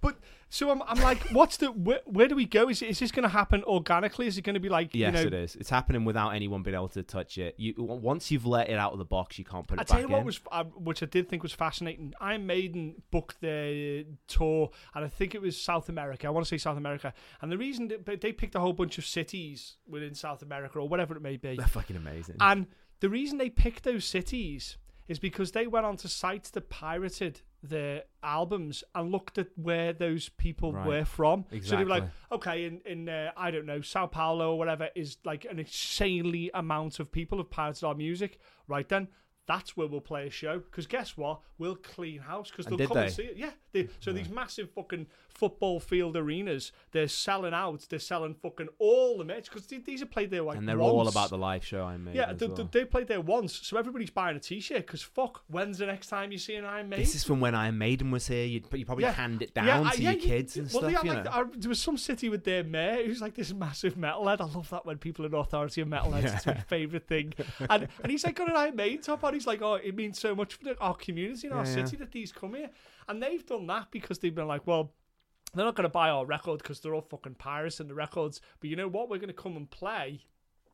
but 0.00 0.16
so 0.48 0.70
I'm, 0.70 0.80
I'm 0.86 1.00
like, 1.02 1.18
what's 1.32 1.56
the 1.56 1.72
where, 1.72 2.00
where 2.06 2.28
do 2.28 2.36
we 2.36 2.44
go? 2.44 2.68
Is 2.68 2.80
is 2.82 2.98
this 3.00 3.10
going 3.10 3.24
to 3.24 3.28
happen 3.28 3.64
organically? 3.64 4.26
Is 4.26 4.38
it 4.38 4.42
going 4.42 4.54
to 4.54 4.60
be 4.60 4.68
like 4.68 4.94
Yes, 4.94 5.06
you 5.08 5.12
know? 5.12 5.26
it 5.26 5.34
is. 5.34 5.56
It's 5.56 5.70
happening 5.70 6.04
without 6.04 6.30
anyone 6.30 6.62
being 6.62 6.74
able 6.76 6.88
to 6.90 7.02
touch 7.02 7.36
it. 7.38 7.54
You 7.58 7.74
once 7.78 8.30
you've 8.30 8.46
let 8.46 8.68
it 8.68 8.78
out 8.78 8.92
of 8.92 8.98
the 8.98 9.04
box, 9.04 9.38
you 9.38 9.44
can't 9.44 9.66
put 9.66 9.78
it 9.78 9.80
I 9.80 9.84
tell 9.84 9.96
back 9.96 10.02
you 10.06 10.12
what 10.12 10.20
in. 10.20 10.26
was, 10.26 10.40
uh, 10.52 10.64
which 10.64 11.02
I 11.02 11.06
did 11.06 11.28
think 11.28 11.42
was 11.42 11.52
fascinating. 11.52 12.14
Iron 12.20 12.46
Maiden 12.46 12.94
booked 13.10 13.40
their 13.40 14.04
tour, 14.28 14.70
and 14.94 15.04
I 15.04 15.08
think 15.08 15.34
it 15.34 15.42
was 15.42 15.60
South 15.60 15.88
America. 15.88 16.26
I 16.26 16.30
want 16.30 16.46
to 16.46 16.48
say 16.48 16.58
South 16.58 16.76
America, 16.78 17.12
and 17.42 17.50
the 17.50 17.58
reason 17.58 17.88
that 17.88 18.20
they 18.20 18.32
picked 18.32 18.54
a 18.54 18.60
whole 18.60 18.72
bunch 18.72 18.98
of 18.98 19.04
cities 19.06 19.76
within 19.88 20.14
South 20.14 20.42
America 20.42 20.78
or 20.78 20.88
whatever 20.88 21.16
it 21.16 21.22
may 21.22 21.36
be, 21.36 21.56
They're 21.56 21.66
fucking 21.66 21.96
amazing. 21.96 22.36
and 22.40 22.66
the 23.00 23.08
reason 23.10 23.36
they 23.38 23.50
picked 23.50 23.82
those 23.82 24.04
cities 24.04 24.78
is 25.08 25.18
because 25.18 25.52
they 25.52 25.66
went 25.66 25.86
onto 25.86 26.08
sites 26.08 26.50
that 26.50 26.68
pirated 26.70 27.40
their 27.62 28.04
albums 28.22 28.84
and 28.94 29.10
looked 29.10 29.38
at 29.38 29.48
where 29.56 29.92
those 29.92 30.28
people 30.28 30.72
Right. 30.72 30.86
were 30.86 31.04
from. 31.04 31.44
So 31.62 31.76
they 31.76 31.84
were 31.84 31.90
like, 31.90 32.04
okay, 32.32 32.64
in, 32.64 32.80
in 32.84 33.08
uh, 33.08 33.32
I 33.36 33.50
don't 33.50 33.66
know, 33.66 33.80
Sao 33.80 34.06
Paulo 34.06 34.52
or 34.52 34.58
whatever 34.58 34.88
is 34.94 35.18
like 35.24 35.44
an 35.44 35.58
insanely 35.58 36.50
amount 36.54 37.00
of 37.00 37.10
people 37.10 37.38
have 37.38 37.50
pirated 37.50 37.84
our 37.84 37.94
music. 37.94 38.38
Right 38.68 38.88
then, 38.88 39.08
that's 39.46 39.76
where 39.76 39.86
we'll 39.86 40.00
play 40.00 40.26
a 40.26 40.30
show. 40.30 40.58
Because 40.58 40.86
guess 40.86 41.16
what? 41.16 41.40
We'll 41.58 41.76
clean 41.76 42.18
house 42.20 42.50
because 42.50 42.66
they'll 42.66 42.76
did 42.76 42.88
come 42.88 42.98
and 42.98 43.12
see 43.12 43.22
it. 43.24 43.36
Yeah. 43.36 43.50
They, 43.72 43.88
so 44.00 44.12
these 44.12 44.28
massive 44.28 44.70
fucking 44.70 45.06
football 45.28 45.80
field 45.80 46.16
arenas, 46.16 46.72
they're 46.92 47.08
selling 47.08 47.52
out. 47.52 47.86
They're 47.88 47.98
selling 47.98 48.34
fucking 48.34 48.68
all 48.78 49.18
the 49.18 49.24
merch 49.24 49.50
because 49.50 49.66
these 49.66 50.02
are 50.02 50.06
played 50.06 50.30
there 50.30 50.40
like 50.40 50.46
once. 50.56 50.58
and 50.60 50.68
they're 50.68 50.80
all 50.80 51.06
about 51.08 51.28
the 51.30 51.36
live 51.38 51.64
show 51.64 51.84
I 51.84 51.96
made. 51.98 52.14
Yeah, 52.14 52.30
as 52.30 52.38
they, 52.38 52.46
well. 52.46 52.68
they 52.72 52.84
played 52.86 53.06
there 53.08 53.20
once, 53.20 53.52
so 53.62 53.76
everybody's 53.76 54.10
buying 54.10 54.36
a 54.36 54.40
T-shirt. 54.40 54.78
Because 54.86 55.02
fuck, 55.02 55.42
when's 55.48 55.78
the 55.78 55.86
next 55.86 56.06
time 56.08 56.32
you 56.32 56.38
see 56.38 56.54
an 56.56 56.64
Iron 56.64 56.88
Maiden? 56.88 57.04
This 57.04 57.14
is 57.14 57.22
from 57.24 57.40
when 57.40 57.54
Iron 57.54 57.76
Maiden 57.78 58.10
was 58.10 58.26
here. 58.26 58.46
You'd, 58.46 58.66
you 58.72 58.84
probably 58.86 59.04
Yeah. 59.04 59.12
hand 59.12 59.42
it 59.42 59.52
down 59.54 59.66
Yeah, 59.84 59.90
to 59.90 60.02
yeah, 60.02 60.10
your 60.10 60.20
you- 60.20 60.26
kids 60.26 60.56
and 60.56 60.72
well, 60.72 60.82
stuff. 60.90 60.92
yeah, 60.92 61.02
you 61.04 61.12
like. 61.18 61.26
I- 61.28 61.44
there 61.54 61.68
was 61.68 61.80
some 61.80 61.98
city 61.98 62.28
with 62.30 62.44
their 62.44 62.64
mayor 62.64 63.04
who's 63.04 63.20
like 63.20 63.34
this 63.34 63.52
massive 63.52 63.94
metalhead. 63.94 64.40
I 64.40 64.44
love 64.44 64.70
that 64.70 64.86
when 64.86 64.96
people 64.98 65.24
in 65.26 65.34
authority 65.34 65.82
are 65.82 65.86
metalheads. 65.86 66.34
It's 66.34 66.46
my 66.46 66.54
favourite 66.54 67.06
thing. 67.06 67.34
And 67.68 67.88
and 68.02 68.10
he's 68.10 68.24
like 68.24 68.36
got 68.36 68.48
an 68.48 68.56
Iron 68.56 68.74
Maiden 68.76 69.02
top 69.02 69.22
on. 69.24 69.34
He's 69.36 69.46
like, 69.46 69.62
oh, 69.62 69.74
it 69.74 69.94
means 69.94 70.18
so 70.18 70.34
much 70.34 70.54
for 70.54 70.64
the, 70.64 70.78
our 70.80 70.94
community 70.94 71.46
in 71.46 71.52
our 71.52 71.64
Yeah, 71.64 71.74
city 71.74 71.96
that 71.98 72.12
these 72.12 72.32
come 72.32 72.54
here. 72.54 72.70
And 73.08 73.22
they've 73.22 73.44
done 73.46 73.66
that 73.68 73.90
because 73.90 74.18
they've 74.18 74.34
been 74.34 74.48
like, 74.48 74.66
well, 74.66 74.92
they're 75.54 75.64
not 75.64 75.74
going 75.76 75.84
to 75.84 75.88
buy 75.88 76.08
our 76.10 76.26
record 76.26 76.58
because 76.62 76.80
they're 76.80 76.94
all 76.94 77.02
fucking 77.02 77.34
pirates 77.36 77.78
and 77.80 77.88
the 77.88 77.94
records. 77.94 78.40
But 78.60 78.70
you 78.70 78.76
know 78.76 78.88
what? 78.88 79.08
We're 79.08 79.18
going 79.18 79.28
to 79.28 79.32
come 79.34 79.56
and 79.56 79.70
play. 79.70 80.24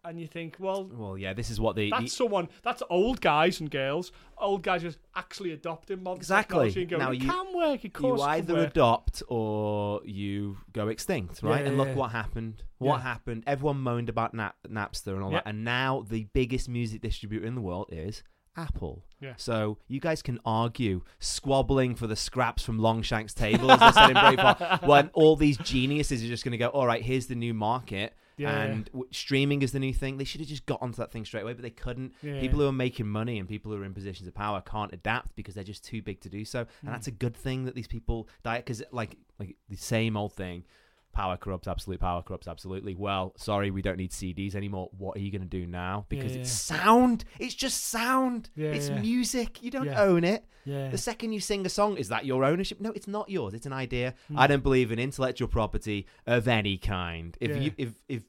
And 0.05 0.19
you 0.19 0.27
think, 0.27 0.57
well, 0.59 0.91
well, 0.93 1.17
yeah, 1.17 1.33
this 1.33 1.49
is 1.49 1.61
what 1.61 1.77
the, 1.77 1.89
the 1.89 1.97
that's 2.01 2.13
someone. 2.13 2.49
That's 2.65 2.83
old 2.91 3.21
guys 3.21 3.61
and 3.61 3.71
girls. 3.71 4.11
Old 4.37 4.65
guys 4.65 4.83
just 4.83 4.99
actually 5.15 5.53
adopting 5.53 6.03
modern 6.03 6.17
Exactly. 6.19 6.75
and 6.75 6.89
going, 6.91 7.01
Now 7.01 7.13
it 7.13 7.21
you- 7.23 7.31
can 7.31 7.55
work. 7.55 7.77
Of 7.79 7.85
you 7.85 7.91
course, 7.91 8.21
can 8.21 8.31
either 8.31 8.55
work." 8.55 8.71
adopt 8.73 9.23
or 9.29 10.01
you 10.05 10.57
go 10.73 10.89
extinct, 10.89 11.41
right? 11.45 11.61
Yeah, 11.63 11.69
and 11.69 11.79
look 11.79 11.87
yeah. 11.87 11.95
what 11.95 12.11
happened. 12.11 12.65
What 12.79 12.97
Yeah. 12.97 13.03
happened? 13.03 13.45
Everyone 13.47 13.79
moaned 13.79 14.09
about 14.09 14.35
Nap- 14.35 14.57
Napster 14.69 15.15
and 15.15 15.23
all 15.23 15.31
that, 15.31 15.45
and 15.47 15.63
now 15.63 16.05
the 16.09 16.25
biggest 16.33 16.69
music 16.69 17.01
distributor 17.03 17.47
in 17.47 17.55
the 17.55 17.61
world 17.61 17.89
is 17.93 18.25
Apple. 18.57 19.05
Yeah. 19.21 19.35
So 19.37 19.79
you 19.89 20.01
guys 20.01 20.21
can 20.23 20.39
argue, 20.45 21.03
squabbling 21.21 21.95
for 21.95 22.07
the 22.07 22.17
scraps 22.17 22.63
from 22.63 22.79
Longshank's 22.79 23.35
table, 23.35 23.71
as 23.71 23.81
they 23.81 23.93
said 24.01 24.11
in 24.11 24.17
Braveheart, 24.17 24.87
when 24.87 25.11
all 25.15 25.37
these 25.37 25.57
geniuses 25.59 26.23
are 26.23 26.27
just 26.29 26.45
going 26.45 26.53
to 26.53 26.59
go, 26.59 26.69
all 26.69 26.87
right, 26.87 27.03
here's 27.03 27.27
the 27.27 27.35
new 27.35 27.55
market. 27.55 28.15
Yeah. 28.37 28.59
And 28.63 28.87
w- 28.87 29.07
streaming 29.13 29.63
is 29.63 29.73
the 29.73 29.79
new 29.79 29.93
thing. 29.93 30.17
They 30.17 30.25
should 30.25 30.41
have 30.41 30.49
just 30.49 30.67
got 30.67 30.81
onto 30.83 30.97
that 30.97 31.13
thing 31.13 31.25
straight 31.25 31.43
away, 31.43 31.53
but 31.53 31.63
they 31.63 31.71
couldn't. 31.71 32.15
Yeah. 32.23 32.41
People 32.41 32.59
who 32.61 32.67
are 32.67 32.73
making 32.73 33.07
money 33.07 33.39
and 33.39 33.47
people 33.49 33.71
who 33.71 33.79
are 33.81 33.85
in 33.85 33.93
positions 33.95 34.27
of 34.27 34.35
power 34.35 34.61
can't 34.63 34.93
adapt 34.93 35.37
because 35.37 35.55
they're 35.55 35.63
just 35.65 35.85
too 35.85 36.03
big 36.03 36.21
to 36.23 36.29
do 36.29 36.45
so. 36.45 36.61
And 36.61 36.69
Hmm. 36.83 36.87
that's 36.89 37.07
a 37.07 37.11
good 37.13 37.37
thing 37.37 37.65
that 37.67 37.75
these 37.75 37.87
people 37.87 38.29
die 38.43 38.57
because, 38.59 38.83
like, 38.91 39.17
like 39.39 39.57
the 39.69 39.77
same 39.77 40.17
old 40.17 40.33
thing. 40.33 40.65
Power 41.13 41.37
corrupts, 41.37 41.69
absolute 41.69 42.01
power 42.01 42.23
corrupts, 42.23 42.49
absolutely. 42.49 42.95
Well, 42.95 43.35
sorry, 43.37 43.71
we 43.71 43.83
don't 43.83 43.99
need 43.99 44.11
CDs 44.13 44.55
anymore. 44.55 44.89
What 44.97 45.17
are 45.17 45.21
you 45.21 45.31
going 45.31 45.43
to 45.43 45.49
do 45.49 45.67
now? 45.67 46.07
Because 46.09 46.33
Yeah, 46.35 46.41
it's 46.41 46.51
sound. 46.51 47.25
It's 47.39 47.55
just 47.55 47.89
sound. 47.89 48.49
It's 48.57 48.89
music. 48.91 49.63
You 49.63 49.71
don't 49.71 49.89
own 49.89 50.25
it. 50.25 50.45
Yeah. 50.65 50.89
The 50.89 50.99
second 50.99 51.33
you 51.33 51.41
sing 51.41 51.67
a 51.67 51.69
song, 51.69 51.97
is 51.97 52.09
that 52.09 52.25
your 52.25 52.45
ownership? 52.45 52.81
No, 52.81 52.93
it's 52.93 53.09
not 53.09 53.29
yours. 53.29 53.53
It's 53.53 53.67
an 53.67 53.73
idea. 53.73 54.15
Hmm. 54.29 54.39
I 54.39 54.47
don't 54.47 54.63
believe 54.63 54.93
in 54.93 54.99
intellectual 54.99 55.49
property 55.49 56.07
of 56.27 56.47
any 56.49 56.79
kind. 56.79 57.37
If 57.41 57.61
you 57.63 57.73
if 57.77 57.95
if 58.09 58.23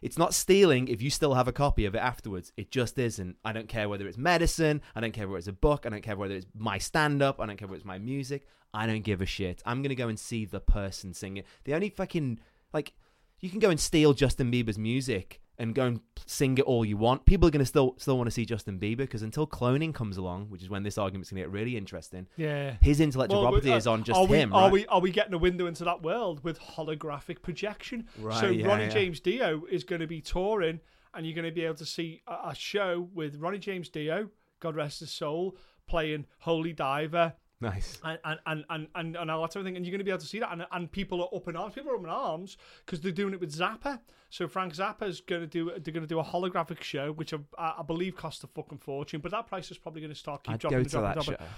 it's 0.00 0.18
not 0.18 0.34
stealing 0.34 0.88
if 0.88 1.02
you 1.02 1.10
still 1.10 1.34
have 1.34 1.48
a 1.48 1.52
copy 1.52 1.84
of 1.84 1.94
it 1.94 1.98
afterwards. 1.98 2.52
It 2.56 2.70
just 2.70 2.98
isn't. 2.98 3.36
I 3.44 3.52
don't 3.52 3.68
care 3.68 3.88
whether 3.88 4.06
it's 4.06 4.18
medicine. 4.18 4.80
I 4.94 5.00
don't 5.00 5.12
care 5.12 5.26
whether 5.26 5.38
it's 5.38 5.48
a 5.48 5.52
book. 5.52 5.86
I 5.86 5.88
don't 5.88 6.02
care 6.02 6.16
whether 6.16 6.34
it's 6.34 6.46
my 6.56 6.78
stand 6.78 7.22
up. 7.22 7.40
I 7.40 7.46
don't 7.46 7.56
care 7.56 7.68
whether 7.68 7.78
it's 7.78 7.84
my 7.84 7.98
music. 7.98 8.46
I 8.72 8.86
don't 8.86 9.02
give 9.02 9.20
a 9.20 9.26
shit. 9.26 9.62
I'm 9.66 9.82
going 9.82 9.88
to 9.90 9.94
go 9.94 10.08
and 10.08 10.18
see 10.18 10.44
the 10.44 10.60
person 10.60 11.14
sing 11.14 11.36
it. 11.38 11.46
The 11.64 11.74
only 11.74 11.90
fucking, 11.90 12.38
like, 12.72 12.92
you 13.40 13.50
can 13.50 13.60
go 13.60 13.70
and 13.70 13.80
steal 13.80 14.12
Justin 14.12 14.52
Bieber's 14.52 14.78
music 14.78 15.40
and 15.58 15.74
go 15.74 15.86
and 15.86 16.00
sing 16.26 16.56
it 16.58 16.62
all 16.62 16.84
you 16.84 16.96
want. 16.96 17.26
People 17.26 17.48
are 17.48 17.50
going 17.50 17.60
to 17.60 17.66
still 17.66 17.94
still 17.98 18.16
want 18.16 18.28
to 18.28 18.30
see 18.30 18.44
Justin 18.44 18.78
Bieber 18.78 18.98
because 18.98 19.22
until 19.22 19.46
cloning 19.46 19.92
comes 19.92 20.16
along, 20.16 20.46
which 20.50 20.62
is 20.62 20.70
when 20.70 20.82
this 20.82 20.96
argument's 20.98 21.30
going 21.30 21.42
to 21.42 21.48
get 21.48 21.52
really 21.52 21.76
interesting, 21.76 22.26
yeah. 22.36 22.76
his 22.80 23.00
intellectual 23.00 23.42
Well, 23.42 23.50
property 23.50 23.72
uh, 23.72 23.76
is 23.76 23.86
on 23.86 24.04
just 24.04 24.18
are 24.18 24.26
we, 24.26 24.38
him, 24.38 24.52
Are 24.52 24.64
right? 24.64 24.72
we 24.72 24.86
are 24.86 25.00
we 25.00 25.10
getting 25.10 25.34
a 25.34 25.38
window 25.38 25.66
into 25.66 25.84
that 25.84 26.02
world 26.02 26.44
with 26.44 26.60
holographic 26.60 27.42
projection? 27.42 28.08
Right, 28.18 28.40
so 28.40 28.48
yeah, 28.48 28.66
Ronnie 28.66 28.84
yeah. 28.84 28.90
James 28.90 29.20
Dio 29.20 29.62
is 29.70 29.84
going 29.84 30.00
to 30.00 30.06
be 30.06 30.20
touring, 30.20 30.80
and 31.14 31.26
you're 31.26 31.34
going 31.34 31.44
to 31.44 31.52
be 31.52 31.64
able 31.64 31.76
to 31.76 31.86
see 31.86 32.22
a, 32.26 32.50
a 32.50 32.54
show 32.54 33.08
with 33.12 33.36
Ronnie 33.36 33.58
James 33.58 33.88
Dio, 33.88 34.30
God 34.60 34.76
rest 34.76 35.00
his 35.00 35.10
soul, 35.10 35.56
playing 35.88 36.26
Holy 36.38 36.72
Diver 36.72 37.34
Nice. 37.60 37.98
and 38.04 38.18
and 38.24 38.38
and 38.46 38.64
and, 38.70 38.88
and, 38.94 39.16
and 39.16 39.30
all 39.30 39.42
that 39.42 39.52
sort 39.52 39.62
of 39.62 39.66
thing, 39.66 39.76
and 39.76 39.84
you're 39.84 39.90
going 39.90 39.98
to 39.98 40.04
be 40.04 40.10
able 40.10 40.20
to 40.20 40.26
see 40.26 40.38
that, 40.38 40.52
and, 40.52 40.64
and 40.70 40.90
people 40.90 41.22
are 41.22 41.36
up 41.36 41.48
in 41.48 41.56
arms. 41.56 41.74
People 41.74 41.90
are 41.90 41.96
up 41.96 42.04
in 42.04 42.08
arms 42.08 42.56
because 42.86 43.00
they're 43.00 43.10
doing 43.10 43.34
it 43.34 43.40
with 43.40 43.52
Zappa. 43.52 43.98
So 44.30 44.46
Frank 44.46 44.74
Zappa's 44.74 45.20
going 45.20 45.42
to 45.42 45.46
do 45.46 45.64
they're 45.66 45.92
going 45.92 46.02
to 46.02 46.06
do 46.06 46.20
a 46.20 46.24
holographic 46.24 46.82
show, 46.82 47.12
which 47.12 47.34
I, 47.34 47.38
I 47.58 47.82
believe 47.86 48.16
costs 48.16 48.44
a 48.44 48.46
fucking 48.46 48.78
fortune, 48.78 49.20
but 49.20 49.32
that 49.32 49.46
price 49.46 49.70
is 49.70 49.78
probably 49.78 50.02
going 50.02 50.12
to 50.12 50.18
start 50.18 50.44
keep 50.44 50.54
I'd 50.54 50.60
dropping, 50.60 50.76
go 50.76 50.80
and 50.80 50.88
to 50.88 50.90
dropping, 50.90 51.08
that 51.08 51.14
dropping. 51.24 51.46
show. 51.46 51.52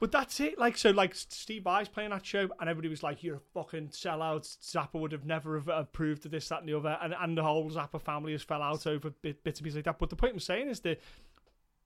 But 0.00 0.12
that's 0.12 0.38
it. 0.38 0.58
Like 0.58 0.76
so, 0.76 0.90
like 0.90 1.14
Steve 1.14 1.64
Vai's 1.64 1.88
playing 1.88 2.10
that 2.10 2.24
show, 2.24 2.48
and 2.60 2.70
everybody 2.70 2.88
was 2.88 3.02
like, 3.02 3.24
"You're 3.24 3.36
a 3.36 3.40
fucking 3.52 3.88
sellout." 3.88 4.42
Zappa 4.62 5.00
would 5.00 5.10
have 5.10 5.24
never 5.24 5.58
have 5.58 5.66
approved 5.66 6.24
of 6.24 6.30
this, 6.30 6.48
that, 6.50 6.60
and 6.60 6.68
the 6.68 6.76
other, 6.76 6.96
and 7.02 7.14
and 7.20 7.36
the 7.36 7.42
whole 7.42 7.68
Zappa 7.68 8.00
family 8.00 8.30
has 8.32 8.42
fell 8.42 8.62
out 8.62 8.86
over 8.86 9.10
bit, 9.10 9.42
bits 9.42 9.58
and 9.58 9.64
pieces 9.64 9.76
like 9.76 9.86
that. 9.86 9.98
But 9.98 10.10
the 10.10 10.16
point 10.16 10.34
I'm 10.34 10.40
saying 10.40 10.68
is 10.68 10.80
that 10.80 11.00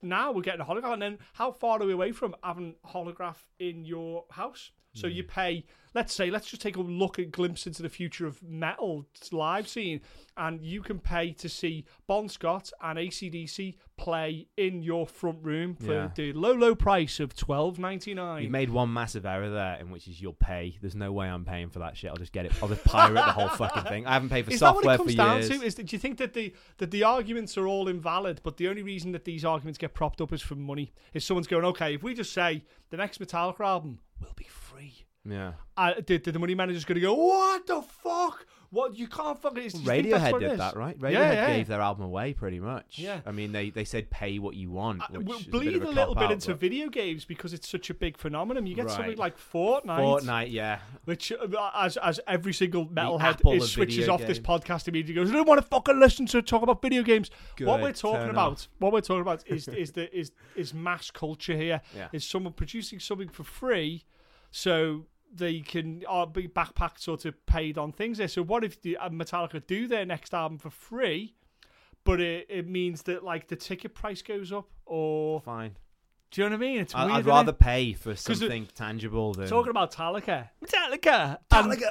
now 0.03 0.33
we're 0.33 0.43
getting 0.43 0.61
a 0.61 0.65
holograph, 0.65 0.93
and 0.95 1.03
then 1.03 1.19
how 1.35 1.53
far 1.53 1.81
are 1.81 1.87
we 1.87 1.93
away 1.93 2.13
from 2.13 2.35
having 2.43 2.75
holograph 2.87 3.37
in 3.59 3.85
your 3.85 4.25
house? 4.31 4.71
So 4.95 5.07
you 5.07 5.23
hmm. 5.23 5.29
pay, 5.29 5.65
let's 5.95 6.15
say, 6.15 6.31
let's 6.31 6.49
just 6.49 6.61
take 6.61 6.77
a 6.77 6.81
look 6.81 7.19
at 7.19 7.31
glimpse 7.31 7.67
into 7.67 7.83
the 7.83 7.89
future 7.89 8.27
of 8.27 8.43
metal 8.43 9.07
live 9.31 9.67
scene, 9.67 10.01
and 10.37 10.63
you 10.63 10.83
can 10.83 10.99
pay 10.99 11.33
to 11.33 11.49
see 11.49 11.85
Bon 12.07 12.29
Scott 12.29 12.71
and 12.83 12.99
ACDC 12.99 13.77
play 13.97 14.49
in 14.57 14.83
your 14.83 15.07
front 15.07 15.39
room 15.43 15.75
for 15.75 15.93
Yeah. 15.93 16.11
the 16.15 16.33
low, 16.33 16.53
low 16.53 16.75
price 16.75 17.21
of 17.21 17.35
twelve 17.35 17.79
ninety 17.79 18.13
nine. 18.15 18.43
You 18.43 18.51
made 18.51 18.71
one 18.71 18.93
massive 18.93 19.25
error 19.25 19.49
there, 19.49 19.77
in 19.81 19.91
which 19.91 20.09
is 20.09 20.21
you'll 20.21 20.33
pay. 20.35 20.77
There's 20.81 20.95
no 20.95 21.13
way 21.13 21.29
I'm 21.29 21.45
paying 21.45 21.71
for 21.71 21.79
that 21.79 21.97
shit. 21.97 22.11
I'll 22.11 22.17
just 22.17 22.33
get 22.33 22.45
it. 22.45 22.53
I'll 22.63 22.69
just 22.69 22.85
pirate 22.85 23.15
the 23.15 23.23
whole 23.23 23.49
fucking 23.57 23.85
thing. 23.85 24.07
I 24.07 24.13
haven't 24.13 24.31
paid 24.31 24.45
for 24.45 24.51
Is 24.51 24.61
that 24.61 24.75
what 24.75 24.85
software 24.85 24.95
it 24.95 24.99
comes 24.99 25.13
for 25.13 25.17
down 25.17 25.37
years. 25.39 25.49
to? 25.49 25.63
Is 25.63 25.75
that 25.77 25.87
do 25.87 25.97
you 25.97 26.01
think 26.01 26.19
that 26.19 26.35
the 26.35 26.55
that 26.79 26.91
the 26.91 27.05
arguments 27.05 27.57
are 27.57 27.67
all 27.67 27.89
invalid, 27.89 28.41
but 28.43 28.57
the 28.59 28.69
only 28.69 28.83
reason 28.83 29.13
that 29.13 29.25
these 29.25 29.45
arguments 29.45 29.79
get 29.79 29.95
propped 29.95 30.21
up 30.21 30.33
is 30.33 30.43
for 30.43 30.55
money? 30.55 30.93
Is 31.15 31.25
someone's 31.25 31.47
going, 31.47 31.65
okay, 31.65 31.95
if 31.95 32.03
we 32.03 32.15
just 32.15 32.33
say 32.33 32.65
the 32.91 32.97
next 32.97 33.21
Metallica 33.21 33.61
album 33.61 34.01
will 34.23 34.35
be 34.37 34.49
free, 34.49 35.05
yeah. 35.25 35.53
uh, 35.77 35.95
the 36.33 36.39
money 36.39 36.55
manager's 36.55 36.85
going 36.85 36.97
to 36.97 37.01
go, 37.01 37.15
what 37.15 37.67
the 37.67 37.83
fuck? 37.83 38.47
What 38.73 38.97
you 38.97 39.07
can't 39.07 39.39
fucking. 39.39 39.65
It's, 39.65 39.75
do 39.75 39.81
you 39.81 39.85
think 39.87 40.11
that's 40.11 40.33
Radiohead 40.33 40.41
did 40.41 40.59
that, 40.59 40.77
right? 40.77 40.99
Radiohead 40.99 41.13
Yeah, 41.13 41.33
yeah. 41.33 41.57
gave 41.59 41.69
their 41.69 41.83
album 41.83 42.07
away 42.07 42.33
pretty 42.33 42.59
much. 42.59 42.99
Yeah. 42.99 43.21
I 43.27 43.31
mean, 43.31 43.53
they, 43.53 43.69
they 43.69 43.85
said 43.85 44.09
pay 44.09 44.39
what 44.39 44.57
you 44.57 44.71
want, 44.71 45.03
which 45.11 45.27
we'll 45.27 45.37
is 45.37 45.47
a, 45.47 45.51
bit 45.51 45.51
bleed 45.51 45.83
a, 45.83 45.89
a, 45.89 45.91
little 45.91 46.15
bit 46.15 46.21
cop-out, 46.21 46.33
into 46.33 46.49
but- 46.53 46.61
video 46.61 46.89
games 46.89 47.27
because 47.27 47.53
it's 47.53 47.69
such 47.69 47.91
a 47.91 47.95
big 47.95 48.17
phenomenon. 48.17 48.67
You 48.67 48.75
get 48.75 48.91
something 48.91 49.19
like 49.19 49.37
Fortnite, 49.37 49.85
Fortnite, 49.85 50.51
yeah. 50.51 50.79
which 51.05 51.33
uh, 51.33 51.71
as 51.75 51.99
as 51.99 52.19
every 52.27 52.55
single 52.55 52.87
metalhead 52.87 53.55
is 53.55 53.71
switches 53.71 54.09
off 54.09 54.23
this 54.23 54.39
podcast 54.39 54.89
immediately 54.89 55.23
goes, 55.23 55.31
I 55.31 55.35
don't 55.35 55.47
want 55.47 55.61
to 55.61 55.67
fucking 55.67 56.01
listen 56.01 56.25
to 56.29 56.41
talk 56.41 56.63
about 56.63 56.81
video 56.81 57.03
games. 57.03 57.31
what 57.61 57.83
we're 57.83 57.93
talking 57.93 58.31
about, 58.31 58.53
off. 58.53 58.69
what 58.79 58.95
we're 58.95 59.03
talking 59.03 59.21
about 59.21 59.47
is 59.47 59.69
is 59.83 59.93
the 59.93 60.19
is 60.19 60.33
is 60.57 60.73
mass 60.73 61.11
culture 61.11 61.55
here. 61.55 61.83
Yeah. 61.95 62.09
Is 62.13 62.25
someone 62.27 62.55
producing 62.55 63.01
something 63.01 63.29
for 63.29 63.45
free, 63.45 64.07
so 64.51 65.05
they 65.35 65.61
can 65.61 66.03
uh, 66.09 66.27
be 66.27 66.47
backpacked 66.49 67.01
sort 67.01 67.25
of 67.25 67.47
paid 67.47 67.79
on 67.79 67.93
things 67.93 68.19
there. 68.19 68.29
So 68.29 68.43
what 68.43 68.65
if 68.65 68.81
the 68.83 68.97
uh, 68.99 69.09
Metallica 69.09 69.67
do 69.67 69.87
their 69.87 70.05
next 70.05 70.35
album 70.35 70.59
for 70.59 70.71
free? 70.71 71.35
But 72.05 72.21
it, 72.21 72.47
it 72.51 72.69
means 72.69 73.03
that 73.03 73.23
like 73.25 73.47
the 73.49 73.57
ticket 73.57 73.95
price 73.95 74.23
goes 74.23 74.53
up, 74.53 74.69
or 74.87 75.41
Fine. 75.43 75.77
do 76.33 76.43
you 76.43 76.49
know 76.49 76.57
what 76.57 76.65
I 76.65 76.69
mean? 76.69 76.81
It's 76.81 76.95
I, 76.95 77.05
weird. 77.05 77.13
I'd 77.13 77.21
isn't 77.21 77.31
it? 77.31 77.33
rather 77.35 77.53
pay 77.53 77.93
for 77.93 78.11
it- 78.11 78.19
something 78.19 78.67
tangible 78.75 79.33
than. 79.35 79.47
talking 79.49 79.71
about 79.71 79.93
Metallica, 79.93 80.49
Metallica, 80.65 81.39
and, 81.53 81.85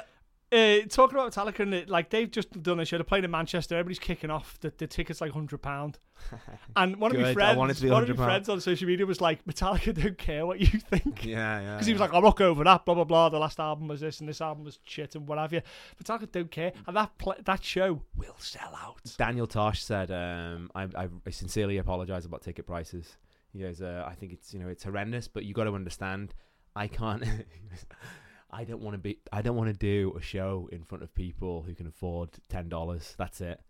uh, 0.52 0.80
talking 0.90 1.18
about 1.18 1.32
Metallica, 1.32 1.60
and 1.62 1.74
it, 1.74 1.90
like 1.90 2.10
they've 2.10 2.30
just 2.30 2.62
done 2.62 2.80
a 2.80 2.86
show. 2.86 2.98
They're 2.98 3.06
playing 3.06 3.24
in 3.24 3.32
Manchester. 3.32 3.76
Everybody's 3.76 4.00
kicking 4.00 4.30
off. 4.30 4.60
The, 4.60 4.74
the 4.78 4.86
ticket's 4.86 5.22
like 5.22 5.32
hundred 5.32 5.62
pound. 5.62 6.00
And 6.76 6.98
one 6.98 7.14
of 7.14 7.22
my 7.22 7.34
friends, 7.34 7.58
want 7.58 7.72
it 7.72 7.74
to 7.76 7.82
be 7.82 7.90
one 7.90 8.04
of 8.04 8.10
my 8.10 8.16
£100. 8.16 8.26
friends 8.26 8.50
on 8.50 8.62
social 8.62 8.88
media 8.88 9.06
was 9.06 9.20
like, 9.20 9.44
Metallica 9.46 9.94
don't 9.94 10.18
care 10.18 10.46
what 10.46 10.60
you 10.60 10.68
think. 10.68 11.26
yeah, 11.26 11.60
yeah. 11.60 11.74
Because 11.74 11.88
he 11.88 11.94
was 11.94 12.00
yeah. 12.00 12.06
like, 12.06 12.14
I'm 12.14 12.24
not 12.24 12.40
over 12.40 12.64
that, 12.64 12.86
blah 12.86 12.96
blah 12.96 13.04
blah. 13.04 13.30
The 13.30 13.40
last 13.40 13.60
album 13.60 13.88
was 13.88 14.02
this, 14.02 14.20
and 14.20 14.30
this 14.30 14.40
album 14.42 14.64
was 14.64 14.80
shit, 14.84 15.16
and 15.16 15.28
what 15.28 15.38
have 15.38 15.54
you. 15.54 15.62
Metallica 16.02 16.32
don't 16.32 16.52
care, 16.52 16.74
and 16.88 16.96
that 16.96 17.18
pl- 17.18 17.36
that 17.44 17.64
show 17.64 18.02
will 18.16 18.36
sell 18.38 18.78
out. 18.82 19.16
Daniel 19.18 19.48
Tosh 19.48 19.84
said, 19.84 20.12
um, 20.12 20.70
I, 20.76 20.84
I, 20.96 21.08
I 21.26 21.30
sincerely 21.30 21.78
apologize 21.78 22.26
about 22.26 22.42
ticket 22.42 22.68
prices. 22.68 23.18
He 23.52 23.60
goes, 23.60 23.82
uh, 23.82 24.06
I 24.08 24.14
think 24.16 24.34
it's 24.34 24.54
you 24.54 24.60
know 24.60 24.68
it's 24.68 24.84
horrendous, 24.84 25.28
but 25.28 25.44
you 25.44 25.54
got 25.54 25.66
to 25.66 25.74
understand, 25.74 26.34
I 26.76 26.88
can't. 26.88 27.24
I 28.52 28.64
don't 28.64 28.82
want 28.82 28.96
to 28.96 29.00
be. 29.00 29.20
I 29.32 29.42
don't 29.42 29.56
want 29.56 29.70
to 29.70 29.78
do 29.78 30.16
a 30.18 30.22
show 30.22 30.70
in 30.72 30.84
front 30.84 31.04
of 31.04 31.14
people 31.16 31.64
who 31.64 31.74
can 31.74 31.88
afford 31.88 32.30
ten 32.50 32.70
dollars. 32.70 33.16
That's 33.18 33.42
it. 33.42 33.62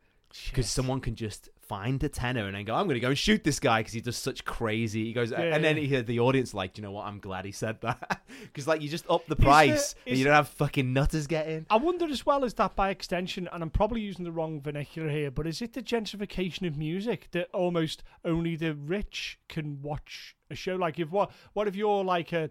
Because 0.50 0.70
someone 0.70 1.02
can 1.02 1.16
just 1.16 1.50
find 1.72 2.04
a 2.04 2.10
tenner 2.10 2.46
and 2.48 2.56
then 2.56 2.66
go, 2.66 2.76
I'm 2.76 2.86
going 2.86 2.96
to 2.96 3.00
go 3.00 3.10
and 3.10 3.18
shoot 3.18 3.44
this 3.44 3.60
guy 3.60 3.80
because 3.80 3.94
he 3.94 4.02
does 4.02 4.18
such 4.18 4.44
crazy. 4.44 5.06
He 5.06 5.14
goes, 5.14 5.32
Yeah, 5.32 5.40
and 5.40 5.64
then 5.64 5.78
he 5.78 6.02
the 6.02 6.20
audience 6.20 6.54
like, 6.54 6.74
"Do 6.74 6.82
you 6.82 6.86
know 6.86 6.92
what? 6.92 7.06
I'm 7.06 7.20
glad 7.20 7.46
he 7.46 7.52
said 7.54 7.80
that 7.82 8.22
because 8.44 8.68
like 8.68 8.82
you 8.82 8.90
just 8.90 9.10
up 9.10 9.26
the 9.28 9.36
price 9.36 9.96
and 10.06 10.18
you 10.18 10.26
don't 10.26 10.34
have 10.34 10.50
fucking 10.50 10.92
nutters 10.92 11.28
getting. 11.28 11.66
I 11.70 11.78
wonder 11.78 12.06
as 12.08 12.26
well 12.26 12.44
as 12.44 12.54
that 12.56 12.76
by 12.76 12.90
extension, 12.90 13.48
and 13.52 13.64
I'm 13.64 13.70
probably 13.70 14.02
using 14.02 14.26
the 14.26 14.32
wrong 14.32 14.62
vernacular 14.62 15.10
here, 15.10 15.32
but 15.32 15.48
is 15.48 15.62
it 15.62 15.74
the 15.74 15.82
gentrification 15.82 16.68
of 16.68 16.78
music 16.78 17.28
that 17.32 17.50
almost 17.54 18.04
only 18.26 18.56
the 18.56 18.74
rich 18.74 19.40
can 19.48 19.82
watch 19.82 20.36
a 20.50 20.56
show? 20.56 20.76
Like, 20.76 21.00
if 21.00 21.10
what 21.10 21.32
what 21.54 21.68
if 21.68 21.76
you're 21.76 22.04
like 22.04 22.34
a, 22.34 22.50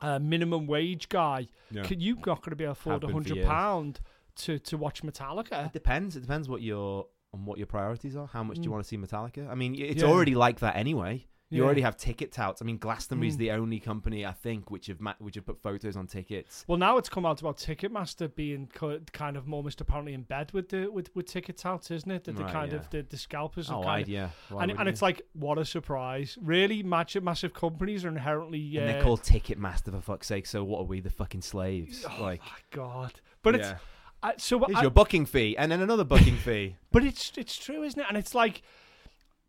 a 0.00 0.18
minimum 0.20 0.66
wage 0.66 1.08
guy? 1.08 1.46
Yeah. 1.70 1.82
Can 1.82 2.00
you 2.00 2.14
not 2.16 2.24
going 2.42 2.50
to 2.50 2.56
be 2.56 2.64
able 2.64 2.74
to 2.74 2.80
afford 2.80 3.04
a 3.04 3.08
hundred 3.12 3.44
pound 3.44 4.00
to 4.36 4.58
to 4.58 4.76
watch 4.76 5.02
Metallica? 5.02 5.66
It 5.66 5.72
depends. 5.72 6.16
It 6.16 6.20
depends 6.20 6.48
what 6.48 6.62
your 6.62 7.06
on 7.32 7.44
what 7.44 7.58
your 7.58 7.66
priorities 7.66 8.16
are. 8.16 8.26
How 8.26 8.42
much 8.42 8.56
do 8.56 8.62
you 8.64 8.68
Mm. 8.68 8.72
want 8.72 8.84
to 8.84 8.88
see 8.88 8.96
Metallica? 8.98 9.48
I 9.48 9.54
mean, 9.54 9.74
it's 9.76 10.02
Yeah. 10.02 10.08
already 10.08 10.34
like 10.34 10.58
that 10.60 10.74
anyway. 10.76 11.26
You 11.52 11.62
Yeah. 11.62 11.64
already 11.66 11.80
have 11.80 11.96
ticket 11.96 12.30
touts. 12.30 12.62
I 12.62 12.64
mean, 12.64 12.78
Glastonbury's 12.78 13.34
Mm. 13.34 13.38
the 13.38 13.50
only 13.50 13.80
company 13.80 14.24
I 14.24 14.30
think 14.32 14.70
which 14.70 14.86
have 14.86 15.00
ma- 15.00 15.14
which 15.18 15.34
have 15.34 15.44
put 15.44 15.60
photos 15.60 15.96
on 15.96 16.06
tickets. 16.06 16.64
Well, 16.68 16.78
now 16.78 16.96
it's 16.96 17.08
come 17.08 17.26
out 17.26 17.40
about 17.40 17.56
Ticketmaster 17.58 18.32
being 18.32 18.68
co- 18.72 19.00
kind 19.12 19.36
of 19.36 19.52
almost 19.52 19.80
apparently 19.80 20.14
in 20.14 20.22
bed 20.22 20.52
with 20.52 20.68
the 20.68 20.86
with, 20.88 21.10
with 21.16 21.26
ticket 21.26 21.56
touts, 21.56 21.90
isn't 21.90 22.10
it? 22.10 22.22
That 22.24 22.36
the 22.36 22.44
Right, 22.44 22.52
kind 22.52 22.70
yeah. 22.72 22.78
of 22.78 22.90
the, 22.90 23.02
the 23.02 23.16
scalpers 23.16 23.68
are 23.68 23.80
Oh, 23.80 23.82
kind 23.82 24.06
I, 24.06 24.10
yeah. 24.10 24.30
Why 24.48 24.62
and, 24.62 24.70
and 24.70 24.80
you? 24.82 24.86
it's 24.86 25.02
like 25.02 25.22
what 25.32 25.58
a 25.58 25.64
surprise! 25.64 26.38
Really, 26.40 26.84
massive 26.84 27.24
massive 27.24 27.52
companies 27.52 28.04
are 28.04 28.08
inherently 28.08 28.76
and 28.76 28.88
uh, 28.88 28.92
they're 28.92 29.02
called 29.02 29.22
Ticketmaster 29.22 29.90
for 29.90 30.00
fuck's 30.00 30.28
sake. 30.28 30.46
So 30.46 30.62
what 30.62 30.78
are 30.80 30.84
we, 30.84 31.00
the 31.00 31.10
fucking 31.10 31.42
slaves? 31.42 32.04
Oh 32.08 32.22
like, 32.22 32.40
my 32.42 32.58
god! 32.70 33.20
But 33.42 33.56
it's 33.56 33.68
yeah. 33.68 33.78
I, 34.22 34.34
so 34.36 34.58
here's 34.66 34.76
I, 34.78 34.82
your 34.82 34.90
booking 34.90 35.26
fee 35.26 35.56
and 35.56 35.72
then 35.72 35.80
another 35.80 36.04
booking 36.04 36.36
fee. 36.36 36.76
but 36.92 37.02
it's 37.04 37.32
it's 37.36 37.56
true, 37.58 37.82
isn't 37.82 37.98
it? 37.98 38.06
And 38.08 38.16
it's 38.18 38.34
like 38.34 38.62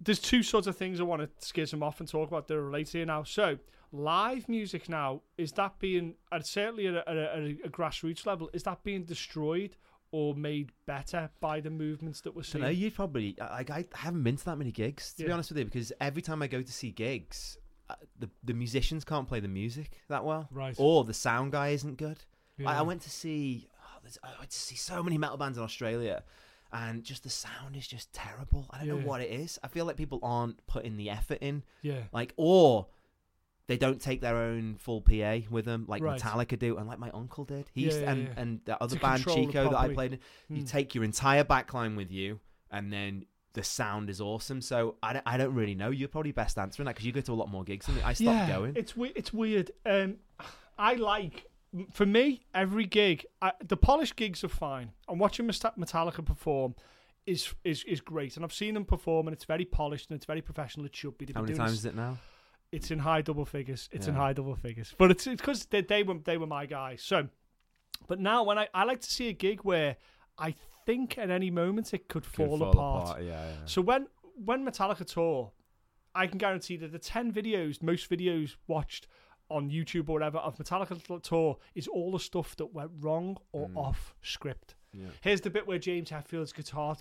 there's 0.02 0.20
two 0.20 0.44
sorts 0.44 0.68
of 0.68 0.76
things 0.76 1.00
I 1.00 1.04
want 1.04 1.22
to 1.22 1.46
schism 1.46 1.84
off 1.84 2.00
and 2.00 2.10
talk 2.10 2.28
about 2.28 2.48
that 2.48 2.56
are 2.56 2.66
related 2.66 2.94
here 2.94 3.06
now. 3.06 3.24
So 3.24 3.58
live 3.94 4.48
music 4.50 4.90
now 4.90 5.22
is 5.38 5.52
that 5.54 5.78
being 5.80 6.16
and 6.32 6.46
certainly 6.46 6.88
at 6.88 6.96
a, 6.96 7.10
at 7.10 7.18
a, 7.18 7.34
at 7.34 7.44
a 7.66 7.70
grassroots 7.70 8.26
level 8.26 8.50
is 8.54 8.64
that 8.64 8.82
being 8.84 9.04
destroyed 9.04 9.76
or 10.12 10.34
made 10.34 10.72
better 10.86 11.30
by 11.40 11.60
the 11.60 11.70
movements 11.70 12.22
that 12.22 12.36
we're 12.36 12.44
seeing? 12.44 12.64
no, 12.64 12.70
you 12.70 12.90
probably 12.90 13.36
like 13.40 13.70
I 13.70 13.86
haven't 13.94 14.24
been 14.24 14.38
to 14.38 14.46
that 14.46 14.58
many 14.58 14.72
gigs 14.72 15.14
to 15.14 15.26
be 15.26 15.32
honest 15.32 15.52
with 15.52 15.60
you 15.60 15.66
because 15.66 15.94
every 16.02 16.22
time 16.22 16.42
I 16.42 16.48
go 16.48 16.62
to 16.62 16.72
see 16.72 16.92
gigs, 16.92 17.58
uh, 17.90 17.96
the 18.20 18.30
the 18.44 18.54
musicians 18.54 19.06
can't 19.06 19.28
play 19.28 19.40
the 19.40 19.48
music 19.48 20.00
that 20.08 20.26
well, 20.26 20.48
right. 20.52 20.76
or 20.78 21.04
the 21.04 21.14
sound 21.14 21.52
guy 21.52 21.70
isn't 21.70 21.98
good. 21.98 22.18
I, 22.60 22.64
Yeah. 22.64 22.80
I 22.80 22.82
went 22.82 23.02
to 23.02 23.10
see 23.10 23.68
oh, 23.84 24.10
I 24.24 24.40
went 24.40 24.52
to 24.52 24.58
see 24.58 24.76
so 24.76 25.04
many 25.04 25.18
metal 25.18 25.38
bands 25.38 25.58
in 25.58 25.64
Australia, 25.64 26.24
and 26.74 27.04
just 27.04 27.24
the 27.24 27.30
sound 27.30 27.76
is 27.76 27.88
just 27.88 28.12
terrible. 28.14 28.68
I 28.72 28.78
don't 28.80 28.88
Yeah. 28.88 28.94
know 29.02 29.08
what 29.08 29.22
it 29.22 29.30
is. 29.32 29.60
I 29.64 29.68
feel 29.68 29.86
like 29.86 29.98
people 29.98 30.20
aren't 30.24 30.66
putting 30.68 30.98
the 30.98 31.10
effort 31.10 31.40
in, 31.42 31.64
Yeah. 31.82 32.04
like 32.12 32.34
or. 32.38 32.88
They 33.68 33.78
don't 33.78 34.02
take 34.02 34.20
their 34.20 34.36
own 34.36 34.76
full 34.76 35.00
PA 35.02 35.48
with 35.50 35.64
them, 35.64 35.86
like 35.88 36.02
Right. 36.04 36.20
Metallica 36.20 36.60
do, 36.60 36.76
and 36.78 36.88
like 36.88 37.00
my 37.00 37.10
uncle 37.12 37.46
did. 37.46 37.70
He 37.74 37.84
used 37.84 38.02
Yeah, 38.02 38.02
to, 38.02 38.06
yeah, 38.06 38.12
and 38.12 38.24
yeah. 38.36 38.42
and 38.42 38.62
the 38.66 38.84
other 38.84 38.96
To 38.98 39.02
band 39.02 39.24
Chico 39.24 39.70
that 39.70 39.78
I 39.80 39.94
played 39.94 40.14
in, 40.14 40.20
you 40.50 40.64
Mm. 40.64 40.68
take 40.70 40.94
your 40.94 41.06
entire 41.06 41.46
backline 41.46 41.96
with 41.96 42.12
you, 42.12 42.42
and 42.70 42.92
then 42.92 43.26
the 43.54 43.64
sound 43.64 44.10
is 44.10 44.20
awesome. 44.20 44.60
So 44.62 44.98
I 45.02 45.14
don't, 45.14 45.24
I 45.26 45.38
don't 45.38 45.54
really 45.54 45.76
know. 45.76 45.90
You're 45.90 46.10
probably 46.10 46.34
best 46.34 46.58
answering 46.58 46.86
that 46.88 46.96
because 46.96 47.06
you 47.06 47.14
go 47.14 47.22
to 47.22 47.32
a 47.32 47.36
lot 47.36 47.50
more 47.50 47.64
gigs 47.64 47.86
than 47.86 47.96
me. 47.96 48.02
I 48.02 48.12
stopped 48.14 48.50
going. 48.50 48.74
It's 48.76 48.98
we- 48.98 49.10
it's 49.16 49.32
weird. 49.32 49.72
Um, 49.86 50.18
I 50.78 50.96
like 50.96 51.50
for 51.92 52.06
me 52.06 52.42
every 52.54 52.86
gig. 52.86 53.26
I, 53.42 53.54
the 53.66 53.78
polished 53.78 54.16
gigs 54.16 54.44
are 54.44 54.50
fine, 54.50 54.92
and 55.08 55.20
watching 55.20 55.46
Meta- 55.48 55.74
Metallica 55.78 56.26
perform 56.26 56.76
is 57.26 57.54
is 57.64 57.84
is 57.86 58.02
great. 58.02 58.36
And 58.36 58.46
I've 58.46 58.54
seen 58.54 58.74
them 58.74 58.86
perform, 58.86 59.28
and 59.28 59.34
it's 59.34 59.46
very 59.46 59.66
polished 59.66 60.10
and 60.10 60.18
it's 60.18 60.26
very 60.26 60.42
professional. 60.42 60.86
It 60.86 60.96
should 60.96 61.18
be. 61.18 61.26
They've 61.26 61.36
How 61.36 61.42
many 61.42 61.56
times 61.56 61.72
this- 61.72 61.80
is 61.80 61.86
it 61.86 61.96
now? 61.96 62.18
It's 62.72 62.90
in 62.90 63.00
high 63.00 63.22
double 63.22 63.44
figures. 63.44 63.90
It's 63.92 64.08
in 64.08 64.16
high 64.16 64.32
double 64.32 64.56
figures. 64.56 64.96
But 64.98 65.12
it's 65.12 65.26
because 65.28 65.66
they, 65.66 65.82
they 65.82 66.04
were 66.04 66.20
they 66.24 66.38
were 66.38 66.48
my 66.48 66.66
guys. 66.66 67.02
So, 67.04 67.28
but 68.08 68.18
now 68.20 68.44
when 68.44 68.58
I 68.58 68.70
I 68.74 68.86
like 68.86 69.02
to 69.02 69.12
see 69.12 69.28
a 69.28 69.34
gig 69.34 69.62
where 69.64 69.98
I 70.38 70.56
think 70.86 71.18
at 71.18 71.30
any 71.30 71.52
moment 71.52 71.94
it 71.94 72.08
could 72.08 72.26
fall, 72.26 72.60
Could 72.60 72.70
apart. 72.70 73.22
Yeah, 73.22 73.32
yeah. 73.32 73.56
So 73.66 73.82
when 73.82 74.08
when 74.36 74.66
Metallica 74.66 75.06
tour, 75.06 75.52
I 76.16 76.28
can 76.28 76.38
guarantee 76.38 76.78
that 76.78 76.94
the 76.94 77.00
ten 77.00 77.34
videos, 77.34 77.84
most 77.84 78.10
videos 78.10 78.56
watched 78.68 79.08
on 79.52 79.70
YouTube 79.70 80.10
or 80.10 80.14
whatever 80.14 80.38
of 80.40 80.58
Metallica 80.58 81.22
tour 81.22 81.58
is 81.76 81.88
all 81.88 82.12
the 82.12 82.20
stuff 82.20 82.56
that 82.58 82.74
went 82.74 82.92
wrong 83.00 83.38
or 83.52 83.68
Mm. 83.70 83.78
off 83.78 84.16
script. 84.22 84.76
yeah. 84.94 85.08
Here's 85.22 85.42
the 85.42 85.50
bit 85.50 85.68
where 85.68 85.80
James 85.80 86.10
Hetfield's 86.10 86.52
guitar 86.54 86.98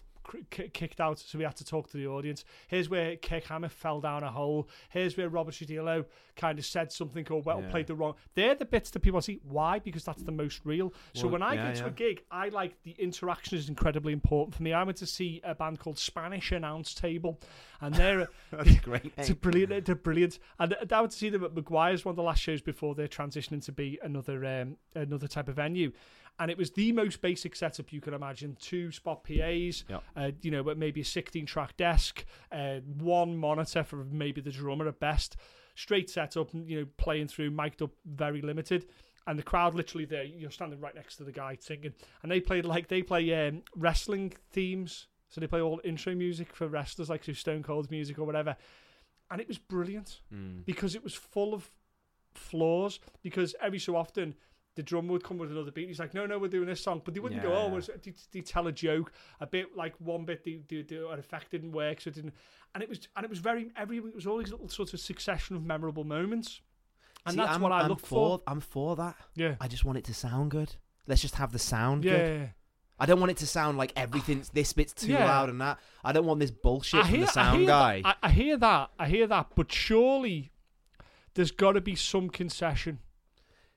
kicked 0.51 1.01
out, 1.01 1.19
so 1.19 1.39
we 1.39 1.45
had 1.45 1.57
to 1.57 1.65
talk 1.65 1.91
to 1.91 1.97
the 1.97 2.07
audience. 2.07 2.45
Here's 2.69 2.89
where 2.89 3.17
Kirk 3.17 3.45
Hammett 3.45 3.71
fell 3.73 4.01
down 4.01 4.23
a 4.23 4.31
hole. 4.31 4.69
Here's 4.91 5.17
where 5.17 5.29
Robert 5.29 5.55
Trujillo 5.55 6.05
kind 6.37 6.59
of 6.59 6.65
said 6.65 6.91
something 6.93 7.27
or 7.31 7.43
well 7.43 7.61
Yeah. 7.63 7.71
played 7.71 7.87
the 7.87 7.95
wrong. 7.95 8.15
They're 8.35 8.55
the 8.55 8.65
bits 8.65 8.91
that 8.91 9.01
people 9.01 9.21
see. 9.21 9.41
Why? 9.43 9.79
Because 9.79 10.05
that's 10.05 10.23
the 10.23 10.33
most 10.33 10.61
real. 10.65 10.93
so 11.15 11.25
Well, 11.25 11.33
when 11.33 11.43
I 11.43 11.55
yeah, 11.55 11.69
go 11.69 11.75
to 11.75 11.81
yeah. 11.83 11.87
a 11.89 11.91
gig, 11.91 12.23
I 12.31 12.49
like 12.49 12.83
the 12.83 12.93
interaction 12.99 13.59
is 13.59 13.69
incredibly 13.69 14.13
important 14.13 14.55
for 14.55 14.63
me. 14.63 14.73
I 14.73 14.83
went 14.85 14.99
to 14.99 15.07
see 15.07 15.41
a 15.45 15.55
band 15.55 15.79
called 15.81 15.99
Spanish 15.99 16.53
Announce 16.53 16.95
Table, 16.95 17.41
and 17.81 17.95
they're 17.95 18.29
That's 18.51 18.77
great. 18.83 19.13
it's 19.17 19.31
a 19.31 19.35
brilliant. 19.35 19.85
They're 19.87 19.95
brilliant. 19.95 20.39
And 20.59 20.75
I 20.93 21.01
went 21.01 21.13
to 21.13 21.19
see 21.19 21.29
them 21.31 21.45
at 21.45 21.55
Maguire's 21.55 22.05
one 22.05 22.13
of 22.13 22.17
the 22.17 22.23
last 22.23 22.41
shows 22.43 22.61
before 22.63 22.95
they're 22.95 23.09
transitioning 23.09 23.65
to 23.65 23.73
be 23.73 23.99
another 24.03 24.45
um, 24.47 24.77
another 24.95 25.29
type 25.29 25.49
of 25.49 25.57
venue. 25.57 25.93
And 26.39 26.51
it 26.51 26.57
was 26.57 26.71
the 26.71 26.91
most 26.93 27.21
basic 27.21 27.55
setup 27.55 27.93
you 27.93 28.01
could 28.01 28.15
imagine: 28.15 28.57
two 28.59 28.91
spot 28.93 29.25
PAs, 29.25 29.85
Yep. 29.91 30.03
Uh, 30.21 30.31
you 30.43 30.51
know, 30.51 30.63
but 30.63 30.77
maybe 30.79 31.01
a 31.01 31.05
16 31.05 31.47
track 31.47 31.77
desk, 31.77 32.25
uh, 32.53 32.77
one 32.99 33.37
monitor 33.37 33.83
for 33.83 34.05
maybe 34.05 34.41
the 34.41 34.51
drummer 34.51 34.87
at 34.89 35.01
best, 35.01 35.37
straight 35.75 36.11
setup, 36.11 36.51
you 36.53 36.81
know, 36.81 36.87
playing 36.99 37.29
through, 37.29 37.51
mic'd 37.51 37.81
up, 37.83 37.91
very 38.05 38.43
limited. 38.43 38.87
And 39.27 39.39
the 39.39 39.43
crowd 39.43 39.75
literally 39.75 40.05
there, 40.07 40.25
you're 40.25 40.51
standing 40.51 40.81
right 40.81 40.95
next 40.95 41.17
to 41.17 41.25
the 41.25 41.33
guy 41.33 41.57
singing, 41.61 41.93
and 42.23 42.31
they 42.33 42.41
played 42.41 42.65
like 42.65 42.89
they 42.89 43.03
play 43.03 43.49
um, 43.49 43.63
wrestling 43.77 44.33
themes. 44.51 45.07
So 45.29 45.41
they 45.41 45.47
play 45.47 45.61
all 45.61 45.81
intro 45.85 46.15
music 46.15 46.55
for 46.55 46.67
wrestlers, 46.67 47.09
like 47.09 47.23
so 47.25 47.33
Stone 47.33 47.63
Cold's 47.63 47.91
music 47.91 48.19
or 48.19 48.25
whatever. 48.25 48.57
And 49.31 49.41
it 49.41 49.47
was 49.47 49.59
brilliant 49.59 50.21
Mm. 50.35 50.65
because 50.65 50.97
it 50.97 51.05
was 51.05 51.15
full 51.15 51.55
of 51.55 51.71
flaws. 52.35 52.99
Because 53.23 53.55
every 53.61 53.79
so 53.79 53.95
often 53.95 54.35
the 54.81 54.85
drummer 54.85 55.13
would 55.13 55.23
come 55.23 55.37
with 55.37 55.51
another 55.51 55.71
beat. 55.71 55.89
He's 55.89 55.99
like, 55.99 56.15
"No, 56.15 56.25
no, 56.25 56.39
we're 56.39 56.49
doing 56.49 56.67
this 56.67 56.81
song," 56.81 57.03
but 57.05 57.13
they 57.13 57.21
wouldn't 57.21 57.43
go, 57.43 57.53
"Oh, 57.53 57.67
Yeah. 57.67 57.75
was, 57.75 57.91
they, 58.03 58.15
they 58.33 58.41
tell 58.41 58.67
a 58.67 58.73
joke 58.73 59.13
a 59.39 59.47
bit 59.47 59.77
like 59.77 59.95
one 59.99 60.25
bit 60.25 60.43
the 60.43 60.61
the, 60.69 60.83
the 60.83 61.09
an 61.11 61.19
effect 61.19 61.51
didn't 61.51 61.73
work, 61.73 62.01
so 62.01 62.09
it 62.09 62.15
didn't." 62.15 62.33
And 62.75 62.83
it 62.83 62.89
was 62.89 63.07
and 63.15 63.25
it 63.25 63.29
was 63.29 63.41
very 63.41 63.71
every 63.77 63.99
it 63.99 64.15
was 64.15 64.27
all 64.27 64.39
these 64.39 64.51
little 64.51 64.69
sort 64.69 64.95
of 64.95 65.01
succession 65.01 65.55
of 65.55 65.63
memorable 65.65 66.05
moments, 66.05 66.63
and 67.27 67.35
See, 67.35 67.41
that's 67.41 67.53
I'm, 67.57 67.61
what 67.61 67.73
I 67.73 67.81
I'm 67.83 67.89
look 67.89 68.07
for. 68.07 68.41
I'm 68.47 68.61
for 68.61 68.97
that. 68.97 69.17
Yeah. 69.35 69.57
I 69.61 69.69
just 69.69 69.85
want 69.85 69.99
it 69.99 70.05
to 70.05 70.15
sound 70.15 70.51
good. 70.51 70.75
Let's 71.07 71.21
just 71.21 71.35
have 71.35 71.53
the 71.53 71.59
sound 71.59 72.05
Yeah, 72.05 72.13
good. 72.13 72.27
yeah, 72.29 72.39
yeah. 72.45 72.49
I 72.99 73.07
don't 73.07 73.19
want 73.21 73.31
it 73.33 73.39
to 73.39 73.47
sound 73.47 73.77
like 73.79 73.93
everything's 73.97 74.49
this 74.55 74.73
bit's 74.73 74.93
too 74.95 75.13
Yeah. 75.13 75.25
loud 75.27 75.49
and 75.51 75.61
that. 75.61 75.79
I 76.03 76.13
don't 76.13 76.25
want 76.27 76.41
this 76.41 76.51
bullshit 76.51 77.05
I 77.05 77.11
from 77.11 77.21
the 77.21 77.27
sound 77.27 77.59
hear 77.59 77.67
guy. 77.67 78.03
That, 78.03 78.17
I, 78.23 78.29
I 78.29 78.31
hear 78.31 78.57
that. 78.57 78.91
I 78.99 79.09
hear 79.09 79.27
that. 79.27 79.47
But 79.57 79.71
surely 79.73 80.53
there's 81.35 81.51
got 81.51 81.73
to 81.73 81.81
be 81.81 81.95
some 81.97 82.31
concession. 82.31 82.99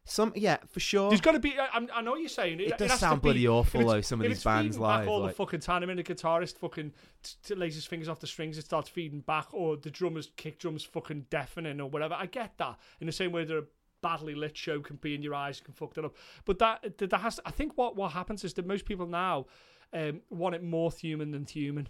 Some, 0.05 0.33
yeah, 0.35 0.57
for 0.69 0.81
sure. 0.81 1.09
There's 1.09 1.21
got 1.21 1.31
to 1.31 1.39
be. 1.39 1.57
I, 1.57 1.67
I'm- 1.67 1.87
know 2.03 2.11
what 2.11 2.19
you're 2.19 2.27
saying. 2.27 2.59
It 2.59 2.77
does 2.77 2.91
has 2.91 2.99
to 2.99 3.05
sound 3.05 3.21
be- 3.21 3.27
bloody 3.27 3.47
awful 3.47 3.79
it's- 3.81 3.93
though. 3.93 4.01
Some 4.01 4.21
of 4.21 4.27
these 4.27 4.43
bands 4.43 4.77
live. 4.77 5.07
all 5.07 5.21
like- 5.21 5.31
the 5.31 5.35
fucking 5.35 5.61
time, 5.61 5.87
and 5.89 5.97
the 5.97 6.03
guitarist 6.03 6.57
fucking 6.57 6.91
t- 7.23 7.33
t- 7.43 7.55
lays 7.55 7.75
his 7.75 7.85
fingers 7.85 8.09
off 8.09 8.19
the 8.19 8.27
strings, 8.27 8.57
it 8.57 8.65
starts 8.65 8.89
feeding 8.89 9.21
back, 9.21 9.47
or 9.53 9.77
the 9.77 9.89
drummers 9.89 10.31
kick 10.35 10.59
drums 10.59 10.83
fucking 10.83 11.27
deafening 11.29 11.79
or 11.79 11.89
whatever. 11.89 12.15
I 12.15 12.25
get 12.25 12.57
that. 12.57 12.77
In 12.99 13.07
the 13.07 13.13
same 13.13 13.31
way 13.31 13.45
that 13.45 13.57
a 13.57 13.63
badly 14.01 14.35
lit 14.35 14.57
show 14.57 14.81
can 14.81 14.97
be 14.97 15.15
in 15.15 15.21
your 15.23 15.35
eyes, 15.35 15.61
can 15.61 15.73
fuck 15.73 15.93
that 15.93 16.03
up. 16.03 16.15
But 16.43 16.59
that 16.59 16.97
that, 16.97 17.09
that 17.09 17.19
has. 17.19 17.39
I 17.45 17.51
think 17.51 17.77
what 17.77 17.95
what 17.95 18.11
happens 18.11 18.43
is 18.43 18.53
that 18.55 18.67
most 18.67 18.83
people 18.83 19.07
now 19.07 19.45
um, 19.93 20.19
want 20.29 20.53
it 20.55 20.63
more 20.63 20.91
human 20.91 21.31
than 21.31 21.45
human. 21.45 21.87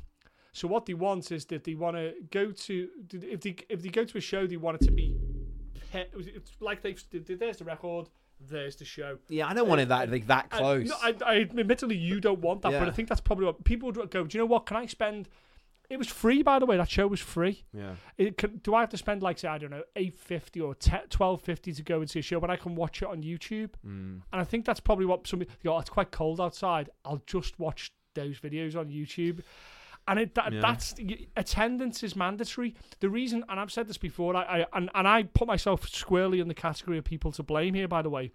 So 0.52 0.68
what 0.68 0.86
they 0.86 0.94
want 0.94 1.32
is 1.32 1.46
that 1.46 1.64
they 1.64 1.74
want 1.74 1.96
to 1.98 2.14
go 2.30 2.52
to 2.52 2.90
if 3.12 3.42
they 3.42 3.56
if 3.70 3.82
they 3.82 3.90
go 3.90 4.04
to 4.04 4.18
a 4.20 4.22
show, 4.22 4.46
they 4.46 4.58
want 4.58 4.80
it 4.80 4.86
to 4.86 4.92
be. 4.92 5.18
Pe- 5.94 6.08
It's 6.40 6.52
like 6.60 6.82
they've 6.82 7.02
there's 7.40 7.58
the 7.58 7.66
record, 7.66 8.10
there's 8.40 8.76
the 8.76 8.86
show. 8.86 9.18
yeah, 9.30 9.48
I 9.48 9.54
don't 9.54 9.68
want 9.70 9.82
it 9.82 9.90
that 9.90 10.10
like 10.12 10.28
that 10.28 10.48
I- 10.52 10.58
close. 10.58 10.90
no, 10.90 10.96
I, 11.02 11.16
I 11.26 11.36
admittedly 11.42 11.96
you 11.98 12.20
don't 12.20 12.40
want 12.42 12.62
that, 12.64 12.72
but 12.80 12.88
I 12.88 12.92
think 12.92 13.08
that's 13.10 13.22
probably 13.22 13.46
what 13.46 13.64
people 13.64 13.92
would 13.92 14.10
go. 14.12 14.24
Do 14.26 14.38
you 14.38 14.42
know 14.44 14.46
what? 14.48 14.66
Can 14.66 14.78
I 14.78 14.86
spend? 14.88 15.30
It 15.90 15.98
was 15.98 16.08
free, 16.08 16.42
by 16.42 16.60
the 16.60 16.66
way. 16.66 16.78
That 16.78 16.90
show 16.90 17.08
was 17.08 17.20
free. 17.20 17.64
yeah. 17.74 17.96
It 18.18 18.38
can, 18.38 18.58
do 18.64 18.74
I 18.74 18.80
have 18.80 18.90
to 18.92 18.98
spend 18.98 19.22
like 19.22 19.38
say 19.38 19.50
I 19.50 19.58
don't 19.58 19.70
know 19.70 19.84
eight 19.96 20.14
fifty 20.16 20.60
or 20.62 20.76
twelve 21.10 21.42
fifty 21.42 21.72
to 21.74 21.84
go 21.84 22.00
and 22.00 22.10
see 22.10 22.20
a 22.20 22.22
show, 22.22 22.40
when 22.40 22.50
I 22.50 22.56
can 22.56 22.74
watch 22.76 23.02
it 23.02 23.08
on 23.08 23.22
YouTube? 23.22 23.72
Mm. 23.86 24.22
And 24.32 24.42
I 24.42 24.44
think 24.46 24.66
that's 24.66 24.80
probably 24.80 25.06
what 25.06 25.28
some 25.28 25.40
people 25.40 25.56
go. 25.64 25.76
"Oh, 25.76 25.80
It's 25.80 25.90
quite 25.90 26.12
cold 26.12 26.40
outside. 26.42 26.90
I'll 27.06 27.22
just 27.28 27.60
watch 27.60 27.92
those 28.16 28.40
videos 28.40 28.76
on 28.76 28.88
YouTube. 28.90 29.42
And 30.08 30.20
it 30.20 30.36
that, 30.36 30.52
Yeah. 30.52 30.62
that's 30.62 30.96
attendance 31.38 32.04
is 32.04 32.16
mandatory. 32.16 32.76
The 33.00 33.10
reason, 33.10 33.44
and 33.48 33.60
I've 33.60 33.72
said 33.72 33.88
this 33.88 33.98
before, 33.98 34.36
I, 34.36 34.62
I 34.62 34.66
and, 34.74 34.90
and 34.94 35.08
I 35.08 35.24
put 35.24 35.48
myself 35.48 35.88
squarely 35.88 36.40
in 36.40 36.48
the 36.48 36.54
category 36.54 36.98
of 36.98 37.06
people 37.06 37.32
to 37.34 37.44
blame 37.44 37.74
here. 37.74 37.88
By 37.88 38.02
the 38.02 38.10
way, 38.10 38.32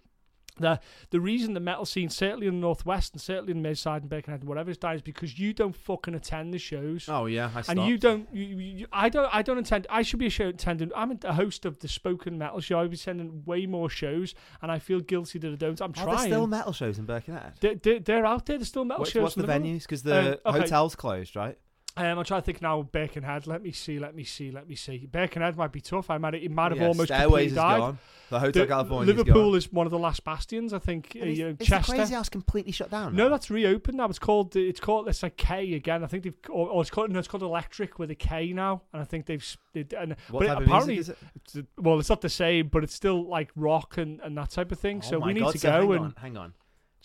the 0.59 0.79
the 1.09 1.19
reason 1.19 1.53
the 1.53 1.59
metal 1.59 1.85
scene, 1.85 2.09
certainly 2.09 2.47
in 2.47 2.55
the 2.55 2.59
northwest 2.61 3.13
and 3.13 3.21
certainly 3.21 3.51
in 3.51 3.63
Merseyside 3.63 4.01
and 4.01 4.09
Birkenhead 4.09 4.41
and 4.41 4.49
whatever, 4.49 4.69
is 4.71 4.77
dying 4.77 4.95
is 4.97 5.01
because 5.01 5.39
you 5.39 5.53
don't 5.53 5.75
fucking 5.75 6.13
attend 6.15 6.53
the 6.53 6.57
shows. 6.59 7.07
Oh 7.09 7.25
yeah, 7.25 7.49
I 7.55 7.63
And 7.71 7.85
you 7.87 7.97
don't, 7.97 8.27
you, 8.33 8.45
you, 8.57 8.87
I 8.91 9.09
don't, 9.09 9.29
I 9.33 9.41
don't 9.41 9.57
attend. 9.57 9.87
I 9.89 10.01
should 10.01 10.19
be 10.19 10.27
a 10.27 10.29
show 10.29 10.49
attendant. 10.49 10.91
I'm 10.95 11.17
a 11.23 11.33
host 11.33 11.65
of 11.65 11.79
the 11.79 11.87
Spoken 11.87 12.37
Metal 12.37 12.59
Show. 12.59 12.79
I'll 12.79 12.87
be 12.87 12.95
sending 12.97 13.43
way 13.45 13.65
more 13.65 13.89
shows, 13.89 14.35
and 14.61 14.71
I 14.71 14.79
feel 14.79 14.99
guilty 14.99 15.39
that 15.39 15.51
I 15.51 15.55
don't. 15.55 15.81
I'm 15.81 15.91
Are 15.91 15.93
there 15.93 16.03
trying. 16.05 16.27
still 16.27 16.47
metal 16.47 16.73
shows 16.73 16.99
in 16.99 17.05
Birkenhead? 17.05 17.53
They're, 17.59 17.75
they're, 17.75 17.99
they're 17.99 18.25
out 18.25 18.45
there. 18.45 18.57
There's 18.57 18.67
still 18.67 18.85
metal 18.85 19.01
What's, 19.01 19.11
shows. 19.11 19.23
what's 19.23 19.35
the 19.35 19.43
venues? 19.43 19.81
Because 19.83 20.03
the 20.03 20.39
Um, 20.45 20.53
okay. 20.55 20.59
hotel's 20.61 20.95
closed, 20.95 21.35
right? 21.35 21.57
Um, 21.99 22.17
I'm 22.17 22.23
trying 22.23 22.41
to 22.41 22.45
think 22.45 22.61
now. 22.61 22.81
Birkenhead. 22.81 23.45
Let 23.45 23.61
me 23.61 23.73
see. 23.73 23.99
Let 23.99 24.15
me 24.15 24.23
see. 24.23 24.51
Let 24.51 24.69
me 24.69 24.75
see. 24.75 25.05
Birkenhead 25.05 25.57
might 25.57 25.73
be 25.73 25.81
tough. 25.81 26.09
I 26.09 26.17
might. 26.17 26.33
It 26.35 26.49
might 26.49 26.71
have 26.71 26.79
yeah, 26.79 26.87
almost 26.87 27.07
Stairways 27.09 27.27
completely 27.27 27.45
is 27.47 27.53
died. 27.55 27.77
gone. 27.79 27.99
The 28.29 28.39
Hotel 28.39 28.63
The- 28.63 28.67
California 28.67 29.13
Liverpool 29.13 29.55
is 29.55 29.73
one 29.73 29.85
of 29.85 29.91
the 29.91 29.99
last 29.99 30.23
bastions. 30.23 30.71
I 30.71 30.79
think. 30.79 31.17
Uh, 31.19 31.25
is, 31.25 31.37
you 31.37 31.45
know, 31.45 31.57
is 31.59 31.67
the 31.67 31.79
Crazy 31.79 32.13
House 32.13 32.29
completely 32.29 32.71
shut 32.71 32.89
down? 32.89 33.15
No, 33.15 33.23
now? 33.25 33.29
that's 33.31 33.49
reopened 33.49 33.97
now. 33.97 34.05
It's 34.05 34.19
called. 34.19 34.55
It's 34.55 34.79
called. 34.79 35.09
It's 35.09 35.21
like 35.21 35.35
K 35.35 35.73
again. 35.73 36.03
I 36.03 36.07
think 36.07 36.23
they've. 36.23 36.33
Or, 36.49 36.69
or 36.69 36.81
it's 36.81 36.89
called. 36.89 37.11
No, 37.11 37.19
it's 37.19 37.27
called 37.27 37.43
Electric 37.43 37.99
with 37.99 38.11
a 38.11 38.15
K 38.15 38.53
now. 38.53 38.83
And 38.93 39.01
I 39.01 39.05
think 39.05 39.25
they've. 39.25 39.57
They, 39.73 39.85
and, 39.97 40.15
What 40.29 40.45
but 40.47 40.61
it, 40.61 40.63
apparently, 40.63 40.97
is 40.99 41.09
it? 41.09 41.17
it's- 41.35 41.65
well, 41.77 41.99
it's 41.99 42.09
not 42.09 42.21
the 42.21 42.29
same, 42.29 42.69
but 42.69 42.83
it's 42.83 42.93
still 42.95 43.27
like 43.27 43.51
rock 43.57 43.97
and, 43.97 44.21
and 44.21 44.37
that 44.37 44.51
type 44.51 44.71
of 44.71 44.79
thing. 44.79 45.01
Oh 45.03 45.09
so 45.09 45.19
we 45.19 45.33
need 45.33 45.41
God, 45.41 45.51
to 45.51 45.59
so 45.59 45.69
go 45.69 45.79
hang 45.81 45.91
and 45.91 46.05
on, 46.05 46.15
hang 46.17 46.37
on. 46.37 46.53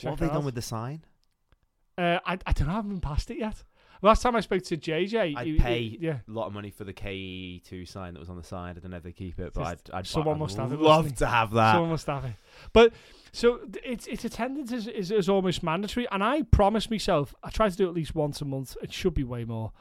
What 0.02 0.10
have 0.10 0.18
they 0.20 0.26
it 0.26 0.32
done 0.32 0.44
with 0.44 0.54
the 0.54 0.62
sign? 0.62 1.04
Uh, 1.96 2.18
I, 2.26 2.38
I 2.46 2.52
don't 2.52 2.66
know. 2.66 2.72
I 2.72 2.76
haven't 2.76 3.00
passed 3.00 3.30
it 3.30 3.38
yet. 3.38 3.62
Last 4.02 4.22
time 4.22 4.36
I 4.36 4.40
spoke 4.40 4.62
to 4.64 4.76
JJ, 4.76 5.36
I'd 5.36 5.46
he- 5.46 5.58
pay 5.58 5.98
yeah. 6.00 6.18
a 6.28 6.30
lot 6.30 6.46
of 6.46 6.52
money 6.52 6.70
for 6.70 6.84
the 6.84 6.92
KE2 6.92 7.88
sign 7.88 8.14
that 8.14 8.20
was 8.20 8.28
on 8.28 8.36
the 8.36 8.42
side. 8.42 8.76
I 8.76 8.80
don't 8.80 8.90
know 8.90 8.96
if 8.98 9.02
they 9.02 9.12
keep 9.12 9.38
it, 9.38 9.52
but 9.54 9.64
I'd, 9.64 9.80
I'd, 9.92 10.06
someone 10.06 10.36
I'd 10.36 10.40
must 10.40 10.56
have 10.56 10.72
it, 10.72 10.80
love 10.80 11.04
mustn't 11.04 11.18
to 11.18 11.26
have 11.26 11.52
that. 11.52 11.72
Someone 11.72 11.90
must 11.90 12.06
have 12.06 12.24
it. 12.24 12.32
But 12.72 12.92
so 13.32 13.60
it's 13.84 14.06
it's 14.06 14.24
attendance 14.24 14.72
is, 14.72 14.86
is 14.86 15.10
is 15.10 15.28
almost 15.28 15.62
mandatory, 15.62 16.06
and 16.10 16.22
I 16.22 16.42
promise 16.42 16.90
myself 16.90 17.34
I 17.42 17.50
try 17.50 17.68
to 17.68 17.76
do 17.76 17.86
it 17.86 17.88
at 17.88 17.94
least 17.94 18.14
once 18.14 18.40
a 18.40 18.44
month. 18.44 18.76
It 18.82 18.92
should 18.92 19.14
be 19.14 19.24
way 19.24 19.44
more. 19.44 19.72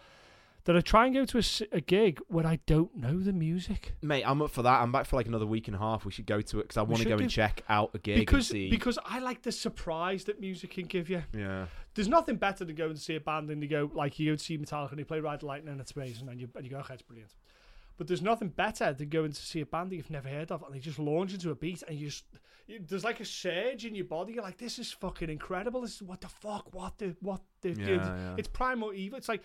That 0.65 0.77
I 0.77 0.81
try 0.81 1.05
and 1.05 1.13
go 1.13 1.25
to 1.25 1.67
a 1.73 1.81
gig 1.81 2.21
where 2.27 2.47
I 2.47 2.59
don't 2.65 2.95
know 2.95 3.19
the 3.19 3.33
music 3.33 3.95
Mate, 4.01 4.23
I'm 4.25 4.41
up 4.41 4.49
for 4.49 4.61
that. 4.61 4.81
I'm 4.81 4.93
back 4.93 5.05
for 5.05 5.17
like 5.17 5.27
another 5.27 5.45
week 5.45 5.67
and 5.67 5.75
a 5.75 5.79
half. 5.79 6.05
We 6.05 6.11
should 6.11 6.25
go 6.25 6.39
to 6.39 6.59
it 6.59 6.63
because 6.63 6.77
I 6.77 6.83
want 6.83 7.01
to 7.01 7.09
go 7.09 7.17
do. 7.17 7.23
and 7.23 7.31
check 7.31 7.63
out 7.67 7.91
a 7.93 7.99
gig 7.99 8.19
because 8.19 8.49
and 8.49 8.59
see. 8.59 8.69
because 8.69 8.97
I 9.03 9.19
like 9.19 9.41
the 9.41 9.51
surprise 9.51 10.23
that 10.25 10.39
music 10.39 10.71
can 10.71 10.85
give 10.85 11.09
you. 11.09 11.23
yeah, 11.33 11.65
There's 11.95 12.07
nothing 12.07 12.37
better 12.37 12.63
than 12.63 12.75
going 12.75 12.93
to 12.93 12.99
see 12.99 13.15
a 13.15 13.19
band 13.19 13.49
and 13.49 13.61
you 13.61 13.67
go 13.67 13.91
like 13.93 14.17
you 14.19 14.31
go 14.31 14.37
to 14.37 14.43
see 14.43 14.57
Metallica 14.57 14.91
and 14.91 14.99
they 14.99 15.03
play 15.03 15.19
Ride 15.19 15.41
the 15.41 15.47
Lightning 15.47 15.73
and 15.73 15.81
it's 15.81 15.91
amazing 15.91 16.29
and 16.29 16.39
you 16.39 16.47
and 16.55 16.63
you 16.63 16.71
go 16.71 16.77
okay 16.77 16.93
it's 16.93 17.03
brilliant. 17.03 17.33
But 17.97 18.07
there's 18.07 18.21
nothing 18.21 18.47
better 18.47 18.93
than 18.93 19.09
going 19.09 19.33
to 19.33 19.41
see 19.41 19.61
a 19.61 19.65
band 19.65 19.91
that 19.91 19.97
you've 19.97 20.09
never 20.09 20.29
heard 20.29 20.51
of 20.51 20.63
and 20.63 20.73
they 20.73 20.79
just 20.79 20.97
launch 20.97 21.33
into 21.33 21.51
a 21.51 21.55
beat 21.55 21.83
and 21.87 21.97
you 21.97 22.07
just 22.07 22.23
you, 22.67 22.79
there's 22.87 23.03
like 23.03 23.19
a 23.19 23.25
surge 23.25 23.85
in 23.85 23.93
your 23.93 24.05
body. 24.05 24.33
You're 24.33 24.43
like 24.43 24.57
this 24.57 24.79
is 24.79 24.91
fucking 24.91 25.29
incredible. 25.29 25.81
This 25.81 25.95
is 25.95 26.03
what 26.03 26.21
the 26.21 26.29
fuck 26.29 26.73
what 26.73 26.97
the 26.97 27.15
what 27.19 27.41
the 27.61 27.69
yeah, 27.69 27.85
dude. 27.85 28.01
yeah. 28.01 28.35
It's 28.37 28.47
primal 28.47 28.93
evil. 28.93 29.17
It's 29.17 29.29
like 29.29 29.43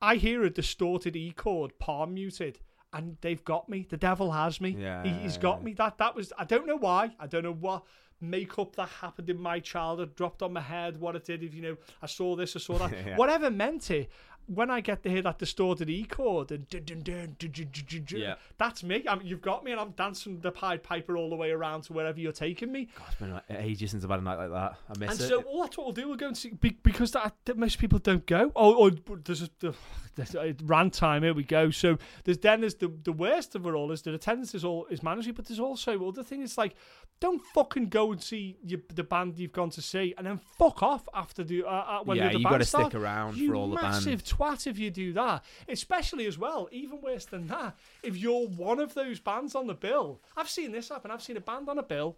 I 0.00 0.16
hear 0.16 0.42
a 0.44 0.50
distorted 0.50 1.16
E 1.16 1.32
chord, 1.32 1.78
palm 1.78 2.14
muted, 2.14 2.60
and 2.92 3.16
they've 3.20 3.44
got 3.44 3.68
me. 3.68 3.86
The 3.88 3.96
devil 3.96 4.32
has 4.32 4.60
me. 4.60 4.76
Yeah, 4.78 5.02
he, 5.02 5.10
has 5.22 5.38
got 5.38 5.62
me. 5.62 5.72
That 5.74 5.98
that 5.98 6.14
was. 6.14 6.32
I 6.38 6.44
don't 6.44 6.66
know 6.66 6.76
why. 6.76 7.14
I 7.18 7.26
don't 7.26 7.42
know 7.42 7.52
what 7.52 7.84
makeup 8.20 8.74
that 8.76 8.88
happened 8.88 9.28
in 9.28 9.38
my 9.38 9.60
childhood 9.60 10.14
dropped 10.14 10.42
on 10.42 10.52
my 10.52 10.60
head. 10.60 10.98
What 10.98 11.16
it 11.16 11.24
did. 11.24 11.42
If 11.42 11.54
you 11.54 11.62
know, 11.62 11.76
I 12.02 12.06
saw 12.06 12.36
this. 12.36 12.56
I 12.56 12.58
saw 12.60 12.78
that. 12.78 12.92
Yeah. 13.06 13.16
Whatever 13.16 13.50
meant 13.50 13.90
it. 13.90 14.10
When 14.46 14.70
I 14.70 14.80
get 14.80 15.02
to 15.04 15.10
hear 15.10 15.22
that 15.22 15.38
distorted 15.38 15.88
E 15.88 16.04
chord 16.04 16.52
and 16.52 16.68
dun, 16.68 16.82
dun, 16.84 17.00
dun, 17.00 17.36
dun, 17.38 17.50
dun, 17.50 17.50
dun, 17.72 17.84
dun, 17.88 18.04
dun, 18.04 18.20
Yeah. 18.20 18.34
that's 18.58 18.82
me. 18.82 19.04
I 19.08 19.14
mean, 19.14 19.26
you've 19.26 19.40
got 19.40 19.64
me, 19.64 19.72
and 19.72 19.80
I'm 19.80 19.92
dancing 19.92 20.40
the 20.40 20.50
Pied 20.50 20.82
Piper 20.82 21.16
all 21.16 21.30
the 21.30 21.36
way 21.36 21.50
around 21.50 21.82
to 21.84 21.92
wherever 21.94 22.20
you're 22.20 22.32
taking 22.32 22.70
me. 22.70 22.88
God, 22.98 23.04
it's 23.08 23.16
been 23.20 23.32
like 23.32 23.44
ages 23.50 23.92
since 23.92 24.04
I've 24.04 24.10
had 24.10 24.20
a 24.20 24.22
night 24.22 24.36
like 24.36 24.50
that. 24.50 24.76
I 24.88 24.98
miss 24.98 25.12
And 25.12 25.20
it. 25.20 25.28
so 25.28 25.42
well, 25.46 25.62
that's 25.62 25.78
what 25.78 25.86
we'll 25.86 25.94
do. 25.94 26.08
We'll 26.08 26.16
go 26.16 26.26
and 26.28 26.36
see 26.36 26.50
be- 26.50 26.78
because 26.82 27.12
that, 27.12 27.34
that 27.46 27.56
most 27.56 27.78
people 27.78 27.98
don't 27.98 28.26
go. 28.26 28.52
Oh, 28.54 28.74
or 28.74 28.90
there's 29.24 29.42
a 29.42 29.48
the, 29.60 29.74
there's 30.16 30.34
a 30.34 30.54
rant 30.62 30.92
time. 30.94 31.22
Here 31.22 31.32
we 31.34 31.44
go. 31.44 31.70
So 31.70 31.96
there's 32.24 32.38
then 32.38 32.60
there's 32.60 32.74
the 32.74 32.92
the 33.02 33.12
worst 33.12 33.54
of 33.54 33.66
it 33.66 33.70
all 33.72 33.90
is 33.92 34.02
that 34.02 34.14
attendance 34.14 34.54
is 34.54 34.64
all 34.64 34.86
is 34.90 35.02
mandatory, 35.02 35.32
but 35.32 35.46
there's 35.46 35.60
also 35.60 36.06
other 36.06 36.22
thing. 36.22 36.42
It's 36.42 36.58
like 36.58 36.74
don't 37.20 37.40
fucking 37.54 37.88
go 37.88 38.12
and 38.12 38.22
see 38.22 38.56
your, 38.62 38.80
the 38.92 39.04
band 39.04 39.38
you've 39.38 39.52
gone 39.52 39.70
to 39.70 39.80
see, 39.80 40.14
and 40.18 40.26
then 40.26 40.38
fuck 40.58 40.82
off 40.82 41.08
after 41.14 41.42
the 41.44 41.64
uh, 41.64 41.68
uh, 41.68 42.00
when 42.04 42.16
yeah, 42.18 42.24
the 42.24 42.28
other 42.30 42.38
you 42.38 42.44
got 42.44 42.58
to 42.58 42.64
stick 42.64 42.94
around 42.94 43.36
You 43.36 43.48
for 43.48 43.54
all 43.54 43.70
the 43.70 43.76
band. 43.76 44.04
Twat 44.36 44.66
if 44.66 44.78
you 44.78 44.90
do 44.90 45.12
that. 45.12 45.44
Especially 45.68 46.26
as 46.26 46.38
well, 46.38 46.68
even 46.72 47.00
worse 47.00 47.24
than 47.26 47.46
that, 47.48 47.76
if 48.02 48.16
you're 48.16 48.46
one 48.48 48.80
of 48.80 48.94
those 48.94 49.20
bands 49.20 49.54
on 49.54 49.66
the 49.66 49.74
bill. 49.74 50.20
I've 50.36 50.48
seen 50.50 50.72
this 50.72 50.88
happen. 50.88 51.10
I've 51.10 51.22
seen 51.22 51.36
a 51.36 51.40
band 51.40 51.68
on 51.68 51.78
a 51.78 51.82
bill 51.82 52.16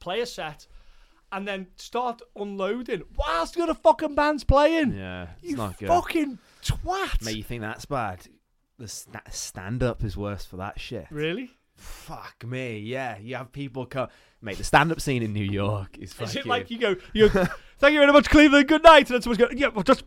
play 0.00 0.20
a 0.20 0.26
set, 0.26 0.66
and 1.32 1.46
then 1.46 1.66
start 1.76 2.22
unloading 2.36 3.02
whilst 3.16 3.54
the 3.54 3.62
other 3.62 3.74
fucking 3.74 4.14
band's 4.14 4.44
playing. 4.44 4.92
Yeah, 4.94 5.28
it's 5.42 5.50
you 5.50 5.56
not 5.56 5.78
good. 5.78 5.88
fucking 5.88 6.38
twat. 6.62 7.24
Mate, 7.24 7.36
you 7.36 7.42
think 7.42 7.62
that's 7.62 7.84
bad? 7.84 8.26
The 8.78 8.86
sta- 8.88 9.20
stand 9.30 9.82
up 9.82 10.04
is 10.04 10.16
worse 10.16 10.44
for 10.44 10.56
that 10.58 10.78
shit. 10.80 11.06
Really? 11.10 11.50
Fuck 11.78 12.44
me, 12.44 12.80
yeah. 12.80 13.18
You 13.18 13.36
have 13.36 13.52
people 13.52 13.86
come. 13.86 14.08
Mate, 14.42 14.58
the 14.58 14.64
stand 14.64 14.92
up 14.92 15.00
scene 15.00 15.22
in 15.22 15.32
New 15.32 15.44
York 15.44 15.96
is 15.98 16.14
Is 16.20 16.36
it 16.36 16.46
like 16.46 16.70
you 16.70 16.78
go, 16.78 16.96
you 17.12 17.28
go, 17.28 17.44
thank 17.78 17.94
you 17.94 18.00
very 18.00 18.12
much, 18.12 18.28
Cleveland, 18.28 18.68
good 18.68 18.82
night, 18.82 19.08
and 19.10 19.14
then 19.14 19.22
someone's 19.22 19.38
going, 19.38 19.58
yeah, 19.58 19.70
I'll 19.74 19.82
just, 19.82 20.04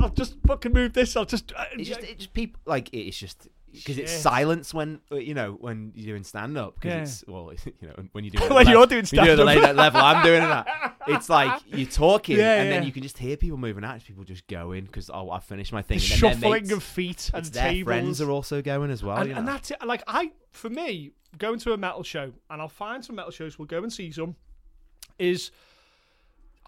I'll 0.00 0.10
just 0.10 0.36
fucking 0.46 0.72
move 0.72 0.92
this, 0.92 1.16
I'll 1.16 1.24
just, 1.24 1.52
uh, 1.52 1.64
it's 1.72 1.88
just, 1.88 2.00
it's 2.00 2.14
just 2.14 2.34
people 2.34 2.60
like 2.66 2.90
it's 2.92 3.16
just 3.18 3.48
because 3.76 3.98
it's 3.98 4.12
silence 4.12 4.72
when 4.74 5.00
uh, 5.12 5.16
you 5.16 5.34
know 5.34 5.52
when 5.60 5.92
you're 5.94 6.06
doing 6.14 6.24
stand 6.24 6.56
up 6.58 6.74
because 6.74 6.88
Yeah. 6.94 7.02
it's 7.02 7.24
well 7.28 7.52
you 7.80 7.88
know 7.88 7.94
when 8.12 8.24
you 8.24 8.30
do 8.30 8.38
it 8.38 8.44
at 8.44 8.50
When 8.52 8.66
you're 8.66 8.80
level- 8.80 8.86
doing 9.02 9.06
when 9.12 9.26
you 9.26 9.36
do 9.36 9.42
it 9.42 9.46
at 9.48 9.54
the 9.56 9.60
stand-up. 9.60 9.76
le- 9.76 9.80
level 9.82 10.00
I'm 10.00 10.24
doing 10.24 10.42
it 10.42 10.46
at. 10.50 10.96
It's 11.08 11.28
like 11.28 11.62
you're 11.68 11.86
talking 11.86 12.38
Yeah, 12.38 12.62
and 12.62 12.72
then 12.72 12.82
you 12.82 12.92
can 12.92 13.02
just 13.02 13.18
hear 13.18 13.36
people 13.36 13.58
moving 13.58 13.84
out. 13.84 14.02
People 14.04 14.24
just 14.24 14.46
going 14.46 14.84
because 14.86 15.10
oh 15.12 15.30
I've 15.30 15.44
finished 15.44 15.72
my 15.72 15.82
thing. 15.82 15.98
the 15.98 16.04
and 16.04 16.18
shuffling 16.40 16.72
of 16.72 16.82
feet 16.82 17.30
and 17.32 17.44
their 17.46 17.70
tables. 17.70 17.84
friends 17.84 18.20
are 18.20 18.30
also 18.30 18.62
going 18.62 18.90
as 18.90 19.02
well. 19.02 19.18
and, 19.18 19.28
you 19.30 19.34
and 19.36 19.46
that's 19.46 19.70
it. 19.70 19.78
Like 19.84 20.02
I, 20.06 20.32
for 20.52 20.70
me, 20.70 21.12
going 21.38 21.58
to 21.60 21.72
a 21.72 21.76
metal 21.76 22.02
show, 22.02 22.32
and 22.50 22.60
I'll 22.62 22.68
find 22.68 23.04
some 23.04 23.16
metal 23.16 23.30
shows. 23.30 23.58
We'll 23.58 23.66
go 23.66 23.82
and 23.82 23.92
see 23.92 24.10
some. 24.10 24.34
Is 25.18 25.50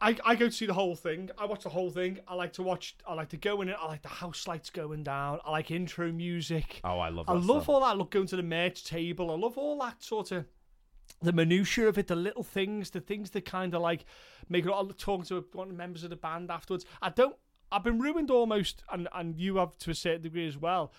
I, 0.00 0.16
I 0.24 0.34
go 0.34 0.46
to 0.46 0.52
see 0.52 0.66
the 0.66 0.74
whole 0.74 0.94
thing. 0.94 1.30
I 1.38 1.46
watch 1.46 1.64
the 1.64 1.68
whole 1.68 1.90
thing. 1.90 2.18
I 2.28 2.34
like 2.34 2.52
to 2.54 2.62
watch. 2.62 2.96
I 3.06 3.14
like 3.14 3.30
to 3.30 3.36
go 3.36 3.60
in 3.62 3.68
it. 3.68 3.76
I 3.80 3.86
like 3.86 4.02
the 4.02 4.08
house 4.08 4.46
lights 4.46 4.70
going 4.70 5.02
down. 5.02 5.40
I 5.44 5.50
like 5.50 5.70
intro 5.70 6.12
music. 6.12 6.80
oh 6.84 6.98
I 6.98 7.08
love. 7.08 7.28
I 7.28 7.32
love 7.32 7.44
stuff. 7.44 7.68
all 7.68 7.80
that. 7.80 7.96
Look, 7.96 8.10
going 8.10 8.26
to 8.28 8.36
the 8.36 8.42
merch 8.42 8.84
table. 8.84 9.30
I 9.30 9.34
love 9.34 9.58
all 9.58 9.78
that 9.80 10.02
sort 10.02 10.32
of 10.32 10.44
the 11.22 11.32
minutiae 11.32 11.88
of 11.88 11.98
it, 11.98 12.06
the 12.06 12.16
little 12.16 12.42
things, 12.42 12.90
the 12.90 13.00
things 13.00 13.30
that 13.30 13.44
kind 13.44 13.74
of 13.74 13.82
like 13.82 14.04
make 14.48 14.64
it. 14.64 14.70
all 14.70 14.86
talking 14.86 15.24
to 15.26 15.44
one 15.52 15.68
of 15.68 15.72
the 15.72 15.78
members 15.78 16.04
of 16.04 16.10
the 16.10 16.16
band 16.16 16.50
afterwards. 16.50 16.84
I 17.02 17.10
don't. 17.10 17.36
I've 17.70 17.84
been 17.84 17.98
ruined 17.98 18.30
almost, 18.30 18.82
and 18.90 19.08
and 19.14 19.38
you 19.38 19.56
have 19.56 19.76
to 19.78 19.90
a 19.90 19.94
certain 19.94 20.22
degree 20.22 20.46
as 20.46 20.56
well. 20.56 20.92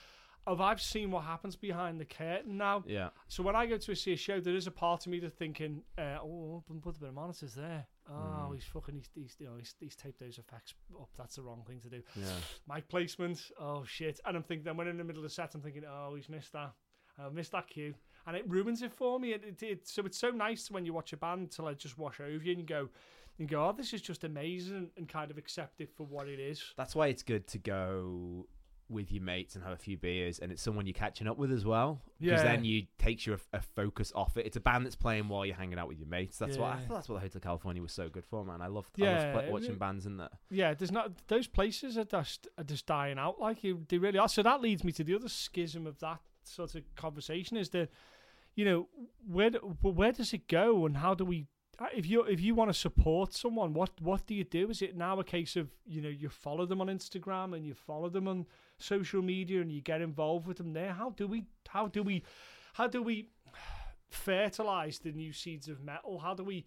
Of 0.49 0.61
I've 0.61 0.81
seen 0.81 1.11
what 1.11 1.25
happens 1.25 1.55
behind 1.55 1.99
the 1.99 2.05
curtain 2.05 2.57
now. 2.57 2.83
Yeah. 2.87 3.09
So 3.27 3.43
when 3.43 3.55
I 3.55 3.67
go 3.67 3.77
to 3.77 3.95
see 3.95 4.13
a 4.13 4.17
show, 4.17 4.39
there 4.39 4.55
is 4.55 4.65
a 4.65 4.71
part 4.71 5.05
of 5.05 5.11
me 5.11 5.19
that's 5.19 5.35
thinking, 5.35 5.83
uh, 5.95 6.17
"Oh, 6.23 6.63
put 6.81 6.95
a 6.95 6.99
bit 6.99 7.09
of 7.09 7.13
monitors 7.13 7.53
there. 7.53 7.85
Oh, 8.11 8.51
he's 8.55 8.63
fucking, 8.63 8.95
he's, 8.95 9.09
he's, 9.13 9.35
you 9.37 9.45
know, 9.45 9.57
he's, 9.59 9.75
he's 9.79 9.95
taped 9.95 10.19
those 10.19 10.39
effects 10.39 10.73
up. 10.99 11.09
That's 11.15 11.35
the 11.35 11.43
wrong 11.43 11.61
thing 11.67 11.79
to 11.81 11.89
do. 11.89 12.01
Yeah. 12.15 12.25
Mic 12.67 12.89
placement. 12.89 13.39
Oh 13.59 13.83
shit! 13.85 14.19
And 14.25 14.35
I'm 14.35 14.41
thinking, 14.41 14.63
then 14.63 14.75
when 14.75 14.87
in 14.87 14.97
the 14.97 15.03
middle 15.03 15.23
of 15.23 15.29
the 15.29 15.33
set, 15.33 15.53
I'm 15.53 15.61
thinking, 15.61 15.83
oh, 15.87 16.15
he's 16.15 16.29
missed 16.29 16.53
that. 16.53 16.73
I 17.19 17.29
missed 17.29 17.51
that 17.51 17.67
cue, 17.67 17.93
and 18.25 18.35
it 18.35 18.49
ruins 18.49 18.81
it 18.81 18.91
for 18.91 19.19
me. 19.19 19.33
It, 19.33 19.43
it, 19.43 19.63
it, 19.63 19.87
so 19.87 20.03
it's 20.07 20.17
so 20.17 20.31
nice 20.31 20.71
when 20.71 20.83
you 20.83 20.93
watch 20.93 21.13
a 21.13 21.17
band 21.17 21.51
to 21.51 21.61
like 21.61 21.77
just 21.77 21.99
wash 21.99 22.19
over 22.19 22.43
you 22.43 22.53
and 22.53 22.59
you 22.59 22.65
go, 22.65 22.89
and 23.37 23.47
go, 23.47 23.67
oh, 23.67 23.71
this 23.71 23.93
is 23.93 24.01
just 24.01 24.23
amazing, 24.23 24.89
and 24.97 25.07
kind 25.07 25.29
of 25.29 25.37
accept 25.37 25.79
it 25.79 25.91
for 25.95 26.07
what 26.07 26.27
it 26.27 26.39
is. 26.39 26.73
That's 26.75 26.95
why 26.95 27.07
it's 27.07 27.21
good 27.21 27.45
to 27.49 27.59
go 27.59 28.47
with 28.89 29.11
your 29.11 29.21
mates 29.23 29.55
and 29.55 29.63
have 29.63 29.73
a 29.73 29.77
few 29.77 29.97
beers, 29.97 30.39
and 30.39 30.51
it's 30.51 30.61
someone 30.61 30.85
you're 30.87 30.93
catching 30.93 31.27
up 31.27 31.37
with 31.37 31.51
as 31.51 31.63
well. 31.65 32.01
Because 32.19 32.41
Yeah. 32.41 32.51
then 32.51 32.65
you 32.65 32.87
takes 32.97 33.25
your 33.27 33.39
a 33.53 33.61
focus 33.61 34.11
off 34.15 34.35
it. 34.37 34.45
It's 34.45 34.57
a 34.57 34.59
band 34.59 34.85
that's 34.85 34.95
playing 34.95 35.27
while 35.27 35.45
you're 35.45 35.55
hanging 35.55 35.77
out 35.77 35.87
with 35.87 35.99
your 35.99 36.07
mates. 36.07 36.37
That's 36.37 36.57
what 36.57 36.73
I 36.73 36.77
thought. 36.79 36.95
That's 36.95 37.09
what 37.09 37.15
the 37.15 37.21
Hotel 37.21 37.41
California 37.41 37.81
was 37.81 37.91
so 37.93 38.09
good 38.09 38.25
for, 38.25 38.43
man. 38.43 38.61
I 38.61 38.67
loved, 38.67 38.91
Yeah, 38.97 39.29
I 39.31 39.33
loved 39.33 39.47
it- 39.47 39.51
watching 39.51 39.77
bands 39.77 40.05
in 40.05 40.17
there. 40.17 40.29
Yeah, 40.49 40.73
there's 40.73 40.91
not 40.91 41.27
those 41.27 41.47
places 41.47 41.97
are 41.97 42.03
just 42.05 42.47
are 42.57 42.63
just 42.63 42.85
dying 42.85 43.19
out. 43.19 43.39
Like 43.39 43.63
you, 43.63 43.85
they 43.89 43.97
really 43.97 44.17
are. 44.19 44.27
So 44.29 44.41
that 44.43 44.61
leads 44.61 44.83
me 44.83 44.91
to 44.93 45.03
the 45.03 45.15
other 45.15 45.29
schism 45.29 45.85
of 45.85 45.99
that 45.99 46.19
sort 46.43 46.73
of 46.75 46.83
conversation 46.95 47.57
is 47.57 47.69
that, 47.69 47.89
you 48.55 48.65
know, 48.65 48.87
where 49.27 49.51
where 49.51 50.11
does 50.11 50.33
it 50.33 50.47
go 50.47 50.85
and 50.85 50.97
how 50.97 51.13
do 51.13 51.25
we? 51.25 51.45
If 51.95 52.07
you 52.07 52.23
if 52.23 52.41
you 52.41 52.55
want 52.55 52.69
to 52.69 52.73
support 52.73 53.33
someone, 53.33 53.73
what 53.73 53.91
what 54.01 54.25
do 54.25 54.33
you 54.33 54.43
do? 54.43 54.69
Is 54.69 54.81
it 54.81 54.97
now 54.97 55.19
a 55.19 55.23
case 55.23 55.55
of 55.55 55.69
you 55.85 56.01
know 56.01 56.09
you 56.09 56.29
follow 56.29 56.65
them 56.65 56.81
on 56.81 56.87
Instagram 56.87 57.55
and 57.55 57.65
you 57.65 57.73
follow 57.73 58.09
them 58.09 58.27
on 58.27 58.45
social 58.77 59.21
media 59.21 59.61
and 59.61 59.71
you 59.71 59.81
get 59.81 60.01
involved 60.01 60.47
with 60.47 60.57
them 60.57 60.73
there? 60.73 60.93
How 60.93 61.11
do 61.11 61.27
we 61.27 61.45
how 61.69 61.87
do 61.87 62.03
we 62.03 62.23
how 62.73 62.87
do 62.87 63.01
we 63.01 63.29
fertilize 64.09 64.99
the 64.99 65.11
new 65.11 65.31
seeds 65.31 65.67
of 65.67 65.81
metal? 65.81 66.19
How 66.19 66.33
do 66.33 66.43
we 66.43 66.65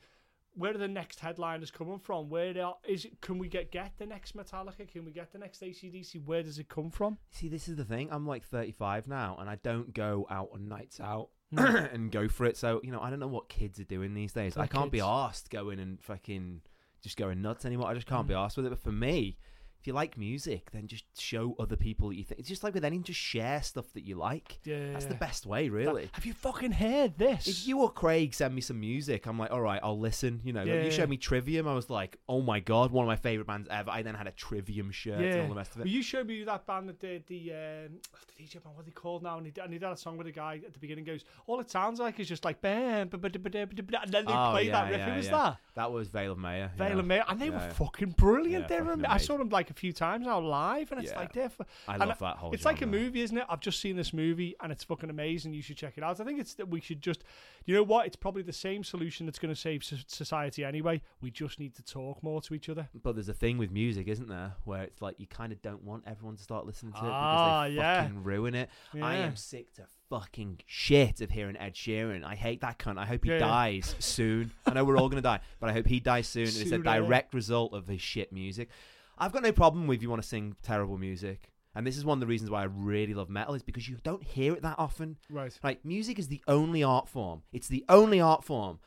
where 0.55 0.75
are 0.75 0.79
the 0.79 0.89
next 0.89 1.21
headliners 1.21 1.71
coming 1.71 1.99
from? 1.99 2.29
Where 2.29 2.63
are, 2.63 2.77
is 2.87 3.05
it? 3.07 3.21
Can 3.21 3.39
we 3.39 3.49
get 3.49 3.71
get 3.71 3.93
the 3.99 4.07
next 4.07 4.37
Metallica? 4.37 4.87
Can 4.91 5.05
we 5.05 5.13
get 5.13 5.33
the 5.33 5.39
next 5.39 5.63
ACDC? 5.63 6.25
Where 6.25 6.43
does 6.43 6.59
it 6.59 6.69
come 6.69 6.91
from? 6.91 7.19
See, 7.31 7.49
this 7.49 7.69
is 7.69 7.77
the 7.77 7.85
thing. 7.85 8.09
I'm 8.11 8.27
like 8.27 8.45
35 8.45 9.09
now, 9.09 9.37
and 9.41 9.49
I 9.49 9.57
don't 9.57 9.95
go 9.95 10.27
out 10.31 10.51
on 10.53 10.69
nights 10.69 11.01
out 11.01 11.31
No. 11.53 11.65
and 11.93 12.11
go 12.11 12.29
for 12.29 12.47
it. 12.47 12.57
So 12.57 12.81
you 12.83 12.91
know, 12.91 13.01
I 13.01 13.11
don't 13.11 13.21
know 13.21 13.29
what 13.29 13.49
kids 13.49 13.79
are 13.79 13.85
doing 13.85 14.15
these 14.15 14.33
days. 14.33 14.57
I 14.57 14.67
can't 14.67 14.91
be 14.91 15.01
asked 15.01 15.51
going 15.51 15.79
and 15.79 16.03
fucking 16.03 16.63
just 17.03 17.17
going 17.17 17.43
nuts 17.43 17.65
anymore. 17.65 17.89
I 17.89 17.95
just 17.95 18.07
can't 18.07 18.25
Mm. 18.27 18.29
be 18.31 18.35
asked 18.35 18.57
with 18.57 18.67
it. 18.67 18.71
But 18.71 18.83
for 18.83 18.93
me, 18.93 19.37
if 19.83 19.87
you 19.89 19.93
like 19.95 20.17
music, 20.17 20.71
then 20.71 20.87
just 20.87 21.05
show 21.21 21.57
other 21.59 21.75
people 21.75 22.11
that 22.11 22.15
you 22.15 22.23
think. 22.23 22.39
It's 22.39 22.49
just 22.49 22.63
like 22.63 22.73
with 22.73 22.85
anything, 22.85 23.03
just 23.03 23.19
share 23.19 23.61
stuff 23.63 23.93
that 23.95 24.05
you 24.07 24.15
like. 24.15 24.61
Yeah, 24.65 24.93
That's 24.93 25.07
the 25.07 25.17
best 25.17 25.45
way, 25.45 25.69
really. 25.71 26.09
Have 26.13 26.25
you 26.25 26.33
fucking 26.35 26.71
heard 26.71 27.19
this? 27.19 27.49
If 27.49 27.67
you 27.67 27.81
or 27.81 27.91
Craig 27.91 28.33
send 28.33 28.55
me 28.55 28.61
some 28.61 28.79
music, 28.79 29.27
I'm 29.27 29.41
like, 29.41 29.51
all 29.51 29.61
right, 29.61 29.81
I'll 29.83 29.99
listen. 29.99 30.41
You 30.45 30.53
know, 30.53 30.63
Yeah. 30.63 30.85
you 30.85 30.91
showed 30.93 31.09
me 31.09 31.17
Trivium. 31.17 31.67
I 31.67 31.75
was 31.75 31.91
like, 31.91 32.19
oh 32.29 32.41
my 32.41 32.61
god, 32.61 32.93
one 32.93 33.05
of 33.05 33.09
my 33.09 33.17
favorite 33.17 33.49
bands 33.49 33.67
ever. 33.73 33.91
I 33.91 34.03
then 34.03 34.15
had 34.15 34.29
a 34.29 34.33
Trivium 34.33 34.93
shirt 34.93 35.21
and 35.21 35.41
all 35.43 35.49
the 35.49 35.55
rest 35.57 35.73
of 35.73 35.79
it. 35.81 35.85
Well, 35.85 35.89
you 35.93 36.03
showed 36.03 36.29
me 36.29 36.45
that 36.45 36.65
band 36.65 36.89
that 36.89 37.01
did 37.01 37.27
the 37.27 37.51
um, 37.53 37.99
the 38.39 38.45
DJ 38.45 38.63
band. 38.63 38.77
What 38.77 38.83
are 38.83 38.85
they 38.85 38.93
called 38.93 39.25
now? 39.25 39.37
And 39.39 39.47
he, 39.47 39.51
did- 39.51 39.65
and 39.65 39.73
he 39.73 39.81
did 39.81 39.89
a 39.89 39.97
song 39.97 40.17
with 40.17 40.29
a 40.29 40.33
guy 40.33 40.61
at 40.65 40.73
the 40.73 40.79
beginning. 40.79 41.05
Goes, 41.05 41.25
all 41.49 41.59
it 41.59 41.71
sounds 41.73 41.99
like 41.99 42.21
is 42.21 42.29
just 42.29 42.45
like 42.45 42.61
bam, 42.61 43.09
and 43.13 43.21
then 43.21 43.33
they 43.33 44.33
Oh, 44.33 44.51
play 44.53 44.67
yeah, 44.67 44.73
that 44.73 44.91
riff. 44.91 44.99
yeah, 44.99 45.11
Who 45.11 45.17
was 45.17 45.27
yeah. 45.27 45.33
that? 45.33 45.57
That 45.75 45.91
was 45.93 46.09
Vale 46.09 46.33
of 46.33 46.39
Mayor. 46.39 46.71
Vale 46.77 46.91
yeah. 46.93 46.99
and 46.99 47.09
Mayor, 47.09 47.25
and 47.29 47.41
they 47.41 47.47
Yeah, 47.49 47.67
were 47.67 47.73
fucking 47.75 48.11
brilliant. 48.11 48.67
Yeah, 48.71 48.77
they 48.79 48.83
were, 48.83 48.97
I 49.09 49.17
saw 49.19 49.37
them 49.39 49.49
like 49.49 49.71
a 49.73 49.79
few 49.81 49.93
times 49.93 50.27
now 50.27 50.39
live, 50.41 50.93
and 50.93 51.01
it's 51.01 51.11
Yeah. 51.11 51.19
like 51.19 51.33
they're. 51.33 51.49
fu- 51.51 51.65
I 51.89 51.95
and 51.97 52.07
love 52.07 52.19
that 52.21 52.37
whole. 52.37 52.53
It's 52.53 52.65
like 52.65 52.77
a 52.77 52.81
genre. 52.85 53.01
movie, 53.01 53.23
isn't 53.23 53.37
it? 53.37 53.45
I've 53.49 53.61
just 53.61 53.81
seen 53.81 53.97
this 53.97 54.13
movie 54.13 54.55
and 54.63 54.71
it's 54.71 54.85
fucking 54.85 55.11
amazing. 55.11 55.53
You 55.55 55.63
should 55.63 55.77
check 55.77 55.95
it 55.97 56.05
out. 56.05 56.21
I 56.21 56.25
think 56.25 56.39
it's 56.41 56.55
that 56.55 56.69
we 56.69 56.81
should 56.81 57.01
just, 57.03 57.25
you 57.65 57.75
know 57.75 57.83
what? 57.83 58.07
It's 58.07 58.17
probably 58.17 58.43
the 58.43 58.53
same 58.53 58.85
solution 58.85 59.27
that's 59.27 59.39
going 59.39 59.53
to 59.55 59.61
save 59.61 59.83
so- 59.83 59.97
society 60.07 60.65
anyway. 60.65 61.03
We 61.21 61.31
just 61.31 61.59
need 61.59 61.75
to 61.77 61.83
talk 61.83 62.23
more 62.23 62.41
to 62.43 62.55
each 62.55 62.69
other. 62.69 62.89
But 63.03 63.15
there's 63.17 63.29
a 63.29 63.35
thing 63.35 63.59
with 63.59 63.71
music, 63.71 64.07
isn't 64.09 64.29
there, 64.29 64.55
where 64.65 64.83
it's 64.85 65.03
like 65.03 65.19
you 65.19 65.27
kind 65.27 65.53
of 65.53 65.61
don't 65.63 65.83
want 65.83 66.05
everyone 66.07 66.37
to 66.37 66.43
start 66.43 66.67
listening 66.67 66.93
to 66.93 66.99
it 66.99 67.03
Ah, 67.05 67.65
because 67.65 67.71
they 67.71 67.77
yeah. 67.77 68.03
fucking 68.03 68.23
ruin 68.23 68.55
it. 68.55 68.69
I 68.95 68.99
Yeah. 68.99 69.27
am 69.27 69.37
sick 69.37 69.73
to 69.75 69.87
fucking 70.11 70.61
shit 70.67 71.23
of 71.23 71.31
hearing 71.31 71.57
Ed 71.57 71.75
Sheeran. 71.75 72.23
I 72.23 72.35
hate 72.35 72.61
that 72.61 72.79
cunt. 72.79 72.99
I 72.99 73.07
hope 73.07 73.25
he 73.25 73.31
Yeah, 73.31 73.37
yeah. 73.39 73.47
dies 73.47 73.97
soon. 73.99 74.51
I 74.67 74.75
know 74.75 74.85
we're 74.85 74.99
all 74.99 75.09
gonna 75.09 75.23
die, 75.23 75.41
but 75.59 75.71
I 75.71 75.73
hope 75.73 75.87
he 75.87 76.01
dies 76.01 76.27
soon. 76.29 76.43
and 76.49 76.57
it's 76.57 76.71
a 76.71 76.77
yeah. 76.77 76.83
direct 77.01 77.33
result 77.33 77.73
of 77.73 77.87
his 77.87 78.03
shit 78.03 78.31
music. 78.33 78.69
I've 79.19 79.33
got 79.33 79.43
no 79.43 79.53
problem 79.53 79.87
with 79.87 80.03
you 80.03 80.11
want 80.11 80.23
to 80.23 80.29
sing 80.29 80.57
terrible 80.63 80.99
music. 80.99 81.51
And 81.75 81.87
this 81.87 81.97
is 81.97 82.05
one 82.05 82.17
of 82.17 82.21
the 82.21 82.27
reasons 82.27 82.51
why 82.51 82.63
I 82.63 82.67
really 82.67 83.15
love 83.15 83.31
metal 83.31 83.55
is 83.55 83.63
because 83.63 83.89
you 83.89 83.97
don't 84.03 84.23
hear 84.23 84.53
it 84.53 84.63
that 84.63 84.79
often. 84.79 85.17
Right. 85.31 85.59
Like 85.63 85.85
music 85.85 86.19
is 86.19 86.29
the 86.29 86.43
only 86.47 86.83
art 86.83 87.09
form. 87.09 87.43
It's 87.53 87.69
the 87.69 87.85
only 87.89 88.21
art 88.21 88.45
form 88.45 88.79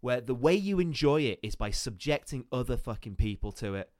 where 0.00 0.20
the 0.20 0.34
way 0.34 0.54
you 0.54 0.80
enjoy 0.80 1.22
it 1.22 1.38
is 1.42 1.54
by 1.54 1.70
subjecting 1.70 2.44
other 2.50 2.76
fucking 2.76 3.14
people 3.14 3.52
to 3.52 3.74
it. 3.76 3.90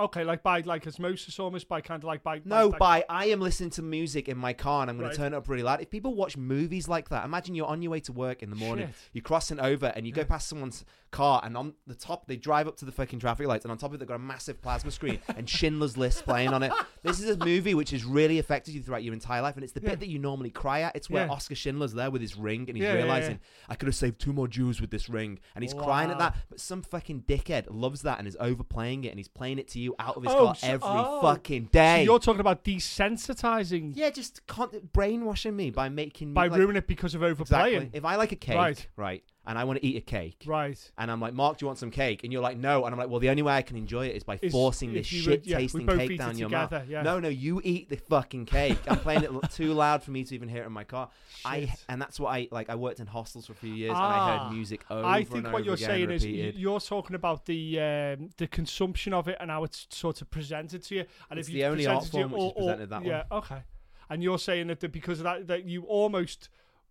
Okay, 0.00 0.24
like 0.24 0.42
by 0.42 0.60
like 0.62 0.86
osmosis, 0.86 1.38
almost 1.38 1.68
by 1.68 1.80
kind 1.82 2.02
of 2.02 2.06
like 2.06 2.22
by 2.22 2.40
No, 2.44 2.70
by, 2.70 2.78
by 2.78 3.04
I 3.10 3.26
am 3.26 3.40
listening 3.40 3.70
to 3.70 3.82
music 3.82 4.28
in 4.28 4.38
my 4.38 4.52
car 4.54 4.82
and 4.82 4.90
I'm 4.90 4.98
Right. 4.98 5.10
to 5.12 5.16
turn 5.16 5.34
it 5.34 5.36
up 5.36 5.48
really 5.48 5.62
loud. 5.62 5.80
If 5.82 5.90
people 5.90 6.14
watch 6.14 6.36
movies 6.36 6.88
like 6.88 7.10
that, 7.10 7.24
imagine 7.24 7.54
you're 7.54 7.66
on 7.66 7.82
your 7.82 7.90
way 7.92 8.00
to 8.00 8.12
work 8.12 8.42
in 8.42 8.48
the 8.50 8.56
morning, 8.56 8.86
Shit. 8.88 8.94
you're 9.12 9.22
crossing 9.22 9.60
over 9.60 9.86
and 9.94 10.06
you 10.06 10.12
go 10.12 10.24
past 10.24 10.48
someone's 10.48 10.84
car 11.10 11.40
and 11.44 11.56
on 11.56 11.74
the 11.88 11.94
top 11.94 12.28
they 12.28 12.36
drive 12.36 12.68
up 12.68 12.76
to 12.76 12.84
the 12.84 12.92
fucking 12.92 13.18
traffic 13.18 13.44
lights 13.48 13.64
and 13.64 13.72
on 13.72 13.76
top 13.76 13.90
of 13.90 13.94
it 13.94 13.98
they've 13.98 14.06
got 14.06 14.14
a 14.14 14.18
massive 14.18 14.62
plasma 14.62 14.92
screen 14.92 15.18
and 15.36 15.50
Schindler's 15.50 15.96
List 15.96 16.24
playing 16.24 16.50
on 16.54 16.62
it. 16.62 16.72
This 17.02 17.18
is 17.20 17.28
a 17.36 17.44
movie 17.44 17.74
which 17.74 17.90
has 17.90 18.04
really 18.04 18.38
affected 18.38 18.74
you 18.74 18.80
throughout 18.82 19.02
your 19.02 19.12
entire 19.12 19.42
life 19.42 19.56
and 19.56 19.64
it's 19.64 19.72
the 19.72 19.80
Yeah. 19.82 19.90
bit 19.90 20.00
that 20.00 20.08
you 20.08 20.18
normally 20.20 20.50
cry 20.50 20.82
at. 20.82 20.94
It's 20.96 21.10
where 21.10 21.26
Yeah. 21.26 21.32
Oskar 21.32 21.56
Schindler's 21.56 21.92
there 21.94 22.10
with 22.10 22.22
his 22.22 22.36
ring 22.36 22.66
and 22.68 22.76
he's 22.76 22.84
Yeah, 22.84 22.92
yeah, 22.92 22.98
realizing 23.00 23.32
yeah. 23.32 23.64
I 23.68 23.74
could 23.74 23.86
have 23.88 23.96
saved 23.96 24.20
two 24.20 24.32
more 24.32 24.46
Jews 24.48 24.80
with 24.80 24.90
this 24.90 25.08
ring 25.08 25.40
and 25.54 25.62
he's 25.64 25.74
crying 25.74 26.10
at 26.10 26.18
that. 26.18 26.36
But 26.48 26.60
some 26.60 26.80
fucking 26.82 27.22
dickhead 27.22 27.66
loves 27.70 28.02
that 28.02 28.18
and 28.20 28.26
is 28.28 28.36
overplaying 28.40 29.04
it 29.04 29.08
and 29.08 29.18
he's 29.18 29.28
playing 29.28 29.58
it 29.58 29.66
to 29.68 29.80
you 29.80 29.89
out 29.98 30.16
of 30.16 30.22
his 30.22 30.32
Oh, 30.32 30.46
car 30.46 30.54
so- 30.54 30.66
every 30.66 30.80
oh. 30.88 31.20
fucking 31.22 31.64
So 31.64 31.70
day. 31.72 32.04
you're 32.04 32.18
talking 32.18 32.40
about 32.40 32.64
desensitizing 32.64 33.92
Yeah, 33.94 34.10
just 34.10 34.46
con- 34.46 34.70
brainwashing 34.92 35.54
me 35.56 35.70
by 35.70 35.88
making 35.88 36.28
me 36.28 36.34
by 36.34 36.48
like, 36.48 36.58
ruining 36.58 36.76
it 36.76 36.86
because 36.86 37.14
of 37.14 37.22
overplaying. 37.22 37.74
exactly. 37.76 37.98
If 37.98 38.04
I 38.04 38.16
like 38.16 38.32
a 38.32 38.36
cake, 38.36 38.56
Right. 38.56 38.86
right, 38.96 39.24
and 39.46 39.58
I 39.58 39.64
want 39.64 39.80
to 39.80 39.86
eat 39.86 39.96
a 39.96 40.00
cake, 40.02 40.42
Right. 40.46 40.78
and 40.98 41.10
I'm 41.10 41.20
like, 41.20 41.32
Mark, 41.32 41.58
do 41.58 41.64
you 41.64 41.66
want 41.66 41.78
some 41.78 41.90
cake? 41.90 42.24
And 42.24 42.32
you're 42.32 42.42
like, 42.42 42.58
no, 42.58 42.84
and 42.84 42.92
I'm 42.94 42.98
like, 42.98 43.08
well, 43.08 43.20
the 43.20 43.30
only 43.30 43.42
way 43.42 43.54
I 43.54 43.62
can 43.62 43.76
enjoy 43.76 44.06
it 44.06 44.16
is 44.16 44.22
by 44.22 44.38
Is 44.42 44.52
forcing 44.52 44.90
if 44.90 44.96
this 44.96 45.12
you 45.12 45.30
would- 45.30 45.44
shit 45.44 45.46
yeah, 45.46 45.56
we 45.56 45.62
tasting 45.64 45.86
both 45.86 45.98
cake 45.98 46.10
it 46.12 46.18
down 46.18 46.36
your 46.38 46.50
mouth. 46.50 46.72
yeah. 46.88 47.02
No, 47.02 47.18
no, 47.20 47.28
you 47.28 47.60
eat 47.64 47.88
the 47.88 47.96
fucking 47.96 48.44
cake. 48.46 48.78
I'm 48.86 48.98
playing 48.98 49.22
it 49.24 49.30
l- 49.32 49.40
too 49.40 49.72
loud 49.84 50.02
for 50.02 50.10
me 50.10 50.24
to 50.24 50.34
even 50.34 50.48
hear 50.48 50.62
it 50.62 50.66
in 50.66 50.72
my 50.72 50.84
car. 50.84 51.08
I 51.44 51.60
Shit. 51.66 51.70
and 51.88 52.02
that's 52.02 52.20
what 52.20 52.28
I 52.34 52.48
like. 52.50 52.68
I 52.68 52.74
worked 52.74 53.00
in 53.00 53.06
hostels 53.06 53.46
for 53.46 53.52
a 53.54 53.56
few 53.56 53.72
years, 53.72 53.90
and 53.92 53.98
I 53.98 54.18
Ah. 54.18 54.44
heard 54.48 54.54
music 54.54 54.84
over 54.90 55.06
I 55.06 55.18
and 55.20 55.28
think 55.28 55.44
over 55.46 55.52
what 55.54 55.64
you're 55.64 55.74
again, 55.74 55.88
saying 55.88 56.10
is 56.10 56.22
repeated. 56.24 56.54
y- 56.56 56.60
you're 56.60 56.80
talking 56.80 57.16
about 57.16 57.46
the 57.46 57.80
um, 57.80 58.30
the 58.36 58.46
consumption 58.46 59.14
of 59.14 59.26
it 59.26 59.38
and 59.40 59.50
how 59.50 59.64
it's 59.64 59.86
sort 59.90 60.20
of 60.20 60.30
presented 60.30 60.82
to 60.84 60.94
you. 60.96 61.04
And 61.30 61.38
It's 61.38 61.48
if 61.48 61.54
the 61.54 61.60
you 61.60 61.64
only 61.64 61.84
present 61.86 61.96
art 61.96 62.04
it 62.06 62.10
to 62.10 62.16
you 62.18 62.22
form 62.28 62.32
which 62.32 62.40
is 62.40 62.44
all- 62.44 62.52
presented 62.54 62.90
that 62.90 63.04
yeah, 63.06 63.22
okay. 63.32 63.62
And 64.10 64.22
you're 64.24 64.38
saying 64.40 64.66
that 64.66 64.80
the, 64.80 64.88
because 64.88 65.20
of 65.20 65.24
that, 65.24 65.46
that 65.46 65.64
you 65.66 65.84
almost 65.84 66.48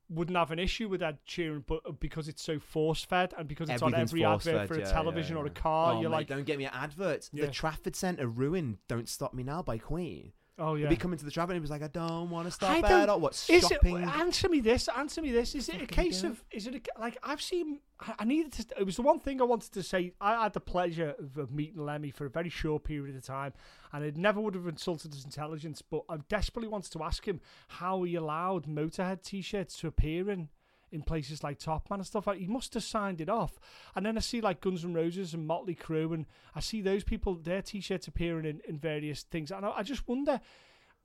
wouldn't 0.10 0.38
have 0.38 0.52
an 0.52 0.60
issue 0.60 0.90
with 0.90 1.00
that 1.02 1.26
Sheeran, 1.26 1.64
but 1.66 1.82
uh, 1.86 1.92
because 1.92 2.28
it's 2.28 2.42
so 2.42 2.60
force 2.60 3.04
fed 3.04 3.34
and 3.38 3.48
because 3.48 3.70
it's 3.70 3.82
on 3.82 3.94
every 3.94 4.24
advert 4.24 4.44
force-fed, 4.44 4.68
for 4.68 4.74
a 4.76 4.80
yeah, 4.80 4.92
television 4.92 5.36
yeah, 5.36 5.44
or 5.44 5.46
a 5.46 5.52
car, 5.52 5.94
oh, 5.94 6.02
you're 6.02 6.10
mate, 6.10 6.18
like, 6.18 6.28
don't 6.28 6.46
get 6.46 6.58
me 6.58 6.66
adverts. 6.66 7.30
Yeah. 7.32 7.46
The 7.46 7.52
Trafford 7.52 7.96
Centre 7.96 8.28
ruined 8.28 8.78
"Don't 8.88 9.08
Stop 9.08 9.34
Me 9.34 9.44
Now" 9.44 9.62
by 9.62 9.78
Queen. 9.78 10.34
Oh 10.60 10.76
He'd 10.76 10.84
yeah. 10.84 10.90
be 10.90 10.96
coming 10.96 11.18
to 11.18 11.26
the 11.26 11.32
Trafford 11.32 11.56
and 11.56 11.60
he 11.60 11.62
was 11.62 11.72
like, 11.72 11.82
"I 11.82 11.88
don't 11.88 12.30
want 12.30 12.46
to 12.48 12.52
stop 12.52 12.70
I 12.72 12.78
at 12.78 12.82
don't- 12.82 13.10
all." 13.10 13.20
What 13.20 13.34
Is 13.50 13.68
shopping? 13.68 13.98
it? 13.98 14.08
Answer 14.08 14.50
me 14.50 14.60
this. 14.60 14.88
Answer 14.90 15.22
me 15.22 15.32
this. 15.32 15.56
Is 15.56 15.70
it 15.70 15.82
a 15.82 15.86
case 15.86 16.24
of? 16.24 16.44
Is 16.52 16.68
it 16.68 16.76
a, 16.76 17.00
like 17.00 17.18
I've 17.24 17.42
seen? 17.42 17.80
I- 18.00 18.14
I 18.20 18.26
needed 18.26 18.52
to. 18.54 18.80
It 18.80 18.86
was 18.86 18.96
the 18.98 19.02
one 19.02 19.20
thing 19.20 19.42
I 19.42 19.46
wanted 19.46 19.72
to 19.74 19.82
say. 19.84 20.14
I 20.22 20.44
had 20.44 20.54
the 20.54 20.60
pleasure 20.60 21.16
of, 21.18 21.38
of 21.38 21.52
meeting 21.52 21.84
Lemmy 21.86 22.12
for 22.12 22.26
a 22.26 22.30
very 22.30 22.50
short 22.50 22.84
period 22.84 23.16
of 23.16 23.24
time, 23.24 23.54
and 23.94 24.04
it 24.04 24.16
never 24.18 24.40
would 24.40 24.56
have 24.56 24.68
insulted 24.68 25.14
his 25.14 25.26
intelligence. 25.26 25.82
But 25.82 26.04
I 26.10 26.18
desperately 26.30 26.68
wanted 26.70 26.92
to 26.94 27.04
ask 27.04 27.28
him 27.28 27.42
how 27.68 28.04
he 28.04 28.16
allowed 28.16 28.68
Motorhead 28.68 29.24
t-shirts 29.24 29.78
to 29.80 29.88
appear 29.88 30.30
in. 30.30 30.50
In 30.92 31.04
places 31.04 31.44
like 31.44 31.60
Top 31.60 31.90
Man 31.90 32.00
and 32.00 32.08
stuff 32.08 32.28
like, 32.28 32.40
he 32.40 32.48
must 32.48 32.74
have 32.74 32.84
signed 32.84 33.22
it 33.22 33.30
off. 33.30 33.60
And 33.96 34.06
then 34.06 34.18
I 34.18 34.22
see 34.22 34.42
like 34.42 34.62
Guns 34.62 34.84
N' 34.84 34.94
Roses 34.94 35.34
and 35.34 35.46
Motley 35.46 35.76
Crue, 35.76 36.14
and 36.14 36.26
I 36.56 36.60
see 36.60 36.82
those 36.82 37.04
people 37.04 37.36
their 37.36 37.62
t-shirts 37.62 38.08
appearing 38.08 38.46
in, 38.46 38.62
in 38.68 38.78
various 38.80 39.24
things, 39.24 39.52
and 39.52 39.66
I, 39.66 39.72
I 39.78 39.84
just 39.84 40.08
wonder. 40.08 40.42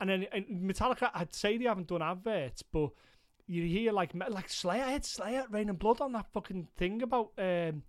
And 0.00 0.10
then 0.10 0.26
and 0.32 0.46
Metallica, 0.70 1.10
I'd 1.14 1.34
say 1.34 1.56
they 1.56 1.66
haven't 1.66 1.88
done 1.88 2.02
adverts, 2.02 2.62
but 2.62 2.90
you 3.46 3.64
hear 3.64 3.92
like 3.92 4.12
like 4.14 4.48
Slayer, 4.48 4.84
I 4.84 4.90
had 4.92 5.04
Slayer, 5.04 5.44
Raining 5.50 5.76
Blood 5.76 6.00
on 6.00 6.12
that 6.12 6.32
fucking 6.32 6.68
thing 6.76 7.02
about 7.02 7.32
um, 7.38 7.82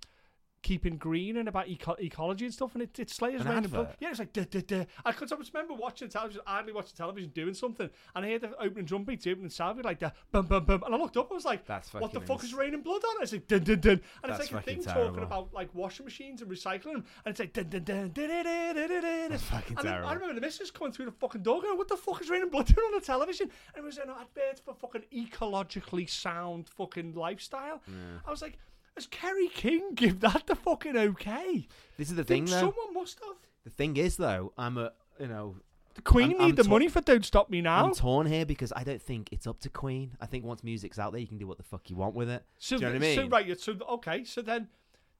keeping 0.66 0.98
green 0.98 1.38
and 1.38 1.48
about 1.48 1.68
eco- 1.70 1.96
ecology 2.00 2.46
and 2.46 2.54
stuff, 2.54 2.74
and 2.74 2.82
it, 2.84 2.98
it's 3.00 3.14
Slayer's 3.16 3.42
An 3.42 3.48
Raining 3.50 3.70
Blood. 3.70 3.82
advert? 3.82 3.96
Yeah, 4.00 4.10
it's 4.10 4.20
like 4.20 4.34
duh, 4.34 4.46
duh, 4.50 4.62
duh. 4.66 4.86
I 5.06 5.12
could 5.12 5.32
I 5.32 5.36
just 5.38 5.54
remember 5.54 5.76
watching 5.76 6.10
television, 6.10 6.42
idly 6.48 6.74
watching 6.74 6.96
television, 6.98 7.30
doing 7.30 7.54
something, 7.54 7.90
and 8.16 8.26
I 8.26 8.30
heard 8.32 8.42
the 8.42 8.58
opening 8.62 8.86
drum 8.86 9.04
beat, 9.04 9.22
the 9.22 9.32
opening 9.32 9.50
sound 9.52 9.78
beat 9.78 9.86
like 9.86 10.00
that, 10.00 10.16
bum 10.32 10.48
bum 10.48 10.66
bum, 10.66 10.84
and 10.86 10.94
I 10.94 10.98
looked 10.98 11.16
up, 11.18 11.30
I 11.32 11.36
was 11.36 11.46
like, 11.46 11.66
That's 11.66 11.94
what 11.94 12.12
the 12.12 12.20
fucking 12.20 12.28
fuck 12.28 12.44
is 12.44 12.50
ins- 12.52 12.54
Raining 12.60 12.82
Blood 12.82 13.02
on? 13.04 13.22
It's 13.24 13.32
like 13.32 13.48
dun 13.48 13.64
dun 13.64 13.80
dun, 13.80 13.92
and 14.24 14.32
That's 14.32 14.44
it's 14.46 14.52
like 14.52 14.62
a 14.62 14.66
thing 14.66 14.84
talking 14.84 14.94
terrible. 15.02 15.24
about 15.24 15.54
like 15.54 15.70
washing 15.74 16.04
machines 16.06 16.42
and 16.42 16.50
recycling 16.52 16.94
them, 16.94 17.06
and 17.24 17.32
it's 17.32 17.40
like 17.40 17.54
dun 17.54 17.70
dun 17.70 17.84
dun 17.84 18.10
dun 18.10 18.28
dun 18.28 18.44
dun 18.44 18.76
dun 18.76 18.88
dun 18.90 19.02
dun. 19.02 19.30
That's 19.30 19.44
fucking 19.44 19.78
And 19.78 19.86
then 19.86 19.94
terrible. 19.94 20.10
I 20.10 20.14
remember 20.14 20.34
the 20.36 20.42
missus 20.42 20.72
coming 20.72 20.92
through 20.92 21.06
the 21.06 21.12
fucking 21.12 21.44
door 21.44 21.62
going, 21.62 21.78
what 21.78 21.88
the 21.88 21.98
fuck 21.98 22.22
is 22.22 22.30
raining 22.30 22.50
Blood 22.50 22.66
doing 22.66 22.86
on 22.94 23.00
the 23.00 23.06
television? 23.06 23.50
And 23.76 23.84
it 23.84 23.86
was 23.86 23.98
an 23.98 24.10
advert 24.10 24.60
for 24.66 24.74
fucking 24.74 25.04
ecologically 25.14 26.10
sound 26.10 26.70
fucking 26.70 27.14
lifestyle. 27.14 27.82
I 28.26 28.32
was 28.32 28.42
like, 28.42 28.58
has 28.96 29.08
Kerry 29.08 29.48
King 29.50 29.94
give 29.96 30.20
that 30.22 30.48
the 30.48 30.56
fucking 30.56 30.96
okay? 30.98 31.68
This 31.98 32.10
is 32.10 32.16
the 32.16 32.24
Think 32.24 32.48
thing, 32.48 32.54
though. 32.54 32.60
someone 32.72 32.94
must 32.94 33.20
have. 33.20 33.36
The 33.64 33.70
thing 33.70 33.98
is, 33.98 34.18
though, 34.18 34.54
I'm 34.58 34.78
a 34.78 34.92
you 35.20 35.28
know 35.28 35.56
The 35.96 36.02
Queen 36.02 36.32
I'm- 36.32 36.38
need 36.40 36.50
I'm 36.50 36.56
the 36.56 36.64
money 36.66 36.88
for 36.88 37.02
Don't 37.02 37.24
Stop 37.26 37.50
Me 37.50 37.62
Now. 37.62 37.86
I'm 37.86 37.94
torn 37.96 38.28
here 38.28 38.46
because 38.46 38.72
I 38.76 38.84
don't 38.84 39.02
think 39.02 39.30
it's 39.32 39.48
up 39.48 39.60
to 39.62 39.70
Queen. 39.70 40.16
I 40.20 40.26
think 40.26 40.44
once 40.46 40.64
music's 40.64 41.00
out 41.00 41.12
there, 41.14 41.22
you 41.22 41.28
can 41.28 41.38
do 41.38 41.48
what 41.48 41.58
the 41.58 41.64
fuck 41.64 41.90
you 41.90 41.96
want 41.96 42.16
with 42.16 42.30
it. 42.30 42.44
So, 42.58 42.78
Do 42.78 42.84
you 42.86 42.90
know 42.90 43.00
what 43.00 43.04
I 43.04 43.16
so 43.16 43.22
mean? 43.22 43.30
right, 43.32 43.60
so 43.60 43.76
okay, 43.90 44.24
so 44.24 44.42
then 44.42 44.68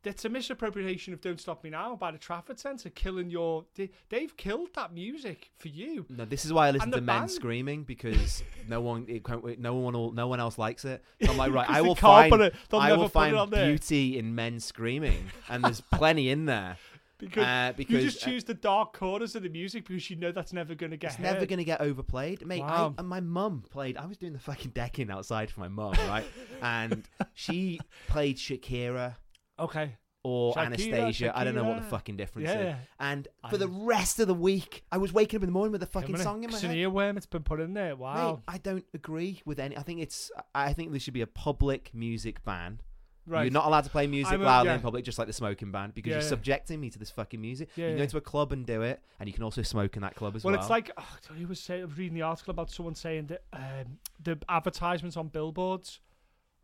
that's 0.06 0.24
a 0.24 0.30
misappropriation 0.30 1.14
of 1.14 1.20
"Don't 1.20 1.42
Stop 1.42 1.64
Me 1.64 1.70
Now" 1.72 1.96
by 1.96 2.12
the 2.12 2.18
Trafford 2.18 2.60
Centre, 2.60 2.90
killing 2.90 3.30
your. 3.30 3.66
They, 3.76 3.90
they've 4.10 4.36
killed 4.38 4.70
that 4.76 4.94
music 4.94 5.52
for 5.58 5.68
you. 5.68 6.06
No, 6.10 6.24
this 6.24 6.46
is 6.46 6.54
why 6.54 6.68
I 6.68 6.72
listen 6.72 6.92
to 6.92 6.98
men 7.02 7.22
band- 7.22 7.32
screaming 7.32 7.84
because 7.84 8.44
no 8.70 8.80
one, 8.80 9.06
it 9.10 9.26
can't, 9.26 9.60
no 9.60 9.74
one, 9.76 9.94
will, 9.94 10.12
no 10.14 10.28
one 10.28 10.40
else 10.40 10.58
likes 10.58 10.86
it. 10.86 11.04
So 11.24 11.32
I'm 11.32 11.38
like, 11.38 11.52
right, 11.52 11.70
I 11.70 11.82
will 11.82 11.96
find, 11.96 12.34
it- 12.42 12.56
they'll 12.70 12.80
I 12.80 12.90
never 12.90 13.02
will 13.02 13.10
find 13.10 13.52
beauty 13.52 14.18
in 14.18 14.34
men 14.36 14.60
screaming, 14.62 15.26
and 15.50 15.64
there's 15.64 15.82
plenty 15.92 16.30
in 16.30 16.46
there. 16.46 16.78
Because, 17.18 17.46
Uh, 17.46 17.68
you 17.70 17.86
because, 17.86 18.04
just 18.04 18.24
uh, 18.24 18.30
choose 18.30 18.44
the 18.44 18.54
dark 18.54 18.92
corners 18.92 19.36
of 19.36 19.44
the 19.44 19.50
music 19.50 19.88
because 19.88 20.10
you 20.10 20.18
know 20.18 20.34
that's 20.34 20.52
never 20.52 20.76
going 20.76 20.92
to 20.92 20.98
get 20.98 21.12
It's 21.12 21.16
heard. 21.16 21.34
never 21.34 21.46
going 21.46 21.60
to 21.60 21.64
get 21.64 21.80
overplayed, 21.80 22.46
mate. 22.46 22.60
Wow. 22.60 22.94
I, 22.98 23.00
and 23.00 23.08
my 23.08 23.22
mum 23.22 23.64
played. 23.70 23.96
I 23.96 24.06
was 24.06 24.18
doing 24.18 24.34
the 24.34 24.40
fucking 24.40 24.72
decking 24.72 25.10
outside 25.10 25.50
for 25.50 25.62
my 25.62 25.70
mum, 25.70 25.94
right? 26.10 26.26
and 26.62 27.08
she 27.34 27.80
played 28.10 28.36
Shakira 28.36 29.16
Okay. 29.60 29.96
or 30.24 30.54
Shakira, 30.56 30.66
Anastasia. 30.66 31.38
I 31.38 31.44
don't 31.44 31.54
know 31.56 31.64
what 31.64 31.78
the 31.78 31.88
fucking 31.88 32.18
difference 32.18 32.50
Yeah. 32.50 32.72
is. 32.72 32.76
And 33.00 33.28
for 33.50 33.58
the 33.58 33.68
rest 33.68 34.20
of 34.20 34.28
the 34.28 34.34
week, 34.34 34.84
I 34.92 34.98
was 34.98 35.14
waking 35.14 35.38
up 35.38 35.44
in 35.44 35.48
the 35.48 35.54
morning 35.54 35.72
with 35.72 35.84
a 35.84 35.88
fucking 35.88 36.18
song 36.18 36.44
in 36.44 36.50
my 36.50 36.56
It's 36.56 36.64
an 36.64 36.72
head. 36.72 36.78
earworm. 36.80 37.16
It's 37.18 37.28
been 37.28 37.44
put 37.44 37.60
in 37.60 37.74
there. 37.76 37.96
Wow. 37.96 38.42
Mate, 38.48 38.56
I 38.56 38.58
don't 38.58 38.86
agree 38.96 39.42
with 39.46 39.60
any. 39.60 39.78
I 39.78 39.84
think 39.84 40.02
it's. 40.02 40.32
I 40.56 40.74
think 40.74 40.90
there 40.92 41.00
should 41.00 41.14
be 41.14 41.22
a 41.22 41.28
public 41.28 41.92
music 41.94 42.44
ban. 42.44 42.80
right. 43.28 43.44
You're 43.44 43.52
not 43.52 43.66
allowed 43.66 43.84
to 43.86 43.90
play 43.90 44.06
music 44.08 44.34
I'm 44.34 44.42
a- 44.42 44.46
loudly 44.46 44.70
yeah. 44.70 44.76
in 44.76 44.82
public, 44.82 45.04
just 45.06 45.18
like 45.20 45.28
the 45.28 45.34
smoking 45.34 45.72
ban, 45.72 45.92
because 45.96 46.10
Yeah, 46.10 46.16
you're 46.18 46.24
yeah. 46.24 46.30
subjecting 46.30 46.80
me 46.80 46.90
to 46.92 46.98
this 47.00 47.10
fucking 47.12 47.42
music. 47.42 47.70
Yeah, 47.76 47.86
you 47.86 47.90
can 47.92 47.98
yeah. 48.00 48.06
go 48.06 48.10
to 48.12 48.18
a 48.18 48.22
club 48.22 48.52
and 48.52 48.66
do 48.66 48.82
it, 48.84 49.02
and 49.20 49.28
you 49.30 49.34
can 49.34 49.44
also 49.44 49.62
smoke 49.64 49.96
in 49.96 50.02
that 50.04 50.16
club 50.16 50.36
as 50.36 50.44
well, 50.44 50.54
well. 50.54 50.62
it's 50.62 50.70
like 50.70 50.90
oh, 50.98 51.18
I 51.40 51.46
was 51.46 51.60
saying, 51.60 51.82
I 51.84 51.86
was 51.86 51.98
reading 51.98 52.14
the 52.16 52.22
article 52.24 52.52
about 52.52 52.70
someone 52.72 52.94
saying 52.96 53.28
that 53.28 53.44
um, 53.54 53.98
the 54.24 54.38
advertisements 54.50 55.18
on 55.18 55.28
billboards, 55.30 56.00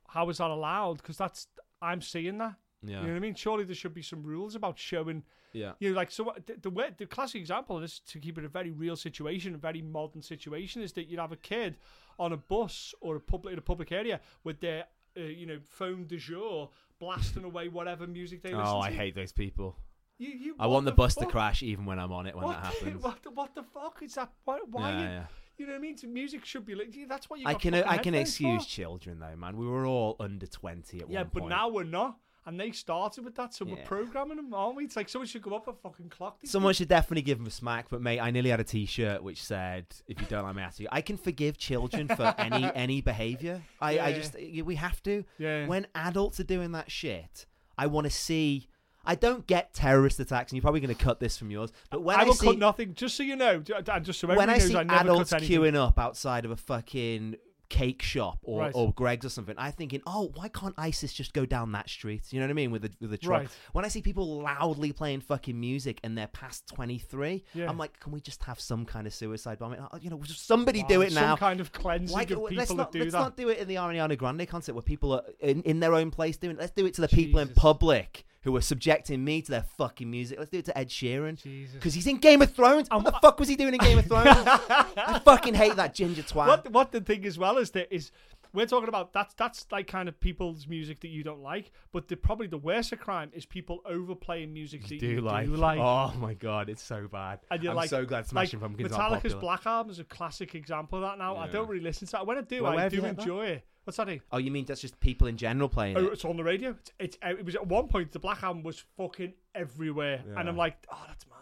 how 0.09 0.29
is 0.29 0.37
that 0.39 0.49
allowed? 0.51 0.97
Because 0.97 1.17
that's 1.17 1.47
I'm 1.81 2.01
seeing 2.01 2.37
that. 2.39 2.55
Yeah, 2.83 3.01
You 3.01 3.07
know 3.07 3.13
what 3.13 3.17
I 3.17 3.19
mean? 3.19 3.35
Surely 3.35 3.63
there 3.63 3.75
should 3.75 3.93
be 3.93 4.01
some 4.01 4.23
rules 4.23 4.55
about 4.55 4.77
showing. 4.77 5.23
yeah. 5.53 5.73
You 5.79 5.91
know, 5.91 5.95
like 5.95 6.11
so. 6.11 6.33
The, 6.45 6.55
the 6.61 6.69
way 6.69 6.89
the 6.97 7.05
classic 7.05 7.39
example 7.39 7.75
of 7.75 7.81
this 7.81 7.99
to 7.99 8.19
keep 8.19 8.37
it 8.37 8.45
a 8.45 8.49
very 8.49 8.71
real 8.71 8.95
situation, 8.95 9.53
a 9.55 9.57
very 9.57 9.81
modern 9.81 10.21
situation, 10.21 10.81
is 10.81 10.93
that 10.93 11.07
you'd 11.07 11.19
have 11.19 11.31
a 11.31 11.37
kid 11.37 11.77
on 12.17 12.31
a 12.33 12.37
bus 12.37 12.93
or 13.01 13.15
a 13.15 13.19
public 13.19 13.53
in 13.53 13.59
a 13.59 13.61
public 13.61 13.91
area 13.91 14.19
with 14.43 14.59
their 14.61 14.85
uh, 15.17 15.21
you 15.21 15.45
know 15.45 15.59
phone 15.67 16.07
de 16.07 16.17
jour 16.17 16.69
blasting 16.99 17.43
away 17.43 17.67
whatever 17.67 18.07
music 18.07 18.41
they 18.41 18.49
listen 18.49 18.63
to. 18.65 18.71
Oh, 18.71 18.81
to. 18.81 18.87
I 18.87 18.91
hate 18.91 19.15
those 19.15 19.31
people. 19.31 19.75
You, 20.17 20.29
you, 20.29 20.55
I 20.59 20.67
want 20.67 20.85
the 20.85 20.91
bus 20.91 21.15
fuck? 21.15 21.25
to 21.25 21.31
crash 21.31 21.63
even 21.63 21.85
when 21.85 21.97
I'm 21.97 22.11
on 22.11 22.27
it 22.27 22.35
when 22.35 22.45
what 22.45 22.61
that 22.61 22.61
the- 22.61 22.67
happens. 22.85 23.03
what, 23.03 23.23
the, 23.23 23.31
what 23.31 23.55
the 23.55 23.63
fuck 23.63 24.01
is 24.03 24.13
that? 24.15 24.31
Why? 24.45 24.59
why 24.69 24.91
yeah, 24.91 24.97
you, 24.99 25.03
yeah. 25.05 25.23
you 25.57 25.65
know 25.65 25.71
what 25.73 25.79
I 25.79 25.81
mean? 25.81 25.97
So 25.97 26.07
music 26.07 26.45
should 26.45 26.63
be 26.63 26.75
like 26.75 26.95
that's 27.09 27.27
what 27.27 27.39
you. 27.39 27.47
I 27.47 27.55
can 27.55 27.73
I 27.73 27.97
can 27.97 28.13
excuse 28.13 28.63
for. 28.63 28.69
children 28.69 29.19
though, 29.19 29.35
man. 29.35 29.57
We 29.57 29.65
were 29.65 29.85
all 29.87 30.15
under 30.19 30.45
twenty 30.45 31.01
at 31.01 31.09
Yeah, 31.09 31.21
one 31.21 31.29
point. 31.29 31.43
Yeah, 31.45 31.49
but 31.49 31.55
now 31.55 31.69
we're 31.69 31.83
not, 31.85 32.19
and 32.45 32.59
they 32.59 32.71
started 32.71 33.23
with 33.23 33.35
that, 33.35 33.53
so 33.53 33.65
we're 33.65 33.77
Yeah. 33.77 33.85
programming 33.85 34.37
them, 34.37 34.53
aren't 34.53 34.75
we? 34.75 34.85
It's 34.85 34.95
like 34.95 35.09
someone 35.09 35.27
should 35.27 35.41
go 35.43 35.55
up 35.55 35.67
and 35.67 35.77
fucking 35.77 36.09
clock 36.09 36.39
these. 36.41 36.49
Someone 36.51 36.73
should 36.73 36.87
definitely 36.87 37.21
give 37.21 37.37
them 37.37 37.47
a 37.47 37.51
smack, 37.51 37.87
but 37.89 38.01
mate, 38.01 38.19
I 38.19 38.31
nearly 38.31 38.49
had 38.49 38.59
a 38.59 38.63
T-shirt 38.63 39.23
which 39.23 39.43
said, 39.43 39.85
"If 40.07 40.19
you 40.19 40.27
don't 40.27 40.43
like 40.43 40.55
my 40.55 40.63
attitude, 40.63 40.87
I 40.91 41.01
can 41.01 41.17
forgive 41.17 41.57
children 41.57 42.07
for 42.07 42.33
any 42.37 42.71
any 42.75 43.01
behaviour. 43.01 43.61
I, 43.79 43.89
I 43.91 43.93
Yeah. 44.09 44.11
just 44.11 44.35
we 44.65 44.75
have 44.75 45.01
to. 45.03 45.23
Yeah. 45.37 45.67
When 45.67 45.87
adults 45.95 46.39
are 46.39 46.43
doing 46.45 46.71
that 46.71 46.89
shit, 46.91 47.45
I 47.77 47.87
want 47.87 48.05
to 48.05 48.11
see. 48.11 48.67
I 49.03 49.15
don't 49.15 49.47
get 49.47 49.73
terrorist 49.73 50.19
attacks, 50.19 50.51
and 50.51 50.57
you're 50.57 50.61
probably 50.61 50.79
going 50.79 50.95
to 50.95 51.03
cut 51.03 51.19
this 51.19 51.35
from 51.35 51.49
yours. 51.49 51.71
But 51.89 52.03
when 52.03 52.17
I 52.19 52.21
I, 52.21 52.23
will 52.25 52.35
see 52.35 52.45
cut 52.45 52.59
nothing, 52.59 52.93
just 52.93 53.17
so 53.17 53.23
you 53.23 53.35
know, 53.35 53.63
and 53.75 54.05
just 54.05 54.19
so 54.19 54.27
everyone 54.27 54.37
when 54.37 54.49
I 54.51 54.53
knows, 54.59 54.67
see 54.67 54.73
never 54.73 54.93
adults 54.93 55.29
cut 55.31 55.41
anything. 55.41 55.59
queuing 55.61 55.75
up 55.75 55.97
outside 55.97 56.45
of 56.45 56.51
a 56.51 56.55
fucking 56.55 57.35
cake 57.71 58.01
shop 58.01 58.37
or, 58.43 58.59
Right. 58.59 58.71
or 58.75 58.91
Greggs 58.93 59.25
or 59.25 59.29
something, 59.29 59.55
I'm 59.57 59.71
thinking, 59.71 60.01
oh, 60.05 60.29
why 60.35 60.49
can't 60.49 60.75
ISIS 60.77 61.13
just 61.13 61.31
go 61.33 61.45
down 61.45 61.71
that 61.71 61.89
street? 61.89 62.23
You 62.31 62.39
know 62.39 62.45
what 62.45 62.51
I 62.51 62.53
mean? 62.53 62.69
With 62.71 62.81
the 62.81 62.91
with 62.99 63.11
the 63.11 63.17
truck. 63.17 63.39
Right. 63.41 63.49
When 63.71 63.85
I 63.85 63.87
see 63.87 64.01
people 64.01 64.41
loudly 64.41 64.91
playing 64.91 65.21
fucking 65.21 65.57
music 65.57 65.99
and 66.03 66.17
they're 66.17 66.27
past 66.27 66.67
23, 66.67 67.43
Yeah. 67.53 67.69
I'm 67.69 67.77
like, 67.77 67.97
can 68.01 68.11
we 68.11 68.19
just 68.19 68.43
have 68.43 68.59
some 68.59 68.85
kind 68.85 69.07
of 69.07 69.13
suicide 69.13 69.57
bombing? 69.57 69.79
Oh, 69.81 69.97
You 70.01 70.09
know, 70.09 70.21
somebody 70.25 70.81
Wow, 70.81 70.87
do 70.89 71.01
it 71.01 71.13
some 71.13 71.23
now. 71.23 71.29
Some 71.31 71.37
kind 71.37 71.61
of 71.61 71.71
cleansing 71.71 72.13
Why, 72.13 72.23
of 72.23 72.27
people 72.27 72.49
let's 72.51 72.69
that 72.69 72.75
not, 72.75 72.91
do 72.91 72.99
let's 72.99 73.11
that. 73.13 73.19
not 73.19 73.37
do 73.37 73.47
it 73.49 73.57
in 73.59 73.67
the 73.69 73.75
Ariana 73.75 74.17
Grande 74.17 74.45
concert 74.47 74.73
where 74.73 74.81
people 74.81 75.13
are 75.13 75.23
in, 75.39 75.61
in 75.63 75.79
their 75.79 75.93
own 75.95 76.11
place 76.11 76.35
doing 76.37 76.57
it. 76.57 76.59
Let's 76.59 76.73
do 76.73 76.85
it 76.85 76.93
to 76.95 77.01
the 77.01 77.07
people 77.07 77.39
in 77.39 77.47
public 77.49 78.25
who 78.43 78.55
are 78.55 78.61
subjecting 78.61 79.23
me 79.23 79.41
to 79.41 79.51
their 79.51 79.65
fucking 79.77 80.09
music. 80.09 80.39
Let's 80.39 80.49
do 80.51 80.57
it 80.59 80.65
to 80.65 80.77
Ed 80.77 80.89
Sheeran. 80.89 81.41
Jesus. 81.41 81.75
Because 81.75 81.93
he's 81.93 82.07
in 82.07 82.17
Game 82.17 82.41
of 82.41 82.51
Thrones. 82.53 82.87
Um, 82.89 83.03
what 83.03 83.13
the 83.13 83.19
fuck 83.19 83.39
was 83.39 83.47
he 83.47 83.55
doing 83.55 83.73
in 83.73 83.79
Game 83.79 83.99
of 83.99 84.05
Thrones? 84.07 84.27
I 84.27 85.21
fucking 85.23 85.53
hate 85.53 85.75
that 85.75 85.93
ginger 85.93 86.23
twat. 86.23 86.47
what 86.47 86.71
what 86.71 86.91
the 86.91 87.01
thing 87.01 87.25
as 87.25 87.37
well 87.37 87.57
is 87.57 87.71
that 87.71 87.93
is 87.93 88.11
we're 88.53 88.65
talking 88.65 88.89
about 88.89 89.13
that's 89.13 89.33
that's 89.35 89.65
like 89.71 89.87
kind 89.87 90.09
of 90.09 90.19
people's 90.19 90.67
music 90.67 90.99
that 91.01 91.07
you 91.09 91.23
don't 91.23 91.41
like, 91.41 91.71
but 91.91 92.07
the 92.07 92.15
probably 92.17 92.47
the 92.47 92.57
worst 92.57 92.91
of 92.91 92.99
crime 92.99 93.29
is 93.33 93.45
people 93.45 93.79
overplaying 93.85 94.53
music 94.53 94.81
that 94.83 94.91
you 94.95 94.99
do 94.99 95.21
like. 95.21 95.47
Oh 95.49 96.13
my 96.19 96.33
god, 96.33 96.69
it's 96.69 96.81
so 96.83 97.07
bad. 97.07 97.39
And 97.49 97.63
you're 97.63 97.71
I'm 97.71 97.75
like- 97.77 97.89
so 97.89 98.05
glad 98.05 98.25
Smashing 98.27 98.59
like 98.59 98.69
Pumpkins 98.69 98.91
Metallica's. 98.91 99.35
Black 99.35 99.65
Album 99.65 99.91
is 99.91 99.99
a 99.99 100.03
classic 100.03 100.55
example 100.55 100.97
of 100.99 101.03
that. 101.03 101.17
Now 101.17 101.37
I 101.37 101.47
don't 101.47 101.67
really 101.69 101.83
listen 101.83 102.07
to 102.07 102.11
that. 102.13 102.27
When 102.27 102.37
I 102.37 102.41
do, 102.41 102.63
Well, 102.63 102.77
I 102.77 102.89
do 102.89 103.01
heard 103.01 103.17
that? 103.17 103.21
enjoy 103.21 103.45
it. 103.47 103.65
What's 103.83 103.97
that? 103.97 104.19
Oh, 104.31 104.37
you 104.37 104.51
mean 104.51 104.65
that's 104.65 104.79
just 104.81 104.99
people 104.99 105.25
in 105.27 105.37
general 105.37 105.67
playing 105.67 105.97
Oh, 105.97 106.05
it? 106.05 106.13
it's 106.13 106.25
on 106.25 106.37
the 106.37 106.43
radio. 106.43 106.69
It's, 106.71 106.91
it's 106.99 107.17
it 107.23 107.43
was 107.45 107.55
at 107.55 107.65
one 107.65 107.87
point 107.87 108.11
the 108.11 108.19
Black 108.19 108.43
Album 108.43 108.61
was 108.61 108.83
fucking 108.97 109.33
everywhere, 109.55 110.21
and 110.37 110.47
I'm 110.47 110.55
like, 110.57 110.77
oh, 110.91 111.03
that's 111.07 111.25
mine. 111.27 111.37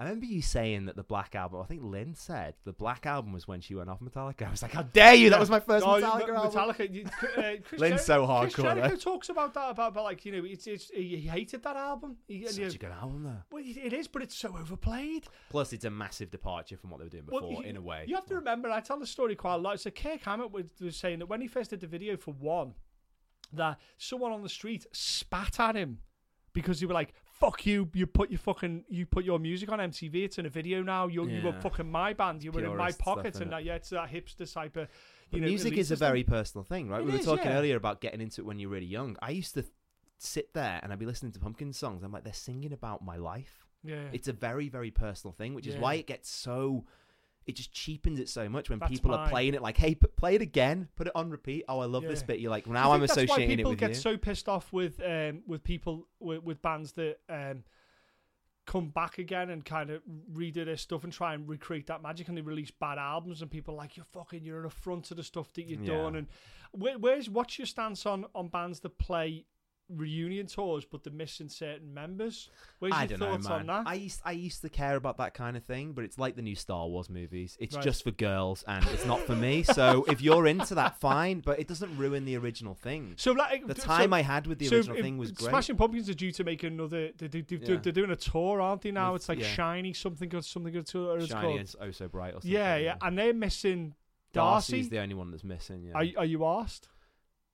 I 0.00 0.04
remember 0.04 0.26
you 0.26 0.40
saying 0.42 0.86
that 0.86 0.94
the 0.94 1.02
Black 1.02 1.34
Album. 1.34 1.60
I 1.60 1.64
think 1.64 1.82
Lynn 1.82 2.14
said 2.14 2.54
the 2.64 2.72
Black 2.72 3.04
Album 3.04 3.32
was 3.32 3.48
when 3.48 3.60
she 3.60 3.74
went 3.74 3.90
off 3.90 3.98
Metallica. 3.98 4.46
I 4.46 4.50
was 4.52 4.62
like, 4.62 4.70
how 4.72 4.82
dare 4.84 5.14
you? 5.14 5.28
That 5.30 5.40
was 5.40 5.50
my 5.50 5.58
first 5.58 5.84
Oh, 5.84 6.00
Metallica 6.00 6.28
Me- 6.28 6.34
album. 6.34 6.52
Metallica. 6.52 7.06
uh, 7.58 7.62
Chris 7.68 7.80
Lynn's 7.80 7.94
Jer- 7.94 8.04
so 8.04 8.26
Chris 8.40 8.54
hardcore, 8.54 8.62
Jericho 8.62 8.88
though. 8.90 8.96
talks 8.96 9.28
about 9.28 9.54
that 9.54 9.70
about, 9.70 9.88
about 9.88 10.04
like 10.04 10.24
you 10.24 10.30
know 10.30 10.44
it's, 10.46 10.68
it's 10.68 10.88
he 10.90 11.16
hated 11.16 11.64
that 11.64 11.74
album. 11.76 12.16
He, 12.28 12.46
Such 12.46 12.58
you- 12.58 12.66
a 12.68 12.70
good 12.70 12.92
album 12.92 13.24
though. 13.24 13.42
well, 13.50 13.64
it 13.66 13.92
is, 13.92 14.06
but 14.06 14.22
it's 14.22 14.36
so 14.36 14.56
overplayed. 14.56 15.26
Plus, 15.50 15.72
it's 15.72 15.84
a 15.84 15.90
massive 15.90 16.30
departure 16.30 16.76
from 16.76 16.90
what 16.90 16.98
they 17.00 17.04
were 17.06 17.10
doing 17.10 17.24
Well, 17.26 17.40
before, 17.48 17.64
you- 17.64 17.68
in 17.68 17.76
a 17.76 17.82
way. 17.82 18.04
You 18.06 18.14
have 18.14 18.26
to 18.26 18.36
remember, 18.36 18.70
I 18.70 18.80
tell 18.80 19.00
the 19.00 19.06
story 19.06 19.34
quite 19.34 19.54
a 19.54 19.58
lot. 19.58 19.80
So 19.80 19.90
Kirk 19.90 20.20
Hammett 20.22 20.52
was, 20.52 20.66
was 20.80 20.96
saying 20.96 21.18
that 21.18 21.26
when 21.26 21.40
he 21.40 21.48
first 21.48 21.70
did 21.70 21.80
the 21.80 21.88
video 21.88 22.16
for 22.16 22.32
one, 22.34 22.74
that 23.52 23.78
someone 23.96 24.30
on 24.30 24.42
the 24.44 24.48
street 24.48 24.86
spat 24.92 25.58
at 25.58 25.74
him 25.74 25.98
because 26.52 26.78
they 26.80 26.86
were 26.86 26.94
like, 26.94 27.14
"Fuck 27.40 27.66
you! 27.66 27.88
You 27.94 28.06
put 28.06 28.30
your 28.30 28.38
fucking 28.38 28.84
you 28.88 29.06
put 29.06 29.24
your 29.24 29.38
music 29.38 29.70
on 29.70 29.78
MTV. 29.78 30.24
It's 30.24 30.38
in 30.38 30.46
a 30.46 30.50
video 30.50 30.82
now. 30.82 31.06
You 31.06 31.28
you 31.28 31.42
were 31.42 31.52
fucking 31.52 31.90
my 31.90 32.12
band. 32.12 32.42
You 32.42 32.52
were 32.52 32.60
in 32.60 32.70
my 32.76 32.76
Purist 32.76 33.00
stuff, 33.00 33.14
pocket, 33.16 33.40
and 33.40 33.52
that, 33.52 33.64
yeah, 33.64 33.74
it's 33.74 33.90
that 33.90 34.10
hipster 34.10 34.72
But 34.72 34.88
you 35.30 35.40
know, 35.40 35.46
music 35.46 35.76
is 35.76 35.90
a 35.90 35.96
very 35.96 36.24
personal 36.24 36.64
thing, 36.64 36.88
right? 36.88 37.00
It 37.00 37.06
we 37.06 37.12
were 37.12 37.18
is, 37.18 37.24
talking 37.24 37.46
yeah. 37.46 37.58
earlier 37.58 37.76
about 37.76 38.00
getting 38.00 38.20
into 38.20 38.40
it 38.40 38.44
when 38.44 38.58
you're 38.58 38.70
really 38.70 38.86
young. 38.86 39.16
I 39.20 39.30
used 39.30 39.54
to 39.54 39.64
sit 40.18 40.52
there 40.54 40.80
and 40.82 40.92
I'd 40.92 40.98
be 40.98 41.06
listening 41.06 41.32
to 41.32 41.38
Pumpkin 41.38 41.72
songs. 41.72 42.02
I'm 42.02 42.10
like, 42.12 42.24
they're 42.24 42.32
singing 42.32 42.72
about 42.72 43.04
my 43.04 43.16
life. 43.16 43.66
yeah. 43.84 44.04
It's 44.12 44.26
a 44.28 44.32
very, 44.32 44.68
very 44.68 44.90
personal 44.90 45.32
thing, 45.32 45.54
which 45.54 45.66
is 45.66 45.74
Yeah. 45.74 45.80
why 45.80 45.94
it 45.94 46.06
gets 46.06 46.28
so. 46.30 46.84
It 47.48 47.56
just 47.56 47.72
cheapens 47.72 48.20
it 48.20 48.28
so 48.28 48.48
much 48.48 48.68
when 48.70 48.78
That's 48.78 48.92
people 48.92 49.10
mine. 49.10 49.20
are 49.20 49.28
playing 49.30 49.54
it 49.54 49.62
like, 49.62 49.76
"Hey, 49.78 49.94
p- 49.94 50.06
play 50.16 50.34
it 50.36 50.42
again, 50.42 50.88
put 50.96 51.06
it 51.08 51.12
on 51.16 51.30
repeat." 51.30 51.64
Oh, 51.68 51.80
I 51.80 51.86
love 51.86 52.02
this 52.04 52.22
bit. 52.22 52.38
You're 52.40 52.50
like, 52.50 52.68
I 52.68 52.72
now 52.72 52.92
I'm 52.92 53.00
think 53.00 53.08
that's 53.08 53.16
why 53.16 53.22
associating 53.24 53.56
people 53.56 53.74
get 53.74 53.96
so 53.96 54.16
pissed 54.16 54.48
off 54.48 54.72
with 54.72 55.00
um, 55.04 55.42
with 55.46 55.64
people 55.64 56.06
with, 56.20 56.44
with 56.44 56.62
bands 56.62 56.92
that 56.92 57.18
um, 57.28 57.64
come 58.66 58.88
back 58.90 59.16
again 59.16 59.48
and 59.48 59.64
kind 59.64 59.88
of 59.88 60.02
redo 60.30 60.62
their 60.66 60.76
stuff 60.76 61.02
and 61.02 61.10
try 61.12 61.32
and 61.32 61.48
recreate 61.48 61.86
that 61.86 62.02
magic 62.02 62.28
and 62.28 62.36
they 62.36 62.42
release 62.42 62.70
bad 62.70 62.98
albums 62.98 63.40
and 63.40 63.50
people 63.50 63.72
are 63.72 63.78
like 63.78 63.96
you're 63.96 64.04
fucking 64.12 64.44
you're 64.44 64.60
an 64.60 64.66
affront 64.66 65.04
to 65.06 65.14
the 65.14 65.22
stuff 65.22 65.50
that 65.54 65.62
you've 65.62 65.82
Yeah. 65.84 65.96
done 65.96 66.16
and 66.16 66.26
where, 66.72 66.98
where's 66.98 67.30
what's 67.30 67.58
your 67.58 67.64
stance 67.64 68.04
on 68.04 68.26
on 68.34 68.48
bands 68.48 68.80
that 68.80 68.98
play 68.98 69.46
reunion 69.96 70.46
tours 70.46 70.84
but 70.84 71.02
they're 71.02 71.12
missing 71.12 71.48
certain 71.48 71.94
members 71.94 72.50
where's 72.78 72.92
I 72.92 73.04
your 73.04 73.08
don't 73.08 73.20
know, 73.20 73.32
thoughts 73.32 73.48
man. 73.48 73.60
on 73.60 73.66
that 73.84 73.90
I 73.90 73.94
used 73.94 74.20
I 74.24 74.32
used 74.32 74.60
to 74.62 74.68
care 74.68 74.96
about 74.96 75.16
that 75.16 75.32
kind 75.34 75.56
of 75.56 75.64
thing, 75.64 75.92
but 75.92 76.04
it's 76.04 76.18
like 76.18 76.36
the 76.36 76.42
new 76.42 76.54
Star 76.54 76.86
Wars 76.86 77.08
movies. 77.08 77.56
It's 77.58 77.74
Right. 77.74 77.84
just 77.84 78.04
for 78.04 78.10
girls, 78.10 78.64
and 78.68 78.84
it's 78.88 79.06
not 79.06 79.20
for 79.20 79.34
me. 79.34 79.62
So 79.62 80.04
if 80.08 80.20
you're 80.20 80.46
into 80.46 80.74
that, 80.74 81.00
fine, 81.00 81.40
but 81.40 81.58
it 81.58 81.66
doesn't 81.68 81.96
ruin 81.96 82.24
the 82.24 82.36
original 82.36 82.74
thing. 82.74 83.14
so 83.16 83.32
like 83.32 83.66
The 83.66 83.74
time 83.74 84.12
I 84.12 84.22
had 84.22 84.46
with 84.46 84.58
the 84.58 84.68
original 84.68 84.96
if- 84.96 85.02
thing 85.02 85.16
was 85.18 85.32
great. 85.32 85.48
Smashing 85.50 85.76
Pumpkins 85.76 86.08
are 86.10 86.14
due 86.14 86.32
to 86.32 86.44
make 86.44 86.62
another. 86.62 87.10
They, 87.16 87.26
they, 87.28 87.40
they, 87.40 87.56
Yeah. 87.56 87.76
They're 87.80 87.92
doing 87.92 88.10
a 88.10 88.16
tour, 88.16 88.60
aren't 88.60 88.82
they? 88.82 88.90
Now 88.90 89.12
With- 89.14 89.22
it's 89.22 89.28
like 89.28 89.38
yeah. 89.40 89.46
shiny 89.48 89.92
something 89.94 90.28
good, 90.28 90.44
something 90.44 90.72
good 90.72 90.86
tour. 90.86 91.18
It's 91.18 91.28
Shiny 91.28 91.40
called. 91.42 91.60
and 91.60 91.74
oh 91.80 91.90
so 91.92 92.08
bright. 92.08 92.30
Or 92.34 92.40
something. 92.42 92.50
Yeah, 92.50 92.76
yeah, 92.76 92.96
and 93.00 93.16
they're 93.18 93.32
missing 93.34 93.94
Darcy. 94.32 94.72
Darcy's 94.72 94.88
the 94.90 94.98
only 94.98 95.14
one 95.14 95.30
that's 95.30 95.44
missing. 95.44 95.84
Yeah, 95.84 95.92
Are, 95.94 96.20
are 96.22 96.26
you 96.26 96.44
asked? 96.44 96.88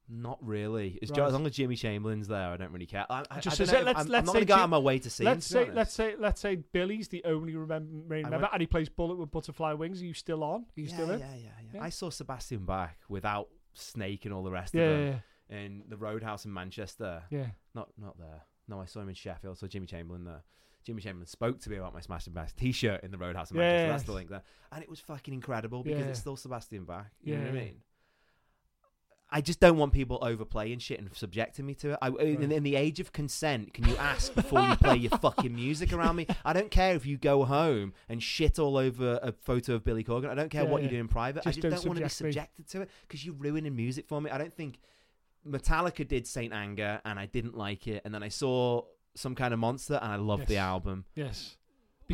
Not 0.09 0.39
really. 0.47 0.99
Right. 1.03 1.19
as 1.19 1.33
long 1.33 1.47
as 1.47 1.53
Jimmy 1.53 1.77
Chamberlin's 1.77 2.29
there, 2.29 2.49
I 2.51 2.57
don't 2.59 2.73
really 2.73 2.87
care. 2.87 3.07
I, 3.09 3.25
I, 3.31 3.41
Just 3.41 3.61
I 3.61 3.65
say, 3.65 3.79
know, 3.79 3.85
let's, 3.85 4.01
I'm, 4.01 4.07
let's 4.09 4.21
I'm 4.21 4.27
not 4.27 4.33
going 4.33 4.41
to 4.45 4.49
go 4.49 4.55
out 4.55 4.65
of 4.65 4.71
my 4.71 4.79
way 4.79 4.99
to 4.99 5.09
see 5.09 5.25
let's 5.25 5.51
him. 5.51 5.67
say 5.67 5.71
let's 5.73 5.93
say 5.95 6.15
let's 6.19 6.41
say 6.41 6.57
Billy's 6.57 7.09
the 7.09 7.25
only 7.25 7.57
remember, 7.57 7.91
main 8.09 8.23
member, 8.23 8.39
went- 8.41 8.53
and 8.53 8.61
he 8.61 8.67
plays 8.67 8.89
Bullet 8.91 9.17
with 9.17 9.31
Butterfly 9.31 9.73
Wings. 9.73 10.03
Are 10.03 10.05
you 10.05 10.13
still 10.15 10.45
on? 10.45 10.61
Are 10.63 10.67
you 10.81 10.87
yeah, 10.89 10.95
still 10.95 11.11
in? 11.11 11.21
yeah, 11.21 11.27
yeah, 11.35 11.41
yeah, 11.63 11.71
Yeah. 11.77 11.83
I 11.83 11.89
saw 11.89 12.11
Sebastian 12.11 12.65
Bach 12.67 12.97
without 13.09 13.49
Snake 13.73 14.25
and 14.27 14.35
all 14.35 14.43
the 14.43 14.51
rest 14.51 14.75
Yeah, 14.75 14.83
of 14.83 15.01
yeah, 15.01 15.11
them 15.49 15.59
in 15.59 15.83
the 15.89 15.97
Roadhouse 15.97 16.45
in 16.45 16.53
Manchester. 16.53 17.23
yeah. 17.31 17.39
yeah. 17.39 17.47
Not 17.75 17.89
not 17.99 18.19
there. 18.19 18.43
No, 18.69 18.81
I 18.81 18.85
saw 18.85 19.01
him 19.01 19.09
in 19.09 19.15
Sheffield. 19.15 19.59
So 19.59 19.67
Jimmy 19.67 19.87
Chamberlin 19.87 20.25
there. 20.25 20.43
Jimmy 20.85 21.01
Chamberlin 21.01 21.27
spoke 21.27 21.61
to 21.61 21.71
me 21.71 21.77
about 21.79 21.95
my 21.95 22.01
Smashing 22.01 22.35
Bass 22.35 22.53
T-shirt 22.53 23.05
in 23.05 23.11
the 23.11 23.17
Roadhouse 23.17 23.51
in 23.51 23.57
Manchester. 23.57 23.89
That's 23.91 24.03
the 24.03 24.13
link 24.13 24.29
there, 24.29 24.43
and 24.71 24.83
it 24.83 24.91
was 24.91 25.01
fucking 25.01 25.33
incredible 25.33 25.83
because 25.83 26.01
Yeah. 26.05 26.11
it's 26.11 26.21
still 26.21 26.37
Sebastian 26.37 26.85
Bach. 26.85 27.07
You 27.23 27.37
know 27.37 27.41
what 27.45 27.49
I 27.49 27.53
mean? 27.53 27.77
I 29.35 29.41
just 29.41 29.59
don't 29.59 29.77
want 29.79 29.93
people 29.93 30.21
overplaying 30.23 30.79
shit 30.79 31.01
and 31.01 31.11
subjecting 31.13 31.67
me 31.67 31.75
to 31.77 31.95
it. 31.95 31.99
I, 32.01 32.09
in, 32.09 32.53
in 32.53 32.63
the 32.63 32.77
age 32.77 33.01
of 33.01 33.13
consent, 33.13 33.75
can 33.75 33.85
you 33.89 33.97
ask 33.97 34.33
before 34.33 34.61
you 34.61 34.77
play 34.77 34.97
your 34.97 35.11
fucking 35.19 35.53
music 35.53 35.93
around 35.93 36.15
me? 36.15 36.29
I 36.45 36.53
don't 36.53 36.71
care 36.71 36.95
if 36.95 37.05
you 37.05 37.17
go 37.19 37.45
home 37.45 37.95
and 38.09 38.23
shit 38.23 38.61
all 38.61 38.77
over 38.77 39.19
a 39.21 39.33
photo 39.33 39.75
of 39.75 39.83
Billy 39.85 40.05
Corgan. 40.05 40.29
I 40.31 40.37
don't 40.37 40.51
care 40.51 40.63
Yeah, 40.63 40.71
what 40.71 40.85
you 40.85 40.89
do 40.89 41.01
in 41.01 41.09
private. 41.09 41.43
Just 41.43 41.59
I 41.59 41.61
don't 41.63 41.71
just 41.73 41.83
don't, 41.83 41.91
want 41.91 41.99
to 41.99 42.05
be 42.05 42.09
subject 42.11 42.37
me. 42.59 42.65
subjected 42.65 42.69
to 42.69 42.83
it 42.83 42.91
because 43.09 43.27
you're 43.27 43.35
ruining 43.35 43.75
music 43.75 44.07
for 44.07 44.21
me. 44.21 44.31
I 44.31 44.39
don't 44.39 44.55
think 44.55 44.79
Metallica 45.45 46.07
did 46.07 46.29
Saint 46.29 46.53
Anger 46.53 47.01
and 47.05 47.19
I 47.19 47.27
didn't 47.27 47.57
like 47.57 47.89
it, 47.89 48.03
and 48.05 48.15
then 48.15 48.23
I 48.23 48.29
saw 48.29 48.83
some 49.17 49.35
kind 49.35 49.53
of 49.53 49.59
monster 49.59 49.99
and 50.01 50.13
I 50.13 50.17
loved 50.17 50.47
the 50.47 50.59
album. 50.59 51.07
Yes. 51.17 51.57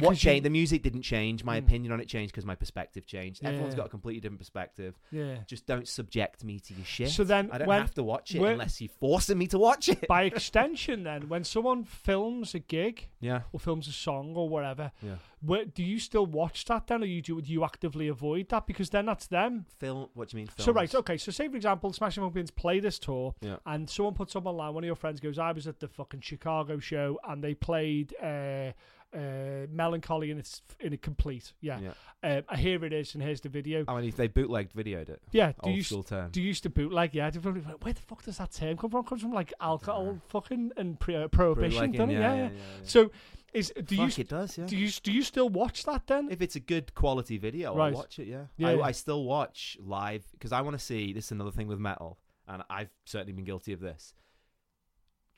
What 0.07 0.11
you- 0.13 0.17
changed? 0.17 0.45
The 0.45 0.51
music 0.51 0.83
didn't 0.83 1.03
change. 1.03 1.45
My 1.45 1.61
Mm. 1.61 1.65
opinion 1.65 1.93
on 1.93 2.01
it 2.01 2.07
changed 2.09 2.33
because 2.33 2.45
my 2.47 2.55
perspective 2.55 3.07
changed. 3.07 3.45
Everyone's 3.45 3.75
got 3.75 3.87
a 3.87 3.89
completely 3.89 4.21
different 4.21 4.39
perspective. 4.41 4.99
Yeah. 5.11 5.39
Just 5.47 5.67
don't 5.67 5.87
subject 5.89 6.45
me 6.45 6.61
to 6.61 6.75
your 6.75 6.85
shit. 6.85 7.11
So 7.11 7.25
then, 7.25 7.51
I 7.53 7.59
don't 7.59 7.69
when 7.69 7.81
have 7.81 7.95
to 7.95 8.03
watch 8.03 8.35
it 8.35 8.41
when- 8.41 8.53
unless 8.53 8.81
you're 8.81 8.89
forcing 9.01 9.39
me 9.39 9.47
to 9.49 9.59
watch 9.59 9.89
it. 9.89 10.07
by 10.09 10.23
extension, 10.35 11.03
then 11.05 11.29
when 11.29 11.45
someone 11.45 11.85
films 11.85 12.55
a 12.55 12.59
gig 12.59 13.09
yeah, 13.21 13.43
or 13.53 13.61
films 13.61 13.89
a 13.89 13.93
song 13.93 14.35
or 14.37 14.49
whatever, 14.49 14.93
yeah. 15.03 15.17
where, 15.41 15.65
do 15.65 15.83
you 15.83 15.99
still 15.99 16.27
watch 16.27 16.65
that 16.67 16.87
then, 16.87 17.03
or 17.03 17.07
you 17.07 17.23
do, 17.23 17.41
do 17.41 17.53
you 17.53 17.65
actively 17.65 18.09
avoid 18.09 18.49
that 18.49 18.67
because 18.67 18.91
then 18.91 19.07
that's 19.07 19.27
them? 19.27 19.67
Film. 19.79 20.09
What 20.15 20.29
do 20.29 20.37
you 20.37 20.43
mean? 20.43 20.47
Films? 20.49 20.65
So 20.65 20.73
right, 20.73 20.95
okay. 20.95 21.17
So 21.17 21.31
say 21.33 21.49
for 21.49 21.57
example, 21.57 21.93
Smashing 21.93 22.23
Pumpkins 22.23 22.51
play 22.51 22.81
this 22.81 22.99
tour, 22.99 23.35
Yeah. 23.41 23.57
and 23.67 23.89
someone 23.89 24.15
puts 24.15 24.35
up 24.37 24.47
online. 24.47 24.75
One 24.75 24.85
of 24.85 24.87
your 24.87 24.97
friends 24.97 25.21
goes, 25.21 25.39
"I 25.39 25.53
was 25.53 25.67
at 25.67 25.81
the 25.81 25.89
fucking 25.89 26.21
Chicago 26.21 26.79
show, 26.79 27.19
and 27.29 27.43
they 27.45 27.55
played 27.55 28.15
uh, 28.23 28.73
uh, 29.15 29.67
Mellon 29.71 30.01
Collie 30.01 30.31
in 30.31 30.39
its 30.39 30.63
in 30.79 30.93
a 30.93 30.97
complete. 30.97 31.53
Yeah, 31.61 31.81
Yeah. 31.81 31.93
Um, 32.23 32.59
here 32.59 32.85
it 32.85 32.93
is, 32.93 33.15
and 33.15 33.23
here's 33.23 33.41
the 33.41 33.49
video. 33.49 33.85
I 33.89 33.95
mean, 33.97 34.05
if 34.09 34.17
they 34.17 34.29
bootlegged 34.29 34.73
videoed 34.75 35.09
it. 35.09 35.23
Yeah, 35.33 35.53
do 35.53 35.57
Old 35.65 35.77
you 35.77 35.83
school 35.83 36.03
term. 36.03 36.31
do 36.31 36.41
you 36.41 36.49
used 36.49 36.63
to 36.65 36.71
bootleg? 36.71 37.15
Yeah, 37.15 37.31
do 37.31 37.41
where 37.41 37.93
the 37.95 38.01
fuck 38.03 38.23
does 38.25 38.39
that 38.39 38.53
term 38.53 38.77
come 38.77 38.91
from? 38.91 39.01
It 39.01 39.07
comes 39.09 39.23
from 39.23 39.33
like 39.33 39.53
alcohol, 39.61 40.19
fucking, 40.29 40.73
and 40.77 40.99
pre- 41.01 41.17
uh, 41.17 41.29
prohibition, 41.29 41.93
doesn't 41.93 42.11
it? 42.11 42.15
yeah, 42.15 42.21
Yeah, 42.21 42.35
yeah, 42.35 42.43
yeah. 42.43 42.49
yeah. 42.53 42.61
So 42.85 43.11
is 43.53 43.73
do 43.85 43.97
Fuck, 43.97 44.17
you 44.19 44.23
it 44.23 44.29
does, 44.29 44.57
yeah. 44.59 44.67
do 44.67 44.77
you 44.77 44.89
do 44.91 45.11
you 45.11 45.23
still 45.23 45.49
watch 45.49 45.83
that 45.85 46.07
then? 46.07 46.29
if 46.31 46.41
it's 46.41 46.55
a 46.57 46.61
good 46.61 46.95
quality 46.95 47.37
video, 47.37 47.75
Right. 47.75 47.87
I'll 47.89 47.95
watch 47.99 48.19
it. 48.21 48.29
Yeah, 48.29 48.45
Yeah, 48.57 48.69
I, 48.69 48.75
yeah. 48.75 48.83
I 48.83 48.93
still 48.93 49.25
watch 49.25 49.77
live 49.81 50.25
because 50.33 50.53
I 50.53 50.61
want 50.61 50.79
to 50.79 50.85
see. 50.85 51.13
This 51.13 51.27
is 51.27 51.33
another 51.33 51.51
thing 51.51 51.67
with 51.67 51.79
metal, 51.81 52.19
and 52.47 52.63
I've 52.71 52.91
certainly 53.07 53.33
been 53.33 53.45
guilty 53.45 53.73
of 53.73 53.81
this. 53.81 54.15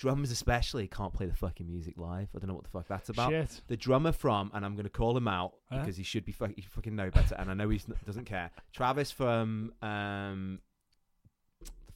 Drummers, 0.02 0.32
especially, 0.32 0.88
can't 0.88 1.12
play 1.14 1.26
the 1.26 1.34
fucking 1.34 1.68
music 1.68 1.94
live. 1.96 2.26
I 2.34 2.40
don't 2.40 2.48
know 2.48 2.54
what 2.54 2.64
the 2.64 2.70
fuck 2.70 2.88
that's 2.88 3.08
about. 3.08 3.30
Shit. 3.30 3.60
The 3.68 3.76
drummer 3.76 4.10
from, 4.10 4.50
and 4.52 4.64
I'm 4.64 4.74
going 4.74 4.82
to 4.82 4.90
call 4.90 5.16
him 5.16 5.28
out 5.28 5.52
Huh? 5.70 5.78
because 5.78 5.96
he 5.96 6.02
should 6.02 6.24
be 6.24 6.32
fuck, 6.32 6.50
he 6.56 6.62
fucking 6.62 6.96
know 6.96 7.08
better, 7.08 7.36
and 7.38 7.48
I 7.48 7.54
know 7.54 7.68
he 7.68 7.80
doesn't 8.04 8.24
care. 8.24 8.50
Travis 8.72 9.12
from 9.12 9.72
um, 9.80 10.58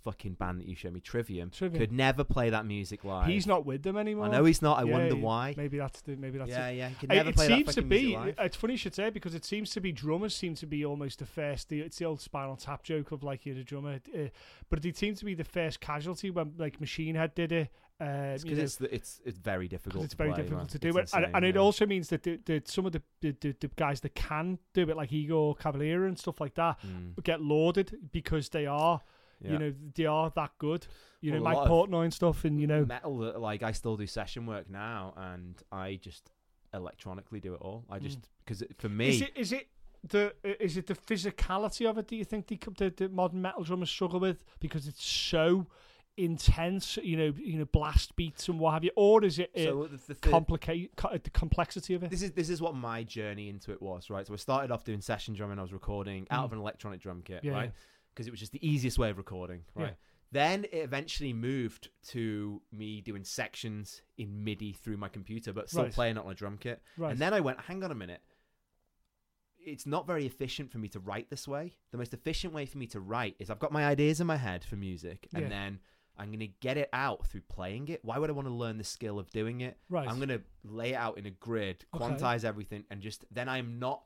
fucking 0.07 0.35
band 0.35 0.61
that 0.61 0.67
you 0.69 0.75
showed 0.77 0.93
me, 0.93 1.01
Trivium, 1.01 1.51
Trivium. 1.51 1.81
could 1.81 1.93
never 1.93 2.23
play 2.25 2.51
that 2.51 2.65
music 2.65 3.05
live. 3.05 3.27
He's 3.29 3.47
not 3.47 3.67
with 3.67 3.83
them 3.83 3.97
anymore. 3.97 4.27
I 4.27 4.31
know 4.31 4.45
he's 4.45 4.63
not. 4.63 4.79
I 4.79 4.85
Yeah, 4.85 4.93
wonder 4.93 5.15
yeah. 5.17 5.21
why. 5.23 5.55
Maybe 5.57 5.79
that's 5.79 6.01
the 6.03 6.17
maybe 6.17 6.39
that's 6.39 6.51
yeah, 6.51 6.69
it. 6.69 6.77
yeah. 6.77 6.89
He 6.91 6.95
could 6.95 7.13
It- 7.13 7.17
never 7.17 7.29
it 7.31 7.35
play 7.37 7.49
that 7.49 7.55
seems 7.57 7.75
to 7.75 7.83
be. 7.83 8.15
It's 8.39 8.57
funny 8.57 8.75
you 8.75 8.79
should 8.79 8.95
say 8.95 9.11
because 9.11 9.35
it 9.35 9.45
seems 9.45 9.71
to 9.71 9.81
be 9.81 9.91
drummers 9.93 10.35
seem 10.35 10.55
to 10.57 10.67
be 10.67 10.85
almost 10.85 11.19
the 11.19 11.27
first. 11.27 11.69
The, 11.69 11.81
it's 11.81 11.99
the 11.99 12.05
old 12.05 12.21
Spinal 12.21 12.57
Tap 12.57 12.83
joke 12.83 13.11
of 13.13 13.23
like 13.23 13.45
you're 13.47 13.55
the 13.57 13.65
drummer, 13.65 14.01
uh, 14.17 14.29
but 14.71 14.83
they 14.83 14.93
seem 14.93 15.15
to 15.17 15.25
be 15.25 15.35
the 15.35 15.45
first 15.45 15.81
casualty 15.81 16.31
when 16.31 16.53
like 16.57 16.81
Machine 16.81 17.15
Head 17.17 17.35
did 17.35 17.53
it. 17.53 17.69
Uh, 17.99 18.35
It's 18.35 18.45
because 18.45 18.59
know, 18.59 18.65
it's, 18.65 18.77
the- 18.77 18.95
it's 18.95 19.21
it's 19.25 19.39
very 19.39 19.69
difficult. 19.69 20.05
it's 20.05 20.13
to 20.13 20.19
very 20.19 20.31
play, 20.33 20.37
difficult 20.43 20.61
man. 20.61 20.69
to 20.69 20.79
do 20.79 20.89
It's 20.99 21.13
it, 21.13 21.17
and, 21.17 21.25
insane, 21.25 21.35
and 21.37 21.45
it 21.47 21.55
yeah. 21.55 21.61
also 21.63 21.87
means 21.87 22.09
that 22.11 22.23
the, 22.25 22.39
the, 22.45 22.63
some 22.67 22.85
of 22.85 22.93
the, 22.93 23.03
the, 23.23 23.35
the, 23.41 23.57
the 23.59 23.69
guys 23.69 24.01
that 24.03 24.15
can 24.15 24.59
do 24.75 24.83
it, 24.91 24.97
like 24.99 25.11
Igor 25.15 25.57
Cavalera 25.57 26.07
and 26.07 26.19
stuff 26.19 26.39
like 26.39 26.55
that, 26.57 26.77
Mm, 26.87 27.23
get 27.25 27.41
lauded 27.41 27.97
because 28.13 28.51
they 28.51 28.67
are, 28.67 29.01
yeah. 29.41 29.53
you 29.53 29.59
know, 29.59 29.75
they 29.95 30.07
are 30.07 30.31
that 30.37 30.53
good. 30.59 30.87
You 31.21 31.33
Well, 31.33 31.41
know, 31.41 31.45
Mike 31.45 31.57
lot 31.57 31.69
Portnoy 31.69 32.05
and 32.05 32.15
stuff, 32.15 32.45
and 32.45 32.61
you 32.61 32.67
know, 32.67 32.85
metal 32.85 33.19
that 33.19 33.41
like 33.41 33.63
I 33.63 33.73
still 33.73 33.97
do 33.97 34.07
session 34.07 34.47
work 34.47 34.69
now, 34.71 35.15
and 35.17 35.55
I 35.73 35.97
just 36.03 36.31
electronically 36.75 37.41
do 37.41 37.55
it 37.55 37.61
all. 37.61 37.85
I 37.91 37.99
just 37.99 38.19
because 38.45 38.63
for 38.79 38.89
me, 38.89 39.07
Mm. 39.07 39.11
Is 39.15 39.21
it 39.23 39.33
is 39.37 39.53
it 39.53 39.69
the 40.09 40.35
is 40.63 40.77
it 40.77 40.87
the 40.87 40.95
physicality 40.95 41.89
of 41.89 41.99
it? 41.99 42.07
Do 42.09 42.17
you 42.17 42.25
think 42.25 42.47
the, 42.49 42.59
the, 42.77 42.91
the 42.91 43.09
modern 43.09 43.43
metal 43.43 43.65
drummers 43.65 43.91
struggle 43.91 44.21
with 44.21 44.45
because 44.61 44.87
it's 44.87 45.05
so 45.05 45.67
intense? 46.17 46.99
You 47.03 47.17
know, 47.17 47.35
you 47.37 47.59
know, 47.59 47.65
blast 47.65 48.15
beats 48.17 48.49
and 48.49 48.59
what 48.59 48.75
have 48.75 48.85
you, 48.85 48.91
or 48.97 49.25
is 49.25 49.39
it 49.39 49.51
so 49.57 49.85
the, 49.91 49.97
the, 49.97 50.15
the, 50.15 50.15
complicate 50.15 50.95
co- 50.97 51.17
the 51.17 51.31
complexity 51.31 51.95
of 51.95 52.03
it? 52.03 52.11
this 52.11 52.23
is 52.23 52.33
this 52.33 52.51
is 52.51 52.61
what 52.61 52.75
my 52.75 53.03
journey 53.03 53.49
into 53.49 53.73
it 53.73 53.81
was, 53.83 54.11
right? 54.11 54.27
So 54.27 54.33
I 54.35 54.37
started 54.37 54.71
off 54.71 54.85
doing 54.85 55.01
session 55.01 55.35
drumming. 55.35 55.59
I 55.59 55.63
was 55.63 55.73
recording 55.73 56.27
out 56.31 56.45
of 56.45 56.53
an 56.53 56.59
electronic 56.59 57.01
drum 57.01 57.23
kit, 57.25 57.43
Mm. 57.43 57.45
Yeah, 57.47 57.53
right? 57.53 57.73
Because 58.17 58.27
it 58.27 58.31
was 58.31 58.41
just 58.41 58.53
the 58.53 58.67
easiest 58.67 58.99
way 58.99 59.11
of 59.11 59.19
recording, 59.19 59.65
Yeah. 59.77 59.83
right? 59.83 59.97
Then 60.33 60.65
it 60.65 60.79
eventually 60.79 61.35
moved 61.35 61.91
to 62.09 62.63
me 62.73 63.03
doing 63.03 63.25
sections 63.25 64.01
in 64.17 64.43
MIDI 64.43 64.73
through 64.73 64.97
my 64.97 65.09
computer, 65.11 65.53
but 65.53 65.69
still 65.69 65.83
Right. 65.85 65.93
playing 65.93 66.17
it 66.17 66.25
on 66.25 66.31
a 66.33 66.35
drum 66.35 66.57
kit. 66.57 66.83
Right. 66.97 67.11
And 67.13 67.21
then 67.21 67.35
I 67.35 67.41
went, 67.41 67.61
hang 67.61 67.85
on 67.85 67.91
a 67.91 67.95
minute. 67.95 68.23
It's 69.59 69.85
not 69.87 70.07
very 70.07 70.25
efficient 70.27 70.71
for 70.73 70.79
me 70.79 70.89
to 70.89 71.01
write 71.01 71.29
this 71.29 71.47
way. 71.47 71.77
The 71.91 71.99
most 71.99 72.15
efficient 72.15 72.55
way 72.55 72.65
for 72.67 72.79
me 72.79 72.87
to 72.89 73.01
write 73.01 73.37
is 73.39 73.51
I've 73.51 73.59
got 73.59 73.71
my 73.73 73.85
ideas 73.85 74.21
in 74.21 74.27
my 74.27 74.37
head 74.37 74.65
for 74.65 74.77
music, 74.77 75.29
and 75.35 75.43
Yeah. 75.45 75.49
then 75.51 75.81
I'm 76.17 76.29
going 76.29 76.41
to 76.41 76.47
get 76.47 76.79
it 76.79 76.89
out 76.95 77.27
through 77.27 77.43
playing 77.43 77.89
it. 77.89 78.03
Why 78.03 78.19
would 78.19 78.31
I 78.31 78.33
want 78.33 78.49
to 78.49 78.55
learn 78.55 78.79
the 78.79 78.85
skill 78.85 79.19
of 79.19 79.29
doing 79.31 79.61
it? 79.61 79.79
right. 79.91 80.09
I'm 80.09 80.17
going 80.17 80.31
to 80.31 80.43
lay 80.65 80.93
it 80.93 80.97
out 80.97 81.19
in 81.19 81.27
a 81.27 81.31
grid, 81.31 81.85
Okay. 81.95 82.03
quantize 82.05 82.43
everything, 82.45 82.87
and 82.91 83.03
just 83.03 83.27
then 83.31 83.49
I'm 83.51 83.79
not 83.79 84.03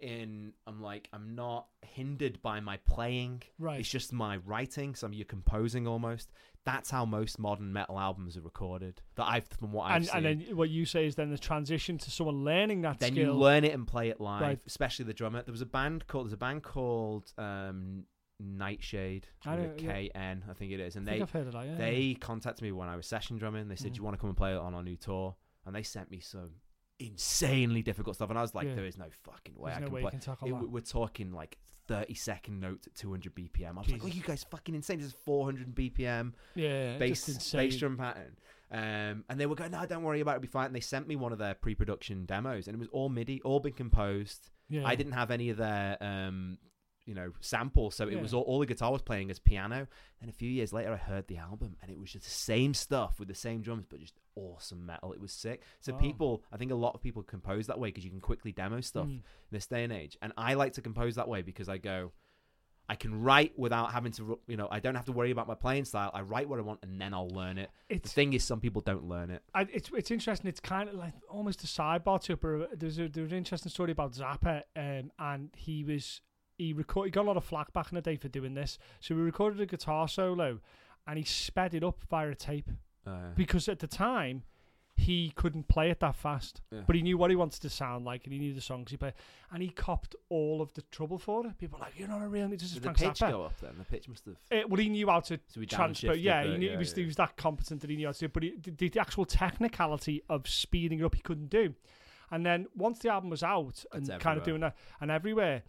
in. 0.00 0.52
I'm 0.66 0.80
like 0.82 1.08
I'm 1.12 1.34
not 1.34 1.66
hindered 1.82 2.40
by 2.42 2.60
my 2.60 2.76
playing. 2.78 3.42
right. 3.58 3.80
It's 3.80 3.88
just 3.88 4.12
my 4.12 4.36
writing. 4.38 4.94
So 4.94 5.08
you're 5.10 5.24
composing 5.24 5.86
almost. 5.86 6.30
That's 6.64 6.90
how 6.90 7.04
most 7.04 7.38
modern 7.38 7.72
metal 7.72 7.98
albums 8.00 8.36
are 8.36 8.40
recorded. 8.40 9.02
That 9.16 9.26
I've 9.28 9.46
from 9.58 9.72
what 9.72 9.84
I've 9.84 9.96
and 9.96 10.06
seen. 10.06 10.16
and 10.26 10.40
then 10.48 10.56
what 10.56 10.70
you 10.70 10.86
say 10.86 11.06
is 11.06 11.14
then 11.14 11.30
the 11.30 11.38
transition 11.38 11.98
to 11.98 12.10
someone 12.10 12.42
learning 12.44 12.82
that 12.82 12.98
then 13.00 13.12
skill. 13.12 13.26
you 13.26 13.32
learn 13.34 13.64
it 13.64 13.74
and 13.74 13.86
play 13.86 14.08
it 14.08 14.20
live, 14.20 14.40
Right. 14.42 14.58
especially 14.66 15.04
the 15.04 15.12
drummer. 15.14 15.42
There 15.42 15.52
was 15.52 15.60
a 15.60 15.66
band 15.66 16.06
called 16.06 16.26
there's 16.26 16.32
a 16.32 16.38
band 16.38 16.62
called 16.62 17.32
um, 17.36 18.04
Nightshade. 18.40 19.26
K 19.76 20.10
N, 20.14 20.44
I 20.50 20.54
think 20.54 20.72
it 20.72 20.80
is, 20.80 20.96
and 20.96 21.08
I 21.08 21.14
they 21.16 21.22
I've 21.22 21.30
heard 21.30 21.46
of 21.48 21.52
that. 21.52 21.66
Yeah. 21.66 21.76
they 21.76 22.14
contacted 22.18 22.62
me 22.62 22.72
when 22.72 22.88
I 22.88 22.96
was 22.96 23.06
session 23.06 23.36
drumming. 23.38 23.68
They 23.68 23.76
said, 23.76 23.90
Mhm. 23.92 23.94
"Do 23.94 23.98
you 23.98 24.04
want 24.04 24.14
to 24.16 24.20
come 24.20 24.30
and 24.30 24.36
play 24.36 24.54
on 24.54 24.74
our 24.74 24.82
new 24.82 24.96
tour?" 24.96 25.36
And 25.66 25.74
they 25.74 25.82
sent 25.82 26.10
me 26.10 26.20
some 26.20 26.50
insanely 26.98 27.82
difficult 27.82 28.16
stuff, 28.16 28.30
and 28.30 28.38
I 28.38 28.42
was 28.42 28.54
like, 28.54 28.66
Yeah. 28.68 28.74
there 28.74 28.86
is 28.86 28.96
no 28.98 29.06
fucking 29.24 29.56
way 29.56 29.70
There's 29.70 29.76
I 29.76 29.80
no 29.80 29.86
can 29.86 29.94
way 29.94 30.00
you 30.00 30.04
play. 30.04 30.10
can 30.12 30.20
tackle 30.20 30.48
It- 30.48 30.60
that. 30.60 30.70
we're 30.70 30.80
talking 30.80 31.32
like 31.32 31.58
30 31.86 32.14
second 32.14 32.60
notes 32.60 32.86
at 32.86 32.94
200 32.94 33.34
BPM. 33.34 33.76
I 33.76 33.80
was 33.80 33.90
like, 33.90 34.02
oh, 34.04 34.06
you 34.06 34.22
guys 34.22 34.42
fucking 34.44 34.74
insane. 34.74 34.98
This 34.98 35.08
is 35.08 35.12
400 35.24 35.74
BPM 35.74 36.32
yeah, 36.54 36.96
bass, 36.98 37.26
just 37.26 37.52
bass 37.52 37.76
drum 37.76 37.96
pattern. 37.98 38.36
Um, 38.70 39.24
and 39.28 39.38
they 39.38 39.46
were 39.46 39.54
going, 39.54 39.70
no, 39.72 39.84
don't 39.86 40.02
worry 40.02 40.20
about 40.20 40.32
it, 40.32 40.34
it'll 40.36 40.42
be 40.42 40.48
fine. 40.48 40.66
And 40.66 40.74
they 40.74 40.80
sent 40.80 41.06
me 41.06 41.14
one 41.16 41.32
of 41.32 41.38
their 41.38 41.54
pre 41.54 41.74
production 41.74 42.24
demos, 42.24 42.66
and 42.66 42.74
it 42.74 42.78
was 42.78 42.88
all 42.88 43.08
MIDI, 43.08 43.40
all 43.42 43.60
been 43.60 43.74
composed. 43.74 44.50
Yeah. 44.68 44.86
I 44.86 44.94
didn't 44.94 45.12
have 45.12 45.30
any 45.30 45.50
of 45.50 45.58
their, 45.58 45.98
um, 46.02 46.58
you 47.04 47.14
know, 47.14 47.32
samples, 47.40 47.94
so 47.94 48.08
it 48.08 48.14
Yeah. 48.14 48.22
was 48.22 48.32
all, 48.32 48.42
all 48.44 48.58
the 48.60 48.66
guitar 48.66 48.90
was 48.90 49.02
playing 49.02 49.30
as 49.30 49.38
piano. 49.38 49.86
And 50.22 50.30
a 50.30 50.32
few 50.32 50.48
years 50.50 50.72
later, 50.72 50.90
I 50.94 50.96
heard 50.96 51.26
the 51.28 51.36
album, 51.36 51.76
and 51.82 51.90
it 51.90 51.98
was 51.98 52.12
just 52.12 52.24
the 52.24 52.30
same 52.30 52.72
stuff 52.72 53.18
with 53.20 53.28
the 53.28 53.34
same 53.34 53.60
drums, 53.60 53.84
but 53.86 54.00
just 54.00 54.18
awesome 54.36 54.84
metal. 54.86 55.12
It 55.12 55.20
was 55.20 55.32
sick. 55.32 55.62
So 55.80 55.92
Wow. 55.92 55.98
people, 56.00 56.42
I 56.52 56.56
think 56.56 56.70
a 56.70 56.74
lot 56.74 56.94
of 56.94 57.00
people 57.00 57.22
compose 57.22 57.66
that 57.68 57.78
way 57.78 57.88
because 57.88 58.04
you 58.04 58.10
can 58.10 58.20
quickly 58.20 58.52
demo 58.52 58.80
stuff 58.80 59.06
Mm. 59.06 59.16
in 59.18 59.22
this 59.50 59.66
day 59.66 59.84
and 59.84 59.92
age. 59.92 60.16
And 60.22 60.32
I 60.36 60.54
like 60.54 60.72
to 60.74 60.82
compose 60.82 61.14
that 61.16 61.28
way 61.28 61.42
because 61.42 61.68
I 61.68 61.78
go, 61.78 62.12
I 62.86 62.96
can 62.96 63.22
write 63.22 63.58
without 63.58 63.92
having 63.92 64.12
to, 64.12 64.38
you 64.46 64.58
know, 64.58 64.68
I 64.70 64.78
don't 64.78 64.94
have 64.94 65.06
to 65.06 65.12
worry 65.12 65.30
about 65.30 65.48
my 65.48 65.54
playing 65.54 65.86
style. 65.86 66.10
I 66.12 66.20
write 66.20 66.48
what 66.50 66.58
I 66.58 66.62
want 66.62 66.80
and 66.82 67.00
then 67.00 67.14
I'll 67.14 67.28
learn 67.30 67.56
it. 67.56 67.70
The 67.88 67.98
thing 68.00 68.34
is, 68.34 68.44
some 68.44 68.60
people 68.60 68.82
don't 68.82 69.04
learn 69.08 69.30
it. 69.30 69.42
I, 69.54 69.62
it's 69.72 69.90
it's 69.94 70.10
interesting. 70.10 70.48
It's 70.48 70.60
kind 70.60 70.90
of 70.90 70.96
like 70.96 71.14
almost 71.30 71.64
a 71.64 71.66
sidebar 71.66 72.20
to 72.24 72.32
it. 72.34 72.40
But 72.42 72.78
there's 72.78 72.98
a 72.98 73.08
there's 73.08 73.32
an 73.32 73.38
interesting 73.38 73.70
story 73.70 73.92
about 73.92 74.12
Zappa, 74.12 74.64
um, 74.76 75.10
and 75.18 75.50
he 75.56 75.82
was 75.82 76.20
he 76.58 76.74
record 76.74 77.06
he 77.06 77.10
got 77.10 77.22
a 77.24 77.28
lot 77.28 77.38
of 77.38 77.44
flack 77.44 77.72
back 77.72 77.90
in 77.90 77.94
the 77.96 78.02
day 78.02 78.16
for 78.16 78.28
doing 78.28 78.52
this. 78.52 78.78
So 79.00 79.14
he 79.14 79.20
recorded 79.22 79.62
a 79.62 79.66
guitar 79.66 80.06
solo, 80.06 80.60
and 81.06 81.16
he 81.16 81.24
sped 81.24 81.72
it 81.72 81.82
up 81.82 82.02
via 82.10 82.28
a 82.28 82.34
tape 82.34 82.68
Uh, 83.06 83.30
because 83.36 83.68
at 83.68 83.78
the 83.80 83.86
time 83.86 84.42
he 84.96 85.32
couldn't 85.34 85.66
play 85.66 85.90
it 85.90 85.98
that 85.98 86.14
fast, 86.14 86.62
Yeah. 86.70 86.82
but 86.86 86.94
he 86.94 87.02
knew 87.02 87.18
what 87.18 87.28
he 87.28 87.34
wanted 87.36 87.60
to 87.62 87.68
sound 87.68 88.04
like, 88.04 88.24
and 88.24 88.32
he 88.32 88.38
knew 88.38 88.54
the 88.54 88.60
songs 88.60 88.92
he 88.92 88.96
played, 88.96 89.14
and 89.52 89.60
he 89.60 89.68
copped 89.68 90.14
all 90.28 90.62
of 90.62 90.72
the 90.74 90.82
trouble 90.82 91.18
for 91.18 91.44
it. 91.46 91.58
People 91.58 91.78
were 91.80 91.84
like, 91.84 91.98
"You're 91.98 92.06
not 92.08 92.22
a 92.22 92.28
real." 92.28 92.48
This 92.48 92.62
is 92.62 92.74
did 92.74 92.84
the 92.84 92.90
pitch 92.92 93.20
go 93.20 93.42
up 93.44 93.58
then? 93.60 93.74
The 93.76 93.84
pitch 93.84 94.08
must 94.08 94.24
have. 94.26 94.36
Eh, 94.52 94.62
well, 94.68 94.80
he 94.80 94.88
knew 94.88 95.08
how 95.08 95.18
to 95.20 95.38
So 95.48 95.64
transfer. 95.64 96.14
Yeah, 96.14 96.44
he, 96.44 96.56
knew, 96.58 96.70
he 96.70 96.76
was 96.76 96.92
yeah. 96.92 97.00
he 97.00 97.06
was 97.06 97.16
that 97.16 97.36
competent 97.36 97.80
that 97.80 97.90
he 97.90 97.96
knew 97.96 98.06
how 98.06 98.12
to 98.12 98.18
do. 98.20 98.26
it, 98.26 98.32
But 98.32 98.42
he, 98.44 98.54
the, 98.62 98.88
the 98.88 99.00
actual 99.00 99.24
technicality 99.24 100.22
of 100.28 100.48
speeding 100.48 101.00
it 101.00 101.04
up, 101.04 101.14
he 101.16 101.22
couldn't 101.22 101.50
do. 101.50 101.74
And 102.30 102.46
then 102.46 102.66
once 102.76 103.00
the 103.00 103.10
album 103.10 103.30
was 103.30 103.42
out 103.42 103.84
and 103.92 104.08
kind 104.20 104.38
of 104.38 104.44
doing 104.44 104.60
that, 104.60 104.76
and 105.00 105.10
everywhere, 105.10 105.62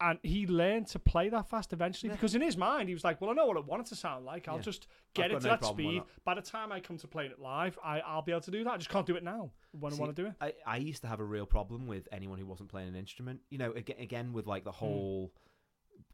and 0.00 0.18
he 0.22 0.46
learned 0.46 0.86
to 0.88 0.98
play 0.98 1.28
that 1.30 1.48
fast 1.48 1.72
eventually 1.72 2.10
Yeah. 2.10 2.16
because 2.16 2.34
in 2.34 2.42
his 2.42 2.56
mind 2.56 2.88
he 2.88 2.94
was 2.94 3.02
like, 3.04 3.20
"Well, 3.20 3.30
I 3.30 3.32
know 3.32 3.46
what 3.46 3.56
I 3.56 3.60
want 3.60 3.80
it 3.86 3.88
to 3.88 3.96
sound 3.96 4.24
like. 4.26 4.46
I'll 4.48 4.56
Yeah. 4.56 4.60
just 4.62 4.86
get 5.14 5.26
I've 5.26 5.38
it 5.38 5.40
to 5.40 5.46
no 5.48 5.56
that 5.56 5.64
speed. 5.64 6.02
that. 6.02 6.24
By 6.24 6.34
the 6.34 6.42
time 6.42 6.70
I 6.72 6.80
come 6.80 6.98
to 6.98 7.08
playing 7.08 7.30
it 7.30 7.38
live, 7.38 7.78
I, 7.82 8.00
I'll 8.00 8.22
be 8.22 8.32
able 8.32 8.42
to 8.42 8.50
do 8.50 8.62
that. 8.64 8.72
I 8.72 8.76
just 8.76 8.90
can't 8.90 9.06
do 9.06 9.16
it 9.16 9.22
now 9.24 9.50
when 9.72 9.92
See, 9.92 9.98
I 9.98 10.00
want 10.04 10.14
to 10.16 10.22
do 10.22 10.28
it. 10.28 10.34
I, 10.40 10.52
I 10.66 10.76
used 10.76 11.00
to 11.02 11.08
have 11.08 11.20
a 11.20 11.24
real 11.24 11.46
problem 11.46 11.86
with 11.86 12.08
anyone 12.12 12.38
who 12.38 12.46
wasn't 12.46 12.68
playing 12.68 12.88
an 12.88 12.96
instrument. 12.96 13.40
You 13.50 13.58
know, 13.58 13.72
again, 13.72 13.96
again 13.98 14.32
with 14.32 14.46
like 14.46 14.64
the 14.64 14.72
Hmm. 14.72 14.76
whole 14.84 15.32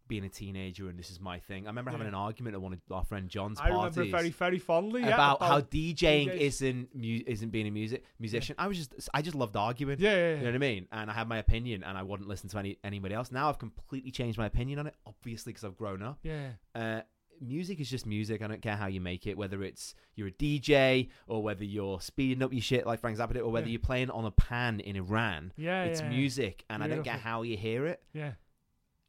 being 0.08 0.24
a 0.24 0.28
teenager 0.28 0.88
and 0.88 0.98
this 0.98 1.10
is 1.10 1.20
my 1.20 1.38
thing. 1.38 1.66
I 1.66 1.70
remember 1.70 1.90
having 1.90 2.06
an 2.06 2.14
argument 2.14 2.54
at 2.54 2.60
one 2.60 2.72
of 2.72 2.80
our 2.90 3.04
friend 3.04 3.28
John's 3.28 3.58
I 3.60 3.70
parties 3.70 3.96
remember 3.96 4.02
it 4.02 4.10
very, 4.20 4.30
very 4.30 4.58
fondly. 4.58 5.02
Yeah, 5.02 5.14
about, 5.14 5.40
how 5.42 5.60
DJing 5.60 6.28
DJs. 6.28 6.36
isn't 6.38 6.94
mu- 6.94 7.20
isn't 7.26 7.50
being 7.50 7.66
a 7.66 7.70
music 7.70 8.04
musician. 8.18 8.54
I 8.58 8.66
was 8.68 8.78
just 8.78 8.94
I 9.14 9.22
just 9.22 9.36
loved 9.36 9.56
arguing. 9.56 9.98
yeah, 10.00 10.10
yeah, 10.14 10.30
You 10.34 10.36
know 10.40 10.46
what 10.46 10.54
I 10.54 10.58
mean? 10.58 10.88
And 10.92 11.10
I 11.10 11.14
had 11.14 11.28
my 11.28 11.38
opinion, 11.38 11.82
and 11.84 11.96
I 11.96 12.02
wouldn't 12.02 12.28
listen 12.28 12.48
to 12.50 12.58
any 12.58 12.78
anybody 12.84 13.14
else. 13.14 13.30
Now 13.32 13.48
I've 13.48 13.58
completely 13.58 14.10
changed 14.10 14.38
my 14.38 14.46
opinion 14.46 14.78
on 14.78 14.86
it, 14.86 14.94
obviously 15.06 15.52
because 15.52 15.64
I've 15.64 15.76
grown 15.76 16.02
up. 16.02 16.18
yeah. 16.22 16.48
Uh, 16.74 17.00
music 17.40 17.80
is 17.80 17.90
just 17.90 18.06
music. 18.06 18.40
I 18.40 18.46
don't 18.46 18.62
care 18.62 18.76
how 18.76 18.86
you 18.86 19.00
make 19.00 19.26
it, 19.26 19.36
whether 19.36 19.64
it's 19.64 19.94
you're 20.14 20.28
a 20.28 20.32
DJ 20.32 21.08
or 21.26 21.42
whether 21.42 21.64
you're 21.64 22.00
speeding 22.00 22.40
up 22.42 22.52
your 22.52 22.62
shit 22.62 22.86
like 22.86 23.00
Frank 23.00 23.18
Zappa 23.18 23.32
did, 23.32 23.42
or 23.42 23.50
whether 23.50 23.66
Yeah. 23.66 23.72
you're 23.72 23.80
playing 23.80 24.10
on 24.10 24.24
a 24.24 24.30
pan 24.30 24.78
in 24.80 24.94
Iran. 24.96 25.52
Yeah, 25.56 25.84
it's 25.84 26.00
yeah. 26.00 26.08
music, 26.08 26.64
and 26.70 26.84
I 26.84 26.86
don't 26.86 26.98
care 27.02 27.14
Beautiful. 27.14 27.30
how 27.30 27.42
you 27.42 27.56
hear 27.56 27.86
it. 27.86 28.00
Yeah. 28.12 28.32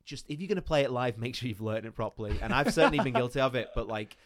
Just 0.05 0.25
if 0.29 0.39
you're 0.39 0.47
gonna 0.49 0.61
play 0.61 0.83
it 0.83 0.91
live, 0.91 1.17
make 1.17 1.35
sure 1.35 1.47
you've 1.49 1.61
learned 1.61 1.85
it 1.85 1.95
properly. 1.95 2.37
And 2.41 2.53
I've 2.53 2.73
certainly 2.73 2.99
been 3.03 3.13
guilty 3.13 3.39
of 3.39 3.55
it, 3.55 3.69
but 3.75 3.87
like. 3.87 4.17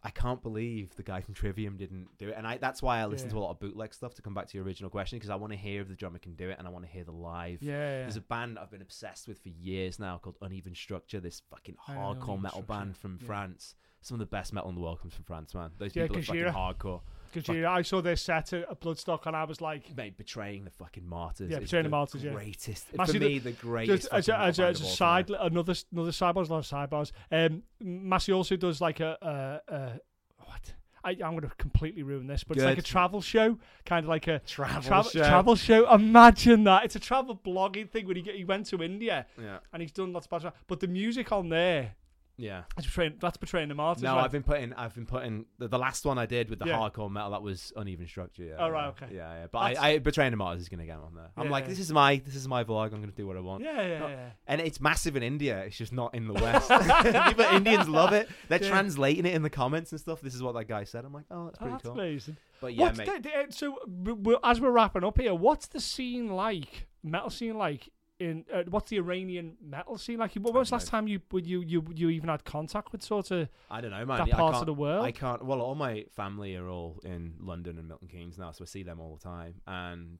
I 0.00 0.10
can't 0.10 0.40
believe 0.40 0.94
the 0.94 1.02
guy 1.02 1.20
from 1.22 1.34
Trivium 1.34 1.76
didn't 1.76 2.06
do 2.18 2.28
it, 2.28 2.36
and 2.38 2.46
I, 2.46 2.56
that's 2.58 2.80
why 2.80 3.00
I 3.00 3.06
listen 3.06 3.26
Yeah. 3.26 3.32
to 3.32 3.38
a 3.38 3.40
lot 3.40 3.50
of 3.50 3.58
bootleg 3.58 3.92
stuff 3.92 4.14
to 4.14 4.22
come 4.22 4.32
back 4.32 4.46
to 4.46 4.56
your 4.56 4.64
original 4.64 4.90
question 4.90 5.18
because 5.18 5.28
I 5.28 5.34
want 5.34 5.52
to 5.52 5.58
hear 5.58 5.82
if 5.82 5.88
the 5.88 5.96
drummer 5.96 6.20
can 6.20 6.36
do 6.36 6.48
it, 6.50 6.56
and 6.56 6.68
I 6.68 6.70
want 6.70 6.84
to 6.84 6.90
hear 6.90 7.02
the 7.02 7.10
live 7.10 7.60
Yeah, 7.64 7.72
yeah. 7.72 7.98
there's 8.02 8.16
a 8.16 8.20
band 8.20 8.60
I've 8.60 8.70
been 8.70 8.80
obsessed 8.80 9.26
with 9.26 9.40
for 9.42 9.48
years 9.48 9.98
now 9.98 10.18
called 10.18 10.36
Uneven 10.40 10.76
Structure. 10.76 11.18
This 11.18 11.42
fucking 11.50 11.74
hardcore 11.84 12.40
metal 12.40 12.62
Structure, 12.62 12.62
band 12.62 12.96
from. 12.96 13.18
France. 13.18 13.74
Some 14.00 14.14
of 14.14 14.20
the 14.20 14.26
best 14.26 14.52
metal 14.52 14.68
in 14.68 14.76
the 14.76 14.80
world 14.80 15.00
comes 15.00 15.14
from 15.14 15.24
France, 15.24 15.52
man. 15.52 15.72
Those 15.78 15.92
people 15.92 16.16
are 16.16 16.22
fucking 16.22 16.44
hardcore. 16.44 17.00
Because 17.32 17.48
you 17.48 17.66
I 17.66 17.82
saw 17.82 18.00
this 18.00 18.22
set 18.22 18.52
at, 18.52 18.80
Bloodstock 18.80 19.26
and 19.26 19.36
I 19.36 19.44
was 19.44 19.60
like, 19.60 19.94
Mate, 19.96 20.16
betraying 20.16 20.64
the 20.64 20.70
fucking 20.70 21.06
martyrs. 21.06 21.50
Yeah, 21.50 21.58
Betraying 21.58 21.84
the 21.84 21.88
the 21.88 21.96
Martyrs, 21.96 22.24
yeah. 22.24 22.32
Greatest. 22.32 22.96
Massive- 22.96 23.16
for 23.16 23.20
me, 23.20 23.38
the 23.38 23.52
greatest. 23.52 24.02
just 24.02 24.12
as 24.12 24.28
a, 24.28 24.32
fucking 24.32 24.48
as 24.48 24.58
a, 24.58 24.62
rock 24.62 24.70
as 24.70 24.80
a 24.80 24.82
band 24.82 24.90
of 24.90 24.96
side, 24.96 25.28
time. 25.28 25.36
another 25.40 25.74
another 25.92 26.10
sidebars, 26.10 26.48
sidebars. 26.90 27.12
Um, 27.30 27.62
Massy 27.80 28.32
also 28.32 28.56
does 28.56 28.80
like 28.80 29.00
a, 29.00 29.60
a, 29.68 29.74
a 29.74 30.00
what? 30.44 30.74
I, 31.04 31.10
I'm 31.10 31.36
going 31.36 31.42
to 31.42 31.50
completely 31.56 32.02
ruin 32.02 32.26
this, 32.26 32.44
but 32.44 32.56
it's 32.56 32.66
like 32.66 32.78
a 32.78 32.82
travel 32.82 33.20
show, 33.20 33.58
kind 33.86 34.04
of 34.04 34.08
like 34.08 34.26
a 34.26 34.40
travel, 34.40 34.82
travel 34.82 35.10
show. 35.10 35.20
travel 35.20 35.54
show. 35.54 35.94
Imagine 35.94 36.64
that! 36.64 36.84
It's 36.84 36.96
a 36.96 37.00
travel 37.00 37.40
blogging 37.42 37.88
thing 37.88 38.06
when 38.06 38.16
he 38.16 38.22
get, 38.22 38.34
he 38.34 38.44
went 38.44 38.66
to 38.66 38.82
India 38.82 39.26
Yeah, 39.40 39.58
and 39.72 39.80
he's 39.80 39.92
done 39.92 40.12
lots 40.12 40.26
of 40.26 40.30
bad 40.30 40.40
stuff. 40.40 40.54
But 40.66 40.80
the 40.80 40.88
music 40.88 41.30
on 41.32 41.48
there, 41.48 41.94
yeah. 42.38 42.62
that's 42.76 42.86
betraying, 42.86 43.14
that's 43.20 43.36
betraying 43.36 43.68
the 43.68 43.74
martyrs. 43.74 44.02
No, 44.02 44.14
right? 44.16 44.24
I've 44.24 44.32
been 44.32 44.42
putting. 44.42 44.72
I've 44.72 44.94
been 44.94 45.04
putting 45.06 45.44
the, 45.58 45.68
the 45.68 45.78
last 45.78 46.04
one 46.06 46.16
I 46.18 46.24
did 46.24 46.48
with 46.48 46.60
the 46.60 46.66
Yeah. 46.66 46.78
hardcore 46.78 47.10
metal. 47.10 47.30
That 47.32 47.42
was 47.42 47.72
uneven 47.76 48.06
structure. 48.06 48.44
Yeah. 48.44 48.54
Oh, 48.58 48.70
right, 48.70 48.84
yeah. 48.84 48.88
okay. 49.06 49.14
Yeah, 49.14 49.32
yeah. 49.40 49.46
But 49.52 49.58
I, 49.58 49.68
That's- 49.74 49.84
I 49.84 49.98
betraying 49.98 50.30
the 50.30 50.36
martyrs 50.38 50.62
is 50.62 50.68
gonna 50.70 50.86
get 50.86 50.96
on 50.96 51.14
there. 51.14 51.30
I'm 51.36 51.46
Yeah, 51.46 51.50
like, 51.50 51.66
this 51.66 51.78
is 51.78 51.92
my 51.92 52.22
this 52.24 52.34
is 52.36 52.48
my 52.48 52.64
vlog. 52.64 52.92
I'm 52.94 53.00
gonna 53.00 53.12
do 53.12 53.26
what 53.26 53.36
I 53.36 53.40
want. 53.40 53.62
yeah, 53.64 53.82
yeah, 53.86 53.98
Not- 53.98 54.10
yeah. 54.10 54.30
And 54.46 54.60
it's 54.60 54.80
massive 54.80 55.16
in 55.16 55.22
India. 55.22 55.58
It's 55.64 55.76
just 55.76 55.92
not 55.92 56.14
in 56.14 56.26
the 56.28 56.32
West. 56.42 56.70
People, 57.28 57.44
Indians 57.54 57.88
love 57.88 58.12
it. 58.12 58.28
They're 58.48 58.58
translating 58.58 59.26
it 59.26 59.34
in 59.34 59.42
the 59.42 59.50
comments 59.50 59.92
and 59.92 60.00
stuff. 60.00 60.20
This 60.20 60.34
is 60.34 60.42
what 60.42 60.54
that 60.54 60.68
guy 60.68 60.84
said. 60.84 61.04
I'm 61.04 61.12
like, 61.12 61.24
oh, 61.30 61.46
that's 61.46 61.58
Oh, 61.58 61.62
pretty 61.62 61.72
that's 61.72 61.82
cool. 61.84 61.92
amazing. 61.92 62.36
But 62.60 62.74
yeah, 62.74 62.92
mate. 62.92 63.06
the, 63.06 63.20
the- 63.28 63.36
eh, 63.36 63.46
so 63.50 63.78
w- 63.86 64.16
w- 64.16 64.38
as 64.42 64.60
we're 64.60 64.70
wrapping 64.70 65.04
up 65.04 65.18
here, 65.20 65.34
what's 65.34 65.66
the 65.66 65.80
scene 65.80 66.28
like? 66.34 66.86
Metal 67.04 67.30
scene 67.30 67.56
like 67.56 67.88
in 68.20 68.44
uh, 68.52 68.64
what's 68.68 68.90
the 68.90 68.96
Iranian 68.96 69.56
metal 69.62 69.96
scene 69.96 70.18
like? 70.18 70.34
When 70.34 70.52
was 70.52 70.72
last 70.72 70.88
time 70.88 71.06
you 71.06 71.20
you 71.32 71.62
you 71.62 71.84
you 71.94 72.08
even 72.10 72.28
had 72.28 72.44
contact 72.44 72.92
with 72.92 73.02
sort 73.02 73.30
of 73.30 73.48
I 73.70 73.80
don't 73.80 73.90
know, 73.90 74.04
man. 74.04 74.18
that 74.18 74.28
Yeah, 74.28 74.36
part 74.36 74.56
of 74.56 74.66
the 74.66 74.74
world? 74.74 75.04
I 75.04 75.12
can't. 75.12 75.44
Well, 75.44 75.60
all 75.60 75.74
my 75.74 76.04
family 76.10 76.56
are 76.56 76.68
all 76.68 77.00
in 77.04 77.34
London 77.40 77.78
and 77.78 77.88
Milton 77.88 78.08
Keynes 78.08 78.38
now, 78.38 78.52
so 78.52 78.62
I 78.62 78.66
see 78.66 78.82
them 78.82 79.00
all 79.00 79.16
the 79.16 79.22
time. 79.22 79.60
And 79.66 80.18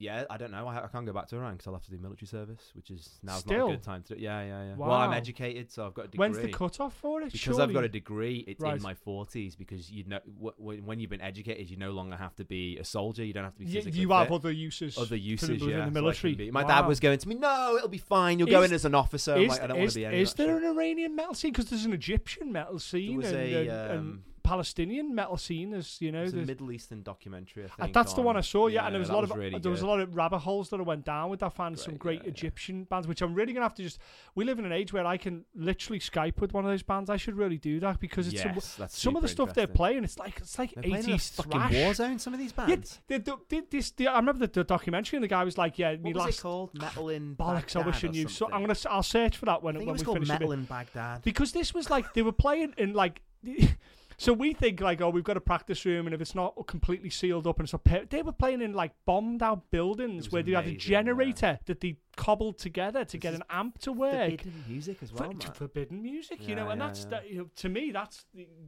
yeah, 0.00 0.24
I 0.28 0.36
don't 0.36 0.50
know. 0.50 0.66
I, 0.66 0.84
I 0.84 0.88
can't 0.88 1.06
go 1.06 1.12
back 1.12 1.28
to 1.28 1.36
Iran 1.36 1.52
because 1.52 1.66
I'll 1.68 1.72
have 1.74 1.84
to 1.84 1.90
do 1.90 1.98
military 1.98 2.26
service, 2.26 2.70
which 2.74 2.90
is 2.90 3.20
now's 3.22 3.40
Still? 3.40 3.58
not 3.68 3.72
a 3.72 3.76
good 3.76 3.82
time 3.84 4.02
to 4.04 4.14
do. 4.16 4.20
Yeah, 4.20 4.42
yeah, 4.42 4.64
yeah. 4.64 4.74
Well, 4.76 4.90
I'm 4.90 5.10
Wow. 5.10 5.16
educated, 5.16 5.70
so 5.70 5.86
I've 5.86 5.94
got 5.94 6.06
a 6.06 6.08
degree. 6.08 6.18
When's 6.18 6.38
the 6.38 6.48
cutoff 6.48 6.94
for 6.94 7.22
it? 7.22 7.32
because 7.32 7.58
I've 7.60 7.68
got 7.68 7.74
Surely- 7.74 7.86
a 7.86 7.90
degree, 7.90 8.44
it's 8.48 8.60
Right. 8.60 8.76
in 8.76 8.82
my 8.82 8.94
forties. 8.94 9.54
Because 9.56 9.90
you 9.90 10.04
know, 10.04 10.18
wh- 10.42 10.56
wh- 10.60 10.86
when 10.86 10.98
you've 11.00 11.10
been 11.10 11.20
educated, 11.20 11.70
you 11.70 11.76
no 11.76 11.92
longer 11.92 12.16
have 12.16 12.34
to 12.36 12.44
be 12.44 12.76
a 12.78 12.84
soldier. 12.84 13.24
You 13.24 13.32
don't 13.32 13.44
have 13.44 13.54
to 13.54 13.60
be 13.60 13.66
Y- 13.66 13.72
physically 13.72 14.00
you 14.00 14.08
fit. 14.08 14.14
have 14.16 14.32
other 14.32 14.50
uses. 14.50 14.98
other 14.98 15.16
uses, 15.16 15.48
within 15.50 15.68
yeah. 15.68 15.76
the 15.76 15.78
so 15.78 15.82
I 15.82 15.84
can 15.84 15.92
military. 15.94 16.34
be- 16.34 16.50
My 16.50 16.62
Wow. 16.62 16.68
dad 16.68 16.86
was 16.88 16.98
going 17.00 17.18
to 17.18 17.28
me, 17.28 17.36
"No, 17.36 17.76
it'll 17.76 17.88
be 17.88 17.98
fine. 17.98 18.38
You'll 18.38 18.48
go 18.48 18.62
Is- 18.62 18.70
in 18.70 18.74
as 18.74 18.84
an 18.84 18.94
officer." 18.96 19.34
I'm 19.34 19.42
Is, 19.42 19.48
like, 19.50 19.62
I 19.62 19.66
don't 19.68 19.76
want 19.78 19.86
is, 19.86 19.92
to 19.94 20.00
be 20.00 20.06
any 20.06 20.18
is 20.20 20.34
that 20.34 20.36
there 20.44 20.56
shit. 20.56 20.64
an 20.64 20.70
Iranian 20.76 21.14
metal 21.14 21.34
scene? 21.34 21.52
Because 21.52 21.70
there's 21.70 21.84
an 21.84 21.92
Egyptian 21.92 22.50
metal 22.52 22.78
scene 22.80 23.16
was 23.18 23.26
and, 23.28 23.36
a, 23.36 23.60
and, 23.60 23.70
and 23.70 23.98
um, 24.00 24.24
Palestinian 24.44 25.14
metal 25.14 25.36
scene. 25.36 25.72
As 25.74 26.00
you 26.00 26.12
know, 26.12 26.22
was 26.22 26.34
a 26.34 26.36
Middle 26.36 26.70
Eastern 26.70 27.02
documentary. 27.02 27.64
I 27.64 27.66
Uh, 27.66 27.70
think 27.84 27.94
that's 27.94 28.12
the 28.14 28.20
one 28.22 28.36
I 28.36 28.42
saw, 28.42 28.68
yeah, 28.68 28.84
and 28.84 28.94
there 28.94 29.00
was 29.00 29.08
a 29.08 29.12
lot 29.14 29.24
of 29.24 29.34
really 29.34 29.58
there 29.58 29.72
was 29.72 29.80
a 29.82 29.86
lot 29.86 29.98
of 30.00 30.14
rabbit 30.14 30.38
holes 30.40 30.68
that 30.70 30.78
I 30.78 30.82
went 30.82 31.04
down 31.04 31.30
with. 31.30 31.42
I 31.42 31.48
found 31.48 31.78
some 31.78 31.96
Great, 31.96 32.18
yeah, 32.20 32.24
yeah. 32.26 32.30
Egyptian 32.30 32.84
bands, 32.84 33.08
which 33.08 33.22
I'm 33.22 33.34
really 33.34 33.52
gonna 33.52 33.64
have 33.64 33.74
to 33.74 33.82
just. 33.82 33.98
We 34.34 34.44
live 34.44 34.58
in 34.58 34.66
an 34.66 34.72
age 34.72 34.92
where 34.92 35.06
I 35.06 35.16
can 35.16 35.44
literally 35.54 35.98
Skype 35.98 36.40
with 36.40 36.52
one 36.52 36.64
of 36.64 36.70
those 36.70 36.82
bands. 36.82 37.08
I 37.10 37.16
should 37.16 37.36
really 37.36 37.56
do 37.58 37.80
that 37.80 37.98
because 38.00 38.28
it's 38.28 38.42
some, 38.42 38.52
Yes, 38.54 38.76
that's 38.76 38.98
some 39.00 39.16
of 39.16 39.22
the 39.22 39.28
stuff 39.28 39.54
they're 39.54 39.66
playing. 39.66 40.04
It's 40.04 40.18
like 40.18 40.38
it's 40.38 40.58
like 40.58 40.74
They're 40.74 40.82
playing 40.82 41.04
in 41.04 41.10
a 41.10 41.14
eighties 41.14 41.30
fucking 41.30 41.50
thrash. 41.50 41.72
war 41.72 41.94
zone. 41.94 42.18
Some 42.18 42.34
of 42.34 42.38
these 42.38 42.52
Yeah, 42.56 42.66
bands. 42.66 43.00
they, 43.08 43.18
they, 43.18 43.32
they, 43.48 43.60
this, 43.70 43.90
the, 43.92 44.08
I 44.08 44.16
remember 44.18 44.46
the, 44.46 44.52
the 44.52 44.64
documentary, 44.64 45.16
and 45.16 45.24
the 45.24 45.28
guy 45.28 45.42
was 45.42 45.56
like, 45.56 45.78
"Yeah, 45.78 45.92
what 45.96 46.14
was 46.14 46.16
last 46.24 46.38
it 46.38 46.42
called? 46.42 46.70
Metal 46.78 47.08
in 47.08 47.34
bollocks. 47.40 47.74
I 47.76 47.86
wish 47.86 48.04
I 48.04 48.08
knew." 48.08 48.28
So? 48.28 48.46
I'm 48.52 48.60
gonna, 48.60 48.76
I'll 48.90 49.02
search 49.02 49.38
for 49.38 49.46
that 49.46 49.62
when 49.62 49.76
when 49.76 49.88
it 49.88 49.90
was 49.92 50.02
we 50.02 50.04
called 50.04 50.16
finish 50.18 50.28
Metal 50.28 50.52
in 50.52 50.64
Baghdad. 50.64 51.22
because 51.22 51.52
this 51.52 51.72
was 51.72 51.88
like 51.88 52.12
they 52.14 52.22
were 52.22 52.32
playing 52.32 52.74
in 52.76 52.92
like. 52.92 53.22
So 54.16 54.32
we 54.32 54.52
think 54.52 54.80
like, 54.80 55.00
oh, 55.00 55.10
we've 55.10 55.24
got 55.24 55.36
a 55.36 55.40
practice 55.40 55.84
room, 55.84 56.06
and 56.06 56.14
if 56.14 56.20
it's 56.20 56.34
not 56.34 56.54
completely 56.66 57.10
sealed 57.10 57.46
up 57.46 57.58
and 57.58 57.68
so 57.68 57.80
they 58.10 58.22
were 58.22 58.32
playing 58.32 58.62
in 58.62 58.72
like 58.72 58.92
bombed 59.06 59.42
out 59.42 59.70
buildings 59.70 60.30
where 60.30 60.42
they 60.42 60.52
had 60.52 60.64
a 60.64 60.68
amazing, 60.68 60.92
yeah. 60.92 60.98
generator 60.98 61.58
that 61.66 61.80
they 61.80 61.96
cobbled 62.16 62.58
together 62.58 63.04
to 63.04 63.16
This 63.16 63.22
get 63.22 63.34
an 63.34 63.42
amp 63.50 63.78
to 63.80 63.92
work. 63.92 64.12
Forbidden 64.12 64.64
music 64.68 65.02
as 65.02 65.12
well, 65.12 65.28
man. 65.28 65.40
forbidden 65.54 66.02
music, 66.02 66.46
you 66.48 66.54
know, 66.54 66.70
and 66.70 66.80
yeah, 66.80 66.86
that's 66.86 67.04
yeah. 67.04 67.10
that. 67.10 67.30
You 67.30 67.38
know, 67.38 67.50
to 67.56 67.68
me, 67.68 67.90
that's 67.92 68.24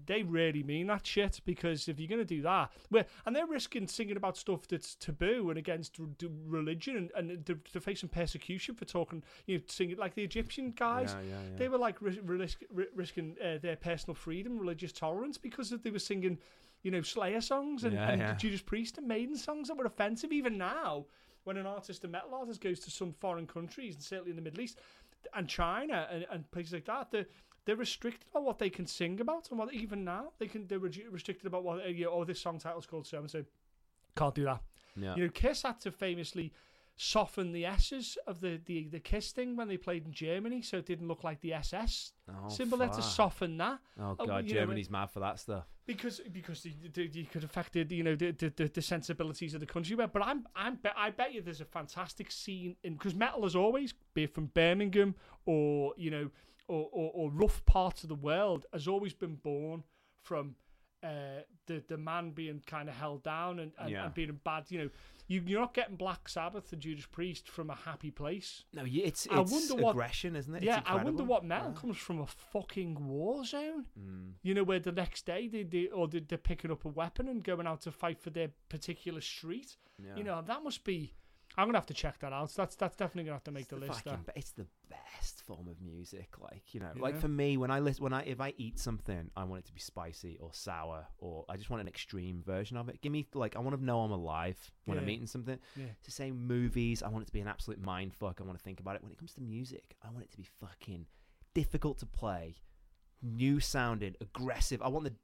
they 0.06 0.22
really 0.22 0.62
mean 0.62 0.86
that 0.88 1.06
shit 1.06 1.40
because 1.44 1.88
if 1.88 1.98
you're 1.98 2.08
gonna 2.08 2.24
do 2.24 2.42
that, 2.42 2.70
well, 2.90 3.04
and 3.24 3.34
they're 3.34 3.46
risking 3.46 3.86
singing 3.88 4.16
about 4.16 4.36
stuff 4.36 4.66
that's 4.68 4.94
taboo 4.94 5.50
and 5.50 5.58
against 5.58 5.98
r- 6.00 6.06
religion, 6.46 6.96
and, 6.96 7.10
and 7.30 7.44
they're, 7.44 7.58
they're 7.72 7.80
facing 7.80 8.08
persecution 8.08 8.74
for 8.74 8.84
talking, 8.84 9.22
you 9.46 9.58
know, 9.58 9.64
singing 9.68 9.96
like 9.96 10.14
the 10.14 10.22
Egyptian 10.24 10.72
guys. 10.72 11.14
Yeah, 11.14 11.22
yeah, 11.22 11.42
yeah. 11.52 11.58
They 11.58 11.68
were 11.68 11.78
like 11.78 12.00
ris- 12.00 12.18
risk, 12.24 12.60
risking 12.94 13.36
uh, 13.44 13.58
their 13.58 13.76
personal 13.76 14.14
freedom, 14.14 14.58
religious 14.58 14.92
tolerance 14.92 15.38
because 15.38 15.70
they 15.70 15.90
were 15.90 15.98
singing, 15.98 16.38
you 16.82 16.90
know, 16.90 17.02
Slayer 17.02 17.40
songs 17.40 17.84
and, 17.84 17.94
Yeah, 17.94 18.08
and 18.10 18.20
yeah. 18.20 18.34
Judas 18.34 18.62
Priest 18.62 18.98
and 18.98 19.06
Maiden 19.08 19.36
songs 19.36 19.68
that 19.68 19.76
were 19.76 19.84
offensive. 19.86 20.32
Even 20.32 20.56
now, 20.58 21.06
when 21.46 21.56
an 21.56 21.66
artist, 21.66 22.04
a 22.04 22.08
metal 22.08 22.34
artist, 22.34 22.60
goes 22.60 22.80
to 22.80 22.90
some 22.90 23.12
foreign 23.12 23.46
countries 23.46 23.94
and 23.94 24.02
certainly 24.02 24.30
in 24.30 24.36
the 24.36 24.42
Middle 24.42 24.60
East 24.60 24.78
and 25.34 25.48
China 25.48 26.08
and, 26.10 26.26
and 26.30 26.50
places 26.50 26.72
like 26.72 26.86
that, 26.86 27.10
they're 27.10 27.26
they're 27.64 27.76
restricted 27.76 28.28
about 28.30 28.44
what 28.44 28.58
they 28.58 28.70
can 28.70 28.86
sing 28.86 29.20
about 29.20 29.50
and 29.50 29.58
what 29.58 29.72
even 29.74 30.04
now 30.04 30.32
they 30.38 30.46
can 30.46 30.66
they're 30.66 30.78
re- 30.78 31.06
restricted 31.10 31.46
about 31.46 31.64
what 31.64 31.84
uh, 31.84 31.88
you 31.88 32.04
know, 32.04 32.12
oh 32.12 32.24
this 32.24 32.40
song 32.40 32.58
title's 32.58 32.86
called 32.86 33.06
so 33.06 33.18
and 33.18 33.30
so 33.30 33.44
can't 34.16 34.34
do 34.34 34.44
that. 34.44 34.62
Yeah. 34.96 35.14
You 35.16 35.24
know, 35.24 35.30
Kiss 35.30 35.62
had 35.62 35.80
to 35.80 35.90
famously 35.92 36.52
soften 36.98 37.52
the 37.52 37.66
S's 37.66 38.16
of 38.26 38.40
the, 38.40 38.58
the, 38.64 38.88
the 38.88 38.98
Kiss 39.00 39.30
thing 39.32 39.54
when 39.54 39.68
they 39.68 39.76
played 39.76 40.06
in 40.06 40.12
Germany, 40.12 40.62
so 40.62 40.78
it 40.78 40.86
didn't 40.86 41.08
look 41.08 41.24
like 41.24 41.40
the 41.42 41.52
SS 41.52 42.12
Oh, 42.28 42.48
symbol. 42.48 42.78
They 42.78 42.86
had 42.86 42.94
to 42.94 43.02
soften 43.02 43.58
that 43.58 43.78
Oh 44.00 44.16
Oh, 44.18 44.26
god, 44.26 44.46
you 44.46 44.54
know, 44.54 44.60
Germany's 44.60 44.88
mad 44.90 45.10
for 45.10 45.20
that 45.20 45.38
stuff. 45.38 45.66
because 45.86 46.20
because 46.32 46.64
you, 46.64 47.26
could 47.30 47.44
affect 47.44 47.74
the 47.74 47.86
you 47.90 48.02
know 48.02 48.16
the, 48.16 48.30
the, 48.32 48.70
the, 48.72 48.82
sensibilities 48.82 49.52
of 49.54 49.60
the 49.60 49.66
country. 49.66 49.94
But 49.94 50.22
I'm 50.22 50.46
I'm 50.56 50.76
bet 50.76 50.94
I 50.96 51.10
bet 51.10 51.34
you 51.34 51.42
there's 51.42 51.60
a 51.60 51.66
fantastic 51.66 52.30
scene 52.32 52.76
in 52.82 52.94
because 52.94 53.14
metal 53.14 53.42
has 53.42 53.54
always 53.54 53.92
be 54.14 54.24
it 54.24 54.34
from 54.34 54.46
Birmingham 54.46 55.14
or 55.44 55.92
you 55.98 56.10
know 56.10 56.30
or, 56.68 56.88
or, 56.92 57.10
or 57.14 57.30
rough 57.30 57.64
parts 57.66 58.02
of 58.02 58.08
the 58.08 58.14
world 58.16 58.66
has 58.72 58.88
always 58.88 59.12
been 59.12 59.36
born 59.36 59.84
from 60.22 60.56
uh, 61.04 61.42
the 61.66 61.82
the 61.88 61.96
man 61.98 62.30
being 62.30 62.62
kind 62.66 62.88
of 62.88 62.94
held 62.96 63.22
down 63.22 63.58
and, 63.60 63.72
and, 63.78 63.90
Yeah. 63.90 64.06
and 64.06 64.14
being 64.14 64.40
bad. 64.42 64.64
You 64.70 64.78
know, 64.78 64.90
you 65.28 65.42
you're 65.46 65.60
not 65.60 65.74
getting 65.74 65.96
Black 65.96 66.28
Sabbath 66.28 66.72
and 66.72 66.80
Judas 66.80 67.06
Priest 67.06 67.48
from 67.48 67.70
a 67.70 67.74
happy 67.74 68.10
place. 68.10 68.64
No, 68.72 68.82
y- 68.82 69.02
it's 69.04 69.26
I 69.30 69.40
wonder 69.40 69.74
what- 69.76 69.90
aggression, 69.90 70.36
isn't 70.36 70.54
it? 70.54 70.62
Yeah, 70.62 70.82
I 70.86 71.02
wonder 71.02 71.24
what 71.24 71.44
metal 71.44 71.72
Yeah. 71.74 71.80
comes 71.80 71.96
from 71.96 72.20
a 72.20 72.26
fucking 72.26 73.06
war 73.06 73.44
zone. 73.44 73.86
Mm. 73.98 74.32
You 74.42 74.54
know, 74.54 74.62
where 74.64 74.78
the 74.80 74.92
next 74.92 75.26
day 75.26 75.48
they, 75.48 75.62
they 75.64 75.86
or 75.88 76.08
they, 76.08 76.20
they're 76.20 76.38
picking 76.38 76.70
up 76.70 76.84
a 76.84 76.88
weapon 76.88 77.28
and 77.28 77.42
going 77.42 77.66
out 77.66 77.80
to 77.82 77.92
fight 77.92 78.20
for 78.20 78.30
their 78.30 78.50
particular 78.68 79.20
street. 79.20 79.76
Yeah. 80.02 80.16
You 80.16 80.24
know, 80.24 80.42
that 80.46 80.62
must 80.62 80.84
be. 80.84 81.14
I'm 81.58 81.66
gonna 81.68 81.78
have 81.78 81.86
to 81.86 81.94
check 81.94 82.18
that 82.20 82.32
out. 82.32 82.50
So 82.50 82.62
That's 82.62 82.76
that's 82.76 82.96
definitely 82.96 83.24
gonna 83.24 83.36
have 83.36 83.44
to 83.44 83.50
make 83.50 83.62
It's 83.62 83.70
the, 83.70 83.76
the 83.76 83.86
list. 83.86 84.02
fucking 84.04 84.24
it's 84.34 84.50
the 84.52 84.66
best 84.90 85.42
form 85.42 85.68
of 85.68 85.80
music. 85.80 86.34
Like 86.40 86.74
you 86.74 86.80
know, 86.80 86.90
like 86.98 87.18
for 87.18 87.28
me, 87.28 87.56
when 87.56 87.70
I 87.70 87.78
listen, 87.80 88.04
when 88.04 88.12
I 88.12 88.22
if 88.24 88.40
I 88.40 88.52
eat 88.58 88.78
something, 88.78 89.30
I 89.36 89.44
want 89.44 89.60
it 89.60 89.66
to 89.66 89.72
be 89.72 89.80
spicy 89.80 90.36
or 90.40 90.50
sour, 90.52 91.06
or 91.18 91.44
I 91.48 91.56
just 91.56 91.70
want 91.70 91.80
an 91.80 91.88
extreme 91.88 92.42
version 92.44 92.76
of 92.76 92.88
it. 92.88 93.00
Give 93.00 93.10
me 93.10 93.26
like 93.34 93.56
I 93.56 93.60
want 93.60 93.76
to 93.76 93.82
know 93.84 94.00
I'm 94.00 94.12
alive 94.12 94.58
when 94.84 94.98
I'm 94.98 95.08
eating 95.08 95.26
something. 95.26 95.58
Yeah. 95.76 95.86
It's 95.96 96.06
the 96.06 96.12
same 96.12 96.46
movies. 96.46 97.02
I 97.02 97.08
want 97.08 97.22
it 97.22 97.26
to 97.26 97.32
be 97.32 97.40
an 97.40 97.48
absolute 97.48 97.80
mind 97.80 98.12
fuck. 98.14 98.40
I 98.40 98.44
want 98.44 98.58
to 98.58 98.62
think 98.64 98.80
about 98.80 98.96
it. 98.96 99.02
When 99.02 99.12
it 99.12 99.18
comes 99.18 99.32
to 99.34 99.40
music, 99.40 99.96
I 100.06 100.10
want 100.10 100.24
it 100.24 100.30
to 100.32 100.36
be 100.36 100.46
fucking 100.60 101.06
difficult 101.54 101.98
to 102.00 102.06
play, 102.06 102.56
new 103.22 103.60
sounding, 103.60 104.14
aggressive. 104.20 104.82
I 104.82 104.88
want 104.88 105.04
the 105.04 105.14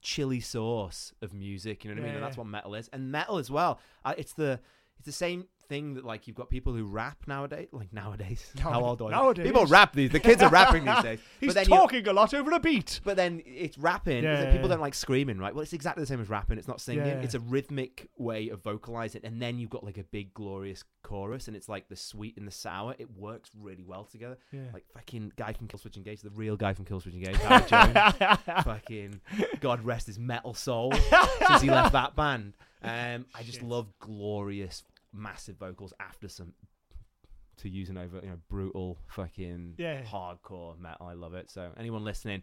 chili 0.00 0.40
sauce 0.40 1.12
of 1.22 1.32
music. 1.32 1.84
You 1.84 1.90
know 1.90 2.00
what 2.00 2.04
I 2.04 2.06
mean? 2.06 2.14
And 2.16 2.24
that's 2.24 2.36
what 2.36 2.46
metal 2.46 2.74
is, 2.76 2.88
and 2.92 3.10
metal 3.10 3.38
as 3.38 3.50
well. 3.50 3.80
Uh, 4.04 4.14
it's 4.16 4.32
the 4.34 4.60
it's 4.98 5.06
the 5.06 5.12
same 5.12 5.46
thing 5.72 5.94
that 5.94 6.04
like 6.04 6.26
you've 6.26 6.36
got 6.36 6.50
people 6.50 6.74
who 6.74 6.84
rap 6.84 7.16
nowadays. 7.26 7.68
Like 7.72 7.92
nowadays, 7.92 8.44
how 8.58 8.84
old 8.84 9.00
are 9.00 9.06
you? 9.06 9.10
nowadays. 9.10 9.46
People 9.46 9.64
rap 9.66 9.94
these. 9.94 10.10
The 10.10 10.20
kids 10.20 10.42
are 10.42 10.50
rapping 10.50 10.84
these 10.84 11.02
days. 11.08 11.18
He's 11.40 11.54
talking 11.54 12.06
a 12.06 12.12
lot 12.12 12.34
over 12.34 12.50
a 12.52 12.60
beat. 12.60 13.00
but 13.04 13.16
then 13.16 13.42
it's 13.46 13.78
rapping. 13.78 14.22
Yeah, 14.22 14.42
yeah, 14.42 14.52
people 14.52 14.68
yeah. 14.68 14.74
don't 14.74 14.80
like 14.82 14.94
screaming, 14.94 15.38
right? 15.38 15.54
Well, 15.54 15.62
it's 15.62 15.72
exactly 15.72 16.02
the 16.02 16.06
same 16.06 16.20
as 16.20 16.28
rapping. 16.28 16.58
It's 16.58 16.68
not 16.68 16.80
singing. 16.80 17.06
It's 17.06 17.34
a 17.34 17.40
rhythmic 17.40 18.08
way 18.18 18.50
of 18.50 18.62
vocalizing, 18.62 19.22
and 19.24 19.40
then 19.40 19.58
you've 19.58 19.70
got 19.70 19.82
like 19.82 19.98
a 19.98 20.04
big 20.04 20.34
glorious 20.34 20.84
chorus, 21.02 21.48
and 21.48 21.56
it's 21.56 21.68
like 21.68 21.88
the 21.88 21.96
sweet 21.96 22.36
and 22.36 22.46
the 22.46 22.52
sour. 22.52 22.94
It 22.98 23.08
works 23.16 23.50
really 23.58 23.84
well 23.84 24.04
together. 24.04 24.36
Yeah. 24.52 24.60
Like 24.74 24.84
fucking 24.92 25.32
guy 25.36 25.54
from 25.54 25.68
Killswitch 25.68 25.96
Engage, 25.96 26.20
the 26.20 26.30
real 26.30 26.56
guy 26.56 26.74
from 26.74 26.84
Killswitch 26.84 27.14
Engage, 27.14 27.36
Howard 27.36 27.68
Jones. 27.68 28.34
fucking 28.64 29.20
God 29.60 29.84
rest 29.84 30.06
his 30.06 30.18
metal 30.18 30.52
soul 30.52 30.92
since 31.46 31.62
he 31.62 31.70
left 31.70 31.92
that 31.92 32.14
band. 32.14 32.52
Um, 32.84 33.26
I 33.34 33.42
just 33.42 33.58
Shit. 33.58 33.68
love 33.68 33.86
glorious, 34.00 34.82
massive 35.12 35.56
vocals 35.58 35.92
after 36.00 36.28
some. 36.28 36.54
To 37.58 37.68
use 37.68 37.90
an 37.90 37.98
over, 37.98 38.18
you 38.22 38.30
know, 38.30 38.38
brutal, 38.48 38.98
fucking 39.08 39.74
Yeah. 39.78 40.02
hardcore 40.02 40.76
metal. 40.78 41.06
I 41.06 41.12
love 41.12 41.34
it. 41.34 41.50
So 41.50 41.70
anyone 41.76 42.02
listening, 42.02 42.42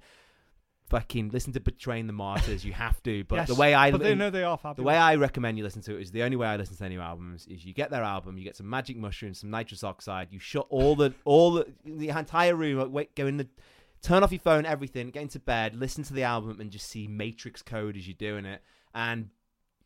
fucking 0.90 1.30
listen 1.30 1.52
to 1.54 1.60
Betraying 1.60 2.08
the 2.08 2.14
Martyrs. 2.14 2.64
You 2.64 2.74
have 2.74 3.02
to. 3.04 3.24
But 3.26 3.48
the 3.48 3.56
way 3.56 3.74
I 3.74 3.92
but 3.92 4.02
they 4.02 4.16
know 4.16 4.30
they 4.30 4.44
are 4.44 4.58
fabulous. 4.58 4.78
the 4.78 4.84
way 4.84 4.96
I 4.98 5.16
recommend 5.16 5.58
you 5.58 5.64
listen 5.64 5.82
to 5.84 5.98
it 5.98 6.02
is 6.02 6.12
the 6.12 6.24
only 6.24 6.38
way 6.38 6.48
I 6.48 6.56
listen 6.58 6.78
to 6.78 6.84
any 6.86 6.98
albums 6.98 7.48
is 7.48 7.66
you 7.66 7.74
get 7.74 7.90
their 7.90 8.04
album, 8.04 8.38
you 8.38 8.44
get 8.44 8.56
some 8.56 8.70
magic 8.70 8.98
mushrooms, 8.98 9.40
some 9.40 9.50
nitrous 9.50 9.84
oxide, 9.84 10.28
you 10.32 10.40
shut 10.40 10.68
all 10.70 10.96
the 10.96 11.14
all 11.26 11.54
the 11.54 11.68
the 11.86 12.10
entire 12.10 12.56
room, 12.56 12.92
wait, 12.92 13.16
go 13.16 13.28
in 13.28 13.38
the 13.38 13.48
turn 14.02 14.24
off 14.24 14.32
your 14.32 14.40
phone, 14.40 14.66
everything, 14.66 15.10
get 15.10 15.24
into 15.24 15.40
bed, 15.40 15.76
listen 15.76 16.04
to 16.06 16.14
the 16.14 16.24
album, 16.24 16.62
and 16.62 16.72
just 16.72 16.88
see 16.88 17.08
matrix 17.08 17.62
code 17.62 17.98
as 17.98 18.08
you're 18.08 18.16
doing 18.16 18.46
it, 18.46 18.62
and 18.96 19.30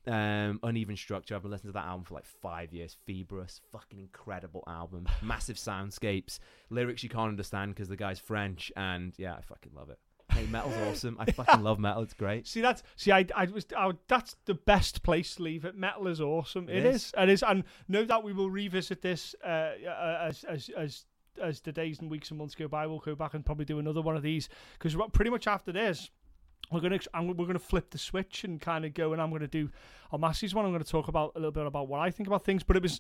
um, 0.07 0.59
uneven 0.63 0.95
structure. 0.97 1.35
I've 1.35 1.41
been 1.41 1.51
listening 1.51 1.73
to 1.73 1.80
that 1.80 1.85
album 1.85 2.05
for 2.05 2.15
like 2.15 2.25
five 2.25 2.73
years. 2.73 2.97
Februus, 3.07 3.61
fucking 3.71 3.99
incredible 3.99 4.63
album. 4.67 5.07
Massive 5.21 5.57
soundscapes, 5.57 6.39
lyrics 6.69 7.03
you 7.03 7.09
can't 7.09 7.30
understand 7.30 7.73
because 7.73 7.88
the 7.88 7.95
guy's 7.95 8.19
French, 8.19 8.71
and 8.75 9.13
yeah, 9.17 9.35
I 9.35 9.41
fucking 9.41 9.73
love 9.75 9.89
it. 9.89 9.99
Hey, 10.31 10.45
metal's 10.47 10.75
awesome. 10.89 11.17
I 11.19 11.31
fucking 11.31 11.61
love 11.61 11.80
metal. 11.80 12.01
It's 12.03 12.13
great. 12.13 12.47
See 12.47 12.61
that's 12.61 12.84
see 12.95 13.11
I 13.11 13.25
I 13.35 13.45
was 13.45 13.65
I, 13.75 13.91
that's 14.07 14.35
the 14.45 14.55
best 14.55 15.03
place 15.03 15.35
to 15.35 15.43
leave 15.43 15.65
it. 15.65 15.75
Metal 15.75 16.07
is 16.07 16.21
awesome. 16.21 16.69
It 16.69 16.77
it 16.77 16.85
is. 16.85 16.95
is. 16.95 17.13
It 17.17 17.30
is, 17.30 17.43
and 17.43 17.63
no 17.88 18.05
doubt 18.05 18.23
we 18.23 18.34
will 18.34 18.49
revisit 18.49 19.01
this 19.01 19.35
uh, 19.43 19.71
uh, 19.88 20.17
as 20.21 20.43
as 20.43 20.69
as 20.77 21.05
as 21.41 21.61
the 21.61 21.71
days 21.71 21.99
and 21.99 22.11
weeks 22.11 22.30
and 22.30 22.38
months 22.38 22.55
go 22.55 22.67
by. 22.67 22.88
We'll 22.88 22.99
go 22.99 23.15
back 23.15 23.34
and 23.34 23.45
probably 23.45 23.65
do 23.65 23.80
another 23.80 24.01
one 24.01 24.15
of 24.15 24.23
these 24.23 24.49
because 24.77 24.95
pretty 25.13 25.31
much 25.31 25.47
after 25.47 25.71
this. 25.71 26.09
We're 26.73 26.81
gonna 26.81 26.99
we're 27.33 27.45
gonna 27.45 27.59
flip 27.59 27.91
the 27.91 27.97
switch 27.97 28.43
and 28.43 28.59
kind 28.59 28.85
of 28.85 28.93
go 28.93 29.13
and 29.13 29.21
I'm 29.21 29.31
gonna 29.31 29.47
do 29.47 29.69
on 30.11 30.21
Massy's 30.21 30.55
one. 30.55 30.65
I'm 30.65 30.71
gonna 30.71 30.83
talk 30.83 31.07
about 31.07 31.33
a 31.35 31.39
little 31.39 31.51
bit 31.51 31.65
about 31.65 31.87
what 31.87 31.99
I 31.99 32.09
think 32.09 32.27
about 32.27 32.43
things. 32.43 32.63
But 32.63 32.75
it 32.75 32.83
was 32.83 32.99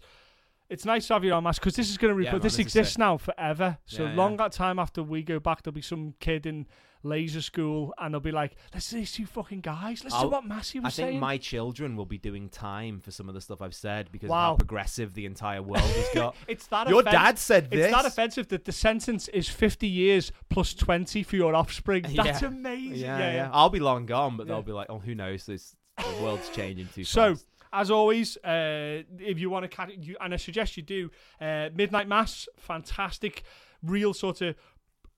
it's 0.69 0.85
nice 0.85 1.07
to 1.07 1.13
have 1.13 1.23
you 1.23 1.33
on 1.33 1.43
Mass 1.43 1.59
because 1.59 1.75
this 1.75 1.89
is 1.89 1.97
gonna 1.97 2.19
Yeah, 2.21 2.31
man, 2.33 2.41
this 2.41 2.53
this 2.57 2.65
exists 2.65 2.97
now 2.97 3.17
forever. 3.17 3.77
So 3.85 4.03
Yeah, 4.03 4.09
yeah. 4.11 4.15
long 4.15 4.37
that 4.37 4.51
time 4.51 4.79
after 4.79 5.03
we 5.03 5.21
go 5.23 5.39
back, 5.39 5.63
there'll 5.63 5.73
be 5.75 5.81
some 5.81 6.13
kid 6.19 6.45
in 6.45 6.67
laser 7.05 7.41
school 7.41 7.93
and 7.97 8.13
they'll 8.13 8.21
be 8.21 8.31
like, 8.31 8.55
"Let's 8.73 8.85
see 8.85 8.95
these 8.99 9.11
two 9.11 9.25
fucking 9.25 9.59
guys. 9.59 10.03
Let's 10.05 10.15
I'll- 10.15 10.21
see 10.21 10.27
what 10.27 10.45
Massy 10.45 10.79
was 10.79 10.93
saying. 10.93 11.07
I 11.09 11.11
think 11.11 11.21
my 11.21 11.37
children 11.37 11.97
will 11.97 12.05
be 12.05 12.17
doing 12.17 12.47
time 12.47 13.01
for 13.01 13.11
some 13.11 13.27
of 13.27 13.35
the 13.35 13.41
stuff 13.41 13.61
I've 13.61 13.75
said 13.75 14.09
because 14.09 14.29
of 14.29 14.35
how 14.35 14.55
progressive 14.55 15.13
the 15.13 15.25
entire 15.25 15.61
world 15.61 15.83
has 15.83 16.09
got. 16.13 16.33
it's 16.47 16.65
that 16.67 16.87
Your 16.87 17.01
offensive- 17.01 17.19
dad 17.19 17.39
said 17.39 17.69
this. 17.69 17.85
It's 17.87 17.93
that 17.93 18.05
offensive 18.05 18.47
that 18.47 18.63
the 18.63 18.71
sentence 18.71 19.27
is 19.27 19.49
50 19.49 19.85
years 19.85 20.31
plus 20.49 20.73
20 20.73 21.23
for 21.23 21.35
your 21.35 21.53
offspring. 21.55 22.03
That's 22.15 22.41
Yeah. 22.41 22.47
amazing. 22.47 22.95
yeah, 22.99 23.17
Yeah, 23.17 23.25
yeah, 23.27 23.33
yeah. 23.35 23.49
I'll 23.51 23.69
be 23.69 23.81
long 23.81 24.05
gone, 24.05 24.37
but 24.37 24.47
Yeah. 24.47 24.53
they'll 24.53 24.63
be 24.63 24.71
like, 24.71 24.87
"Oh, 24.89 24.99
who 24.99 25.13
knows? 25.13 25.45
This 25.45 25.75
the 25.97 26.23
world's 26.23 26.49
changing 26.49 26.87
too 26.87 27.03
So, 27.03 27.35
fast." 27.35 27.45
As 27.73 27.89
always, 27.89 28.37
uh, 28.37 29.01
if 29.19 29.39
you 29.39 29.49
want 29.49 29.63
to 29.63 29.67
catch 29.67 29.91
you, 29.99 30.15
and 30.21 30.33
I 30.33 30.37
suggest 30.37 30.77
you 30.77 30.83
do, 30.83 31.09
uh, 31.41 31.69
Midnight 31.73 32.07
Mass, 32.07 32.47
fantastic, 32.57 33.43
real 33.81 34.13
sort 34.13 34.41
of 34.41 34.55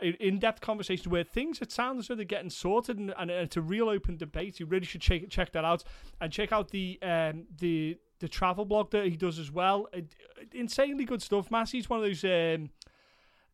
in-depth 0.02 0.60
conversation 0.60 1.10
where 1.10 1.24
things 1.24 1.60
that 1.60 1.72
sound 1.72 2.00
as 2.00 2.08
though 2.08 2.16
they're 2.16 2.26
getting 2.26 2.50
sorted 2.50 2.98
and, 2.98 3.14
and 3.18 3.32
it's 3.32 3.56
a 3.56 3.62
real 3.62 3.88
open 3.88 4.18
debate. 4.18 4.60
You 4.60 4.66
really 4.66 4.86
should 4.86 5.02
check 5.02 5.30
check 5.30 5.52
that 5.54 5.64
out 5.64 5.84
and 6.20 6.32
check 6.32 6.52
out 6.52 6.72
the 6.72 7.00
um, 7.02 7.46
the 7.60 7.98
the 8.20 8.28
travel 8.28 8.66
blog 8.66 8.92
that 8.92 9.06
he 9.06 9.16
does 9.16 9.40
as 9.40 9.52
well. 9.52 9.88
Uh, 9.94 10.02
insanely 10.54 11.06
good 11.06 11.22
stuff. 11.22 11.52
Massy's 11.52 11.90
one 11.90 12.00
of 12.00 12.06
those. 12.06 12.24
Um, 12.24 12.70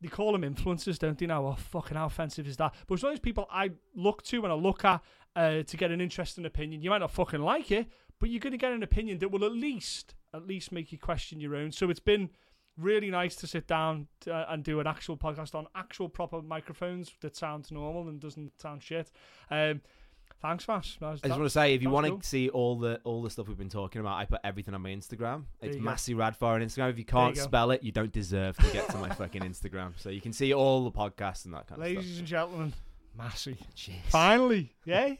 they 0.00 0.08
call 0.08 0.32
them 0.32 0.42
influencers, 0.42 0.98
don't 0.98 1.16
they? 1.16 1.26
Now, 1.26 1.46
oh 1.46 1.54
fucking, 1.54 1.96
how 1.96 2.06
offensive 2.06 2.48
is 2.48 2.56
that? 2.56 2.74
But 2.88 2.94
it's 2.94 3.04
one 3.04 3.12
of 3.12 3.18
those 3.18 3.22
people 3.22 3.46
I 3.48 3.70
look 3.94 4.22
to 4.24 4.42
and 4.42 4.52
I 4.52 4.56
look 4.56 4.84
at 4.84 5.00
uh, 5.36 5.62
to 5.62 5.76
get 5.76 5.92
an 5.92 6.00
interesting 6.00 6.44
opinion. 6.44 6.82
You 6.82 6.90
might 6.90 6.98
not 6.98 7.12
fucking 7.12 7.40
like 7.40 7.70
it, 7.70 7.86
but 8.22 8.30
you're 8.30 8.38
going 8.38 8.52
to 8.52 8.56
get 8.56 8.70
an 8.70 8.84
opinion 8.84 9.18
that 9.18 9.30
will 9.30 9.44
at 9.44 9.50
least 9.50 10.14
at 10.32 10.46
least 10.46 10.70
make 10.70 10.92
you 10.92 10.96
question 10.96 11.40
your 11.40 11.56
own. 11.56 11.72
So 11.72 11.90
it's 11.90 11.98
been 11.98 12.30
really 12.78 13.10
nice 13.10 13.34
to 13.34 13.48
sit 13.48 13.66
down 13.66 14.06
to, 14.20 14.32
uh, 14.32 14.46
and 14.48 14.62
do 14.62 14.78
an 14.78 14.86
actual 14.86 15.16
podcast 15.16 15.56
on 15.56 15.66
actual 15.74 16.08
proper 16.08 16.40
microphones 16.40 17.10
that 17.20 17.36
sounds 17.36 17.72
normal 17.72 18.08
and 18.08 18.20
doesn't 18.20 18.52
sound 18.60 18.80
shit. 18.80 19.10
Um, 19.50 19.80
thanks, 20.40 20.64
Vash. 20.64 20.98
I 21.02 21.14
just 21.14 21.28
want 21.28 21.42
to 21.42 21.50
say, 21.50 21.74
if 21.74 21.82
you 21.82 21.90
want 21.90 22.06
to 22.06 22.12
cool. 22.12 22.20
see 22.22 22.48
all 22.48 22.78
the 22.78 23.00
all 23.02 23.22
the 23.22 23.28
stuff 23.28 23.48
we've 23.48 23.58
been 23.58 23.68
talking 23.68 24.00
about, 24.00 24.18
I 24.18 24.24
put 24.24 24.38
everything 24.44 24.72
on 24.74 24.82
my 24.82 24.90
Instagram. 24.90 25.46
It's 25.60 25.74
you. 25.74 25.82
Masseeh 25.82 26.16
Radfar 26.16 26.54
on 26.54 26.60
Instagram. 26.60 26.90
If 26.90 26.98
you 26.98 27.04
can't 27.04 27.34
go. 27.34 27.42
spell 27.42 27.72
it, 27.72 27.82
you 27.82 27.90
don't 27.90 28.12
deserve 28.12 28.56
to 28.56 28.72
get 28.72 28.88
to 28.90 28.98
my 28.98 29.08
fucking 29.08 29.42
Instagram. 29.42 29.94
So 29.96 30.10
you 30.10 30.20
can 30.20 30.32
see 30.32 30.54
all 30.54 30.84
the 30.84 30.92
podcasts 30.92 31.44
and 31.44 31.54
that 31.54 31.66
kind 31.66 31.82
of 31.82 31.88
stuff. 31.88 31.96
Ladies 31.96 32.18
and 32.20 32.28
gentlemen, 32.28 32.72
Massy. 33.18 33.56
Jeez. 33.76 33.94
Finally, 34.10 34.72
yay. 34.84 35.18